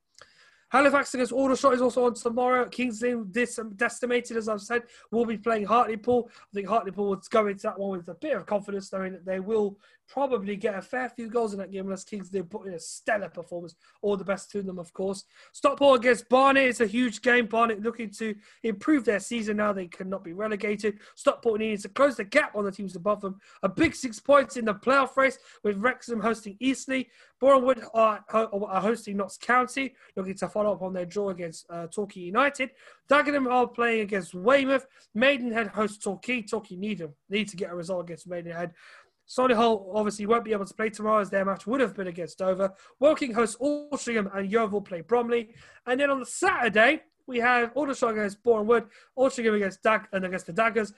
Halifax 0.69 1.13
against 1.13 1.31
Aldershot 1.31 1.73
is 1.73 1.81
also 1.81 2.05
on 2.05 2.13
tomorrow. 2.13 2.67
King's 2.67 3.01
Lynn, 3.01 3.27
this 3.31 3.57
decimated, 3.77 4.35
as 4.35 4.49
I've 4.49 4.59
said, 4.59 4.83
will 5.11 5.25
be 5.25 5.37
playing 5.37 5.65
Hartlepool. 5.65 6.29
I 6.29 6.53
think 6.53 6.67
Hartlepool 6.67 7.07
will 7.07 7.21
go 7.29 7.47
into 7.47 7.63
that 7.63 7.79
one 7.79 7.97
with 7.97 8.09
a 8.09 8.15
bit 8.15 8.35
of 8.35 8.45
confidence, 8.45 8.91
knowing 8.91 9.13
that 9.13 9.25
they 9.25 9.39
will 9.39 9.77
probably 10.07 10.55
get 10.55 10.75
a 10.75 10.81
fair 10.81 11.09
few 11.09 11.29
goals 11.29 11.53
in 11.53 11.59
that 11.59 11.71
game 11.71 11.85
unless 11.85 12.03
King's 12.03 12.31
Lynn 12.33 12.45
put 12.45 12.67
in 12.67 12.73
a 12.73 12.79
stellar 12.79 13.29
performance. 13.29 13.75
All 14.01 14.17
the 14.17 14.23
best 14.23 14.51
to 14.51 14.61
them, 14.61 14.79
of 14.79 14.93
course. 14.93 15.25
Stockport 15.53 15.99
against 15.99 16.29
Barnet. 16.29 16.67
It's 16.67 16.81
a 16.81 16.87
huge 16.87 17.21
game. 17.21 17.47
Barnet 17.47 17.81
looking 17.81 18.09
to 18.11 18.35
improve 18.63 19.05
their 19.05 19.19
season 19.19 19.57
now. 19.57 19.73
They 19.73 19.87
cannot 19.87 20.23
be 20.23 20.33
relegated. 20.33 20.99
Stockport 21.15 21.59
needs 21.59 21.83
to 21.83 21.89
close 21.89 22.15
the 22.15 22.23
gap 22.23 22.55
on 22.55 22.65
the 22.65 22.71
teams 22.71 22.95
above 22.95 23.21
them. 23.21 23.39
A 23.63 23.69
big 23.69 23.95
six 23.95 24.19
points 24.19 24.57
in 24.57 24.65
the 24.65 24.73
playoff 24.73 25.15
race 25.17 25.37
with 25.63 25.77
Wrexham 25.77 26.19
hosting 26.19 26.57
Eastleigh. 26.59 27.05
Boreham 27.39 27.65
Wood 27.65 27.83
are, 27.93 28.23
are 28.33 28.81
hosting 28.81 29.17
Notts 29.17 29.37
County, 29.37 29.93
looking 30.15 30.35
to 30.35 30.47
follow 30.49 30.73
up 30.73 30.81
on 30.81 30.93
their 30.93 31.05
draw 31.05 31.29
against 31.29 31.67
uh, 31.69 31.85
Torquay 31.87 32.21
United. 32.21 32.71
Dagenham 33.09 33.51
are 33.51 33.67
playing 33.67 34.01
against 34.01 34.33
Weymouth. 34.33 34.87
Maidenhead 35.13 35.67
hosts 35.67 36.03
Torquay. 36.03 36.41
Torquay 36.41 36.75
need, 36.75 36.99
them. 36.99 37.13
need 37.29 37.47
to 37.49 37.55
get 37.55 37.71
a 37.71 37.75
result 37.75 38.05
against 38.05 38.27
Maidenhead. 38.27 38.73
Solihull 39.27 39.91
obviously 39.93 40.25
won't 40.25 40.45
be 40.45 40.53
able 40.53 40.65
to 40.65 40.73
play 40.73 40.89
tomorrow 40.89 41.19
as 41.19 41.29
their 41.29 41.45
match 41.45 41.67
would 41.67 41.81
have 41.81 41.95
been 41.95 42.07
against 42.07 42.37
Dover. 42.37 42.73
Woking 42.99 43.33
hosts 43.33 43.57
Altrincham 43.57 44.35
and 44.35 44.49
Yeovil 44.49 44.81
play 44.81 45.01
Bromley. 45.01 45.49
And 45.85 45.99
then 45.99 46.09
on 46.09 46.19
the 46.19 46.25
Saturday, 46.25 47.01
we 47.27 47.39
have 47.39 47.71
Aldershot 47.75 48.11
against 48.11 48.41
Boreham 48.41 48.67
Wood, 48.67 48.87
Altrincham 49.17 49.55
against 49.55 49.83
Dag 49.83 50.07
and 50.13 50.25
against 50.25 50.45
the 50.45 50.53
Daggers, 50.53 50.93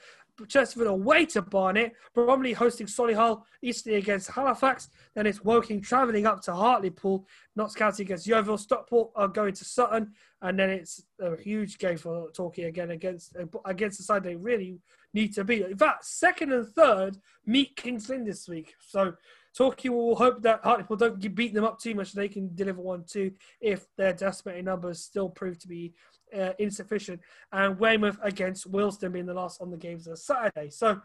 Chesterfield 0.47 0.87
away 0.87 1.25
to 1.25 1.41
Barnet, 1.41 1.93
Bromley 2.13 2.53
hosting 2.53 2.87
Solihull, 2.87 3.41
Eastleigh 3.61 3.95
against 3.95 4.29
Halifax, 4.29 4.89
then 5.15 5.27
it's 5.27 5.43
Woking 5.43 5.81
travelling 5.81 6.25
up 6.25 6.41
to 6.43 6.53
Hartlepool, 6.53 7.27
Notts 7.55 7.75
County 7.75 8.03
against 8.03 8.27
Yeovil, 8.27 8.57
Stockport 8.57 9.11
are 9.15 9.27
going 9.27 9.53
to 9.53 9.65
Sutton, 9.65 10.13
and 10.41 10.57
then 10.57 10.69
it's 10.69 11.03
a 11.19 11.35
huge 11.35 11.77
game 11.77 11.97
for 11.97 12.31
Torquay 12.31 12.63
again 12.63 12.91
against 12.91 13.35
against 13.65 13.97
the 13.97 14.03
side 14.03 14.23
they 14.23 14.35
really 14.35 14.79
need 15.13 15.33
to 15.35 15.43
be. 15.43 15.63
In 15.63 15.77
fact, 15.77 16.05
second 16.05 16.51
and 16.53 16.67
third 16.67 17.17
meet 17.45 17.75
King's 17.75 18.09
Lynn 18.09 18.25
this 18.25 18.47
week, 18.47 18.75
so 18.79 19.13
Torquay 19.55 19.89
will 19.89 20.15
hope 20.15 20.41
that 20.43 20.63
Hartlepool 20.63 20.97
don't 20.97 21.35
beat 21.35 21.53
them 21.53 21.65
up 21.65 21.79
too 21.79 21.95
much. 21.95 22.13
They 22.13 22.29
can 22.29 22.53
deliver 22.55 22.81
one 22.81 23.03
too 23.03 23.31
if 23.59 23.87
their 23.97 24.13
decimated 24.13 24.65
numbers 24.65 25.01
still 25.01 25.29
prove 25.29 25.59
to 25.59 25.67
be 25.67 25.93
uh, 26.37 26.51
insufficient. 26.59 27.19
And 27.51 27.79
Weymouth 27.79 28.17
against 28.21 28.71
Wealdstone 28.71 29.13
being 29.13 29.25
the 29.25 29.33
last 29.33 29.61
on 29.61 29.71
the 29.71 29.77
games 29.77 30.07
on 30.07 30.15
Saturday. 30.15 30.69
So 30.69 31.01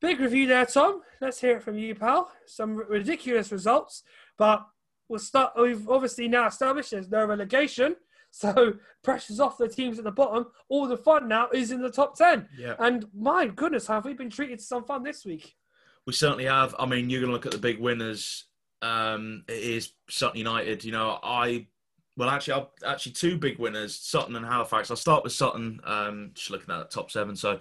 big 0.00 0.20
review 0.20 0.46
there, 0.46 0.66
Tom. 0.66 1.00
Let's 1.20 1.40
hear 1.40 1.56
it 1.56 1.62
from 1.62 1.78
you, 1.78 1.94
pal. 1.94 2.30
Some 2.46 2.76
ridiculous 2.76 3.50
results, 3.50 4.02
but 4.36 4.64
we'll 5.08 5.18
start. 5.18 5.52
We've 5.58 5.88
obviously 5.88 6.28
now 6.28 6.46
established 6.46 6.90
there's 6.90 7.10
no 7.10 7.24
relegation. 7.24 7.96
So 8.36 8.74
pressure's 9.02 9.40
off 9.40 9.56
the 9.56 9.68
teams 9.68 9.98
at 9.98 10.04
the 10.04 10.10
bottom. 10.10 10.46
All 10.68 10.86
the 10.86 10.96
fun 10.96 11.26
now 11.26 11.48
is 11.48 11.70
in 11.70 11.80
the 11.80 11.90
top 11.90 12.16
ten. 12.16 12.48
Yeah. 12.58 12.74
And 12.78 13.06
my 13.14 13.46
goodness, 13.46 13.86
have 13.86 14.04
we 14.04 14.12
been 14.12 14.30
treated 14.30 14.58
to 14.58 14.64
some 14.64 14.84
fun 14.84 15.02
this 15.02 15.24
week? 15.24 15.56
We 16.06 16.12
certainly 16.12 16.44
have. 16.44 16.74
I 16.78 16.86
mean, 16.86 17.08
you're 17.08 17.20
going 17.20 17.30
to 17.30 17.34
look 17.34 17.46
at 17.46 17.52
the 17.52 17.58
big 17.58 17.80
winners. 17.80 18.44
Um, 18.82 19.44
it 19.48 19.54
is 19.54 19.92
Sutton 20.10 20.38
United. 20.38 20.84
You 20.84 20.92
know, 20.92 21.18
I 21.22 21.66
well, 22.18 22.28
actually, 22.28 22.54
I'll, 22.54 22.72
actually, 22.84 23.12
two 23.12 23.38
big 23.38 23.58
winners: 23.58 23.98
Sutton 23.98 24.36
and 24.36 24.44
Halifax. 24.44 24.90
I'll 24.90 24.96
start 24.98 25.24
with 25.24 25.32
Sutton. 25.32 25.80
Um, 25.84 26.30
just 26.34 26.50
looking 26.50 26.72
at 26.74 26.78
the 26.78 26.94
top 26.94 27.10
seven. 27.10 27.36
So, 27.36 27.58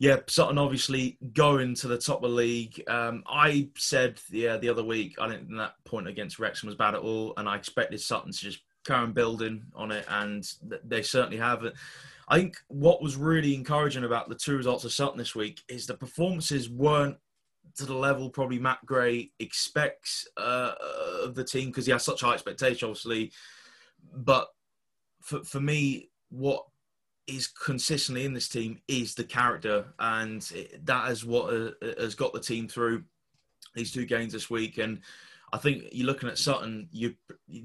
yeah, 0.00 0.18
Sutton 0.26 0.58
obviously 0.58 1.18
going 1.34 1.76
to 1.76 1.88
the 1.88 1.98
top 1.98 2.24
of 2.24 2.30
the 2.30 2.36
league. 2.36 2.82
Um, 2.88 3.22
I 3.28 3.68
said 3.76 4.20
yeah 4.30 4.56
the 4.56 4.70
other 4.70 4.84
week 4.84 5.16
I 5.20 5.28
didn't 5.28 5.46
think 5.46 5.58
that 5.58 5.74
point 5.84 6.08
against 6.08 6.40
Wrexham 6.40 6.66
was 6.66 6.76
bad 6.76 6.94
at 6.94 7.00
all, 7.00 7.32
and 7.36 7.48
I 7.48 7.54
expected 7.54 8.00
Sutton 8.00 8.32
to 8.32 8.38
just 8.38 8.60
on 8.88 9.12
building 9.12 9.64
on 9.74 9.92
it, 9.92 10.04
and 10.08 10.46
they 10.84 11.02
certainly 11.02 11.38
have. 11.38 11.64
I 12.28 12.38
think 12.38 12.56
what 12.68 13.02
was 13.02 13.16
really 13.16 13.54
encouraging 13.54 14.04
about 14.04 14.28
the 14.28 14.36
two 14.36 14.56
results 14.56 14.84
of 14.84 14.92
Sutton 14.92 15.18
this 15.18 15.34
week 15.34 15.62
is 15.68 15.86
the 15.86 15.94
performances 15.94 16.70
weren't 16.70 17.16
to 17.76 17.86
the 17.86 17.94
level 17.94 18.30
probably 18.30 18.58
Matt 18.58 18.84
Gray 18.84 19.30
expects 19.38 20.26
uh, 20.36 20.74
of 21.22 21.34
the 21.34 21.44
team 21.44 21.68
because 21.68 21.86
he 21.86 21.92
has 21.92 22.04
such 22.04 22.20
high 22.20 22.34
expectation, 22.34 22.88
obviously 22.88 23.32
but 24.14 24.48
for 25.20 25.42
for 25.44 25.60
me, 25.60 26.10
what 26.30 26.64
is 27.26 27.46
consistently 27.46 28.24
in 28.24 28.34
this 28.34 28.48
team 28.48 28.80
is 28.88 29.14
the 29.14 29.24
character, 29.24 29.86
and 29.98 30.50
it, 30.54 30.84
that 30.86 31.10
is 31.10 31.24
what 31.24 31.52
uh, 31.52 31.70
has 31.98 32.14
got 32.14 32.32
the 32.32 32.40
team 32.40 32.68
through 32.68 33.04
these 33.74 33.92
two 33.92 34.04
games 34.04 34.32
this 34.32 34.50
week. 34.50 34.78
And 34.78 35.00
I 35.52 35.58
think 35.58 35.84
you're 35.92 36.06
looking 36.06 36.28
at 36.28 36.38
Sutton. 36.38 36.88
You 36.92 37.14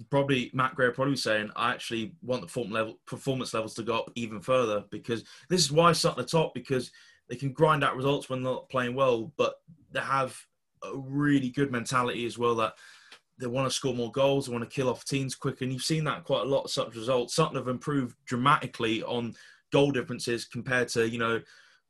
probably 0.10 0.50
Matt 0.54 0.76
Gray 0.76 0.90
probably 0.92 1.16
saying, 1.16 1.52
"I 1.56 1.72
actually 1.72 2.16
want 2.22 2.42
the 2.42 2.48
performance 2.48 2.74
level 2.74 3.00
performance 3.06 3.54
levels 3.54 3.74
to 3.76 3.84
go 3.84 3.98
up 4.00 4.12
even 4.16 4.42
further 4.42 4.84
because 4.90 5.24
this 5.50 5.62
is 5.62 5.72
why 5.72 5.92
Sutton 5.92 6.24
are 6.24 6.28
top 6.28 6.54
because 6.54 6.92
they 7.30 7.36
can 7.36 7.54
grind 7.54 7.84
out 7.84 7.96
results 7.96 8.30
when 8.30 8.44
they're 8.44 8.54
not 8.54 8.70
playing 8.70 8.96
well, 8.96 9.32
but 9.38 9.56
they 9.92 10.00
have 10.00 10.38
a 10.84 10.96
really 10.96 11.50
good 11.50 11.72
mentality 11.72 12.26
as 12.26 12.38
well 12.38 12.56
that 12.56 12.74
they 13.38 13.48
want 13.48 13.68
to 13.68 13.76
score 13.76 13.94
more 13.94 14.12
goals, 14.12 14.46
they 14.46 14.54
want 14.54 14.64
to 14.64 14.74
kill 14.74 14.90
off 14.90 15.06
teams 15.06 15.36
quicker, 15.36 15.64
and 15.64 15.74
you've 15.74 15.84
seen 15.84 16.04
that 16.06 16.24
quite 16.24 16.44
a 16.44 16.50
lot. 16.50 16.64
Of 16.64 16.72
such 16.72 16.96
results, 16.96 17.36
Sutton 17.36 17.58
have 17.58 17.68
improved 17.68 18.16
dramatically 18.26 19.04
on 19.04 19.36
goal 19.72 19.92
differences 19.92 20.46
compared 20.46 20.88
to 20.90 21.10
you 21.10 21.20
know 21.20 21.42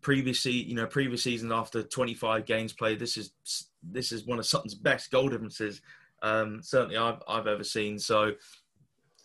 previously 0.05 0.51
you 0.51 0.75
know 0.75 0.85
previous 0.85 1.23
seasons 1.23 1.51
after 1.51 1.81
25 1.81 2.45
games 2.45 2.73
played. 2.73 2.99
This 2.99 3.17
is 3.17 3.31
this 3.81 4.11
is 4.11 4.27
one 4.27 4.37
of 4.37 4.45
Sutton's 4.45 4.75
best 4.75 5.09
goal 5.09 5.29
differences 5.29 5.81
um, 6.21 6.61
certainly 6.61 6.97
I've 6.97 7.21
I've 7.27 7.47
ever 7.47 7.63
seen. 7.63 7.97
So 7.97 8.33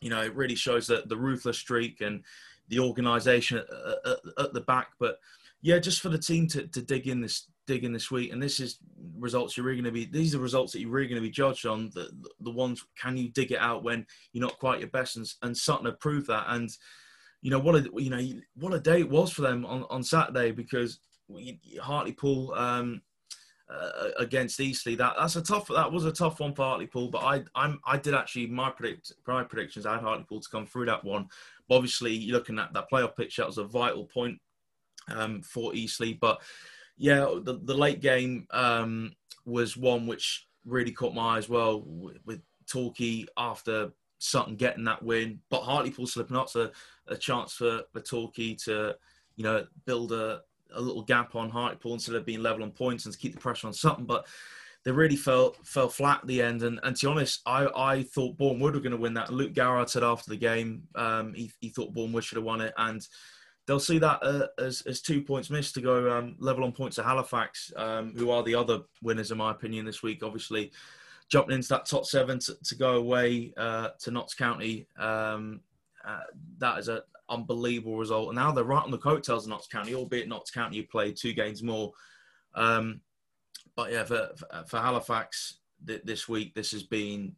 you 0.01 0.11
know 0.11 0.23
it 0.23 0.35
really 0.35 0.55
shows 0.55 0.87
that 0.87 1.09
the 1.09 1.17
ruthless 1.17 1.59
streak 1.59 2.01
and 2.01 2.25
the 2.69 2.79
organisation 2.79 3.59
at, 3.59 3.67
at, 4.07 4.19
at 4.39 4.53
the 4.55 4.61
back, 4.63 4.93
but 4.99 5.19
yeah, 5.61 5.79
just 5.79 6.01
for 6.01 6.09
the 6.09 6.19
team 6.19 6.47
to, 6.49 6.67
to 6.69 6.81
dig 6.81 7.09
in 7.09 7.21
this 7.21 7.49
dig 7.67 7.85
in 7.85 7.93
this 7.93 8.11
week, 8.11 8.33
and 8.33 8.43
this 8.43 8.61
is 8.61 8.79
results 9.19 9.57
you're 9.57 9.67
really 9.67 9.83
going 9.83 9.93
to 9.95 10.07
be. 10.07 10.07
These 10.07 10.35
are 10.35 10.39
results 10.39 10.73
that 10.73 10.81
you're 10.81 10.91
really 10.91 11.09
going 11.09 11.21
to 11.21 11.27
be 11.27 11.33
judged 11.33 11.67
on. 11.67 11.91
The 11.95 12.11
the 12.41 12.51
ones 12.51 12.85
can 12.97 13.17
you 13.17 13.29
dig 13.29 13.53
it 13.53 13.59
out 13.59 13.83
when 13.83 14.07
you're 14.33 14.45
not 14.45 14.59
quite 14.59 14.81
your 14.81 14.89
best, 14.89 15.17
and, 15.17 15.27
and 15.43 15.57
Sutton 15.57 15.87
have 15.87 16.01
proved 16.01 16.29
that. 16.29 16.47
And 16.49 16.71
you 17.43 17.51
know 17.51 17.59
what 17.59 17.75
a 17.75 17.89
you 17.97 18.11
know 18.11 18.41
what 18.55 18.75
a 18.75 18.81
day 18.81 19.01
it 19.01 19.11
was 19.11 19.33
for 19.33 19.43
them 19.43 19.65
on, 19.65 19.85
on 19.91 20.03
Saturday 20.03 20.51
because 20.51 21.01
Hartlepool 21.81 22.53
um, 22.55 23.03
uh, 23.71 24.11
against 24.19 24.61
Eastleigh. 24.61 24.97
That 24.97 25.15
that's 25.19 25.37
a 25.37 25.43
tough. 25.43 25.69
That 25.69 25.91
was 25.91 26.05
a 26.05 26.13
tough 26.13 26.41
one 26.41 26.55
for 26.55 26.65
Hartlepool. 26.65 27.09
But 27.09 27.25
I 27.25 27.45
I'm 27.55 27.81
I 27.87 27.97
did 27.97 28.15
actually 28.15 28.47
my 28.47 28.71
predict 28.71 29.13
my 29.27 29.45
predictions. 29.45 29.87
I 29.87 29.95
had 29.95 30.03
Hartlepool 30.03 30.41
to 30.41 30.49
come 30.51 30.67
through 30.67 30.87
that 30.87 31.05
one. 31.05 31.29
But 31.69 31.77
obviously, 31.77 32.15
you're 32.15 32.37
looking 32.37 32.59
at 32.59 32.73
that 32.73 32.91
playoff 32.91 33.17
pitch. 33.17 33.37
That 33.37 33.47
was 33.47 33.59
a 33.59 33.65
vital 33.65 34.05
point 34.05 34.39
um, 35.09 35.43
for 35.43 35.75
Eastleigh, 35.75 36.19
but 36.21 36.41
yeah, 36.97 37.27
the, 37.43 37.59
the 37.63 37.75
late 37.75 38.01
game 38.01 38.47
um, 38.51 39.13
was 39.47 39.77
one 39.77 40.07
which 40.07 40.47
really 40.67 40.93
caught 40.93 41.15
my 41.15 41.35
eye 41.35 41.39
as 41.39 41.49
well 41.49 41.83
with, 41.87 42.19
with 42.27 42.43
Torquay 42.67 43.25
after 43.37 43.91
Sutton 44.19 44.57
getting 44.57 44.85
that 44.85 45.03
win, 45.03 45.41
but 45.51 45.63
Hartlepool 45.63 46.07
slipping 46.07 46.37
up, 46.37 46.51
so 46.51 46.71
a 47.11 47.17
chance 47.17 47.53
for, 47.53 47.83
for 47.93 48.01
Torquay 48.01 48.55
to, 48.65 48.97
you 49.37 49.45
know, 49.45 49.67
build 49.85 50.13
a 50.13 50.43
a 50.73 50.81
little 50.81 51.03
gap 51.03 51.35
on 51.35 51.51
Hartlepool 51.51 51.95
instead 51.95 52.15
of 52.15 52.25
being 52.25 52.43
level 52.43 52.63
on 52.63 52.71
points 52.71 53.05
and 53.05 53.13
to 53.13 53.19
keep 53.19 53.35
the 53.35 53.41
pressure 53.41 53.67
on 53.67 53.73
Sutton. 53.73 54.05
But 54.05 54.27
they 54.85 54.93
really 54.93 55.17
fell 55.17 55.57
fell 55.65 55.89
flat 55.89 56.21
at 56.23 56.27
the 56.27 56.41
end. 56.43 56.63
And, 56.63 56.81
and 56.83 56.97
to 56.97 57.07
be 57.07 57.11
honest, 57.11 57.41
I, 57.45 57.67
I 57.77 58.03
thought 58.03 58.39
Boreham 58.39 58.61
Wood 58.61 58.75
were 58.75 58.81
going 58.81 58.93
to 58.93 58.97
win 58.97 59.15
that. 59.15 59.33
Luke 59.33 59.53
Garrard 59.53 59.91
said 59.91 60.05
after 60.05 60.31
the 60.31 60.37
game 60.37 60.85
um, 60.95 61.35
he, 61.35 61.51
he 61.61 61.69
thought 61.69 61.93
Boreham 61.93 62.13
Wood 62.13 62.25
should 62.25 62.37
have 62.37 62.45
won 62.45 62.61
it. 62.61 62.73
And 62.77 63.07
they'll 63.67 63.81
see 63.81 63.99
that 63.99 64.21
uh, 64.23 64.47
as, 64.59 64.83
as 64.83 65.01
two 65.01 65.23
points 65.23 65.51
missed 65.51 65.75
to 65.75 65.81
go 65.81 66.17
um, 66.17 66.37
level 66.39 66.65
on 66.65 66.73
points 66.73 66.97
to 66.97 67.03
Halifax, 67.03 67.73
um, 67.77 68.15
who 68.17 68.31
are 68.31 68.43
the 68.43 68.55
other 68.55 68.81
winners, 69.03 69.31
in 69.31 69.39
my 69.39 69.51
opinion, 69.51 69.85
this 69.85 70.03
week. 70.03 70.23
Obviously, 70.23 70.73
jumping 71.29 71.55
into 71.55 71.69
that 71.69 71.87
top 71.87 72.07
seven 72.07 72.39
to, 72.41 72.55
to 72.65 72.75
go 72.75 72.97
away 72.97 73.53
uh, 73.57 73.89
to 74.01 74.11
Notts 74.11 74.35
County, 74.35 74.87
um, 74.99 75.61
uh, 76.05 76.21
that 76.59 76.79
is 76.79 76.89
an 76.89 77.01
unbelievable 77.29 77.97
result. 77.97 78.29
And 78.29 78.37
now 78.37 78.53
they're 78.53 78.65
right 78.65 78.85
on 78.85 78.91
the 78.91 78.99
coattails 78.99 79.45
of 79.45 79.51
Notts 79.51 79.69
County, 79.69 79.95
albeit 79.95 80.29
Notts 80.29 80.51
County 80.51 80.83
played 80.83 81.17
two 81.17 81.33
games 81.33 81.63
more. 81.63 81.93
Um, 82.55 83.01
but 83.77 83.93
yeah, 83.93 84.05
for, 84.05 84.31
for 84.67 84.79
Halifax 84.79 85.59
th- 85.87 86.03
this 86.05 86.29
week, 86.29 86.55
this 86.55 86.73
has 86.73 86.83
been 86.83 87.35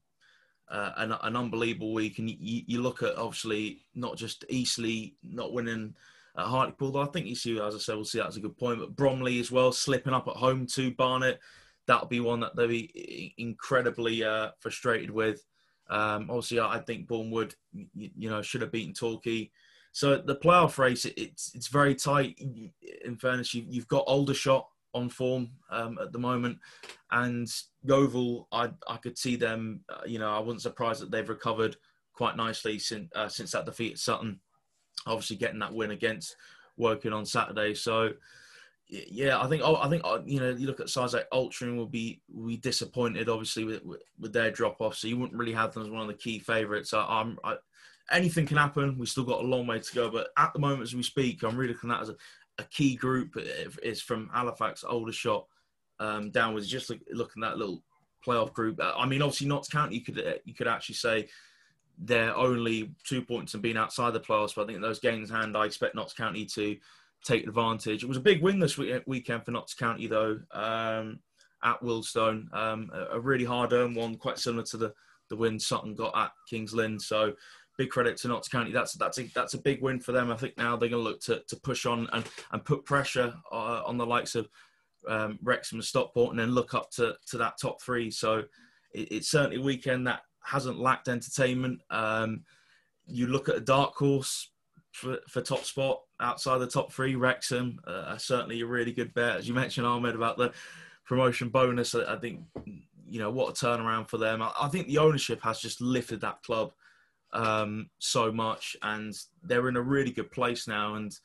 uh, 0.71 0.93
an, 0.97 1.13
an, 1.23 1.37
unbelievable 1.37 1.93
week. 1.93 2.19
And 2.19 2.31
you, 2.31 2.63
you, 2.67 2.81
look 2.81 3.03
at 3.03 3.17
obviously 3.17 3.85
not 3.95 4.17
just 4.17 4.45
Eastleigh 4.49 5.13
not 5.23 5.53
winning 5.53 5.95
at 6.37 6.47
Hartlepool, 6.47 6.93
though 6.93 7.03
I 7.03 7.07
think 7.07 7.27
you 7.27 7.35
see, 7.35 7.61
as 7.61 7.75
I 7.75 7.79
said, 7.79 7.97
we'll 7.97 8.05
see 8.05 8.19
that's 8.19 8.37
a 8.37 8.41
good 8.41 8.57
point. 8.57 8.81
But 8.81 8.97
Bromley 8.97 9.39
as 9.39 9.51
well, 9.51 9.71
slipping 9.73 10.15
up 10.15 10.29
at 10.29 10.37
home 10.37 10.67
to 10.69 10.91
Barnet. 10.93 11.41
That'll 11.87 12.09
be 12.09 12.21
one 12.21 12.41
that 12.41 12.57
they'll 12.57 12.69
be 12.69 13.35
incredibly 13.39 14.25
uh, 14.25 14.51
frustrated 14.61 15.11
with. 15.11 15.45
Um, 15.93 16.31
obviously, 16.31 16.61
I 16.61 16.79
think 16.79 17.07
Boreham 17.07 17.31
Wood, 17.31 17.55
you, 17.73 18.11
you, 18.17 18.31
know, 18.31 18.43
should 18.43 18.63
have 18.63 18.73
beaten 18.73 18.95
Torquay. 18.95 19.51
So 19.93 20.17
the 20.17 20.37
playoff 20.37 20.79
race, 20.79 21.05
it, 21.05 21.15
it's 21.17 21.53
it's 21.55 21.69
very 21.69 21.95
tight. 21.95 22.41
In 23.05 23.17
fairness, 23.17 23.53
you, 23.53 23.65
have 23.75 23.89
got 23.89 24.07
Aldershot 24.07 24.67
on 24.95 25.09
form 25.09 25.51
um, 25.71 25.99
at 26.01 26.13
the 26.13 26.19
moment, 26.19 26.59
and 27.11 27.47
Yeovil, 27.85 28.49
I 28.53 28.71
I 28.89 28.97
could 28.97 29.19
see 29.19 29.37
them. 29.37 29.81
Uh, 29.89 30.01
you 30.07 30.19
know, 30.19 30.35
I 30.35 30.39
wasn't 30.39 30.63
surprised 30.63 31.03
that 31.03 31.11
they've 31.11 31.29
recovered 31.29 31.77
quite 32.15 32.37
nicely 32.37 32.79
since 32.79 33.11
uh, 33.15 33.29
since 33.29 33.53
that 33.53 33.67
defeat 33.67 33.93
at 33.93 33.99
Sutton 33.99 34.41
obviously 35.07 35.37
getting 35.37 35.59
that 35.61 35.75
win 35.75 35.91
against 35.91 36.37
Woking 36.77 37.13
on 37.13 37.27
Saturday. 37.27 37.75
So 37.75 38.11
yeah, 38.93 39.41
I 39.41 39.47
think 39.47 39.63
oh, 39.65 39.77
I 39.77 39.89
think 39.89 40.03
uh, 40.05 40.19
you 40.27 40.39
know 40.39 40.51
you 40.51 40.67
look 40.67 40.81
at 40.81 40.91
sides 40.91 41.15
like 41.15 41.29
Altrincham 41.31 41.77
will 41.77 41.87
be 41.87 42.21
we 42.31 42.59
disappointed 42.59 43.29
obviously 43.29 43.65
with, 43.65 43.83
with, 44.19 44.33
their 44.35 44.51
drop 44.51 44.83
off. 44.83 44.97
So 44.97 45.09
you 45.09 45.17
wouldn't 45.17 45.39
really 45.39 45.55
have 45.55 45.73
them 45.73 45.85
as 45.85 45.91
one 45.91 46.03
of 46.03 46.09
the 46.09 46.15
key 46.15 46.39
favourites. 46.39 46.93
I, 46.93 47.33
I, 47.43 47.57
anything 48.11 48.45
can 48.45 48.59
happen. 48.59 48.99
We 48.99 49.07
still 49.07 49.25
got 49.25 49.41
a 49.41 49.47
long 49.47 49.67
way 49.67 49.79
to 49.79 49.95
go, 49.95 50.11
but 50.11 50.29
at 50.37 50.53
the 50.53 50.59
moment 50.59 50.83
as 50.83 50.95
we 50.95 51.03
speak, 51.03 51.43
I'm 51.43 51.57
really 51.57 51.73
looking 51.73 51.91
at 51.91 52.03
as 52.03 52.11
a, 52.11 52.17
a 52.59 52.65
key 52.65 52.95
group. 52.95 53.39
Is 53.83 54.03
from 54.03 54.29
Halifax, 54.31 54.85
Aldershot 54.85 55.47
um, 55.99 56.31
downwards. 56.31 56.69
Just 56.69 56.91
look, 56.91 57.01
looking 57.11 57.43
at 57.43 57.53
that 57.53 57.59
little 57.59 57.83
playoff 58.27 58.53
group. 58.53 58.79
I 58.83 59.07
mean, 59.07 59.23
obviously 59.23 59.49
Notts 59.49 59.69
County. 59.69 59.97
You 59.97 60.03
could 60.03 60.41
you 60.45 60.53
could 60.53 60.69
actually 60.69 60.97
say 60.97 61.29
they're 61.99 62.37
only 62.37 62.93
two 63.05 63.23
points 63.23 63.55
and 63.55 63.63
being 63.63 63.79
outside 63.79 64.13
the 64.13 64.21
playoffs. 64.21 64.55
But 64.55 64.65
I 64.65 64.67
think 64.67 64.83
those 64.83 65.01
games 65.01 65.31
hand, 65.31 65.57
I 65.57 65.65
expect 65.65 65.95
Notts 65.95 66.13
County 66.13 66.45
to 66.45 66.77
take 67.25 67.47
advantage. 67.47 68.03
It 68.03 68.09
was 68.09 68.17
a 68.17 68.21
big 68.21 68.43
win 68.43 68.59
this 68.59 68.79
weekend 68.79 69.45
for 69.45 69.51
Notts 69.51 69.75
County, 69.75 70.07
though, 70.07 70.41
um, 70.53 71.21
at 71.63 71.81
Wealdstone. 71.81 72.53
Um, 72.55 72.91
a, 73.11 73.21
really 73.21 73.45
hard 73.45 73.73
earned 73.73 73.97
one, 73.97 74.17
quite 74.17 74.39
similar 74.39 74.65
to 74.65 74.77
the, 74.77 74.93
the 75.31 75.37
win 75.37 75.59
Sutton 75.59 75.95
got 75.95 76.17
at 76.17 76.33
King's 76.49 76.75
Lynn. 76.75 76.99
So 76.99 77.35
big 77.79 77.91
credit 77.91 78.17
to 78.19 78.29
Notts 78.29 78.49
County. 78.49 78.73
That's 78.73 78.95
that's 78.95 79.19
a, 79.19 79.23
that's 79.35 79.55
a 79.55 79.59
big 79.59 79.83
win 79.83 80.01
for 80.01 80.13
them. 80.13 80.31
I 80.31 80.37
think 80.37 80.57
now 80.59 80.77
they're 80.77 80.89
going 80.89 81.03
to 81.05 81.09
look 81.09 81.21
to, 81.23 81.43
to 81.49 81.57
push 81.57 81.87
on 81.87 82.09
and, 82.13 82.25
and 82.51 82.65
put 82.65 82.85
pressure 82.85 83.35
uh, 83.51 83.83
on 83.87 83.97
the 83.97 84.07
likes 84.07 84.35
of 84.35 84.49
um, 85.09 85.39
Wrexham 85.43 85.79
and 85.79 85.85
Stockport 85.85 86.31
and 86.31 86.39
then 86.39 86.51
look 86.51 86.75
up 86.75 86.91
to, 86.93 87.17
to 87.29 87.39
that 87.39 87.59
top 87.61 87.81
three. 87.81 88.11
So 88.11 88.45
it, 88.93 89.13
it's 89.13 89.31
certainly 89.31 89.57
a 89.57 89.63
weekend 89.63 90.07
that 90.07 90.23
hasn't 90.45 90.79
lacked 90.79 91.09
entertainment. 91.09 91.81
Um, 91.91 92.43
you 93.07 93.27
look 93.27 93.49
at 93.49 93.57
a 93.57 93.61
dark 93.61 93.95
horse 93.95 94.52
for, 94.93 95.19
for 95.29 95.41
top 95.41 95.65
spot 95.65 96.03
outside 96.21 96.59
the 96.59 96.67
top 96.67 96.93
three, 96.93 97.17
Wrexham, 97.17 97.81
uh, 97.87 98.17
certainly 98.19 98.61
a 98.61 98.67
really 98.67 98.93
good 98.93 99.13
bet. 99.15 99.37
As 99.37 99.49
you 99.49 99.55
mentioned, 99.55 99.87
Ahmed, 99.87 100.15
about 100.15 100.37
the 100.37 100.53
promotion 101.05 101.49
bonus, 101.49 101.95
I 101.95 102.17
think, 102.17 102.41
you 103.09 103.19
know, 103.19 103.31
what 103.31 103.51
a 103.51 103.67
turnaround 103.67 104.09
for 104.09 104.19
them. 104.19 104.43
I, 104.43 104.53
I 104.61 104.69
think 104.69 104.87
the 104.87 104.99
ownership 104.99 105.43
has 105.43 105.61
just 105.61 105.81
lifted 105.81 106.21
that 106.21 106.43
club 106.43 106.73
um, 107.33 107.89
so 107.99 108.31
much 108.31 108.77
and 108.83 109.15
they're 109.43 109.69
in 109.69 109.77
a 109.77 109.83
really 109.83 110.13
good 110.13 110.31
place 110.31 110.69
now. 110.69 110.95
And, 110.95 111.19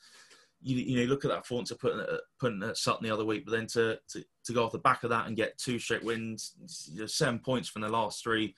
you, 0.60 0.76
you 0.76 0.96
know, 0.98 1.10
look 1.10 1.24
at 1.24 1.30
that 1.30 1.42
performance 1.42 1.70
of 1.70 1.78
putting, 1.78 2.04
putting 2.40 2.62
at 2.62 2.78
Sutton 2.78 3.04
the 3.04 3.14
other 3.14 3.24
week, 3.24 3.44
but 3.44 3.52
then 3.52 3.66
to, 3.68 3.98
to, 4.08 4.24
to 4.44 4.52
go 4.52 4.64
off 4.64 4.72
the 4.72 4.78
back 4.78 5.04
of 5.04 5.10
that 5.10 5.26
and 5.26 5.36
get 5.36 5.58
two 5.58 5.78
straight 5.78 6.02
wins, 6.02 6.54
you 6.90 7.00
know, 7.00 7.06
seven 7.06 7.38
points 7.38 7.68
from 7.68 7.82
the 7.82 7.88
last 7.88 8.22
three 8.22 8.54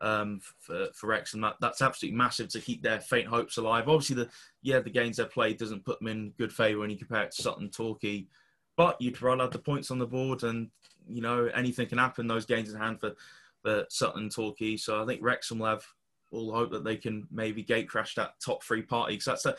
um, 0.00 0.40
for, 0.60 0.88
for 0.94 1.08
Wrexham. 1.08 1.40
That, 1.40 1.56
that's 1.60 1.82
absolutely 1.82 2.16
massive 2.16 2.48
to 2.50 2.60
keep 2.60 2.82
their 2.82 3.00
faint 3.00 3.28
hopes 3.28 3.56
alive. 3.56 3.88
Obviously, 3.88 4.16
the 4.16 4.28
yeah 4.62 4.80
the 4.80 4.90
games 4.90 5.16
they 5.16 5.24
played 5.24 5.58
doesn't 5.58 5.84
put 5.84 5.98
them 5.98 6.08
in 6.08 6.32
good 6.38 6.52
favour 6.52 6.80
when 6.80 6.90
you 6.90 6.96
compare 6.96 7.22
it 7.22 7.32
to 7.32 7.42
Sutton, 7.42 7.70
Torquay, 7.70 8.26
but 8.76 9.00
you'd 9.00 9.20
rather 9.20 9.42
have 9.42 9.52
the 9.52 9.58
points 9.58 9.90
on 9.90 9.98
the 9.98 10.06
board, 10.06 10.42
and 10.44 10.70
you 11.08 11.22
know 11.22 11.50
anything 11.54 11.88
can 11.88 11.98
happen. 11.98 12.26
Those 12.26 12.46
games 12.46 12.72
in 12.72 12.80
hand 12.80 13.00
for 13.00 13.14
for 13.62 13.84
Sutton, 13.88 14.30
Torquay. 14.30 14.76
So 14.76 15.02
I 15.02 15.06
think 15.06 15.20
Wrexham 15.22 15.58
will 15.58 15.66
have 15.66 15.84
all 16.30 16.52
hope 16.52 16.70
that 16.70 16.84
they 16.84 16.96
can 16.96 17.26
maybe 17.30 17.62
gate 17.62 17.88
crash 17.88 18.14
that 18.14 18.34
top 18.44 18.62
three 18.62 18.82
party 18.82 19.14
because 19.14 19.24
that's 19.24 19.46
a 19.46 19.56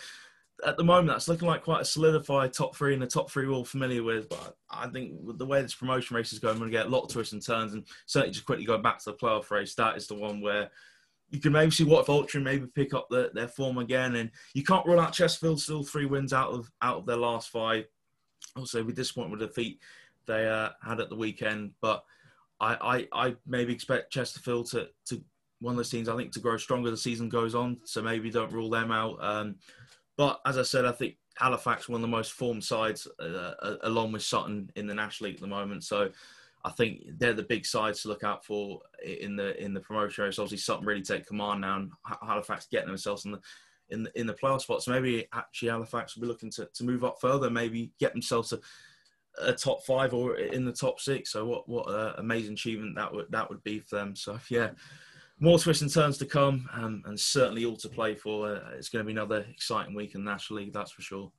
at 0.65 0.77
the 0.77 0.83
moment, 0.83 1.07
that's 1.07 1.27
looking 1.27 1.47
like 1.47 1.63
quite 1.63 1.81
a 1.81 1.85
solidified 1.85 2.53
top 2.53 2.75
three, 2.75 2.93
and 2.93 3.01
the 3.01 3.07
top 3.07 3.29
three 3.29 3.47
we're 3.47 3.53
all 3.53 3.65
familiar 3.65 4.03
with. 4.03 4.29
But 4.29 4.55
I 4.69 4.87
think 4.87 5.13
the 5.37 5.45
way 5.45 5.61
this 5.61 5.75
promotion 5.75 6.15
race 6.15 6.33
is 6.33 6.39
going, 6.39 6.55
we're 6.55 6.59
going 6.61 6.71
to 6.71 6.77
get 6.77 6.85
a 6.87 6.89
lot 6.89 7.03
of 7.03 7.11
twists 7.11 7.33
and 7.33 7.45
turns. 7.45 7.73
And 7.73 7.85
certainly, 8.05 8.33
just 8.33 8.45
quickly 8.45 8.65
going 8.65 8.81
back 8.81 8.99
to 8.99 9.11
the 9.11 9.17
playoff 9.17 9.51
race, 9.51 9.75
that 9.75 9.97
is 9.97 10.07
the 10.07 10.15
one 10.15 10.41
where 10.41 10.69
you 11.29 11.39
can 11.39 11.51
maybe 11.51 11.71
see 11.71 11.83
what 11.83 12.05
Altrincham 12.07 12.43
maybe 12.43 12.65
pick 12.67 12.93
up 12.93 13.07
the, 13.09 13.31
their 13.33 13.47
form 13.47 13.77
again. 13.77 14.15
And 14.15 14.31
you 14.53 14.63
can't 14.63 14.85
rule 14.85 14.99
out 14.99 15.13
Chesterfield 15.13 15.61
still 15.61 15.83
three 15.83 16.05
wins 16.05 16.33
out 16.33 16.51
of 16.51 16.71
out 16.81 16.97
of 16.97 17.05
their 17.05 17.17
last 17.17 17.49
five. 17.49 17.85
Also, 18.55 18.83
be 18.83 18.93
disappointed 18.93 19.31
with 19.31 19.39
the 19.39 19.47
defeat 19.47 19.79
they 20.29 20.47
uh, 20.47 20.69
had 20.81 20.99
at 20.99 21.09
the 21.09 21.15
weekend, 21.15 21.71
but 21.81 22.03
I, 22.61 23.07
I, 23.13 23.27
I 23.27 23.35
maybe 23.47 23.73
expect 23.73 24.13
Chesterfield 24.13 24.69
to 24.71 24.89
to 25.07 25.21
one 25.59 25.73
of 25.73 25.77
those 25.77 25.89
teams 25.89 26.07
I 26.07 26.15
think 26.15 26.31
to 26.33 26.39
grow 26.39 26.55
stronger 26.55 26.89
the 26.89 26.97
season 26.97 27.27
goes 27.27 27.55
on. 27.55 27.77
So 27.83 28.01
maybe 28.01 28.29
don't 28.29 28.53
rule 28.53 28.69
them 28.69 28.91
out. 28.91 29.17
Um, 29.21 29.55
but 30.19 30.41
as 30.45 30.57
I 30.57 30.63
said, 30.63 30.83
I 30.83 30.91
think 30.91 31.15
Halifax 31.37 31.87
one 31.87 31.99
of 31.99 32.01
the 32.01 32.07
most 32.09 32.33
formed 32.33 32.65
sides, 32.65 33.07
uh, 33.21 33.53
uh, 33.61 33.77
along 33.83 34.11
with 34.11 34.21
Sutton 34.21 34.69
in 34.75 34.85
the 34.85 34.93
National 34.93 35.29
League 35.29 35.37
at 35.37 35.41
the 35.41 35.47
moment. 35.47 35.85
So 35.85 36.09
I 36.65 36.71
think 36.71 37.03
they're 37.17 37.31
the 37.31 37.43
big 37.43 37.65
sides 37.65 38.01
to 38.01 38.09
look 38.09 38.25
out 38.25 38.43
for 38.43 38.81
in 39.01 39.37
the 39.37 39.57
in 39.63 39.73
the 39.73 39.79
promotion 39.79 40.25
race. 40.25 40.37
Obviously, 40.37 40.57
Sutton 40.57 40.85
really 40.85 41.03
take 41.03 41.25
command 41.25 41.61
now, 41.61 41.77
and 41.77 41.91
Halifax 42.21 42.67
getting 42.69 42.89
themselves 42.89 43.23
in 43.23 43.31
the 43.31 43.39
in 43.91 44.03
the, 44.03 44.19
in 44.19 44.27
the 44.27 44.33
playoff 44.33 44.59
spots. 44.59 44.83
So 44.83 44.91
maybe 44.91 45.25
actually 45.33 45.69
Halifax 45.69 46.15
will 46.15 46.23
be 46.23 46.27
looking 46.27 46.51
to, 46.51 46.65
to 46.65 46.83
move 46.83 47.05
up 47.05 47.21
further, 47.21 47.49
maybe 47.49 47.93
get 47.97 48.11
themselves 48.11 48.51
a, 48.51 48.59
a 49.41 49.53
top 49.53 49.85
five 49.85 50.13
or 50.13 50.35
in 50.35 50.65
the 50.65 50.73
top 50.73 50.99
six. 50.99 51.31
So 51.31 51.45
what 51.45 51.69
what 51.69 51.89
an 51.89 52.15
amazing 52.17 52.55
achievement 52.55 52.97
that 52.97 53.13
would 53.13 53.31
that 53.31 53.49
would 53.49 53.63
be 53.63 53.79
for 53.79 53.95
them. 53.95 54.17
So 54.17 54.37
yeah, 54.49 54.71
more 55.39 55.57
twists 55.57 55.81
and 55.81 55.91
turns 55.91 56.17
to 56.17 56.25
come, 56.25 56.67
and 56.73 57.19
certainly 57.19 57.65
all 57.65 57.77
to 57.77 57.89
play 57.89 58.15
for. 58.15 58.55
Uh, 58.55 58.71
it's 58.77 58.89
going 58.89 59.03
to 59.03 59.07
be 59.07 59.13
another 59.13 59.45
exciting 59.49 59.95
week 59.95 60.15
in 60.15 60.23
the 60.23 60.31
National 60.31 60.59
League, 60.59 60.73
that's 60.73 60.91
for 60.91 61.01
sure. 61.01 61.31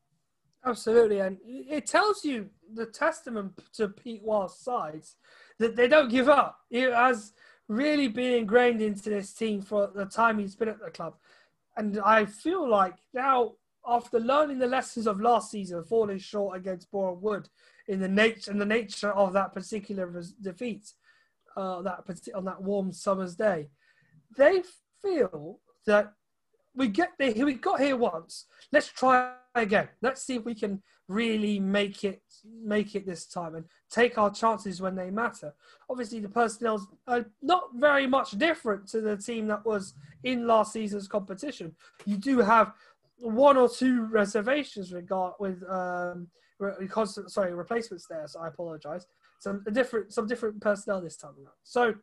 Absolutely, 0.64 1.20
and 1.20 1.38
it 1.44 1.86
tells 1.86 2.24
you 2.24 2.48
the 2.74 2.86
testament 2.86 3.52
to 3.74 3.88
Pete 3.88 4.22
Wild's 4.22 4.58
sides 4.58 5.16
that 5.58 5.76
they 5.76 5.88
don't 5.88 6.10
give 6.10 6.28
up. 6.28 6.58
It 6.70 6.92
has 6.92 7.32
really 7.68 8.08
been 8.08 8.32
ingrained 8.32 8.82
into 8.82 9.10
this 9.10 9.32
team 9.32 9.62
for 9.62 9.90
the 9.94 10.06
time 10.06 10.38
he's 10.38 10.56
been 10.56 10.68
at 10.68 10.80
the 10.82 10.90
club, 10.90 11.14
and 11.76 11.98
I 12.04 12.26
feel 12.26 12.68
like 12.68 12.96
now, 13.14 13.52
after 13.86 14.20
learning 14.20 14.58
the 14.58 14.66
lessons 14.66 15.06
of 15.06 15.20
last 15.20 15.50
season, 15.50 15.82
falling 15.84 16.18
short 16.18 16.56
against 16.56 16.90
Boreham 16.90 17.22
Wood 17.22 17.48
in 17.88 18.00
the 18.00 18.08
nature 18.08 18.50
and 18.50 18.60
the 18.60 18.66
nature 18.66 19.12
of 19.12 19.32
that 19.32 19.54
particular 19.54 20.22
defeat, 20.42 20.92
uh, 21.56 21.82
that 21.82 22.04
on 22.34 22.44
that 22.44 22.62
warm 22.62 22.92
summer's 22.92 23.34
day 23.34 23.68
they 24.36 24.62
feel 25.02 25.60
that 25.86 26.12
we 26.74 26.88
get 26.88 27.10
there, 27.18 27.32
we 27.44 27.54
got 27.54 27.80
here 27.80 27.96
once. 27.96 28.46
Let's 28.72 28.88
try 28.88 29.32
again. 29.54 29.88
Let's 30.02 30.22
see 30.22 30.36
if 30.36 30.44
we 30.44 30.54
can 30.54 30.82
really 31.08 31.58
make 31.58 32.04
it 32.04 32.22
make 32.64 32.94
it 32.94 33.04
this 33.04 33.26
time 33.26 33.56
and 33.56 33.64
take 33.90 34.16
our 34.16 34.30
chances 34.30 34.80
when 34.80 34.94
they 34.94 35.10
matter. 35.10 35.52
Obviously, 35.88 36.20
the 36.20 36.28
personnel 36.28 36.88
are 37.08 37.26
not 37.42 37.64
very 37.74 38.06
much 38.06 38.32
different 38.32 38.86
to 38.88 39.00
the 39.00 39.16
team 39.16 39.48
that 39.48 39.64
was 39.66 39.94
in 40.22 40.46
last 40.46 40.72
season's 40.72 41.08
competition. 41.08 41.74
You 42.04 42.16
do 42.16 42.38
have 42.38 42.72
one 43.18 43.56
or 43.56 43.68
two 43.68 44.06
reservations 44.06 44.92
regard 44.92 45.34
with 45.40 45.62
um, 45.68 46.28
constant 46.88 47.30
sorry 47.30 47.54
replacements 47.54 48.06
there. 48.08 48.26
So 48.26 48.40
I 48.40 48.48
apologise. 48.48 49.06
Some 49.40 49.64
different 49.72 50.12
some 50.12 50.26
different 50.26 50.60
personnel 50.60 51.00
this 51.00 51.16
time 51.16 51.32
around. 51.36 51.56
So 51.64 51.94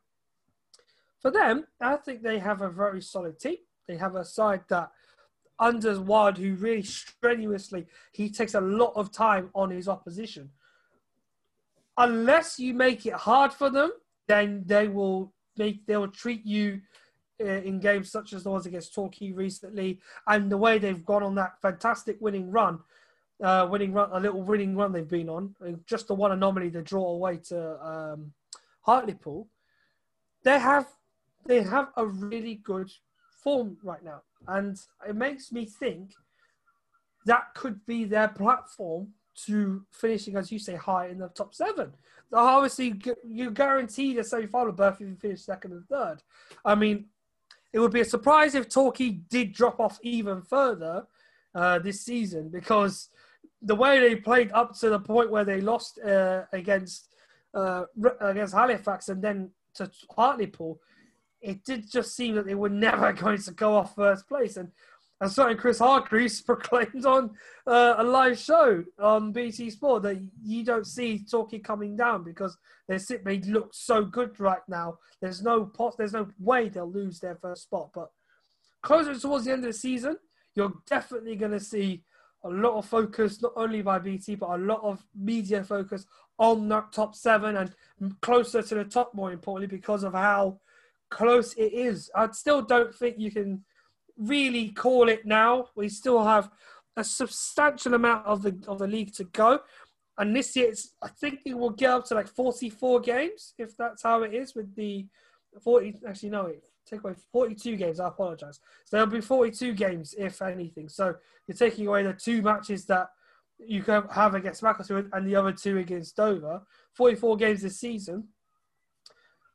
for 1.19 1.31
them, 1.31 1.65
I 1.81 1.95
think 1.97 2.21
they 2.21 2.39
have 2.39 2.61
a 2.61 2.69
very 2.69 3.01
solid 3.01 3.39
team. 3.39 3.57
They 3.87 3.97
have 3.97 4.15
a 4.15 4.25
side 4.25 4.61
that 4.69 4.91
under 5.59 5.99
Wild, 5.99 6.37
who 6.37 6.53
really 6.55 6.83
strenuously 6.83 7.87
he 8.11 8.29
takes 8.29 8.53
a 8.53 8.61
lot 8.61 8.93
of 8.95 9.11
time 9.11 9.49
on 9.55 9.71
his 9.71 9.87
opposition. 9.87 10.51
Unless 11.97 12.59
you 12.59 12.73
make 12.73 13.05
it 13.05 13.13
hard 13.13 13.51
for 13.51 13.69
them, 13.69 13.91
then 14.27 14.63
they 14.65 14.87
will 14.87 15.33
make 15.57 15.85
they 15.87 15.97
will 15.97 16.09
treat 16.09 16.45
you 16.45 16.81
uh, 17.41 17.45
in 17.45 17.79
games 17.79 18.11
such 18.11 18.33
as 18.33 18.43
the 18.43 18.51
ones 18.51 18.67
against 18.67 18.93
Torquay 18.93 19.31
recently, 19.31 19.99
and 20.27 20.51
the 20.51 20.57
way 20.57 20.77
they've 20.77 21.05
gone 21.05 21.23
on 21.23 21.35
that 21.35 21.59
fantastic 21.61 22.17
winning 22.19 22.51
run, 22.51 22.79
uh, 23.43 23.67
winning 23.69 23.93
run, 23.93 24.09
a 24.13 24.19
little 24.19 24.43
winning 24.43 24.75
run 24.75 24.91
they've 24.91 25.07
been 25.07 25.29
on, 25.29 25.55
just 25.87 26.07
the 26.07 26.13
one 26.13 26.31
anomaly, 26.31 26.69
the 26.69 26.81
draw 26.81 27.09
away 27.09 27.37
to 27.49 27.83
um, 27.83 28.31
Hartlepool. 28.81 29.47
They 30.43 30.59
have 30.59 30.87
they 31.47 31.61
have 31.63 31.89
a 31.97 32.05
really 32.05 32.55
good 32.55 32.91
form 33.43 33.77
right 33.83 34.03
now, 34.03 34.21
and 34.47 34.77
it 35.07 35.15
makes 35.15 35.51
me 35.51 35.65
think 35.65 36.11
that 37.25 37.53
could 37.55 37.85
be 37.85 38.05
their 38.05 38.27
platform 38.29 39.09
to 39.45 39.85
finishing, 39.91 40.35
as 40.35 40.51
you 40.51 40.59
say, 40.59 40.75
high 40.75 41.07
in 41.07 41.19
the 41.19 41.29
top 41.29 41.53
seven. 41.53 41.93
Obviously, 42.33 42.99
you're 43.25 43.51
guaranteed 43.51 44.17
a 44.17 44.23
semi-final 44.23 44.73
berth 44.73 44.95
if 44.95 45.07
you 45.07 45.15
finish 45.15 45.41
second 45.41 45.71
and 45.73 45.87
third. 45.87 46.17
I 46.65 46.75
mean, 46.75 47.05
it 47.71 47.79
would 47.79 47.91
be 47.91 48.01
a 48.01 48.05
surprise 48.05 48.55
if 48.55 48.69
Torquay 48.69 49.11
did 49.29 49.53
drop 49.53 49.79
off 49.79 49.99
even 50.01 50.41
further 50.41 51.05
uh, 51.53 51.79
this 51.79 52.01
season 52.01 52.49
because 52.49 53.09
the 53.61 53.75
way 53.75 53.99
they 53.99 54.15
played 54.15 54.51
up 54.51 54.77
to 54.79 54.89
the 54.89 54.99
point 54.99 55.31
where 55.31 55.45
they 55.45 55.61
lost 55.61 55.99
uh, 55.99 56.43
against 56.53 57.09
uh, 57.53 57.83
against 58.21 58.53
Halifax 58.53 59.09
and 59.09 59.21
then 59.21 59.51
to 59.75 59.89
Hartlepool, 60.15 60.79
it 61.41 61.63
did 61.63 61.89
just 61.89 62.15
seem 62.15 62.35
that 62.35 62.45
they 62.45 62.55
were 62.55 62.69
never 62.69 63.13
going 63.13 63.41
to 63.41 63.51
go 63.51 63.75
off 63.75 63.95
first 63.95 64.27
place. 64.27 64.57
And 64.57 64.71
and 65.19 65.31
certain 65.31 65.57
Chris 65.57 65.79
Hargreaves 65.79 66.41
proclaimed 66.45 67.05
on 67.05 67.31
uh, 67.65 67.95
a 67.97 68.03
live 68.03 68.37
show 68.37 68.83
on 68.99 69.31
BT 69.31 69.71
Sport 69.71 70.03
that 70.03 70.21
you 70.43 70.63
don't 70.63 70.85
see 70.85 71.25
Torquay 71.25 71.59
coming 71.59 71.95
down 71.95 72.23
because 72.23 72.55
they 72.87 72.97
sit 72.97 73.25
look 73.47 73.73
so 73.73 74.05
good 74.05 74.39
right 74.39 74.61
now. 74.67 74.99
There's 75.21 75.41
no 75.41 75.65
pot, 75.65 75.95
there's 75.97 76.13
no 76.13 76.27
way 76.39 76.69
they'll 76.69 76.91
lose 76.91 77.19
their 77.19 77.35
first 77.35 77.63
spot. 77.63 77.89
But 77.93 78.11
closer 78.83 79.17
towards 79.19 79.45
the 79.45 79.53
end 79.53 79.65
of 79.65 79.71
the 79.71 79.77
season, 79.77 80.17
you're 80.53 80.73
definitely 80.87 81.35
going 81.35 81.51
to 81.51 81.59
see 81.59 82.03
a 82.43 82.49
lot 82.49 82.77
of 82.77 82.85
focus, 82.85 83.41
not 83.41 83.53
only 83.55 83.81
by 83.81 83.97
BT, 83.97 84.35
but 84.35 84.51
a 84.51 84.57
lot 84.57 84.81
of 84.83 85.03
media 85.15 85.63
focus 85.63 86.05
on 86.37 86.69
that 86.69 86.91
top 86.91 87.15
seven 87.15 87.57
and 87.57 87.73
closer 88.21 88.61
to 88.61 88.75
the 88.75 88.85
top, 88.85 89.15
more 89.15 89.31
importantly, 89.31 89.75
because 89.75 90.03
of 90.03 90.13
how 90.13 90.59
close 91.09 91.53
it 91.53 91.73
is. 91.73 92.11
I 92.15 92.29
still 92.31 92.61
don't 92.61 92.93
think 92.93 93.17
you 93.17 93.31
can 93.31 93.63
really 94.17 94.69
call 94.69 95.09
it 95.09 95.25
now. 95.25 95.67
We 95.75 95.89
still 95.89 96.23
have 96.23 96.49
a 96.95 97.03
substantial 97.03 97.93
amount 97.93 98.25
of 98.25 98.41
the 98.41 98.57
of 98.67 98.79
the 98.79 98.87
league 98.87 99.13
to 99.15 99.23
go. 99.25 99.59
And 100.17 100.35
this 100.35 100.55
year, 100.55 100.69
it's, 100.69 100.93
I 101.01 101.09
think 101.09 101.41
it 101.45 101.55
will 101.55 101.69
get 101.69 101.91
up 101.91 102.05
to 102.05 102.15
like 102.15 102.27
44 102.27 103.01
games, 103.01 103.53
if 103.59 103.77
that's 103.77 104.01
how 104.01 104.23
it 104.23 104.33
is 104.33 104.55
with 104.55 104.75
the 104.75 105.05
40. 105.61 105.99
Actually, 106.07 106.29
no, 106.29 106.51
take 106.89 107.03
away 107.03 107.13
42 107.31 107.75
games. 107.75 107.99
I 107.99 108.07
apologize. 108.07 108.59
So 108.85 108.97
there'll 108.97 109.07
be 109.11 109.21
42 109.21 109.73
games, 109.73 110.15
if 110.17 110.41
anything. 110.41 110.89
So 110.89 111.15
you're 111.47 111.57
taking 111.57 111.87
away 111.87 112.03
the 112.03 112.13
two 112.13 112.41
matches 112.41 112.85
that 112.85 113.09
you 113.59 113.83
can 113.83 114.07
have 114.09 114.35
against 114.35 114.63
Macclesfield 114.63 115.09
and 115.13 115.27
the 115.27 115.35
other 115.35 115.51
two 115.51 115.77
against 115.77 116.15
Dover. 116.15 116.61
44 116.93 117.37
games 117.37 117.61
this 117.61 117.79
season. 117.79 118.29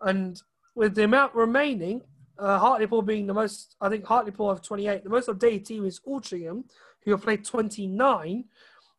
And 0.01 0.41
with 0.75 0.95
the 0.95 1.05
amount 1.05 1.35
remaining, 1.35 2.03
uh, 2.39 2.59
Hartlepool 2.59 3.03
being 3.03 3.27
the 3.27 3.35
most, 3.35 3.77
I 3.81 3.89
think 3.89 4.05
Hartlepool 4.05 4.49
have 4.49 4.63
28. 4.63 5.05
The 5.05 5.11
most 5.11 5.29
updated 5.29 5.65
team 5.65 5.85
is 5.85 6.01
Altrincham, 6.01 6.65
who 7.05 7.11
have 7.13 7.23
played 7.23 7.45
29. 7.45 8.45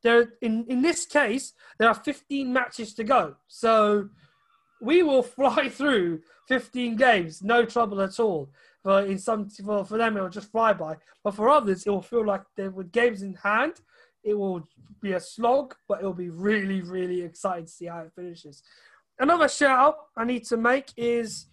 There, 0.03 0.33
in 0.41 0.65
in 0.67 0.81
this 0.81 1.05
case, 1.05 1.53
there 1.77 1.87
are 1.87 1.95
15 1.95 2.51
matches 2.51 2.93
to 2.95 3.03
go. 3.03 3.35
So 3.47 4.09
we 4.81 5.01
will 5.01 5.23
fly 5.37 5.69
through 5.69 6.21
15 6.47 6.95
games, 6.95 7.41
no 7.41 7.65
trouble 7.65 8.01
at 8.01 8.19
all. 8.19 8.49
For 8.83 9.01
in 9.01 9.17
some, 9.17 9.49
for, 9.49 9.85
for 9.85 9.97
them, 9.97 10.17
it 10.17 10.21
will 10.21 10.29
just 10.29 10.51
fly 10.51 10.73
by. 10.73 10.97
But 11.23 11.35
for 11.35 11.49
others, 11.49 11.85
it 11.85 11.89
will 11.89 12.01
feel 12.01 12.25
like 12.25 12.43
they, 12.57 12.67
with 12.67 12.91
games 12.91 13.21
in 13.21 13.33
hand, 13.35 13.75
it 14.23 14.33
will 14.33 14.67
be 15.01 15.13
a 15.13 15.19
slog, 15.19 15.75
but 15.87 16.01
it 16.01 16.05
will 16.05 16.13
be 16.13 16.29
really, 16.29 16.81
really 16.81 17.21
exciting 17.21 17.65
to 17.65 17.71
see 17.71 17.85
how 17.85 17.99
it 17.99 18.11
finishes. 18.13 18.61
Another 19.19 19.47
shout 19.47 19.79
out 19.79 19.95
I 20.17 20.25
need 20.25 20.45
to 20.45 20.57
make 20.57 20.91
is 20.97 21.45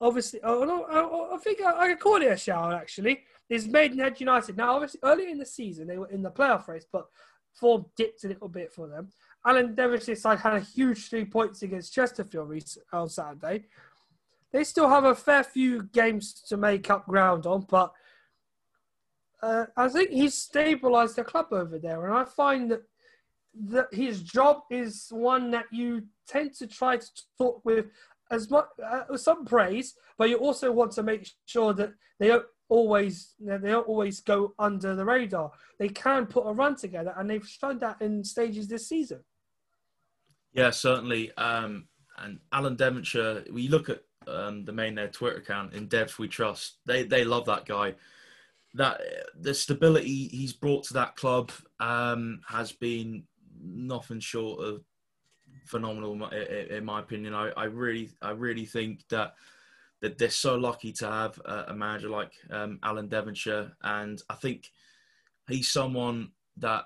obviously, 0.00 0.40
oh 0.42 1.30
I, 1.32 1.38
think 1.38 1.60
I, 1.62 1.80
I 1.80 1.88
could 1.88 2.00
call 2.00 2.22
it 2.22 2.32
a 2.32 2.36
shout 2.36 2.74
actually. 2.74 3.22
Is 3.48 3.68
Maidenhead 3.68 4.18
United. 4.18 4.56
Now, 4.56 4.74
obviously, 4.74 5.00
earlier 5.04 5.28
in 5.28 5.38
the 5.38 5.46
season, 5.46 5.86
they 5.86 5.98
were 5.98 6.10
in 6.10 6.22
the 6.22 6.30
playoff 6.30 6.66
race, 6.66 6.86
but 6.90 7.06
form 7.54 7.86
dipped 7.96 8.24
a 8.24 8.28
little 8.28 8.48
bit 8.48 8.72
for 8.72 8.88
them. 8.88 9.08
Alan 9.44 9.74
Devonshire's 9.74 10.22
side 10.22 10.40
had 10.40 10.54
a 10.54 10.60
huge 10.60 11.08
three 11.08 11.24
points 11.24 11.62
against 11.62 11.94
Chesterfield 11.94 12.52
on 12.92 13.08
Saturday. 13.08 13.66
They 14.52 14.64
still 14.64 14.88
have 14.88 15.04
a 15.04 15.14
fair 15.14 15.44
few 15.44 15.84
games 15.84 16.42
to 16.48 16.56
make 16.56 16.90
up 16.90 17.06
ground 17.06 17.46
on, 17.46 17.66
but 17.68 17.92
uh, 19.42 19.66
I 19.76 19.88
think 19.88 20.10
he's 20.10 20.34
stabilised 20.34 21.14
the 21.14 21.24
club 21.24 21.48
over 21.52 21.78
there, 21.78 22.06
and 22.06 22.14
I 22.16 22.24
find 22.24 22.70
that 22.70 22.82
that 23.68 23.92
his 23.92 24.22
job 24.22 24.62
is 24.70 25.06
one 25.10 25.50
that 25.50 25.64
you 25.70 26.02
tend 26.26 26.52
to 26.52 26.66
try 26.66 26.96
to 26.98 27.06
talk 27.38 27.64
with 27.64 27.86
as 28.30 28.50
much 28.50 28.66
uh, 28.84 29.16
some 29.16 29.44
praise, 29.44 29.94
but 30.18 30.28
you 30.28 30.36
also 30.36 30.72
want 30.72 30.92
to 30.92 31.02
make 31.02 31.28
sure 31.46 31.72
that 31.74 31.92
they 32.18 32.28
don't 32.28 32.46
always 32.68 33.34
they 33.38 33.70
don't 33.70 33.86
always 33.86 34.20
go 34.20 34.54
under 34.58 34.94
the 34.94 35.04
radar. 35.04 35.52
They 35.78 35.88
can 35.88 36.26
put 36.26 36.46
a 36.46 36.52
run 36.52 36.76
together, 36.76 37.14
and 37.16 37.28
they've 37.28 37.46
shown 37.46 37.78
that 37.80 38.00
in 38.00 38.24
stages 38.24 38.68
this 38.68 38.88
season. 38.88 39.20
Yeah, 40.52 40.70
certainly. 40.70 41.32
Um, 41.36 41.88
and 42.18 42.40
Alan 42.50 42.76
Devonshire, 42.76 43.44
we 43.52 43.68
look 43.68 43.90
at 43.90 44.00
um, 44.26 44.64
the 44.64 44.72
Maidenhead 44.72 45.12
Twitter 45.12 45.36
account 45.36 45.74
in 45.74 45.88
Devs 45.88 46.18
We 46.18 46.28
Trust, 46.28 46.78
they 46.86 47.02
they 47.02 47.24
love 47.24 47.46
that 47.46 47.66
guy. 47.66 47.94
That 48.74 49.00
the 49.38 49.54
stability 49.54 50.28
he's 50.28 50.52
brought 50.52 50.84
to 50.84 50.94
that 50.94 51.16
club 51.16 51.50
um, 51.80 52.40
has 52.48 52.72
been 52.72 53.24
nothing 53.62 54.20
short 54.20 54.60
of 54.60 54.82
phenomenal 55.66 56.30
in 56.32 56.84
my 56.84 57.00
opinion. 57.00 57.34
I, 57.34 57.50
I 57.56 57.64
really, 57.64 58.10
I 58.22 58.30
really 58.30 58.64
think 58.64 59.06
that 59.08 59.34
that 60.00 60.18
they're 60.18 60.30
so 60.30 60.56
lucky 60.56 60.92
to 60.92 61.10
have 61.10 61.40
a, 61.46 61.74
manager 61.74 62.10
like 62.10 62.32
um, 62.50 62.78
Alan 62.82 63.08
Devonshire, 63.08 63.72
and 63.82 64.20
I 64.28 64.34
think 64.34 64.70
he's 65.48 65.68
someone 65.68 66.32
that 66.58 66.84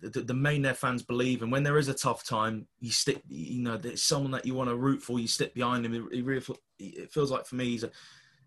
the, 0.00 0.22
the 0.22 0.34
Maidenhead 0.34 0.78
fans 0.78 1.02
believe, 1.02 1.42
and 1.42 1.52
when 1.52 1.62
there 1.62 1.78
is 1.78 1.88
a 1.88 1.94
tough 1.94 2.24
time, 2.24 2.66
you 2.80 2.90
stick. 2.90 3.22
You 3.28 3.62
know, 3.62 3.76
there's 3.76 4.02
someone 4.02 4.32
that 4.32 4.46
you 4.46 4.54
want 4.54 4.70
to 4.70 4.76
root 4.76 5.02
for. 5.02 5.18
You 5.18 5.28
stick 5.28 5.54
behind 5.54 5.84
him. 5.84 5.94
It, 5.94 6.24
really, 6.24 6.44
it 6.78 7.12
feels 7.12 7.30
like 7.30 7.46
for 7.46 7.56
me, 7.56 7.66
he's, 7.66 7.84
a, 7.84 7.90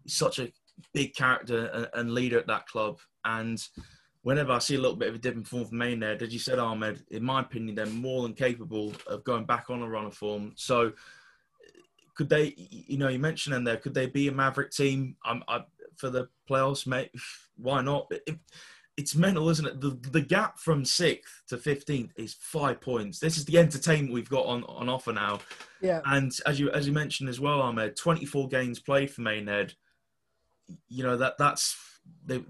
he's 0.03 0.15
such 0.15 0.39
a 0.39 0.51
big 0.93 1.15
character 1.15 1.89
and 1.93 2.13
leader 2.13 2.39
at 2.39 2.47
that 2.47 2.67
club, 2.67 2.99
and 3.25 3.61
whenever 4.23 4.51
I 4.51 4.59
see 4.59 4.75
a 4.75 4.81
little 4.81 4.97
bit 4.97 5.09
of 5.09 5.15
a 5.15 5.17
dip 5.17 5.35
in 5.35 5.43
form 5.43 5.65
from 5.65 5.77
Maidenhead, 5.77 6.21
as 6.21 6.33
you 6.33 6.39
said, 6.39 6.59
Ahmed, 6.59 7.03
in 7.11 7.23
my 7.23 7.41
opinion, 7.41 7.75
they're 7.75 7.85
more 7.85 8.23
than 8.23 8.33
capable 8.33 8.93
of 9.07 9.23
going 9.23 9.45
back 9.45 9.69
on 9.69 9.81
a 9.81 9.89
run 9.89 10.05
of 10.05 10.13
form. 10.13 10.53
So 10.55 10.91
could 12.15 12.29
they, 12.29 12.53
you 12.57 12.97
know, 12.97 13.07
you 13.07 13.19
mentioned 13.19 13.55
them 13.55 13.63
there, 13.63 13.77
could 13.77 13.93
they 13.93 14.07
be 14.07 14.27
a 14.27 14.31
Maverick 14.31 14.71
team 14.71 15.15
I'm, 15.23 15.41
I, 15.47 15.61
for 15.95 16.09
the 16.09 16.27
playoffs, 16.49 16.85
mate? 16.85 17.11
Why 17.55 17.81
not? 17.81 18.11
It, 18.11 18.37
it's 18.97 19.15
mental, 19.15 19.47
isn't 19.47 19.65
it? 19.65 19.79
The, 19.79 19.91
the 20.11 20.19
gap 20.19 20.59
from 20.59 20.83
sixth 20.83 21.43
to 21.47 21.55
15th 21.55 22.11
is 22.17 22.33
five 22.33 22.81
points. 22.81 23.19
This 23.19 23.37
is 23.37 23.45
the 23.45 23.57
entertainment 23.57 24.13
we've 24.13 24.29
got 24.29 24.45
on, 24.45 24.65
on 24.65 24.89
offer 24.89 25.13
now. 25.13 25.39
Yeah. 25.81 26.01
And 26.05 26.33
as 26.45 26.59
you 26.59 26.69
as 26.71 26.85
you 26.85 26.91
mentioned 26.91 27.29
as 27.29 27.39
well, 27.39 27.61
Ahmed, 27.61 27.95
24 27.95 28.49
games 28.49 28.79
played 28.79 29.09
for 29.09 29.21
Maidenhead. 29.21 29.73
You 30.89 31.03
know 31.03 31.15
that 31.15 31.37
that's 31.37 31.77
they, 32.25 32.43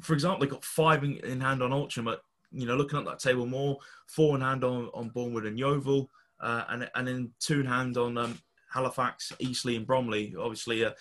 for 0.00 0.14
example, 0.14 0.40
they 0.40 0.50
got 0.50 0.64
five 0.64 1.04
in, 1.04 1.18
in 1.18 1.40
hand 1.40 1.62
on 1.62 1.70
Altrincham, 1.70 2.04
but 2.04 2.22
you 2.52 2.66
know, 2.66 2.76
looking 2.76 2.98
at 2.98 3.04
that 3.04 3.20
table 3.20 3.46
more, 3.46 3.78
four 4.06 4.34
in 4.34 4.42
hand 4.42 4.64
on, 4.64 4.90
on 4.94 5.08
Boreham 5.10 5.32
Wood 5.32 5.46
and 5.46 5.58
Yeovil, 5.58 6.10
uh, 6.40 6.64
and 6.68 6.90
and 6.94 7.06
then 7.06 7.30
two 7.38 7.60
in 7.60 7.66
hand 7.66 7.96
on 7.96 8.18
um, 8.18 8.38
Halifax, 8.72 9.32
Eastleigh, 9.38 9.76
and 9.76 9.86
Bromley. 9.86 10.34
Obviously, 10.38 10.84
uh, 10.84 10.92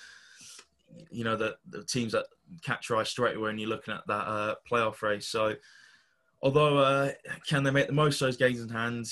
you 1.10 1.24
know 1.24 1.36
the, 1.36 1.56
the 1.70 1.84
teams 1.84 2.12
that 2.12 2.26
catch 2.64 2.90
your 2.90 3.00
eye 3.00 3.04
straight 3.04 3.36
away 3.36 3.48
when 3.48 3.58
you're 3.58 3.70
looking 3.70 3.94
at 3.94 4.06
that 4.08 4.28
uh, 4.28 4.56
playoff 4.70 5.02
race. 5.02 5.28
So, 5.28 5.56
although 6.42 6.78
uh, 6.78 7.12
can 7.48 7.64
they 7.64 7.72
make 7.72 7.88
the 7.88 7.94
most 7.94 8.22
of 8.22 8.28
those 8.28 8.38
games 8.38 8.62
in 8.62 8.70
hand? 8.70 9.08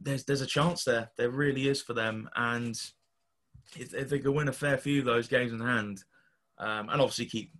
There's 0.00 0.24
there's 0.24 0.40
a 0.40 0.46
chance 0.46 0.84
there. 0.84 1.10
There 1.16 1.30
really 1.30 1.68
is 1.68 1.82
for 1.82 1.94
them, 1.94 2.28
and 2.36 2.76
if, 3.76 3.94
if 3.94 4.10
they 4.10 4.18
could 4.18 4.34
win 4.34 4.48
a 4.48 4.52
fair 4.52 4.78
few 4.78 5.00
of 5.00 5.06
those 5.06 5.28
games 5.28 5.52
in 5.52 5.60
hand, 5.60 6.04
um, 6.58 6.88
and 6.88 7.00
obviously 7.00 7.26
keep 7.26 7.52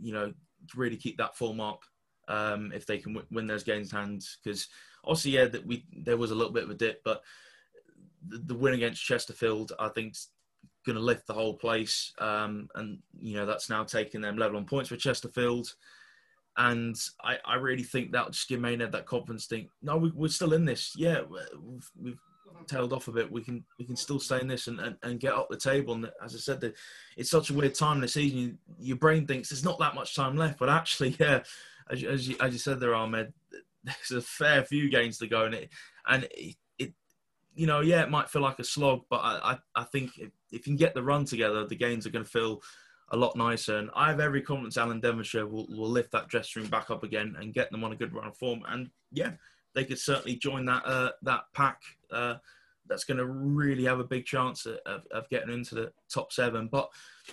you 0.00 0.12
know, 0.12 0.32
really 0.74 0.96
keep 0.96 1.18
that 1.18 1.36
form 1.36 1.60
up 1.60 1.82
um, 2.28 2.72
if 2.74 2.86
they 2.86 2.98
can 2.98 3.12
w- 3.12 3.26
win 3.30 3.46
those 3.46 3.64
games 3.64 3.92
in 3.92 3.98
hand. 3.98 4.24
Because 4.42 4.68
obviously, 5.04 5.32
yeah, 5.32 5.46
that 5.46 5.66
we 5.66 5.84
there 5.96 6.16
was 6.16 6.30
a 6.30 6.34
little 6.34 6.52
bit 6.52 6.64
of 6.64 6.70
a 6.70 6.74
dip, 6.74 7.02
but 7.04 7.22
the, 8.28 8.38
the 8.38 8.54
win 8.54 8.74
against 8.74 9.04
Chesterfield, 9.04 9.72
I 9.78 9.88
think, 9.88 10.14
going 10.84 10.96
to 10.96 11.02
lift 11.02 11.26
the 11.26 11.34
whole 11.34 11.54
place. 11.54 12.12
Um, 12.18 12.68
and 12.74 12.98
you 13.18 13.36
know 13.36 13.46
that's 13.46 13.70
now 13.70 13.84
taking 13.84 14.20
them 14.20 14.38
level 14.38 14.56
on 14.56 14.64
points 14.64 14.88
for 14.88 14.96
Chesterfield. 14.96 15.74
And 16.58 16.96
I, 17.22 17.36
I 17.44 17.56
really 17.56 17.82
think 17.82 18.12
that 18.12 18.30
just 18.30 18.48
give 18.48 18.60
Maidenhead 18.60 18.92
that 18.92 19.04
confidence. 19.04 19.44
Think, 19.44 19.68
no, 19.82 19.98
we, 19.98 20.24
are 20.24 20.28
still 20.30 20.54
in 20.54 20.64
this. 20.64 20.94
Yeah, 20.96 21.20
we've, 21.28 21.90
we've 22.00 22.20
tailed 22.66 22.92
off 22.92 23.08
a 23.08 23.12
bit. 23.12 23.30
We 23.30 23.42
can 23.42 23.64
we 23.78 23.84
can 23.84 23.96
still 23.96 24.18
stay 24.18 24.40
in 24.40 24.48
this 24.48 24.66
and, 24.66 24.80
and, 24.80 24.96
and 25.02 25.20
get 25.20 25.34
up 25.34 25.48
the 25.48 25.56
table. 25.56 25.94
And 25.94 26.10
as 26.24 26.34
I 26.34 26.38
said, 26.38 26.72
it's 27.16 27.30
such 27.30 27.50
a 27.50 27.54
weird 27.54 27.74
time 27.74 28.00
the 28.00 28.08
season. 28.08 28.58
Your 28.78 28.96
brain 28.96 29.26
thinks 29.26 29.48
there's 29.48 29.64
not 29.64 29.78
that 29.78 29.94
much 29.94 30.14
time 30.14 30.36
left, 30.36 30.58
but 30.58 30.68
actually, 30.68 31.16
yeah, 31.20 31.42
as, 31.90 32.02
as 32.02 32.28
you, 32.28 32.36
as 32.40 32.52
you 32.52 32.58
said 32.58 32.80
there, 32.80 32.94
Ahmed, 32.94 33.32
there's 33.84 34.10
a 34.12 34.20
fair 34.20 34.64
few 34.64 34.90
games 34.90 35.18
to 35.18 35.26
go, 35.26 35.44
and 35.44 35.54
it 35.54 35.70
and 36.06 36.24
it, 36.32 36.56
it 36.78 36.94
you 37.54 37.66
know, 37.66 37.80
yeah, 37.80 38.02
it 38.02 38.10
might 38.10 38.30
feel 38.30 38.42
like 38.42 38.58
a 38.58 38.64
slog, 38.64 39.02
but 39.10 39.18
I 39.18 39.52
I, 39.52 39.58
I 39.80 39.84
think 39.84 40.18
if, 40.18 40.30
if 40.50 40.66
you 40.66 40.72
can 40.72 40.76
get 40.76 40.94
the 40.94 41.02
run 41.02 41.24
together, 41.24 41.66
the 41.66 41.76
games 41.76 42.06
are 42.06 42.10
going 42.10 42.24
to 42.24 42.30
feel 42.30 42.62
a 43.10 43.16
lot 43.16 43.36
nicer. 43.36 43.78
And 43.78 43.90
I 43.94 44.08
have 44.08 44.20
every 44.20 44.42
confidence 44.42 44.76
Alan 44.76 45.00
Devonshire 45.00 45.46
will, 45.46 45.66
will 45.68 45.88
lift 45.88 46.10
that 46.12 46.28
dressing 46.28 46.62
room 46.62 46.70
back 46.70 46.90
up 46.90 47.04
again 47.04 47.36
and 47.38 47.54
get 47.54 47.70
them 47.70 47.84
on 47.84 47.92
a 47.92 47.96
good 47.96 48.12
run 48.12 48.26
of 48.26 48.36
form. 48.36 48.62
And 48.68 48.90
yeah, 49.12 49.32
they 49.76 49.84
could 49.84 49.98
certainly 49.98 50.34
join 50.34 50.64
that 50.64 50.84
uh, 50.84 51.12
that 51.22 51.42
pack. 51.54 51.82
Uh, 52.10 52.36
that's 52.88 53.04
going 53.04 53.18
to 53.18 53.26
really 53.26 53.84
have 53.84 53.98
a 53.98 54.04
big 54.04 54.24
chance 54.24 54.64
of, 54.64 55.04
of, 55.10 55.28
getting 55.28 55.52
into 55.52 55.74
the 55.74 55.92
top 56.08 56.32
seven. 56.32 56.68
But 56.68 56.88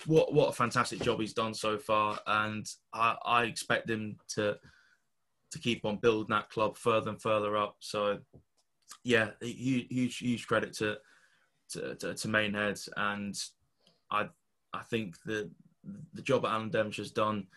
what 0.06 0.34
what 0.34 0.50
a 0.50 0.54
fantastic 0.54 1.00
job 1.00 1.20
he's 1.20 1.34
done 1.34 1.54
so 1.54 1.78
far, 1.78 2.20
and 2.28 2.70
I, 2.94 3.16
I 3.26 3.44
expect 3.44 3.90
him 3.90 4.18
to 4.30 4.58
to 5.52 5.60
keep 5.60 5.86
on 5.86 5.98
building 5.98 6.36
that 6.36 6.50
club 6.50 6.76
further 6.76 7.12
and 7.12 7.22
further 7.22 7.56
up. 7.56 7.78
So 7.80 8.20
yeah, 9.04 9.30
huge 9.42 10.18
huge, 10.18 10.48
credit 10.48 10.74
to 10.74 10.98
to, 11.70 11.96
to, 11.96 12.14
to 12.14 12.28
Maidenhead, 12.28 12.80
and 12.98 13.42
I 14.12 14.28
I 14.74 14.82
think 14.90 15.16
the 15.24 15.50
the 16.14 16.22
job 16.22 16.42
that 16.42 16.52
Alan 16.52 16.70
Devonshire's 16.70 17.12
done 17.12 17.48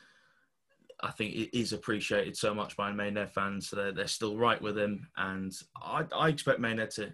I 1.01 1.11
think 1.11 1.35
it 1.35 1.59
is 1.59 1.73
appreciated 1.73 2.37
so 2.37 2.55
much 2.55 2.77
by 2.77 2.93
Maidenhead 2.93 3.31
fans. 3.31 3.69
So 3.69 3.77
they're, 3.77 3.93
they're 3.93 4.07
still 4.07 4.37
right 4.37 4.61
with 4.61 4.79
him, 4.79 5.07
and 5.17 5.53
I, 5.81 6.05
I 6.15 6.29
expect 6.29 6.61
Maidenhead 6.61 6.91
to, 6.93 7.13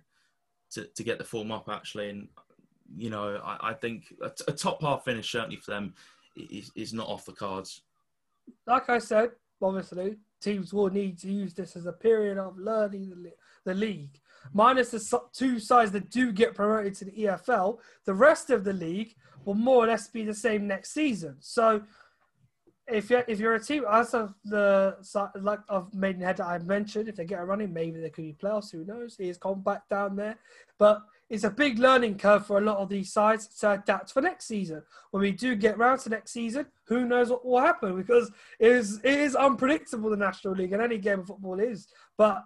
to, 0.72 0.84
to 0.84 1.02
get 1.02 1.18
the 1.18 1.24
form 1.24 1.50
up 1.50 1.68
actually. 1.68 2.10
And 2.10 2.28
you 2.96 3.10
know, 3.10 3.40
I, 3.44 3.70
I 3.70 3.74
think 3.74 4.14
a, 4.22 4.30
a, 4.48 4.52
top 4.52 4.82
half 4.82 5.04
finish 5.04 5.30
certainly 5.30 5.56
for 5.56 5.72
them 5.72 5.94
is, 6.36 6.70
is 6.74 6.92
not 6.92 7.08
off 7.08 7.24
the 7.24 7.32
cards. 7.32 7.82
Like 8.66 8.88
I 8.88 8.98
said, 8.98 9.30
obviously 9.60 10.16
teams 10.40 10.72
will 10.72 10.90
need 10.90 11.18
to 11.20 11.30
use 11.30 11.54
this 11.54 11.76
as 11.76 11.86
a 11.86 11.92
period 11.92 12.36
of 12.36 12.58
learning 12.58 13.10
the, 13.10 13.32
the 13.64 13.74
league. 13.74 14.20
Minus 14.52 14.90
the 14.90 15.20
two 15.32 15.60
sides 15.60 15.92
that 15.92 16.10
do 16.10 16.32
get 16.32 16.54
promoted 16.54 16.94
to 16.96 17.04
the 17.04 17.12
EFL, 17.12 17.78
the 18.04 18.14
rest 18.14 18.50
of 18.50 18.64
the 18.64 18.72
league 18.72 19.14
will 19.44 19.54
more 19.54 19.84
or 19.84 19.86
less 19.86 20.08
be 20.08 20.24
the 20.24 20.34
same 20.34 20.66
next 20.66 20.92
season. 20.92 21.36
So 21.40 21.82
if 22.88 23.10
you're 23.10 23.24
if 23.28 23.38
you're 23.38 23.54
a 23.54 23.64
team 23.64 23.84
as 23.90 24.12
of 24.12 24.34
the 24.44 24.96
like 25.40 25.60
of 25.68 25.94
Maidenhead 25.94 26.38
that 26.38 26.46
I 26.46 26.58
mentioned, 26.58 27.08
if 27.08 27.16
they 27.16 27.24
get 27.24 27.40
a 27.40 27.44
running, 27.44 27.72
maybe 27.72 28.00
there 28.00 28.10
could 28.10 28.24
be 28.24 28.32
playoffs. 28.32 28.72
Who 28.72 28.84
knows? 28.84 29.16
He 29.16 29.28
is 29.28 29.38
back 29.64 29.88
down 29.88 30.16
there, 30.16 30.38
but 30.78 31.02
it's 31.30 31.44
a 31.44 31.50
big 31.50 31.78
learning 31.78 32.18
curve 32.18 32.46
for 32.46 32.58
a 32.58 32.60
lot 32.60 32.78
of 32.78 32.88
these 32.88 33.12
sides 33.12 33.46
to 33.60 33.72
adapt 33.72 34.12
for 34.12 34.20
next 34.20 34.46
season. 34.46 34.82
When 35.12 35.22
we 35.22 35.32
do 35.32 35.54
get 35.54 35.78
round 35.78 36.00
to 36.00 36.10
next 36.10 36.32
season, 36.32 36.66
who 36.86 37.06
knows 37.06 37.30
what 37.30 37.46
will 37.46 37.60
happen 37.60 37.96
because 37.96 38.30
it 38.58 38.72
is 38.72 39.00
it 39.04 39.18
is 39.18 39.36
unpredictable 39.36 40.10
the 40.10 40.16
National 40.16 40.54
League 40.54 40.72
and 40.72 40.82
any 40.82 40.98
game 40.98 41.20
of 41.20 41.28
football 41.28 41.60
is. 41.60 41.88
But 42.18 42.44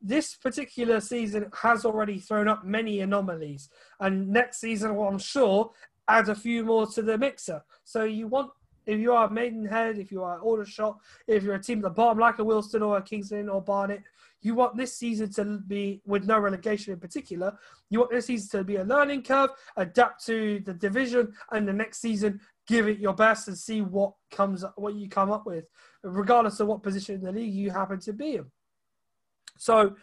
this 0.00 0.34
particular 0.34 1.00
season 1.00 1.50
has 1.62 1.84
already 1.84 2.18
thrown 2.18 2.48
up 2.48 2.64
many 2.64 3.00
anomalies, 3.00 3.68
and 4.00 4.28
next 4.28 4.60
season, 4.60 4.94
well, 4.96 5.08
I'm 5.08 5.18
sure, 5.18 5.70
add 6.08 6.28
a 6.28 6.34
few 6.34 6.64
more 6.64 6.86
to 6.86 7.02
the 7.02 7.18
mixer. 7.18 7.62
So 7.84 8.04
you 8.04 8.26
want 8.26 8.50
if 8.86 9.00
you 9.00 9.12
are 9.12 9.28
Maidenhead, 9.28 9.98
if 9.98 10.12
you 10.12 10.22
are 10.22 10.40
Aldershot, 10.40 10.98
if 11.26 11.42
you're 11.42 11.54
a 11.54 11.62
team 11.62 11.78
at 11.78 11.84
the 11.84 11.90
bottom 11.90 12.18
like 12.18 12.38
a 12.38 12.44
Wealdstone 12.44 12.86
or 12.86 12.98
a 12.98 13.02
Kingston 13.02 13.48
or 13.48 13.62
Barnet, 13.62 14.02
you 14.42 14.54
want 14.54 14.76
this 14.76 14.94
season 14.94 15.32
to 15.32 15.58
be, 15.66 16.02
with 16.04 16.24
no 16.24 16.38
relegation 16.38 16.92
in 16.92 17.00
particular, 17.00 17.56
you 17.88 18.00
want 18.00 18.10
this 18.10 18.26
season 18.26 18.60
to 18.60 18.64
be 18.64 18.76
a 18.76 18.84
learning 18.84 19.22
curve, 19.22 19.50
adapt 19.76 20.24
to 20.26 20.60
the 20.66 20.74
division, 20.74 21.32
and 21.52 21.66
the 21.66 21.72
next 21.72 22.00
season 22.00 22.40
give 22.66 22.86
it 22.88 22.98
your 22.98 23.14
best 23.14 23.48
and 23.48 23.56
see 23.56 23.80
what 23.80 24.12
comes, 24.30 24.64
what 24.76 24.94
you 24.94 25.08
come 25.08 25.30
up 25.30 25.46
with, 25.46 25.64
regardless 26.02 26.60
of 26.60 26.66
what 26.66 26.82
position 26.82 27.16
in 27.16 27.22
the 27.22 27.32
league 27.32 27.54
you 27.54 27.70
happen 27.70 27.98
to 28.00 28.12
be 28.12 28.36
in. 28.36 28.46
So, 29.56 29.96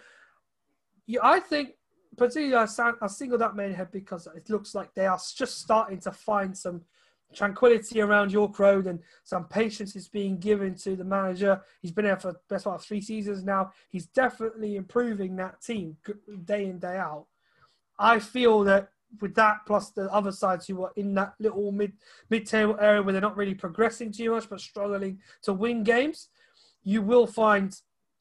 I 1.21 1.39
think 1.39 1.71
particularly 2.17 2.55
I, 2.55 2.91
I 3.01 3.07
singled 3.07 3.41
out 3.41 3.55
Maidenhead 3.55 3.91
because 3.91 4.27
it 4.35 4.49
looks 4.49 4.73
like 4.73 4.93
they 4.93 5.05
are 5.05 5.19
just 5.35 5.59
starting 5.59 5.99
to 6.01 6.11
find 6.11 6.57
some 6.57 6.81
tranquility 7.33 8.01
around 8.01 8.31
York 8.31 8.57
Road 8.59 8.87
and 8.87 8.99
some 9.23 9.45
patience 9.45 9.95
is 9.95 10.07
being 10.07 10.37
given 10.37 10.75
to 10.75 10.95
the 10.95 11.03
manager. 11.03 11.61
He's 11.81 11.91
been 11.91 12.05
there 12.05 12.17
for 12.17 12.35
best 12.49 12.65
part 12.65 12.79
of 12.79 12.85
three 12.85 13.01
seasons 13.01 13.43
now. 13.43 13.71
He's 13.89 14.07
definitely 14.07 14.75
improving 14.75 15.35
that 15.37 15.61
team 15.61 15.97
day 16.45 16.65
in 16.65 16.79
day 16.79 16.97
out. 16.97 17.25
I 17.97 18.19
feel 18.19 18.63
that 18.63 18.89
with 19.19 19.35
that 19.35 19.59
plus 19.65 19.89
the 19.89 20.11
other 20.11 20.31
sides 20.31 20.67
who 20.67 20.83
are 20.83 20.91
in 20.95 21.13
that 21.15 21.33
little 21.39 21.71
mid 21.71 21.93
mid 22.29 22.45
table 22.45 22.77
area 22.79 23.01
where 23.01 23.11
they're 23.11 23.21
not 23.21 23.37
really 23.37 23.55
progressing 23.55 24.11
too 24.11 24.31
much 24.31 24.49
but 24.49 24.61
struggling 24.61 25.19
to 25.43 25.53
win 25.53 25.83
games, 25.83 26.29
you 26.83 27.01
will 27.01 27.27
find 27.27 27.75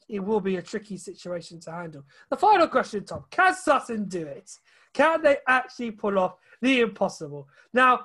it 0.08 0.18
will 0.20 0.40
be 0.40 0.56
a 0.56 0.62
tricky 0.62 0.96
situation 0.96 1.60
to 1.60 1.70
handle. 1.70 2.04
The 2.28 2.36
final 2.36 2.66
question, 2.66 3.04
Tom: 3.04 3.24
Can 3.30 3.54
Sutton 3.54 4.06
do 4.06 4.26
it? 4.26 4.50
Can 4.92 5.22
they 5.22 5.38
actually 5.46 5.92
pull 5.92 6.18
off 6.18 6.34
the 6.60 6.80
impossible? 6.80 7.48
Now, 7.72 8.00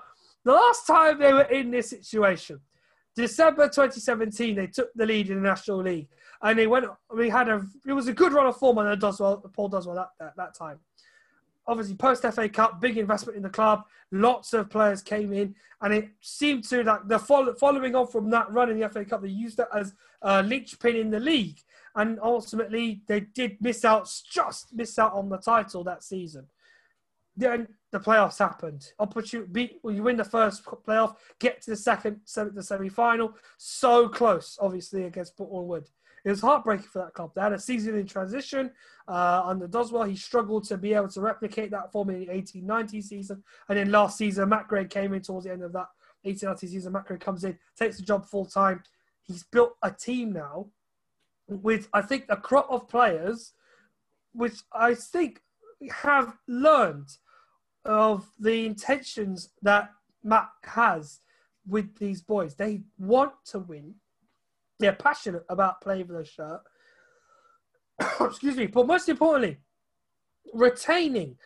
the 0.46 0.54
last 0.54 0.86
time 0.86 1.20
they 1.20 1.34
were 1.34 1.42
in 1.42 1.72
this 1.72 1.90
situation, 1.90 2.62
December 3.16 3.66
2017, 3.66 4.56
they 4.56 4.68
took 4.68 4.94
the 4.94 5.06
lead 5.06 5.30
in 5.30 5.38
the 5.38 5.42
National 5.42 5.82
League, 5.82 6.08
and 6.42 6.58
they 6.60 6.68
went. 6.68 6.86
We 7.14 7.30
had 7.30 7.50
a. 7.50 7.66
It 7.88 7.94
was 7.94 8.08
a 8.08 8.14
good 8.14 8.32
run 8.32 8.46
of 8.46 8.58
form 8.58 8.78
under 8.78 8.96
Doswell, 8.96 9.42
Paul 9.54 9.70
Doswell 9.70 9.96
that, 9.96 10.10
that, 10.20 10.38
that 10.38 10.54
time. 10.54 10.80
Obviously, 11.68 11.96
post 11.96 12.22
FA 12.22 12.48
Cup, 12.48 12.80
big 12.80 12.98
investment 13.00 13.38
in 13.38 13.42
the 13.42 13.50
club. 13.50 13.86
Lots 14.12 14.54
of 14.54 14.70
players 14.70 15.02
came 15.02 15.34
in, 15.34 15.56
and 15.82 15.94
it 15.94 16.10
seemed 16.22 16.64
to 16.66 16.84
like 16.84 17.08
the 17.08 17.18
following 17.18 17.96
on 17.96 18.06
from 18.06 18.30
that 18.30 18.52
run 18.52 18.70
in 18.70 18.80
the 18.80 18.88
FA 18.88 19.04
Cup, 19.04 19.24
they 19.24 19.30
used 19.30 19.60
it 19.60 19.68
as 19.74 19.96
a 20.22 20.44
linchpin 20.44 20.96
in 20.96 21.10
the 21.10 21.20
league, 21.20 21.60
and 21.96 22.20
ultimately 22.22 23.02
they 23.08 23.22
did 23.22 23.58
miss 23.62 23.84
out, 23.84 24.12
just 24.30 24.76
miss 24.76 25.00
out 25.00 25.14
on 25.14 25.30
the 25.30 25.38
title 25.38 25.84
that 25.86 26.04
season. 26.04 26.46
Then 27.38 27.68
the 27.92 28.00
playoffs 28.00 28.40
happened. 28.40 28.92
Opportunity, 29.00 29.50
beat, 29.52 29.80
well, 29.84 29.94
you 29.94 30.04
win 30.04 30.18
the 30.18 30.24
first 30.24 30.64
playoff, 30.66 31.16
get 31.40 31.62
to 31.62 31.72
the 31.72 31.78
second, 31.78 32.22
the 32.36 32.64
semi-final. 32.64 33.34
So 33.58 34.08
close, 34.08 34.58
obviously, 34.62 35.04
against 35.04 35.36
Boreham 35.38 35.68
Wood. 35.68 35.90
It 36.24 36.30
was 36.30 36.42
heartbreaking 36.42 36.88
for 36.88 37.00
that 37.00 37.14
club. 37.14 37.32
They 37.36 37.42
had 37.42 37.54
a 37.54 37.60
season 37.60 37.98
in 37.98 38.08
transition 38.08 38.72
uh, 39.08 39.44
under 39.46 39.68
Doswell. 39.68 40.10
He 40.10 40.16
struggled 40.16 40.64
to 40.66 40.78
be 40.78 40.94
able 40.94 41.10
to 41.10 41.22
replicate 41.22 41.70
that 41.72 41.92
form 41.92 42.10
in 42.10 42.20
the 42.20 42.28
1890 42.28 43.02
season. 43.02 43.44
And 43.70 43.78
then 43.78 43.92
last 43.92 44.18
season, 44.18 44.50
Matt 44.50 44.68
Gray 44.68 44.86
came 44.86 45.14
in 45.14 45.22
towards 45.22 45.46
the 45.46 45.52
end 45.52 45.62
of 45.62 45.74
that 45.74 45.88
1890 46.24 46.68
season. 46.68 46.94
Matt 46.94 47.06
Gray 47.06 47.18
comes 47.18 47.44
in, 47.44 47.60
takes 47.78 47.98
the 47.98 48.04
job 48.04 48.26
full 48.26 48.46
time. 48.46 48.82
He's 49.22 49.44
built 49.44 49.76
a 49.84 49.92
team 49.92 50.34
now 50.34 50.68
with, 51.48 51.90
I 51.94 52.02
think, 52.02 52.26
a 52.30 52.38
crop 52.38 52.68
of 52.72 52.90
players, 52.90 53.54
which 54.34 54.56
I 54.74 54.96
think 54.96 55.42
have 55.92 56.38
learned– 56.48 57.10
of 57.86 58.28
the 58.40 58.66
intentions 58.66 59.50
that 59.62 59.92
Matt 60.24 60.50
has 60.64 61.22
with 61.68 61.98
these 61.98 62.22
boys. 62.22 62.56
They 62.56 62.82
want 62.98 63.34
to 63.46 63.60
win. 63.60 63.96
They're 64.80 64.94
passionate 64.94 65.46
about 65.50 65.82
playing 65.82 66.08
for 66.08 66.14
the 66.14 66.26
shirt. 66.26 66.62
Excuse 68.22 68.58
me, 68.58 68.68
but 68.68 68.88
most 68.88 69.08
importantly, 69.10 69.58
retaining 70.54 71.38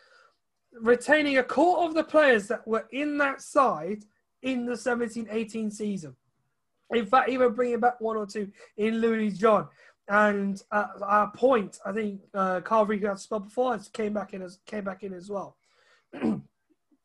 retaining 0.72 1.38
a 1.38 1.42
core 1.42 1.84
of 1.84 1.94
the 1.94 2.04
players 2.04 2.46
that 2.48 2.66
were 2.66 2.86
in 2.92 3.18
that 3.18 3.40
side 3.40 4.04
in 4.42 4.64
the 4.64 4.74
17-18 4.74 5.72
season. 5.72 6.14
In 6.90 7.06
fact, 7.06 7.28
even 7.28 7.54
bringing 7.54 7.80
back 7.80 8.00
one 8.00 8.16
or 8.16 8.26
two 8.26 8.50
in 8.76 8.98
Louis 8.98 9.32
John. 9.32 9.68
And 10.08 10.60
at 10.72 10.90
our 11.02 11.30
point, 11.32 11.78
I 11.84 11.92
think 11.92 12.20
uh, 12.34 12.60
Carl 12.62 12.86
Regan 12.86 13.10
had 13.10 13.18
spelled 13.18 13.44
before 13.44 13.78
came 13.92 14.12
back 14.12 14.34
in 14.34 14.42
as 14.42 14.58
came 14.66 14.84
back 14.84 15.04
in 15.04 15.12
as 15.12 15.30
well. 15.30 15.56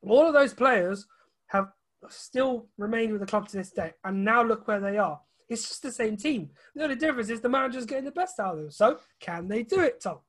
All 0.07 0.27
of 0.27 0.33
those 0.33 0.53
players 0.53 1.05
have 1.47 1.67
still 2.09 2.67
remained 2.77 3.11
with 3.11 3.21
the 3.21 3.27
club 3.27 3.47
to 3.49 3.57
this 3.57 3.71
day, 3.71 3.93
and 4.03 4.23
now 4.23 4.43
look 4.43 4.67
where 4.67 4.79
they 4.79 4.97
are. 4.97 5.19
It's 5.49 5.67
just 5.67 5.83
the 5.83 5.91
same 5.91 6.17
team. 6.17 6.49
The 6.75 6.83
only 6.83 6.95
difference 6.95 7.29
is 7.29 7.41
the 7.41 7.49
manager's 7.49 7.85
getting 7.85 8.05
the 8.05 8.11
best 8.11 8.39
out 8.39 8.53
of 8.53 8.57
them. 8.57 8.71
So, 8.71 8.99
can 9.19 9.47
they 9.47 9.63
do 9.63 9.81
it, 9.81 10.01
Tom? 10.01 10.19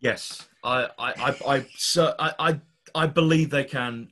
Yes, 0.00 0.48
I, 0.64 0.88
I, 0.98 1.12
I, 1.12 1.36
I, 1.48 1.66
so, 1.76 2.14
I, 2.18 2.34
I, 2.38 2.60
I 2.94 3.06
believe 3.06 3.50
they 3.50 3.64
can. 3.64 4.10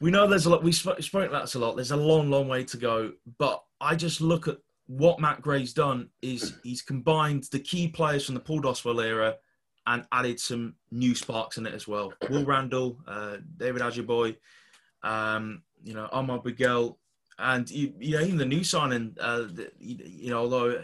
We 0.00 0.10
know 0.10 0.26
there's 0.26 0.46
a 0.46 0.50
lot. 0.50 0.62
We 0.62 0.72
spoke, 0.72 0.98
about 0.98 1.42
this 1.42 1.54
a 1.54 1.58
lot. 1.58 1.76
There's 1.76 1.90
a 1.90 1.96
long, 1.96 2.30
long 2.30 2.48
way 2.48 2.64
to 2.64 2.76
go. 2.76 3.12
But 3.38 3.62
I 3.80 3.96
just 3.96 4.20
look 4.20 4.48
at 4.48 4.58
what 4.86 5.20
Matt 5.20 5.42
Gray's 5.42 5.72
done. 5.72 6.10
Is 6.22 6.54
he's 6.62 6.82
combined 6.82 7.44
the 7.50 7.60
key 7.60 7.88
players 7.88 8.26
from 8.26 8.34
the 8.34 8.40
Paul 8.40 8.62
Doswell 8.62 9.04
era 9.04 9.34
and 9.86 10.04
added 10.12 10.38
some 10.38 10.74
new 10.90 11.14
sparks 11.14 11.58
in 11.58 11.66
it 11.66 11.74
as 11.74 11.88
well. 11.88 12.12
Will 12.30 12.44
Randall, 12.44 12.98
uh, 13.06 13.38
David 13.56 13.82
Ajiboye, 13.82 14.36
um, 15.02 15.62
you 15.82 15.94
know, 15.94 16.08
Omar 16.12 16.40
Bugiel, 16.40 16.96
and 17.38 17.68
you, 17.70 17.92
you 17.98 18.16
know, 18.16 18.22
even 18.22 18.38
the 18.38 18.44
new 18.44 18.62
signing, 18.62 19.16
uh, 19.20 19.44
you, 19.78 19.96
you 20.04 20.30
know, 20.30 20.38
although 20.38 20.80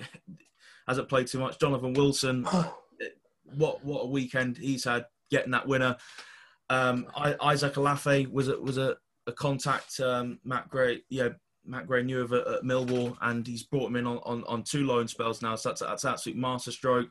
hasn't 0.88 1.08
played 1.08 1.26
too 1.26 1.38
much, 1.38 1.58
Jonathan 1.58 1.92
Wilson, 1.92 2.44
what 3.56 3.84
what 3.84 4.04
a 4.04 4.08
weekend 4.08 4.56
he's 4.56 4.84
had 4.84 5.06
getting 5.30 5.52
that 5.52 5.68
winner. 5.68 5.96
Um, 6.70 7.06
Isaac 7.16 7.74
Olaofe 7.74 8.30
was 8.30 8.48
a, 8.48 8.58
was 8.58 8.78
a, 8.78 8.96
a 9.26 9.32
contact 9.32 10.00
um, 10.00 10.38
Matt 10.44 10.68
Gray, 10.68 11.02
yeah, 11.08 11.30
Matt 11.64 11.86
Gray 11.86 12.02
knew 12.02 12.20
of 12.20 12.32
it 12.32 12.46
at 12.46 12.62
Millwall, 12.62 13.16
and 13.20 13.46
he's 13.46 13.62
brought 13.62 13.88
him 13.88 13.96
in 13.96 14.06
on, 14.06 14.18
on, 14.24 14.44
on 14.44 14.62
two 14.64 14.86
loan 14.86 15.08
spells 15.08 15.42
now. 15.42 15.54
So 15.56 15.70
that's 15.70 15.82
that's 15.82 16.04
absolute 16.04 16.38
masterstroke. 16.38 17.08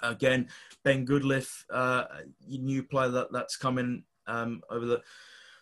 Again, 0.00 0.48
Ben 0.84 1.06
Goodliffe, 1.06 1.64
uh, 1.72 2.04
new 2.46 2.82
player 2.82 3.08
that, 3.08 3.32
that's 3.32 3.56
coming 3.56 4.04
um, 4.26 4.62
over 4.70 4.86
the 4.86 5.02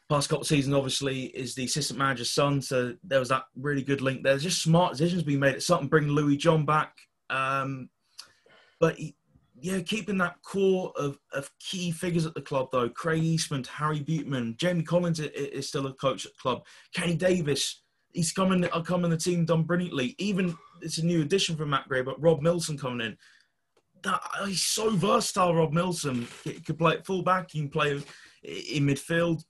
past 0.08 0.28
couple 0.28 0.42
of 0.42 0.46
seasons, 0.46 0.74
obviously, 0.74 1.24
is 1.26 1.54
the 1.54 1.64
assistant 1.64 1.98
manager's 1.98 2.30
son. 2.30 2.60
So 2.60 2.94
there 3.02 3.18
was 3.18 3.30
that 3.30 3.44
really 3.56 3.82
good 3.82 4.00
link 4.00 4.22
there. 4.22 4.32
There's 4.32 4.42
just 4.42 4.62
smart 4.62 4.92
decisions 4.92 5.22
being 5.22 5.40
made 5.40 5.54
at 5.54 5.62
something, 5.62 5.88
bringing 5.88 6.10
Louis 6.10 6.36
John 6.36 6.64
back. 6.64 6.92
Um, 7.30 7.88
but 8.78 8.98
yeah, 9.58 9.80
keeping 9.80 10.18
that 10.18 10.36
core 10.42 10.92
of, 10.96 11.18
of 11.32 11.50
key 11.58 11.90
figures 11.90 12.26
at 12.26 12.34
the 12.34 12.42
club, 12.42 12.68
though. 12.72 12.88
Craig 12.88 13.22
Eastmond, 13.22 13.66
Harry 13.66 14.00
Beautyman, 14.00 14.56
Jamie 14.58 14.82
Collins 14.82 15.18
is, 15.20 15.68
still 15.68 15.86
a 15.86 15.94
coach 15.94 16.26
at 16.26 16.32
the 16.32 16.38
club. 16.38 16.64
Kenny 16.94 17.16
Davis, 17.16 17.82
he's 18.12 18.32
coming, 18.32 18.62
coming 18.84 19.10
the 19.10 19.16
team 19.16 19.44
done 19.44 19.62
brilliantly. 19.62 20.14
Even 20.18 20.56
it's 20.82 20.98
a 20.98 21.06
new 21.06 21.22
addition 21.22 21.56
from 21.56 21.70
Matt 21.70 21.88
Gray, 21.88 22.02
but 22.02 22.20
Rob 22.20 22.42
Milson 22.42 22.78
coming 22.78 23.04
in 23.04 23.16
that 24.02 24.20
he's 24.46 24.62
so 24.62 24.90
versatile. 24.90 25.54
Rob 25.54 25.72
Milson 25.72 26.26
he 26.44 26.60
could 26.60 26.78
play 26.78 26.94
at 26.94 27.06
full 27.06 27.22
back. 27.22 27.50
He 27.50 27.60
can 27.60 27.68
play 27.68 27.92
in 28.42 28.86
midfield. 28.86 29.44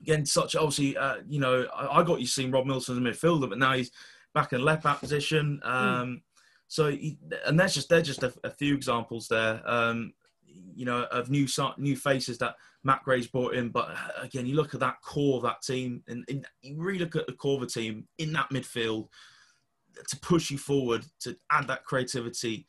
Again, 0.00 0.26
such 0.26 0.56
obviously, 0.56 0.96
uh, 0.96 1.16
you 1.26 1.40
know, 1.40 1.66
I, 1.74 2.00
I, 2.00 2.02
got 2.02 2.20
you 2.20 2.26
seeing 2.26 2.50
Rob 2.50 2.66
Milson 2.66 2.90
as 2.90 2.98
a 2.98 3.00
midfielder, 3.00 3.48
but 3.48 3.58
now 3.58 3.72
he's 3.72 3.90
back 4.34 4.52
in 4.52 4.62
left 4.62 4.82
back 4.82 5.00
position. 5.00 5.60
Hmm. 5.62 5.70
Um, 5.70 6.08
mm. 6.08 6.22
So, 6.66 6.90
he, 6.90 7.18
and 7.46 7.58
that's 7.58 7.74
just 7.74 7.88
they're 7.88 8.02
just 8.02 8.22
a, 8.22 8.34
a 8.42 8.50
few 8.50 8.74
examples 8.74 9.28
there. 9.28 9.62
Um, 9.64 10.12
you 10.74 10.84
know, 10.84 11.04
of 11.04 11.30
new 11.30 11.46
new 11.78 11.96
faces 11.96 12.38
that 12.38 12.56
Matt 12.82 13.02
Gray's 13.02 13.26
brought 13.26 13.54
in. 13.54 13.70
But 13.70 13.90
uh, 13.90 14.22
again, 14.22 14.46
you 14.46 14.56
look 14.56 14.74
at 14.74 14.80
that 14.80 15.00
core 15.02 15.36
of 15.36 15.42
that 15.44 15.62
team, 15.62 16.02
and, 16.08 16.24
and 16.28 16.46
you 16.62 16.76
really 16.76 17.00
look 17.00 17.16
at 17.16 17.26
the 17.26 17.32
core 17.32 17.54
of 17.54 17.60
the 17.60 17.80
team 17.80 18.06
in 18.18 18.32
that 18.34 18.50
midfield 18.50 19.08
to 20.08 20.16
push 20.20 20.50
you 20.50 20.58
forward, 20.58 21.04
to 21.20 21.36
add 21.50 21.68
that 21.68 21.84
creativity 21.84 22.66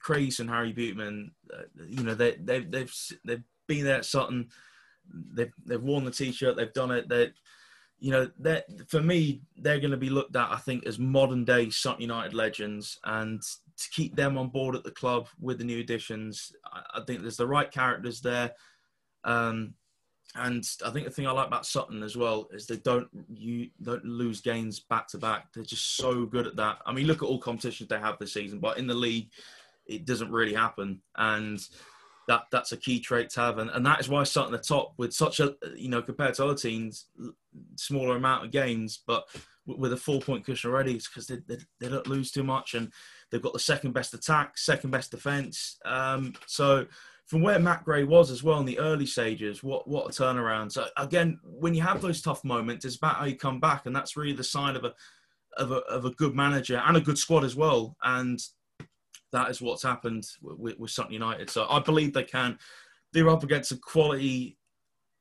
Craig 0.00 0.32
and 0.38 0.50
Harry 0.50 0.72
Beautyman, 0.72 1.30
uh, 1.52 1.62
you 1.88 2.02
know, 2.02 2.14
they, 2.14 2.36
they, 2.36 2.60
they've 2.60 2.94
they've 3.24 3.42
been 3.66 3.84
there 3.84 3.98
at 3.98 4.04
Sutton. 4.04 4.48
They've 5.32 5.52
they've 5.64 5.82
worn 5.82 6.04
the 6.04 6.10
t-shirt. 6.10 6.56
They've 6.56 6.72
done 6.72 6.90
it. 6.90 7.08
They, 7.08 7.32
you 7.98 8.10
know, 8.12 8.30
that 8.40 8.66
for 8.88 9.00
me, 9.00 9.40
they're 9.56 9.80
going 9.80 9.90
to 9.90 9.96
be 9.96 10.10
looked 10.10 10.36
at, 10.36 10.50
I 10.50 10.56
think, 10.56 10.86
as 10.86 10.98
modern 10.98 11.44
day 11.44 11.70
Sutton 11.70 12.02
United 12.02 12.34
legends, 12.34 12.98
and 13.04 13.40
to 13.42 13.90
keep 13.90 14.14
them 14.16 14.38
on 14.38 14.48
board 14.48 14.76
at 14.76 14.84
the 14.84 14.90
club 14.90 15.28
with 15.40 15.58
the 15.58 15.64
new 15.64 15.80
additions, 15.80 16.52
I, 16.72 16.82
I 16.98 17.00
think 17.04 17.22
there's 17.22 17.36
the 17.36 17.46
right 17.46 17.70
characters 17.70 18.20
there. 18.20 18.52
Um, 19.24 19.74
and 20.34 20.68
I 20.84 20.90
think 20.90 21.06
the 21.06 21.10
thing 21.10 21.26
I 21.26 21.30
like 21.30 21.46
about 21.46 21.66
Sutton 21.66 22.02
as 22.02 22.16
well 22.16 22.48
is 22.52 22.66
they 22.66 22.76
don't 22.76 23.08
you 23.32 23.70
don't 23.82 24.04
lose 24.04 24.40
games 24.40 24.80
back 24.80 25.08
to 25.08 25.18
back. 25.18 25.52
They're 25.52 25.64
just 25.64 25.96
so 25.96 26.26
good 26.26 26.46
at 26.46 26.56
that. 26.56 26.78
I 26.84 26.92
mean, 26.92 27.06
look 27.06 27.22
at 27.22 27.26
all 27.26 27.38
competitions 27.38 27.88
they 27.88 27.98
have 27.98 28.18
this 28.18 28.34
season, 28.34 28.58
but 28.58 28.78
in 28.78 28.86
the 28.86 28.94
league, 28.94 29.30
it 29.86 30.04
doesn't 30.04 30.30
really 30.30 30.54
happen. 30.54 31.00
And 31.16 31.60
that 32.28 32.44
that's 32.50 32.72
a 32.72 32.76
key 32.76 33.00
trait 33.00 33.30
to 33.30 33.40
have, 33.40 33.58
and, 33.58 33.70
and 33.70 33.86
that 33.86 34.00
is 34.00 34.08
why 34.08 34.24
Sutton 34.24 34.52
the 34.52 34.58
top 34.58 34.94
with 34.96 35.12
such 35.12 35.40
a 35.40 35.54
you 35.76 35.88
know 35.88 36.02
compared 36.02 36.34
to 36.34 36.44
other 36.44 36.54
teams, 36.56 37.06
smaller 37.76 38.16
amount 38.16 38.44
of 38.44 38.50
games, 38.50 39.02
but 39.06 39.24
with 39.66 39.92
a 39.92 39.96
four 39.96 40.20
point 40.20 40.44
cushion 40.44 40.70
already, 40.70 40.94
it's 40.94 41.08
because 41.08 41.26
they, 41.26 41.38
they, 41.48 41.58
they 41.80 41.88
don't 41.88 42.06
lose 42.06 42.30
too 42.30 42.44
much, 42.44 42.74
and 42.74 42.92
they've 43.30 43.42
got 43.42 43.52
the 43.52 43.58
second 43.58 43.92
best 43.92 44.14
attack, 44.14 44.58
second 44.58 44.90
best 44.90 45.10
defense. 45.10 45.78
Um, 45.84 46.34
so 46.46 46.86
from 47.26 47.42
where 47.42 47.58
Matt 47.58 47.84
Gray 47.84 48.04
was 48.04 48.30
as 48.30 48.42
well 48.42 48.60
in 48.60 48.66
the 48.66 48.78
early 48.78 49.06
stages, 49.06 49.62
what 49.62 49.88
what 49.88 50.06
a 50.06 50.22
turnaround! 50.22 50.72
So 50.72 50.86
again, 50.96 51.38
when 51.44 51.74
you 51.74 51.82
have 51.82 52.00
those 52.00 52.22
tough 52.22 52.44
moments, 52.44 52.84
it's 52.84 52.96
about 52.96 53.16
how 53.16 53.24
you 53.24 53.36
come 53.36 53.60
back, 53.60 53.86
and 53.86 53.94
that's 53.94 54.16
really 54.16 54.34
the 54.34 54.44
sign 54.44 54.74
of 54.74 54.84
a 54.84 54.92
of 55.56 55.70
a, 55.70 55.76
of 55.76 56.04
a 56.04 56.10
good 56.10 56.34
manager 56.34 56.82
and 56.84 56.96
a 56.96 57.00
good 57.00 57.18
squad 57.18 57.44
as 57.44 57.56
well. 57.56 57.96
And 58.02 58.40
that 59.32 59.50
is 59.50 59.60
what's 59.60 59.82
happened 59.82 60.26
with, 60.42 60.78
with 60.78 60.90
Sutton 60.90 61.12
United. 61.12 61.50
So 61.50 61.66
I 61.68 61.80
believe 61.80 62.12
they 62.12 62.24
can. 62.24 62.58
They're 63.12 63.28
up 63.28 63.44
against 63.44 63.72
a 63.72 63.76
quality 63.76 64.58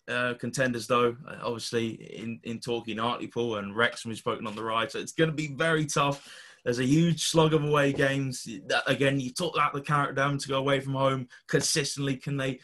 uh, 0.08 0.34
contenders, 0.40 0.88
though. 0.88 1.16
Obviously, 1.42 1.90
in 2.18 2.40
in 2.44 2.60
talking 2.60 2.98
Hartlepool 2.98 3.58
and 3.58 3.76
Wrexham, 3.76 4.12
who's 4.12 4.20
spoken 4.20 4.48
on 4.48 4.56
the 4.56 4.64
right, 4.64 4.92
so 4.92 5.00
it's 5.00 5.14
going 5.14 5.30
to 5.30 5.36
be 5.36 5.48
very 5.48 5.86
tough. 5.86 6.28
There's 6.64 6.80
a 6.80 6.86
huge 6.86 7.24
slug 7.24 7.54
of 7.54 7.64
away 7.64 7.94
games. 7.94 8.48
Again, 8.88 9.20
you 9.20 9.32
talk 9.32 9.56
about 9.56 9.74
the 9.74 9.82
character 9.82 10.16
down 10.16 10.40
to 10.40 10.48
go 10.48 10.58
away 10.58 10.80
from 10.80 10.94
home 10.94 11.28
consistently. 11.48 12.18
Can 12.18 12.38
they 12.38 12.60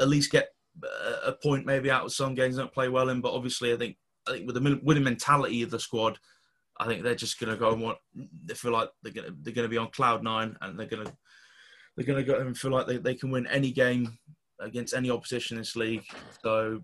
at 0.00 0.08
least 0.08 0.32
get 0.32 0.48
a 1.24 1.32
point 1.32 1.64
maybe 1.64 1.88
out 1.88 2.04
of 2.04 2.12
some 2.12 2.34
games 2.34 2.56
don't 2.56 2.72
play 2.72 2.88
well 2.88 3.10
in? 3.10 3.20
But 3.20 3.32
obviously, 3.32 3.72
I 3.72 3.76
think 3.76 3.96
I 4.28 4.32
think 4.32 4.46
with 4.46 4.56
the 4.56 4.80
winning 4.82 5.04
mentality 5.04 5.62
of 5.62 5.70
the 5.70 5.78
squad, 5.78 6.18
I 6.78 6.86
think 6.86 7.02
they're 7.02 7.14
just 7.14 7.38
going 7.38 7.52
to 7.52 7.58
go 7.58 7.72
and 7.72 7.82
want. 7.82 7.98
They 8.44 8.54
feel 8.54 8.72
like 8.72 8.90
they're 9.02 9.12
going 9.12 9.28
to 9.28 9.36
they're 9.42 9.54
going 9.54 9.66
to 9.66 9.70
be 9.70 9.78
on 9.78 9.90
cloud 9.90 10.22
nine, 10.22 10.56
and 10.60 10.78
they're 10.78 10.86
going 10.86 11.06
to 11.06 11.12
they're 11.96 12.06
going 12.06 12.24
to 12.24 12.32
go 12.32 12.38
and 12.38 12.56
feel 12.56 12.72
like 12.72 12.86
they, 12.86 12.96
they 12.98 13.14
can 13.14 13.30
win 13.30 13.46
any 13.46 13.70
game 13.70 14.18
against 14.60 14.94
any 14.94 15.10
opposition 15.10 15.56
in 15.56 15.60
this 15.60 15.76
league. 15.76 16.04
So, 16.42 16.82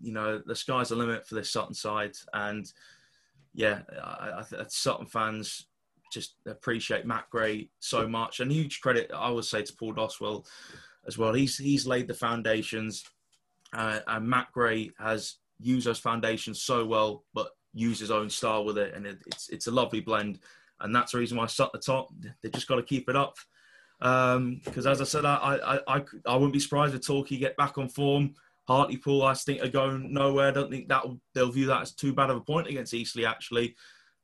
you 0.00 0.12
know, 0.12 0.40
the 0.44 0.54
sky's 0.54 0.90
the 0.90 0.96
limit 0.96 1.26
for 1.26 1.34
this 1.34 1.50
Sutton 1.50 1.74
side, 1.74 2.14
and 2.32 2.70
yeah, 3.54 3.80
I, 4.02 4.38
I 4.38 4.42
think 4.42 4.62
Sutton 4.68 5.06
fans 5.06 5.66
just 6.12 6.36
appreciate 6.46 7.06
Matt 7.06 7.28
Gray 7.30 7.70
so 7.80 8.06
much, 8.06 8.38
and 8.38 8.52
huge 8.52 8.80
credit 8.80 9.10
I 9.14 9.30
would 9.30 9.44
say 9.44 9.62
to 9.62 9.72
Paul 9.74 9.94
Doswell 9.94 10.46
as 11.06 11.18
well. 11.18 11.32
He's 11.32 11.58
he's 11.58 11.86
laid 11.86 12.06
the 12.06 12.14
foundations, 12.14 13.04
uh, 13.72 14.00
and 14.06 14.28
Matt 14.28 14.52
Gray 14.52 14.90
has 14.98 15.36
used 15.58 15.86
those 15.86 15.98
foundations 15.98 16.62
so 16.62 16.84
well, 16.84 17.24
but 17.34 17.48
use 17.74 17.98
his 17.98 18.10
own 18.10 18.30
style 18.30 18.64
with 18.64 18.78
it, 18.78 18.94
and 18.94 19.06
it, 19.06 19.18
it's 19.26 19.48
it's 19.50 19.66
a 19.66 19.70
lovely 19.70 20.00
blend, 20.00 20.38
and 20.80 20.94
that's 20.94 21.12
the 21.12 21.18
reason 21.18 21.36
why 21.36 21.44
I 21.44 21.62
at 21.62 21.72
the 21.72 21.78
top. 21.78 22.08
They 22.42 22.48
just 22.48 22.68
got 22.68 22.76
to 22.76 22.82
keep 22.82 23.08
it 23.08 23.16
up, 23.16 23.36
because 23.98 24.86
um, 24.86 24.92
as 24.92 25.00
I 25.00 25.04
said, 25.04 25.24
I, 25.24 25.34
I 25.36 25.96
I 25.96 26.04
I 26.26 26.34
wouldn't 26.34 26.52
be 26.52 26.60
surprised 26.60 26.94
if 26.94 27.06
Torquay 27.06 27.36
get 27.36 27.56
back 27.56 27.76
on 27.78 27.88
form. 27.88 28.34
Hartlepool, 28.66 29.22
I 29.22 29.34
think, 29.34 29.62
are 29.62 29.68
going 29.68 30.14
nowhere. 30.14 30.48
I 30.48 30.52
don't 30.52 30.70
think 30.70 30.88
that 30.88 31.04
they'll 31.34 31.52
view 31.52 31.66
that 31.66 31.82
as 31.82 31.92
too 31.92 32.14
bad 32.14 32.30
of 32.30 32.38
a 32.38 32.40
point 32.40 32.66
against 32.66 32.94
Eastleigh, 32.94 33.26
actually, 33.26 33.76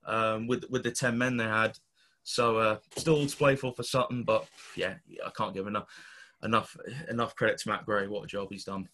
um, 0.06 0.46
with 0.46 0.64
with 0.70 0.82
the 0.82 0.90
ten 0.90 1.18
men 1.18 1.36
they 1.36 1.44
had. 1.44 1.78
So 2.22 2.56
uh, 2.58 2.78
still 2.96 3.26
to 3.26 3.36
play 3.36 3.56
for 3.56 3.72
for 3.74 3.82
Sutton, 3.82 4.24
but 4.24 4.46
yeah, 4.76 4.94
I 5.26 5.30
can't 5.36 5.54
give 5.54 5.66
enough 5.66 5.88
enough 6.42 6.76
enough 7.08 7.34
credit 7.34 7.58
to 7.58 7.68
Matt 7.68 7.84
Gray. 7.84 8.06
What 8.06 8.24
a 8.24 8.26
job 8.26 8.48
he's 8.50 8.64
done. 8.64 8.88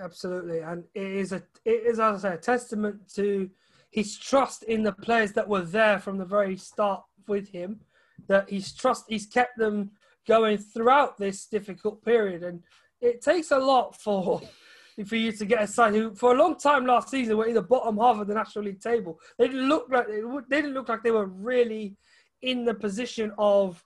Absolutely, 0.00 0.60
and 0.60 0.84
it 0.94 1.10
is 1.10 1.32
a 1.32 1.42
it 1.64 1.86
is 1.86 1.98
as 1.98 2.24
I 2.24 2.30
say 2.30 2.34
a 2.34 2.38
testament 2.38 3.12
to 3.16 3.50
his 3.90 4.16
trust 4.16 4.62
in 4.64 4.82
the 4.82 4.92
players 4.92 5.32
that 5.32 5.48
were 5.48 5.62
there 5.62 5.98
from 5.98 6.18
the 6.18 6.24
very 6.24 6.56
start 6.56 7.02
with 7.26 7.48
him, 7.48 7.80
that 8.28 8.48
he's 8.48 8.72
trust 8.72 9.04
he's 9.08 9.26
kept 9.26 9.58
them 9.58 9.90
going 10.26 10.58
throughout 10.58 11.18
this 11.18 11.46
difficult 11.46 12.04
period, 12.04 12.42
and 12.42 12.62
it 13.00 13.20
takes 13.20 13.50
a 13.50 13.58
lot 13.58 14.00
for 14.00 14.40
for 15.06 15.16
you 15.16 15.32
to 15.32 15.46
get 15.46 15.62
a 15.62 15.66
side 15.66 15.94
who, 15.94 16.14
for 16.14 16.34
a 16.34 16.38
long 16.38 16.56
time 16.56 16.84
last 16.84 17.08
season, 17.08 17.36
were 17.36 17.46
in 17.46 17.54
the 17.54 17.62
bottom 17.62 17.96
half 17.98 18.20
of 18.20 18.26
the 18.26 18.34
National 18.34 18.66
League 18.66 18.80
table. 18.80 19.18
They 19.38 19.48
didn't 19.48 19.68
look 19.68 19.88
like 19.90 20.06
they, 20.06 20.20
they 20.48 20.60
didn't 20.60 20.74
look 20.74 20.88
like 20.88 21.02
they 21.02 21.10
were 21.10 21.26
really 21.26 21.96
in 22.42 22.64
the 22.64 22.74
position 22.74 23.32
of 23.38 23.82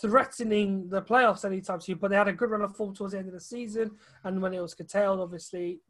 threatening 0.00 0.88
the 0.88 1.02
playoffs 1.02 1.44
anytime 1.44 1.80
soon. 1.80 1.98
But 1.98 2.10
they 2.10 2.16
had 2.16 2.28
a 2.28 2.32
good 2.32 2.50
run 2.50 2.62
of 2.62 2.76
form 2.76 2.94
towards 2.94 3.12
the 3.12 3.18
end 3.18 3.28
of 3.28 3.34
the 3.34 3.40
season, 3.40 3.92
and 4.24 4.40
when 4.40 4.54
it 4.54 4.60
was 4.60 4.74
curtailed, 4.74 5.20
obviously 5.20 5.80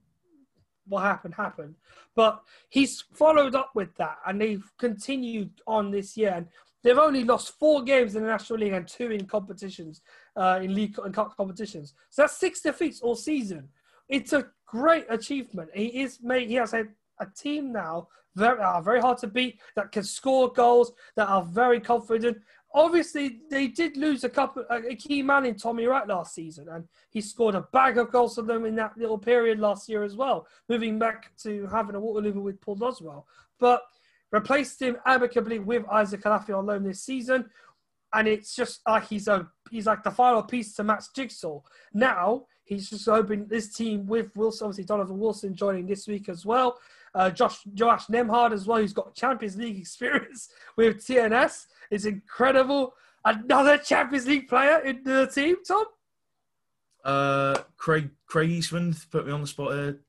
what 0.87 1.03
happened 1.03 1.35
happened. 1.35 1.75
But 2.15 2.43
he's 2.69 3.03
followed 3.13 3.55
up 3.55 3.71
with 3.75 3.95
that, 3.97 4.19
and 4.27 4.41
they've 4.41 4.65
continued 4.79 5.51
on 5.67 5.91
this 5.91 6.17
year. 6.17 6.33
And 6.37 6.47
they've 6.83 6.99
only 6.99 7.25
lost 7.25 7.59
four 7.59 7.83
games 7.83 8.15
in 8.15 8.23
the 8.23 8.29
National 8.29 8.59
League 8.59 8.73
and 8.73 8.87
two 8.87 9.11
in 9.11 9.27
competitions, 9.27 10.03
uh, 10.37 10.61
in 10.63 10.75
league 10.75 10.99
and 10.99 11.15
cup 11.15 11.37
competitions. 11.37 11.95
So 12.11 12.23
that's 12.23 12.37
six 12.37 12.61
defeats 12.61 13.01
all 13.01 13.17
season. 13.17 13.69
It's 14.09 14.33
a 14.33 14.47
great 14.67 15.07
achievement. 15.09 15.71
He 15.75 16.03
is 16.03 16.19
made. 16.23 16.49
He 16.49 16.55
has 16.55 16.75
a, 16.75 16.85
a 17.21 17.27
team 17.27 17.73
now 17.73 18.09
very 18.37 18.61
are 18.61 18.83
very 18.83 19.01
hard 19.01 19.19
to 19.19 19.27
beat 19.27 19.61
that 19.77 19.93
can 19.93 20.03
score 20.03 20.53
goals 20.53 20.93
that 21.17 21.29
are 21.29 21.45
very 21.45 21.81
confident 21.81 22.39
obviously 22.75 23.41
they 23.51 23.69
did 23.69 23.97
lose 23.97 24.25
a 24.25 24.29
couple 24.29 24.65
a 24.69 24.95
key 24.97 25.23
man 25.23 25.47
in 25.47 25.55
Tommy 25.55 25.87
Wright 25.87 26.07
last 26.07 26.35
season, 26.35 26.69
and 26.69 26.87
he 27.11 27.21
scored 27.21 27.55
a 27.55 27.63
bag 27.73 27.97
of 27.97 28.11
goals 28.11 28.35
for 28.35 28.43
them 28.43 28.65
in 28.67 28.75
that 28.75 28.99
little 28.99 29.19
period 29.19 29.61
last 29.61 29.89
year 29.89 30.03
as 30.03 30.17
well. 30.17 30.47
Moving 30.69 30.99
back 30.99 31.31
to 31.43 31.67
having 31.69 31.95
a 31.95 32.01
Waterloo 32.01 32.41
with 32.41 32.61
Paul 32.61 32.77
Doswell, 32.77 33.25
but 33.61 33.83
replaced 34.33 34.83
him 34.83 34.97
amicably 35.07 35.61
with 35.61 35.85
Isaac 35.91 36.23
Olaofe 36.23 36.59
on 36.59 36.67
loan 36.67 36.83
this 36.83 37.03
season, 37.03 37.49
and 38.13 38.27
it's 38.27 38.57
just 38.57 38.81
like 38.87 39.07
he's 39.09 39.29
a 39.29 39.49
he's 39.71 39.87
like 39.87 40.03
the 40.03 40.11
final 40.11 40.43
piece 40.43 40.75
to 40.75 40.85
Matt's 40.85 41.11
jigsaw. 41.15 41.61
Now 41.93 42.47
he's 42.65 42.91
just 42.91 43.07
hoping 43.07 43.47
this 43.47 43.73
team 43.73 44.07
with 44.07 44.35
Wilson, 44.35 44.67
obviously 44.67 44.85
Donovan 44.85 45.19
Wilson 45.19 45.55
joining 45.55 45.87
this 45.87 46.09
week 46.09 46.29
as 46.29 46.45
well. 46.45 46.79
Uh, 47.15 47.31
Josh 47.31 47.61
Josh 47.75 48.07
Nembhard 48.07 48.53
as 48.53 48.67
well, 48.67 48.79
who's 48.79 48.93
got 48.93 49.15
Champions 49.15 49.57
League 49.57 49.79
experience 49.81 50.49
with 50.77 50.97
TNS. 50.97 51.67
It's 51.91 52.05
incredible. 52.05 52.95
Another 53.25 53.79
Champions 53.79 54.27
League 54.27 54.49
player 54.49 54.79
in 54.81 55.03
the 55.03 55.27
team, 55.27 55.57
Tom. 55.67 55.85
Uh, 57.05 57.59
Craig 57.77 58.11
Craig 58.27 58.51
Eastmond 58.51 59.11
put 59.11 59.27
me 59.27 59.33
on 59.33 59.41
the 59.43 59.47
spot 59.47 59.73
here. 59.73 60.01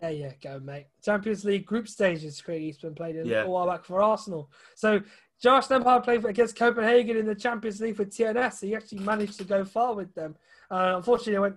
There 0.00 0.10
you 0.10 0.32
go, 0.42 0.58
mate. 0.58 0.86
Champions 1.04 1.44
League 1.44 1.64
group 1.64 1.86
stages. 1.86 2.40
Craig 2.40 2.62
Eastmond 2.62 2.96
played 2.96 3.16
in 3.16 3.26
Yeah. 3.26 3.44
a 3.44 3.48
while 3.48 3.66
back 3.68 3.84
for 3.84 4.02
Arsenal. 4.02 4.50
So 4.74 5.00
Josh 5.40 5.68
Nembhard 5.68 6.02
played 6.04 6.24
against 6.24 6.56
Copenhagen 6.56 7.16
in 7.16 7.26
the 7.26 7.34
Champions 7.34 7.80
League 7.80 7.96
for 7.96 8.04
TNS. 8.04 8.60
He 8.62 8.74
actually 8.74 8.98
managed 9.00 9.38
to 9.38 9.44
go 9.44 9.64
far 9.64 9.94
with 9.94 10.12
them. 10.14 10.36
Uh, 10.70 10.94
unfortunately, 10.96 11.34
they, 11.34 11.38
went, 11.38 11.56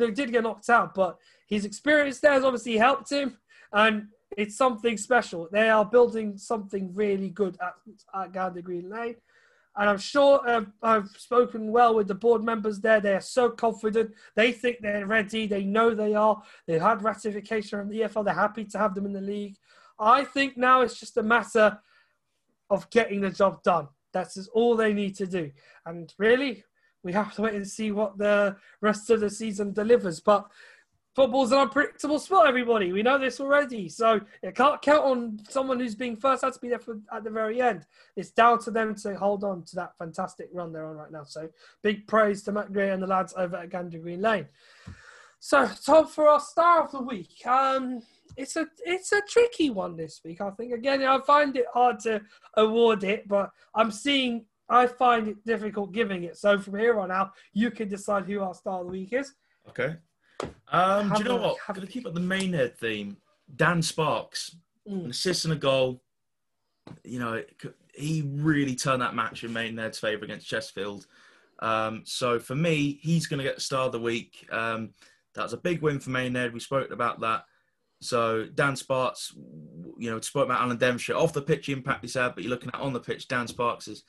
they 0.00 0.10
did 0.10 0.32
get 0.32 0.42
knocked 0.42 0.68
out, 0.70 0.94
but 0.94 1.18
his 1.46 1.64
experience 1.64 2.18
there 2.20 2.32
has 2.32 2.44
obviously 2.44 2.76
helped 2.76 3.10
him, 3.10 3.36
and 3.72 4.08
it's 4.36 4.56
something 4.56 4.96
special. 4.96 5.48
They 5.50 5.68
are 5.70 5.84
building 5.84 6.38
something 6.38 6.94
really 6.94 7.30
good 7.30 7.56
at, 7.60 7.74
at 8.14 8.32
Gander 8.32 8.62
Green 8.62 8.88
Lane. 8.88 9.16
And 9.76 9.88
I'm 9.88 9.98
sure 9.98 10.40
uh, 10.48 10.64
I've 10.82 11.08
spoken 11.10 11.70
well 11.70 11.94
with 11.94 12.08
the 12.08 12.14
board 12.14 12.42
members 12.42 12.80
there. 12.80 13.00
They 13.00 13.14
are 13.14 13.20
so 13.20 13.50
confident. 13.50 14.12
They 14.34 14.52
think 14.52 14.78
they're 14.80 15.06
ready. 15.06 15.46
They 15.46 15.64
know 15.64 15.94
they 15.94 16.14
are. 16.14 16.42
They've 16.66 16.80
had 16.80 17.02
ratification 17.02 17.78
from 17.78 17.88
the 17.88 18.00
EFL. 18.00 18.24
They're 18.24 18.34
happy 18.34 18.64
to 18.64 18.78
have 18.78 18.94
them 18.94 19.06
in 19.06 19.12
the 19.12 19.20
league. 19.20 19.56
I 19.98 20.24
think 20.24 20.56
now 20.56 20.80
it's 20.80 20.98
just 20.98 21.16
a 21.18 21.22
matter 21.22 21.78
of 22.68 22.90
getting 22.90 23.20
the 23.20 23.30
job 23.30 23.62
done. 23.62 23.88
That's 24.12 24.48
all 24.48 24.76
they 24.76 24.92
need 24.92 25.16
to 25.16 25.26
do. 25.26 25.50
And 25.86 26.12
really, 26.18 26.64
we 27.02 27.12
have 27.12 27.34
to 27.34 27.42
wait 27.42 27.54
and 27.54 27.66
see 27.66 27.92
what 27.92 28.18
the 28.18 28.56
rest 28.80 29.08
of 29.10 29.20
the 29.20 29.30
season 29.30 29.72
delivers. 29.72 30.20
But 30.20 30.46
football's 31.14 31.52
an 31.52 31.58
unpredictable 31.58 32.18
sport, 32.18 32.48
everybody. 32.48 32.92
We 32.92 33.02
know 33.02 33.18
this 33.18 33.40
already. 33.40 33.88
So 33.88 34.20
you 34.42 34.52
can't 34.52 34.80
count 34.80 35.04
on 35.04 35.40
someone 35.48 35.80
who's 35.80 35.94
being 35.94 36.16
first 36.16 36.44
had 36.44 36.52
to 36.52 36.60
be 36.60 36.68
there 36.68 36.78
for, 36.78 36.98
at 37.12 37.24
the 37.24 37.30
very 37.30 37.60
end. 37.60 37.86
It's 38.16 38.30
down 38.30 38.60
to 38.60 38.70
them 38.70 38.94
to 38.96 39.16
hold 39.16 39.44
on 39.44 39.64
to 39.64 39.76
that 39.76 39.96
fantastic 39.98 40.48
run 40.52 40.72
they're 40.72 40.86
on 40.86 40.96
right 40.96 41.10
now. 41.10 41.24
So 41.24 41.48
big 41.82 42.06
praise 42.06 42.42
to 42.44 42.52
Matt 42.52 42.72
Gray 42.72 42.90
and 42.90 43.02
the 43.02 43.06
lads 43.06 43.34
over 43.36 43.56
at 43.56 43.70
Gander 43.70 43.98
Green 43.98 44.20
Lane. 44.20 44.46
So 45.40 45.68
Tom, 45.84 46.06
for 46.06 46.28
our 46.28 46.40
star 46.40 46.84
of 46.84 46.92
the 46.92 47.02
week, 47.02 47.46
um, 47.46 48.02
it's 48.36 48.56
a 48.56 48.66
it's 48.84 49.12
a 49.12 49.22
tricky 49.22 49.70
one 49.70 49.96
this 49.96 50.20
week. 50.24 50.40
I 50.40 50.50
think 50.50 50.72
again, 50.72 51.02
I 51.02 51.18
find 51.20 51.56
it 51.56 51.64
hard 51.72 51.98
to 52.00 52.20
award 52.54 53.04
it, 53.04 53.26
but 53.26 53.50
I'm 53.74 53.90
seeing 53.90 54.44
I 54.68 54.86
find 54.86 55.28
it 55.28 55.44
difficult 55.44 55.92
giving 55.92 56.24
it. 56.24 56.36
So 56.36 56.58
from 56.58 56.78
here 56.78 57.00
on 57.00 57.10
out, 57.10 57.32
you 57.52 57.70
can 57.70 57.88
decide 57.88 58.26
who 58.26 58.40
our 58.40 58.54
star 58.54 58.80
of 58.80 58.86
the 58.86 58.92
week 58.92 59.14
is. 59.14 59.32
Okay. 59.68 59.96
Um, 60.68 61.10
do 61.12 61.18
you 61.18 61.24
know 61.24 61.38
a- 61.38 61.42
what? 61.42 61.58
have 61.66 61.76
Going 61.76 61.86
to 61.86 61.92
keep 61.92 62.06
up 62.06 62.14
the 62.14 62.20
Maidenhead 62.20 62.78
theme. 62.78 63.16
Dan 63.54 63.82
Sparks, 63.82 64.56
Mm. 64.88 65.04
an 65.04 65.10
assist 65.10 65.44
and 65.44 65.52
a 65.52 65.56
goal. 65.56 66.02
You 67.04 67.18
know, 67.18 67.44
he 67.94 68.22
really 68.34 68.74
turned 68.74 69.02
that 69.02 69.14
match 69.14 69.44
in 69.44 69.52
Maidenhead's 69.52 69.98
favour 69.98 70.24
against 70.24 70.46
Chesterfield. 70.48 71.06
Um, 71.58 72.02
so 72.06 72.38
for 72.38 72.54
me, 72.54 72.98
he's 73.02 73.26
going 73.26 73.38
to 73.38 73.44
get 73.44 73.56
the 73.56 73.60
star 73.60 73.86
of 73.86 73.92
the 73.92 74.00
week. 74.00 74.46
Um, 74.50 74.94
that 75.34 75.42
was 75.42 75.52
a 75.52 75.58
big 75.58 75.82
win 75.82 76.00
for 76.00 76.10
Maidenhead. 76.10 76.54
We 76.54 76.60
spoke 76.60 76.90
about 76.90 77.20
that. 77.20 77.44
So 78.00 78.46
Dan 78.46 78.76
Sparks, 78.76 79.34
you 79.98 80.10
know, 80.10 80.18
spoke 80.22 80.46
about 80.46 80.62
Alan 80.62 80.78
Devonshire 80.78 81.16
off 81.16 81.34
the 81.34 81.42
pitch 81.42 81.68
impact 81.68 82.02
he's 82.02 82.14
had, 82.14 82.34
but 82.34 82.42
you're 82.42 82.50
looking 82.50 82.70
at 82.72 82.80
on 82.80 82.94
the 82.94 83.00
pitch, 83.00 83.28
Dan 83.28 83.46
Sparks 83.46 83.86
is 83.88 84.04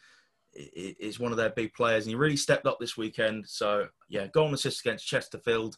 is 0.53 1.17
one 1.19 1.31
of 1.31 1.37
their 1.37 1.49
big 1.49 1.73
players, 1.73 2.03
and 2.05 2.09
he 2.11 2.15
really 2.15 2.35
stepped 2.37 2.65
up 2.65 2.77
this 2.79 2.97
weekend. 2.97 3.47
So 3.47 3.87
yeah, 4.09 4.27
goal 4.27 4.45
and 4.47 4.53
assist 4.55 4.81
against 4.81 5.05
Chesterfield, 5.07 5.77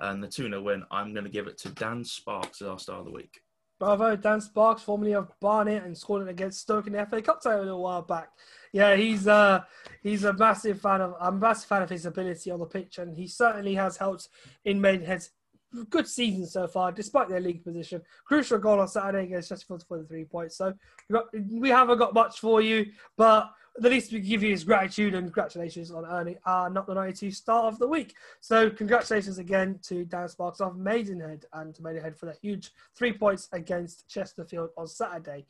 and 0.00 0.22
the 0.22 0.28
2-0 0.28 0.62
win. 0.62 0.84
I'm 0.90 1.12
going 1.12 1.24
to 1.24 1.30
give 1.30 1.46
it 1.46 1.58
to 1.58 1.70
Dan 1.70 2.04
Sparks 2.04 2.62
as 2.62 2.68
our 2.68 2.78
star 2.78 2.98
of 2.98 3.04
the 3.04 3.12
week. 3.12 3.40
Bravo, 3.78 4.14
Dan 4.14 4.40
Sparks, 4.40 4.82
formerly 4.82 5.14
of 5.14 5.32
Barnet 5.40 5.82
and 5.82 5.98
scored 5.98 6.22
it 6.22 6.30
against 6.30 6.60
Stoke 6.60 6.86
in 6.86 6.92
the 6.92 7.04
FA 7.04 7.20
Cup 7.20 7.42
title 7.42 7.62
a 7.62 7.64
little 7.64 7.82
while 7.82 8.02
back. 8.02 8.28
Yeah, 8.72 8.94
he's 8.94 9.26
uh 9.26 9.62
he's 10.04 10.22
a 10.22 10.32
massive 10.32 10.80
fan 10.80 11.00
of 11.00 11.14
I'm 11.20 11.34
a 11.34 11.38
massive 11.38 11.68
fan 11.68 11.82
of 11.82 11.90
his 11.90 12.06
ability 12.06 12.52
on 12.52 12.60
the 12.60 12.66
pitch, 12.66 12.98
and 12.98 13.16
he 13.16 13.26
certainly 13.26 13.74
has 13.74 13.96
helped 13.96 14.28
in 14.64 14.80
Maidenhead's 14.80 15.30
good 15.90 16.06
season 16.06 16.46
so 16.46 16.68
far, 16.68 16.92
despite 16.92 17.28
their 17.28 17.40
league 17.40 17.64
position. 17.64 18.02
Crucial 18.24 18.58
goal 18.58 18.78
on 18.78 18.86
Saturday 18.86 19.24
against 19.24 19.48
Chesterfield 19.48 19.84
for 19.88 19.98
the 19.98 20.04
three 20.04 20.26
points. 20.26 20.56
So 20.56 20.74
we 21.50 21.70
haven't 21.70 21.98
got 21.98 22.14
much 22.14 22.38
for 22.38 22.60
you, 22.60 22.86
but 23.16 23.50
the 23.76 23.88
least 23.88 24.12
we 24.12 24.20
can 24.20 24.28
give 24.28 24.42
you 24.42 24.52
is 24.52 24.64
gratitude 24.64 25.14
and 25.14 25.24
congratulations 25.24 25.90
on 25.90 26.04
earning 26.04 26.36
our 26.44 26.68
Not 26.68 26.86
the 26.86 26.94
92 26.94 27.30
Star 27.30 27.64
of 27.64 27.78
the 27.78 27.86
Week. 27.86 28.14
So 28.40 28.70
congratulations 28.70 29.38
again 29.38 29.78
to 29.84 30.04
Dan 30.04 30.28
Sparks 30.28 30.60
of 30.60 30.76
Maidenhead 30.76 31.46
and 31.52 31.74
to 31.74 31.82
Maidenhead 31.82 32.16
for 32.16 32.26
that 32.26 32.38
huge 32.42 32.72
three 32.94 33.12
points 33.12 33.48
against 33.52 34.08
Chesterfield 34.08 34.70
on 34.76 34.86
Saturday. 34.86 35.46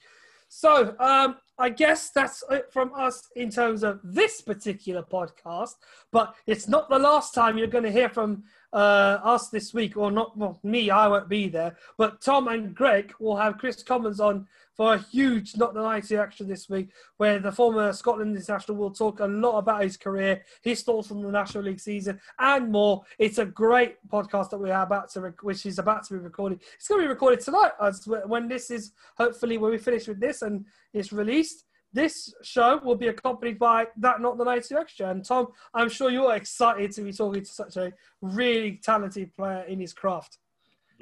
So 0.54 0.94
um, 1.00 1.36
I 1.58 1.70
guess 1.70 2.10
that's 2.10 2.44
it 2.50 2.70
from 2.70 2.92
us 2.94 3.30
in 3.36 3.48
terms 3.48 3.82
of 3.82 4.00
this 4.04 4.42
particular 4.42 5.02
podcast. 5.02 5.76
But 6.10 6.34
it's 6.46 6.68
not 6.68 6.90
the 6.90 6.98
last 6.98 7.32
time 7.32 7.56
you're 7.56 7.68
going 7.68 7.84
to 7.84 7.90
hear 7.90 8.10
from 8.10 8.44
uh, 8.74 9.18
us 9.24 9.48
this 9.48 9.72
week, 9.72 9.96
or 9.96 10.10
not 10.10 10.36
well, 10.36 10.60
me. 10.62 10.90
I 10.90 11.08
won't 11.08 11.30
be 11.30 11.48
there, 11.48 11.76
but 11.96 12.20
Tom 12.20 12.48
and 12.48 12.74
Greg 12.74 13.14
will 13.18 13.36
have 13.36 13.56
Kris 13.56 13.82
Commons 13.82 14.20
on 14.20 14.46
for 14.82 14.94
a 14.94 14.98
huge 14.98 15.56
Not 15.56 15.74
the 15.74 15.80
90 15.80 16.16
action 16.16 16.48
this 16.48 16.68
week, 16.68 16.88
where 17.16 17.38
the 17.38 17.52
former 17.52 17.92
Scotland 17.92 18.34
international 18.34 18.76
will 18.76 18.90
talk 18.90 19.20
a 19.20 19.26
lot 19.26 19.58
about 19.58 19.84
his 19.84 19.96
career, 19.96 20.42
his 20.60 20.82
thoughts 20.82 21.12
on 21.12 21.22
the 21.22 21.30
National 21.30 21.62
League 21.62 21.78
season, 21.78 22.20
and 22.40 22.72
more. 22.72 23.04
It's 23.16 23.38
a 23.38 23.44
great 23.44 23.98
podcast 24.08 24.50
that 24.50 24.58
we 24.58 24.72
are 24.72 24.82
about 24.82 25.08
to, 25.10 25.20
rec- 25.20 25.44
which 25.44 25.66
is 25.66 25.78
about 25.78 26.02
to 26.08 26.14
be 26.14 26.18
recorded. 26.18 26.62
It's 26.74 26.88
going 26.88 27.00
to 27.00 27.04
be 27.04 27.12
recorded 27.12 27.38
tonight, 27.38 27.70
as 27.80 28.08
when 28.26 28.48
this 28.48 28.72
is 28.72 28.90
hopefully 29.16 29.56
when 29.56 29.70
we 29.70 29.78
finish 29.78 30.08
with 30.08 30.18
this 30.18 30.42
and 30.42 30.66
it's 30.92 31.12
released. 31.12 31.64
This 31.92 32.34
show 32.42 32.80
will 32.82 32.96
be 32.96 33.06
accompanied 33.06 33.60
by 33.60 33.86
that 33.98 34.20
Not 34.20 34.36
the 34.36 34.44
92 34.44 34.78
Extra. 34.78 35.10
And 35.10 35.24
Tom, 35.24 35.46
I'm 35.74 35.90
sure 35.90 36.10
you're 36.10 36.34
excited 36.34 36.90
to 36.90 37.02
be 37.02 37.12
talking 37.12 37.44
to 37.44 37.48
such 37.48 37.76
a 37.76 37.92
really 38.20 38.80
talented 38.82 39.32
player 39.36 39.62
in 39.62 39.78
his 39.78 39.92
craft. 39.92 40.38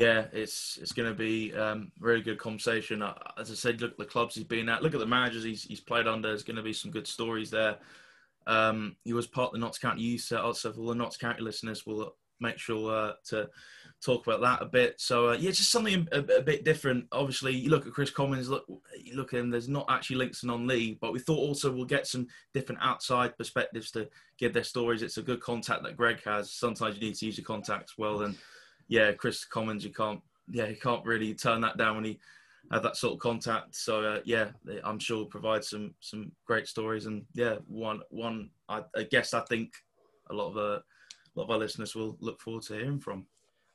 Yeah, 0.00 0.28
it's 0.32 0.78
it's 0.80 0.92
going 0.92 1.10
to 1.10 1.14
be 1.14 1.54
um, 1.54 1.92
really 2.00 2.22
good 2.22 2.38
conversation. 2.38 3.02
Uh, 3.02 3.12
As 3.38 3.50
I 3.50 3.54
said, 3.54 3.82
look 3.82 3.92
at 3.92 3.98
the 3.98 4.06
clubs 4.06 4.34
he's 4.34 4.44
been 4.44 4.70
at, 4.70 4.82
look 4.82 4.94
at 4.94 5.00
the 5.00 5.04
managers 5.06 5.44
he's, 5.44 5.64
he's 5.64 5.80
played 5.80 6.08
under. 6.08 6.28
There's 6.28 6.42
going 6.42 6.56
to 6.56 6.62
be 6.62 6.72
some 6.72 6.90
good 6.90 7.06
stories 7.06 7.50
there. 7.50 7.76
Um, 8.46 8.96
he 9.04 9.12
was 9.12 9.26
part 9.26 9.48
of 9.48 9.52
the 9.52 9.58
Notts 9.58 9.76
County 9.76 10.00
Youth 10.00 10.22
set 10.22 10.40
up, 10.40 10.56
so 10.56 10.72
all 10.72 10.86
the 10.86 10.94
Notts 10.94 11.18
County 11.18 11.42
listeners, 11.42 11.84
we'll 11.84 12.16
make 12.40 12.56
sure 12.56 12.90
uh, 12.90 13.12
to 13.26 13.50
talk 14.02 14.26
about 14.26 14.40
that 14.40 14.62
a 14.62 14.64
bit. 14.64 14.98
So 14.98 15.32
uh, 15.32 15.36
yeah, 15.38 15.50
just 15.50 15.70
something 15.70 16.08
a, 16.12 16.20
a 16.20 16.40
bit 16.40 16.64
different. 16.64 17.04
Obviously, 17.12 17.54
you 17.54 17.68
look 17.68 17.86
at 17.86 17.92
Kris 17.92 18.10
Commons, 18.10 18.48
look 18.48 18.64
you 18.98 19.16
look 19.16 19.34
at 19.34 19.40
him. 19.40 19.50
There's 19.50 19.68
not 19.68 19.84
actually 19.90 20.16
links 20.16 20.44
in 20.44 20.48
on 20.48 20.66
league, 20.66 20.98
but 21.00 21.12
we 21.12 21.18
thought 21.18 21.36
also 21.36 21.70
we'll 21.70 21.84
get 21.84 22.06
some 22.06 22.26
different 22.54 22.80
outside 22.80 23.36
perspectives 23.36 23.90
to 23.90 24.08
give 24.38 24.54
their 24.54 24.64
stories. 24.64 25.02
It's 25.02 25.18
a 25.18 25.22
good 25.22 25.40
contact 25.40 25.82
that 25.82 25.98
Greg 25.98 26.22
has. 26.24 26.50
Sometimes 26.50 26.94
you 26.96 27.02
need 27.02 27.16
to 27.16 27.26
use 27.26 27.36
your 27.36 27.44
contacts 27.44 27.98
well, 27.98 28.22
and 28.22 28.34
yeah, 28.90 29.12
Kris 29.12 29.44
Commons, 29.44 29.84
you 29.84 29.92
can't 29.92 30.20
yeah 30.52 30.66
you 30.66 30.76
can't 30.76 31.06
really 31.06 31.32
turn 31.32 31.60
that 31.62 31.78
down 31.78 31.94
when 31.94 32.04
he 32.04 32.18
had 32.70 32.82
that 32.82 32.96
sort 32.96 33.14
of 33.14 33.20
contact. 33.20 33.74
So 33.74 34.02
uh, 34.02 34.20
yeah, 34.24 34.48
I'm 34.84 34.98
sure 34.98 35.24
provide 35.24 35.64
some 35.64 35.94
some 36.00 36.32
great 36.44 36.68
stories, 36.68 37.06
and 37.06 37.24
yeah, 37.32 37.56
one 37.66 38.00
one 38.10 38.50
I, 38.68 38.82
I 38.96 39.04
guess 39.04 39.32
I 39.32 39.40
think 39.42 39.72
a 40.28 40.34
lot 40.34 40.50
of 40.50 40.56
uh, 40.56 40.80
a 40.80 41.34
lot 41.36 41.44
of 41.44 41.50
our 41.50 41.58
listeners 41.58 41.94
will 41.94 42.16
look 42.20 42.40
forward 42.40 42.64
to 42.64 42.74
hearing 42.74 43.00
from. 43.00 43.26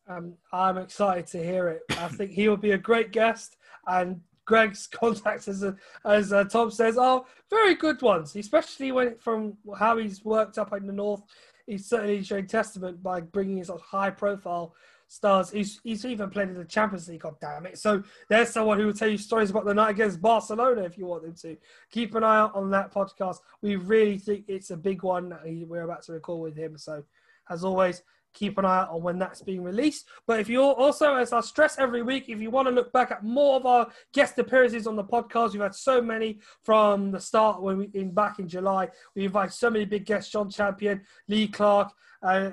Um, 0.08 0.34
I'm 0.54 0.78
excited 0.78 1.26
to 1.28 1.44
hear 1.44 1.70
it. 1.70 1.82
I 1.98 2.10
think 2.10 2.32
he 2.32 2.48
will 2.48 2.58
be 2.58 2.72
a 2.72 2.78
great 2.78 3.12
guest, 3.12 3.56
and 3.88 4.20
Greg's 4.46 4.86
contacts, 4.92 5.48
as 5.48 5.66
as 6.04 6.34
uh, 6.34 6.44
Tom 6.44 6.72
says, 6.72 6.98
are 6.98 7.24
very 7.50 7.76
good 7.76 8.02
ones, 8.02 8.36
especially 8.36 8.92
when 8.92 9.16
from 9.18 9.58
how 9.80 9.98
he's 9.98 10.26
worked 10.26 10.58
up 10.58 10.74
in 10.74 10.86
the 10.86 10.94
north. 10.94 11.24
He's 11.66 11.88
certainly 11.88 12.22
showing 12.22 12.46
testament 12.46 13.02
by 13.02 13.22
bringing 13.22 13.58
his 13.58 13.72
high 13.84 14.12
profile 14.12 14.76
stars. 15.08 15.52
He's, 15.52 15.80
he's 15.84 16.06
even 16.06 16.30
played 16.30 16.50
in 16.50 16.56
the 16.56 16.66
Champions 16.66 17.08
League, 17.08 17.22
god 17.22 17.36
damn 17.40 17.66
it. 17.66 17.78
So 17.78 18.04
there's 18.30 18.50
someone 18.50 18.80
who 18.80 18.88
will 18.88 18.94
tell 18.94 19.08
you 19.08 19.18
stories 19.18 19.50
about 19.50 19.66
the 19.66 19.74
night 19.74 19.92
against 19.92 20.22
Barcelona 20.22 20.84
if 20.84 20.98
you 20.98 21.06
want 21.06 21.24
them 21.24 21.36
to. 21.42 21.58
Keep 21.92 22.16
an 22.16 22.24
eye 22.24 22.40
out 22.40 22.56
on 22.56 22.70
that 22.72 22.94
podcast. 22.94 23.38
We 23.62 23.76
really 23.76 24.18
think 24.18 24.46
it's 24.48 24.72
a 24.72 24.78
big 24.78 25.04
one 25.04 25.30
that 25.30 25.42
we're 25.68 25.84
about 25.84 26.04
to 26.04 26.14
record 26.14 26.42
with 26.42 26.58
him. 26.58 26.78
So 26.78 27.04
as 27.50 27.64
always, 27.64 28.02
keep 28.36 28.58
an 28.60 28.66
eye 28.66 28.82
out 28.82 28.90
on 28.90 29.02
when 29.02 29.18
that's 29.18 29.42
being 29.42 29.64
released. 29.64 30.08
But 30.28 30.40
if 30.40 30.48
you're 30.48 30.74
also, 30.74 31.16
as 31.16 31.34
I 31.34 31.42
stress 31.42 31.80
every 31.80 32.04
week, 32.04 32.30
if 32.30 32.40
you 32.40 32.52
want 32.52 32.68
to 32.68 32.74
look 32.74 32.92
back 32.94 33.10
at 33.12 33.24
more 33.24 33.56
of 33.56 33.66
our 33.66 33.88
guest 34.14 34.38
appearances 34.38 34.86
on 34.86 34.96
the 34.96 35.04
podcast, 35.04 35.54
we've 35.54 35.62
had 35.62 35.74
so 35.74 36.02
many 36.02 36.40
from 36.64 37.12
the 37.12 37.20
start 37.20 37.62
when 37.62 37.78
we 37.78 37.90
in 37.94 38.12
back 38.12 38.38
in 38.38 38.48
July. 38.48 38.90
We 39.16 39.26
invite 39.26 39.54
so 39.54 39.70
many 39.70 39.86
big 39.86 40.06
guests: 40.06 40.32
John 40.32 40.50
Champion, 40.50 41.02
Lee 41.28 41.48
Clark. 41.48 41.92
Uh, 42.24 42.52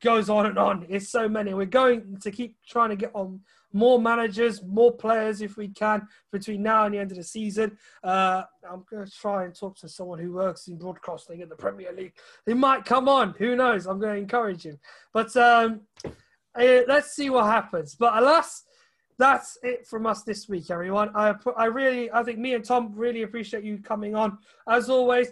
goes 0.00 0.30
on 0.30 0.46
and 0.46 0.58
on. 0.58 0.86
It's 0.88 1.10
so 1.10 1.28
many. 1.28 1.52
We're 1.52 1.66
going 1.66 2.16
to 2.18 2.30
keep 2.30 2.56
trying 2.66 2.88
to 2.88 2.96
get 2.96 3.10
on 3.14 3.40
more 3.72 4.00
managers, 4.00 4.62
more 4.62 4.92
players 4.92 5.42
if 5.42 5.56
we 5.56 5.68
can 5.68 6.06
between 6.32 6.62
now 6.62 6.84
and 6.84 6.94
the 6.94 6.98
end 6.98 7.10
of 7.10 7.16
the 7.16 7.24
season. 7.24 7.76
Uh, 8.02 8.42
I'm 8.68 8.84
going 8.90 9.04
to 9.04 9.10
try 9.10 9.44
and 9.44 9.54
talk 9.54 9.76
to 9.78 9.88
someone 9.88 10.18
who 10.18 10.32
works 10.32 10.68
in 10.68 10.76
broadcasting 10.76 11.40
in 11.40 11.48
the 11.48 11.56
Premier 11.56 11.92
League. 11.92 12.14
He 12.46 12.54
might 12.54 12.84
come 12.84 13.08
on. 13.08 13.34
Who 13.38 13.56
knows? 13.56 13.86
I'm 13.86 14.00
going 14.00 14.14
to 14.14 14.20
encourage 14.20 14.64
him. 14.64 14.78
But 15.12 15.36
um, 15.36 15.82
uh, 16.04 16.80
let's 16.88 17.14
see 17.14 17.30
what 17.30 17.46
happens. 17.46 17.94
But 17.94 18.16
alas, 18.16 18.64
that's 19.18 19.58
it 19.62 19.86
from 19.86 20.06
us 20.06 20.22
this 20.22 20.48
week, 20.48 20.70
everyone. 20.70 21.10
I, 21.14 21.34
I 21.56 21.66
really, 21.66 22.10
I 22.12 22.22
think 22.22 22.38
me 22.38 22.54
and 22.54 22.64
Tom 22.64 22.92
really 22.94 23.22
appreciate 23.22 23.64
you 23.64 23.78
coming 23.78 24.14
on. 24.14 24.38
As 24.68 24.90
always, 24.90 25.28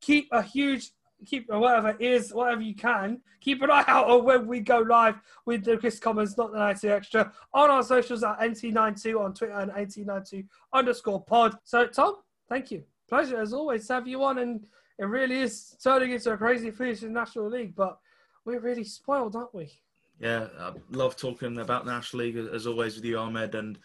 keep 0.00 0.28
a 0.32 0.42
huge 0.42 0.90
keep 1.24 1.48
whatever 1.48 1.96
is, 1.98 2.32
whatever 2.32 2.60
you 2.60 2.74
can. 2.74 3.20
Keep 3.40 3.62
an 3.62 3.70
eye 3.70 3.84
out 3.86 4.08
on 4.10 4.24
when 4.24 4.46
we 4.46 4.60
go 4.60 4.78
live 4.78 5.16
with 5.44 5.64
the 5.64 5.76
Kris 5.76 5.98
Commons, 5.98 6.36
not 6.36 6.52
the 6.52 6.58
90 6.58 6.88
Extra, 6.88 7.32
on 7.54 7.70
our 7.70 7.82
socials 7.82 8.22
at 8.22 8.40
NT92 8.40 9.20
on 9.20 9.34
Twitter 9.34 9.54
and 9.54 9.70
NT92 9.72 10.46
underscore 10.72 11.22
pod. 11.24 11.56
So, 11.64 11.86
Tom, 11.86 12.16
thank 12.48 12.70
you. 12.70 12.82
Pleasure 13.08 13.40
as 13.40 13.52
always 13.52 13.86
to 13.86 13.94
have 13.94 14.08
you 14.08 14.24
on. 14.24 14.38
And 14.38 14.66
it 14.98 15.04
really 15.04 15.40
is 15.40 15.76
turning 15.82 16.12
into 16.12 16.32
a 16.32 16.36
crazy 16.36 16.70
finish 16.70 17.02
in 17.02 17.12
National 17.12 17.48
League, 17.48 17.74
but 17.74 17.98
we're 18.44 18.60
really 18.60 18.84
spoiled, 18.84 19.36
aren't 19.36 19.54
we? 19.54 19.70
Yeah, 20.18 20.48
I 20.58 20.72
love 20.90 21.16
talking 21.16 21.58
about 21.58 21.86
National 21.86 22.24
League 22.24 22.36
as 22.36 22.66
always 22.66 22.96
with 22.96 23.04
you, 23.04 23.18
Ahmed. 23.18 23.54
And 23.54 23.78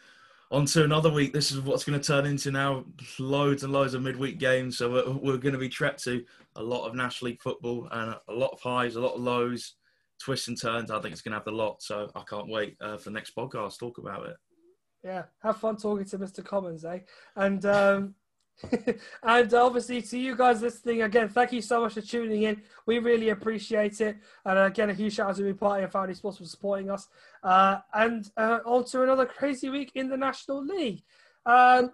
on 0.52 0.66
to 0.66 0.84
another 0.84 1.10
week. 1.10 1.34
This 1.34 1.52
is 1.52 1.62
what's 1.62 1.86
going 1.86 2.00
to 2.00 2.06
turn 2.06 2.26
into 2.26 2.52
now 2.52 2.84
loads 3.20 3.64
and 3.64 3.72
loads 3.72 3.94
of 3.94 4.02
midweek 4.02 4.38
games. 4.38 4.78
So 4.78 4.92
we're, 4.92 5.12
we're 5.12 5.38
going 5.38 5.54
to 5.54 5.60
be 5.60 5.70
trekked 5.70 6.04
to 6.04 6.24
a 6.58 6.62
lot 6.62 6.86
of 6.86 6.94
National 6.94 7.32
League 7.32 7.42
football 7.42 7.88
and 7.92 8.16
a 8.28 8.34
lot 8.34 8.52
of 8.52 8.60
highs, 8.60 8.96
a 8.96 9.02
lot 9.02 9.16
of 9.16 9.22
lows, 9.22 9.76
twists 10.20 10.50
and 10.50 10.62
turns. 10.62 10.92
I 10.92 11.00
think 11.00 11.14
it's 11.14 11.22
going 11.22 11.32
to 11.32 11.40
have 11.40 11.48
a 11.48 11.52
lot. 11.52 11.82
So 11.82 12.12
I 12.16 12.24
can't 12.30 12.50
wait 12.50 12.76
uh, 12.82 12.98
for 12.98 13.06
the 13.06 13.14
next 13.14 13.36
podcast. 13.36 13.80
Talk 13.80 13.98
about 13.98 14.28
it. 14.28 14.36
Yeah, 15.04 15.24
have 15.42 15.58
fun 15.58 15.78
talking 15.78 16.06
to 16.06 16.20
Mr. 16.20 16.46
Commons, 16.46 16.86
eh? 16.86 17.00
And 17.36 17.66
um, 17.66 18.16
and 19.24 19.54
obviously 19.54 20.02
to 20.02 20.18
you 20.18 20.36
guys 20.36 20.62
listening 20.62 21.02
again, 21.02 21.30
thank 21.30 21.52
you 21.52 21.62
so 21.62 21.82
much 21.82 21.94
for 21.94 22.02
tuning 22.02 22.44
in. 22.44 22.62
We 22.86 23.00
really 23.00 23.30
appreciate 23.30 24.00
it. 24.02 24.18
And 24.46 24.60
again, 24.60 24.90
a 24.90 24.94
huge 24.94 25.16
shout 25.16 25.30
out 25.30 25.36
to 25.38 25.44
Big 25.44 25.60
Party 25.60 25.84
and 25.84 25.92
Family 25.92 26.14
Sports 26.14 26.38
for 26.38 26.46
supporting 26.46 26.90
us. 26.90 27.08
Uh, 27.44 27.80
and 27.94 28.30
uh, 28.38 28.60
on 28.66 28.86
to 28.86 29.04
another 29.04 29.26
crazy 29.26 29.70
week 29.70 29.92
in 29.96 30.10
the 30.10 30.18
National 30.18 30.64
League. 30.64 31.02
Um, 31.46 31.92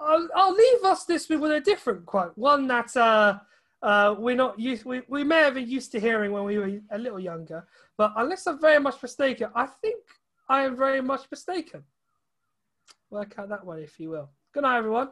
I'll, 0.00 0.28
I'll, 0.34 0.54
leave 0.54 0.84
us 0.84 1.04
this 1.04 1.28
week 1.28 1.40
with 1.40 1.52
a 1.52 1.60
different 1.60 2.06
quote, 2.06 2.32
one 2.36 2.66
that 2.68 2.96
uh, 2.96 3.38
uh, 3.82 4.14
we're 4.18 4.36
not 4.36 4.58
used. 4.58 4.84
We, 4.84 5.02
we 5.08 5.24
may 5.24 5.38
have 5.38 5.54
been 5.54 5.68
used 5.68 5.92
to 5.92 6.00
hearing 6.00 6.32
when 6.32 6.44
we 6.44 6.58
were 6.58 6.80
a 6.90 6.98
little 6.98 7.20
younger, 7.20 7.66
but 7.96 8.12
unless 8.16 8.46
I'm 8.46 8.60
very 8.60 8.80
much 8.80 9.02
mistaken, 9.02 9.50
I 9.54 9.66
think 9.66 10.02
I 10.48 10.62
am 10.62 10.76
very 10.76 11.00
much 11.00 11.26
mistaken. 11.30 11.84
Work 13.10 13.34
out 13.38 13.48
that 13.48 13.64
one, 13.64 13.80
if 13.80 13.98
you 13.98 14.10
will. 14.10 14.30
Good 14.52 14.62
night, 14.62 14.78
everyone. 14.78 15.10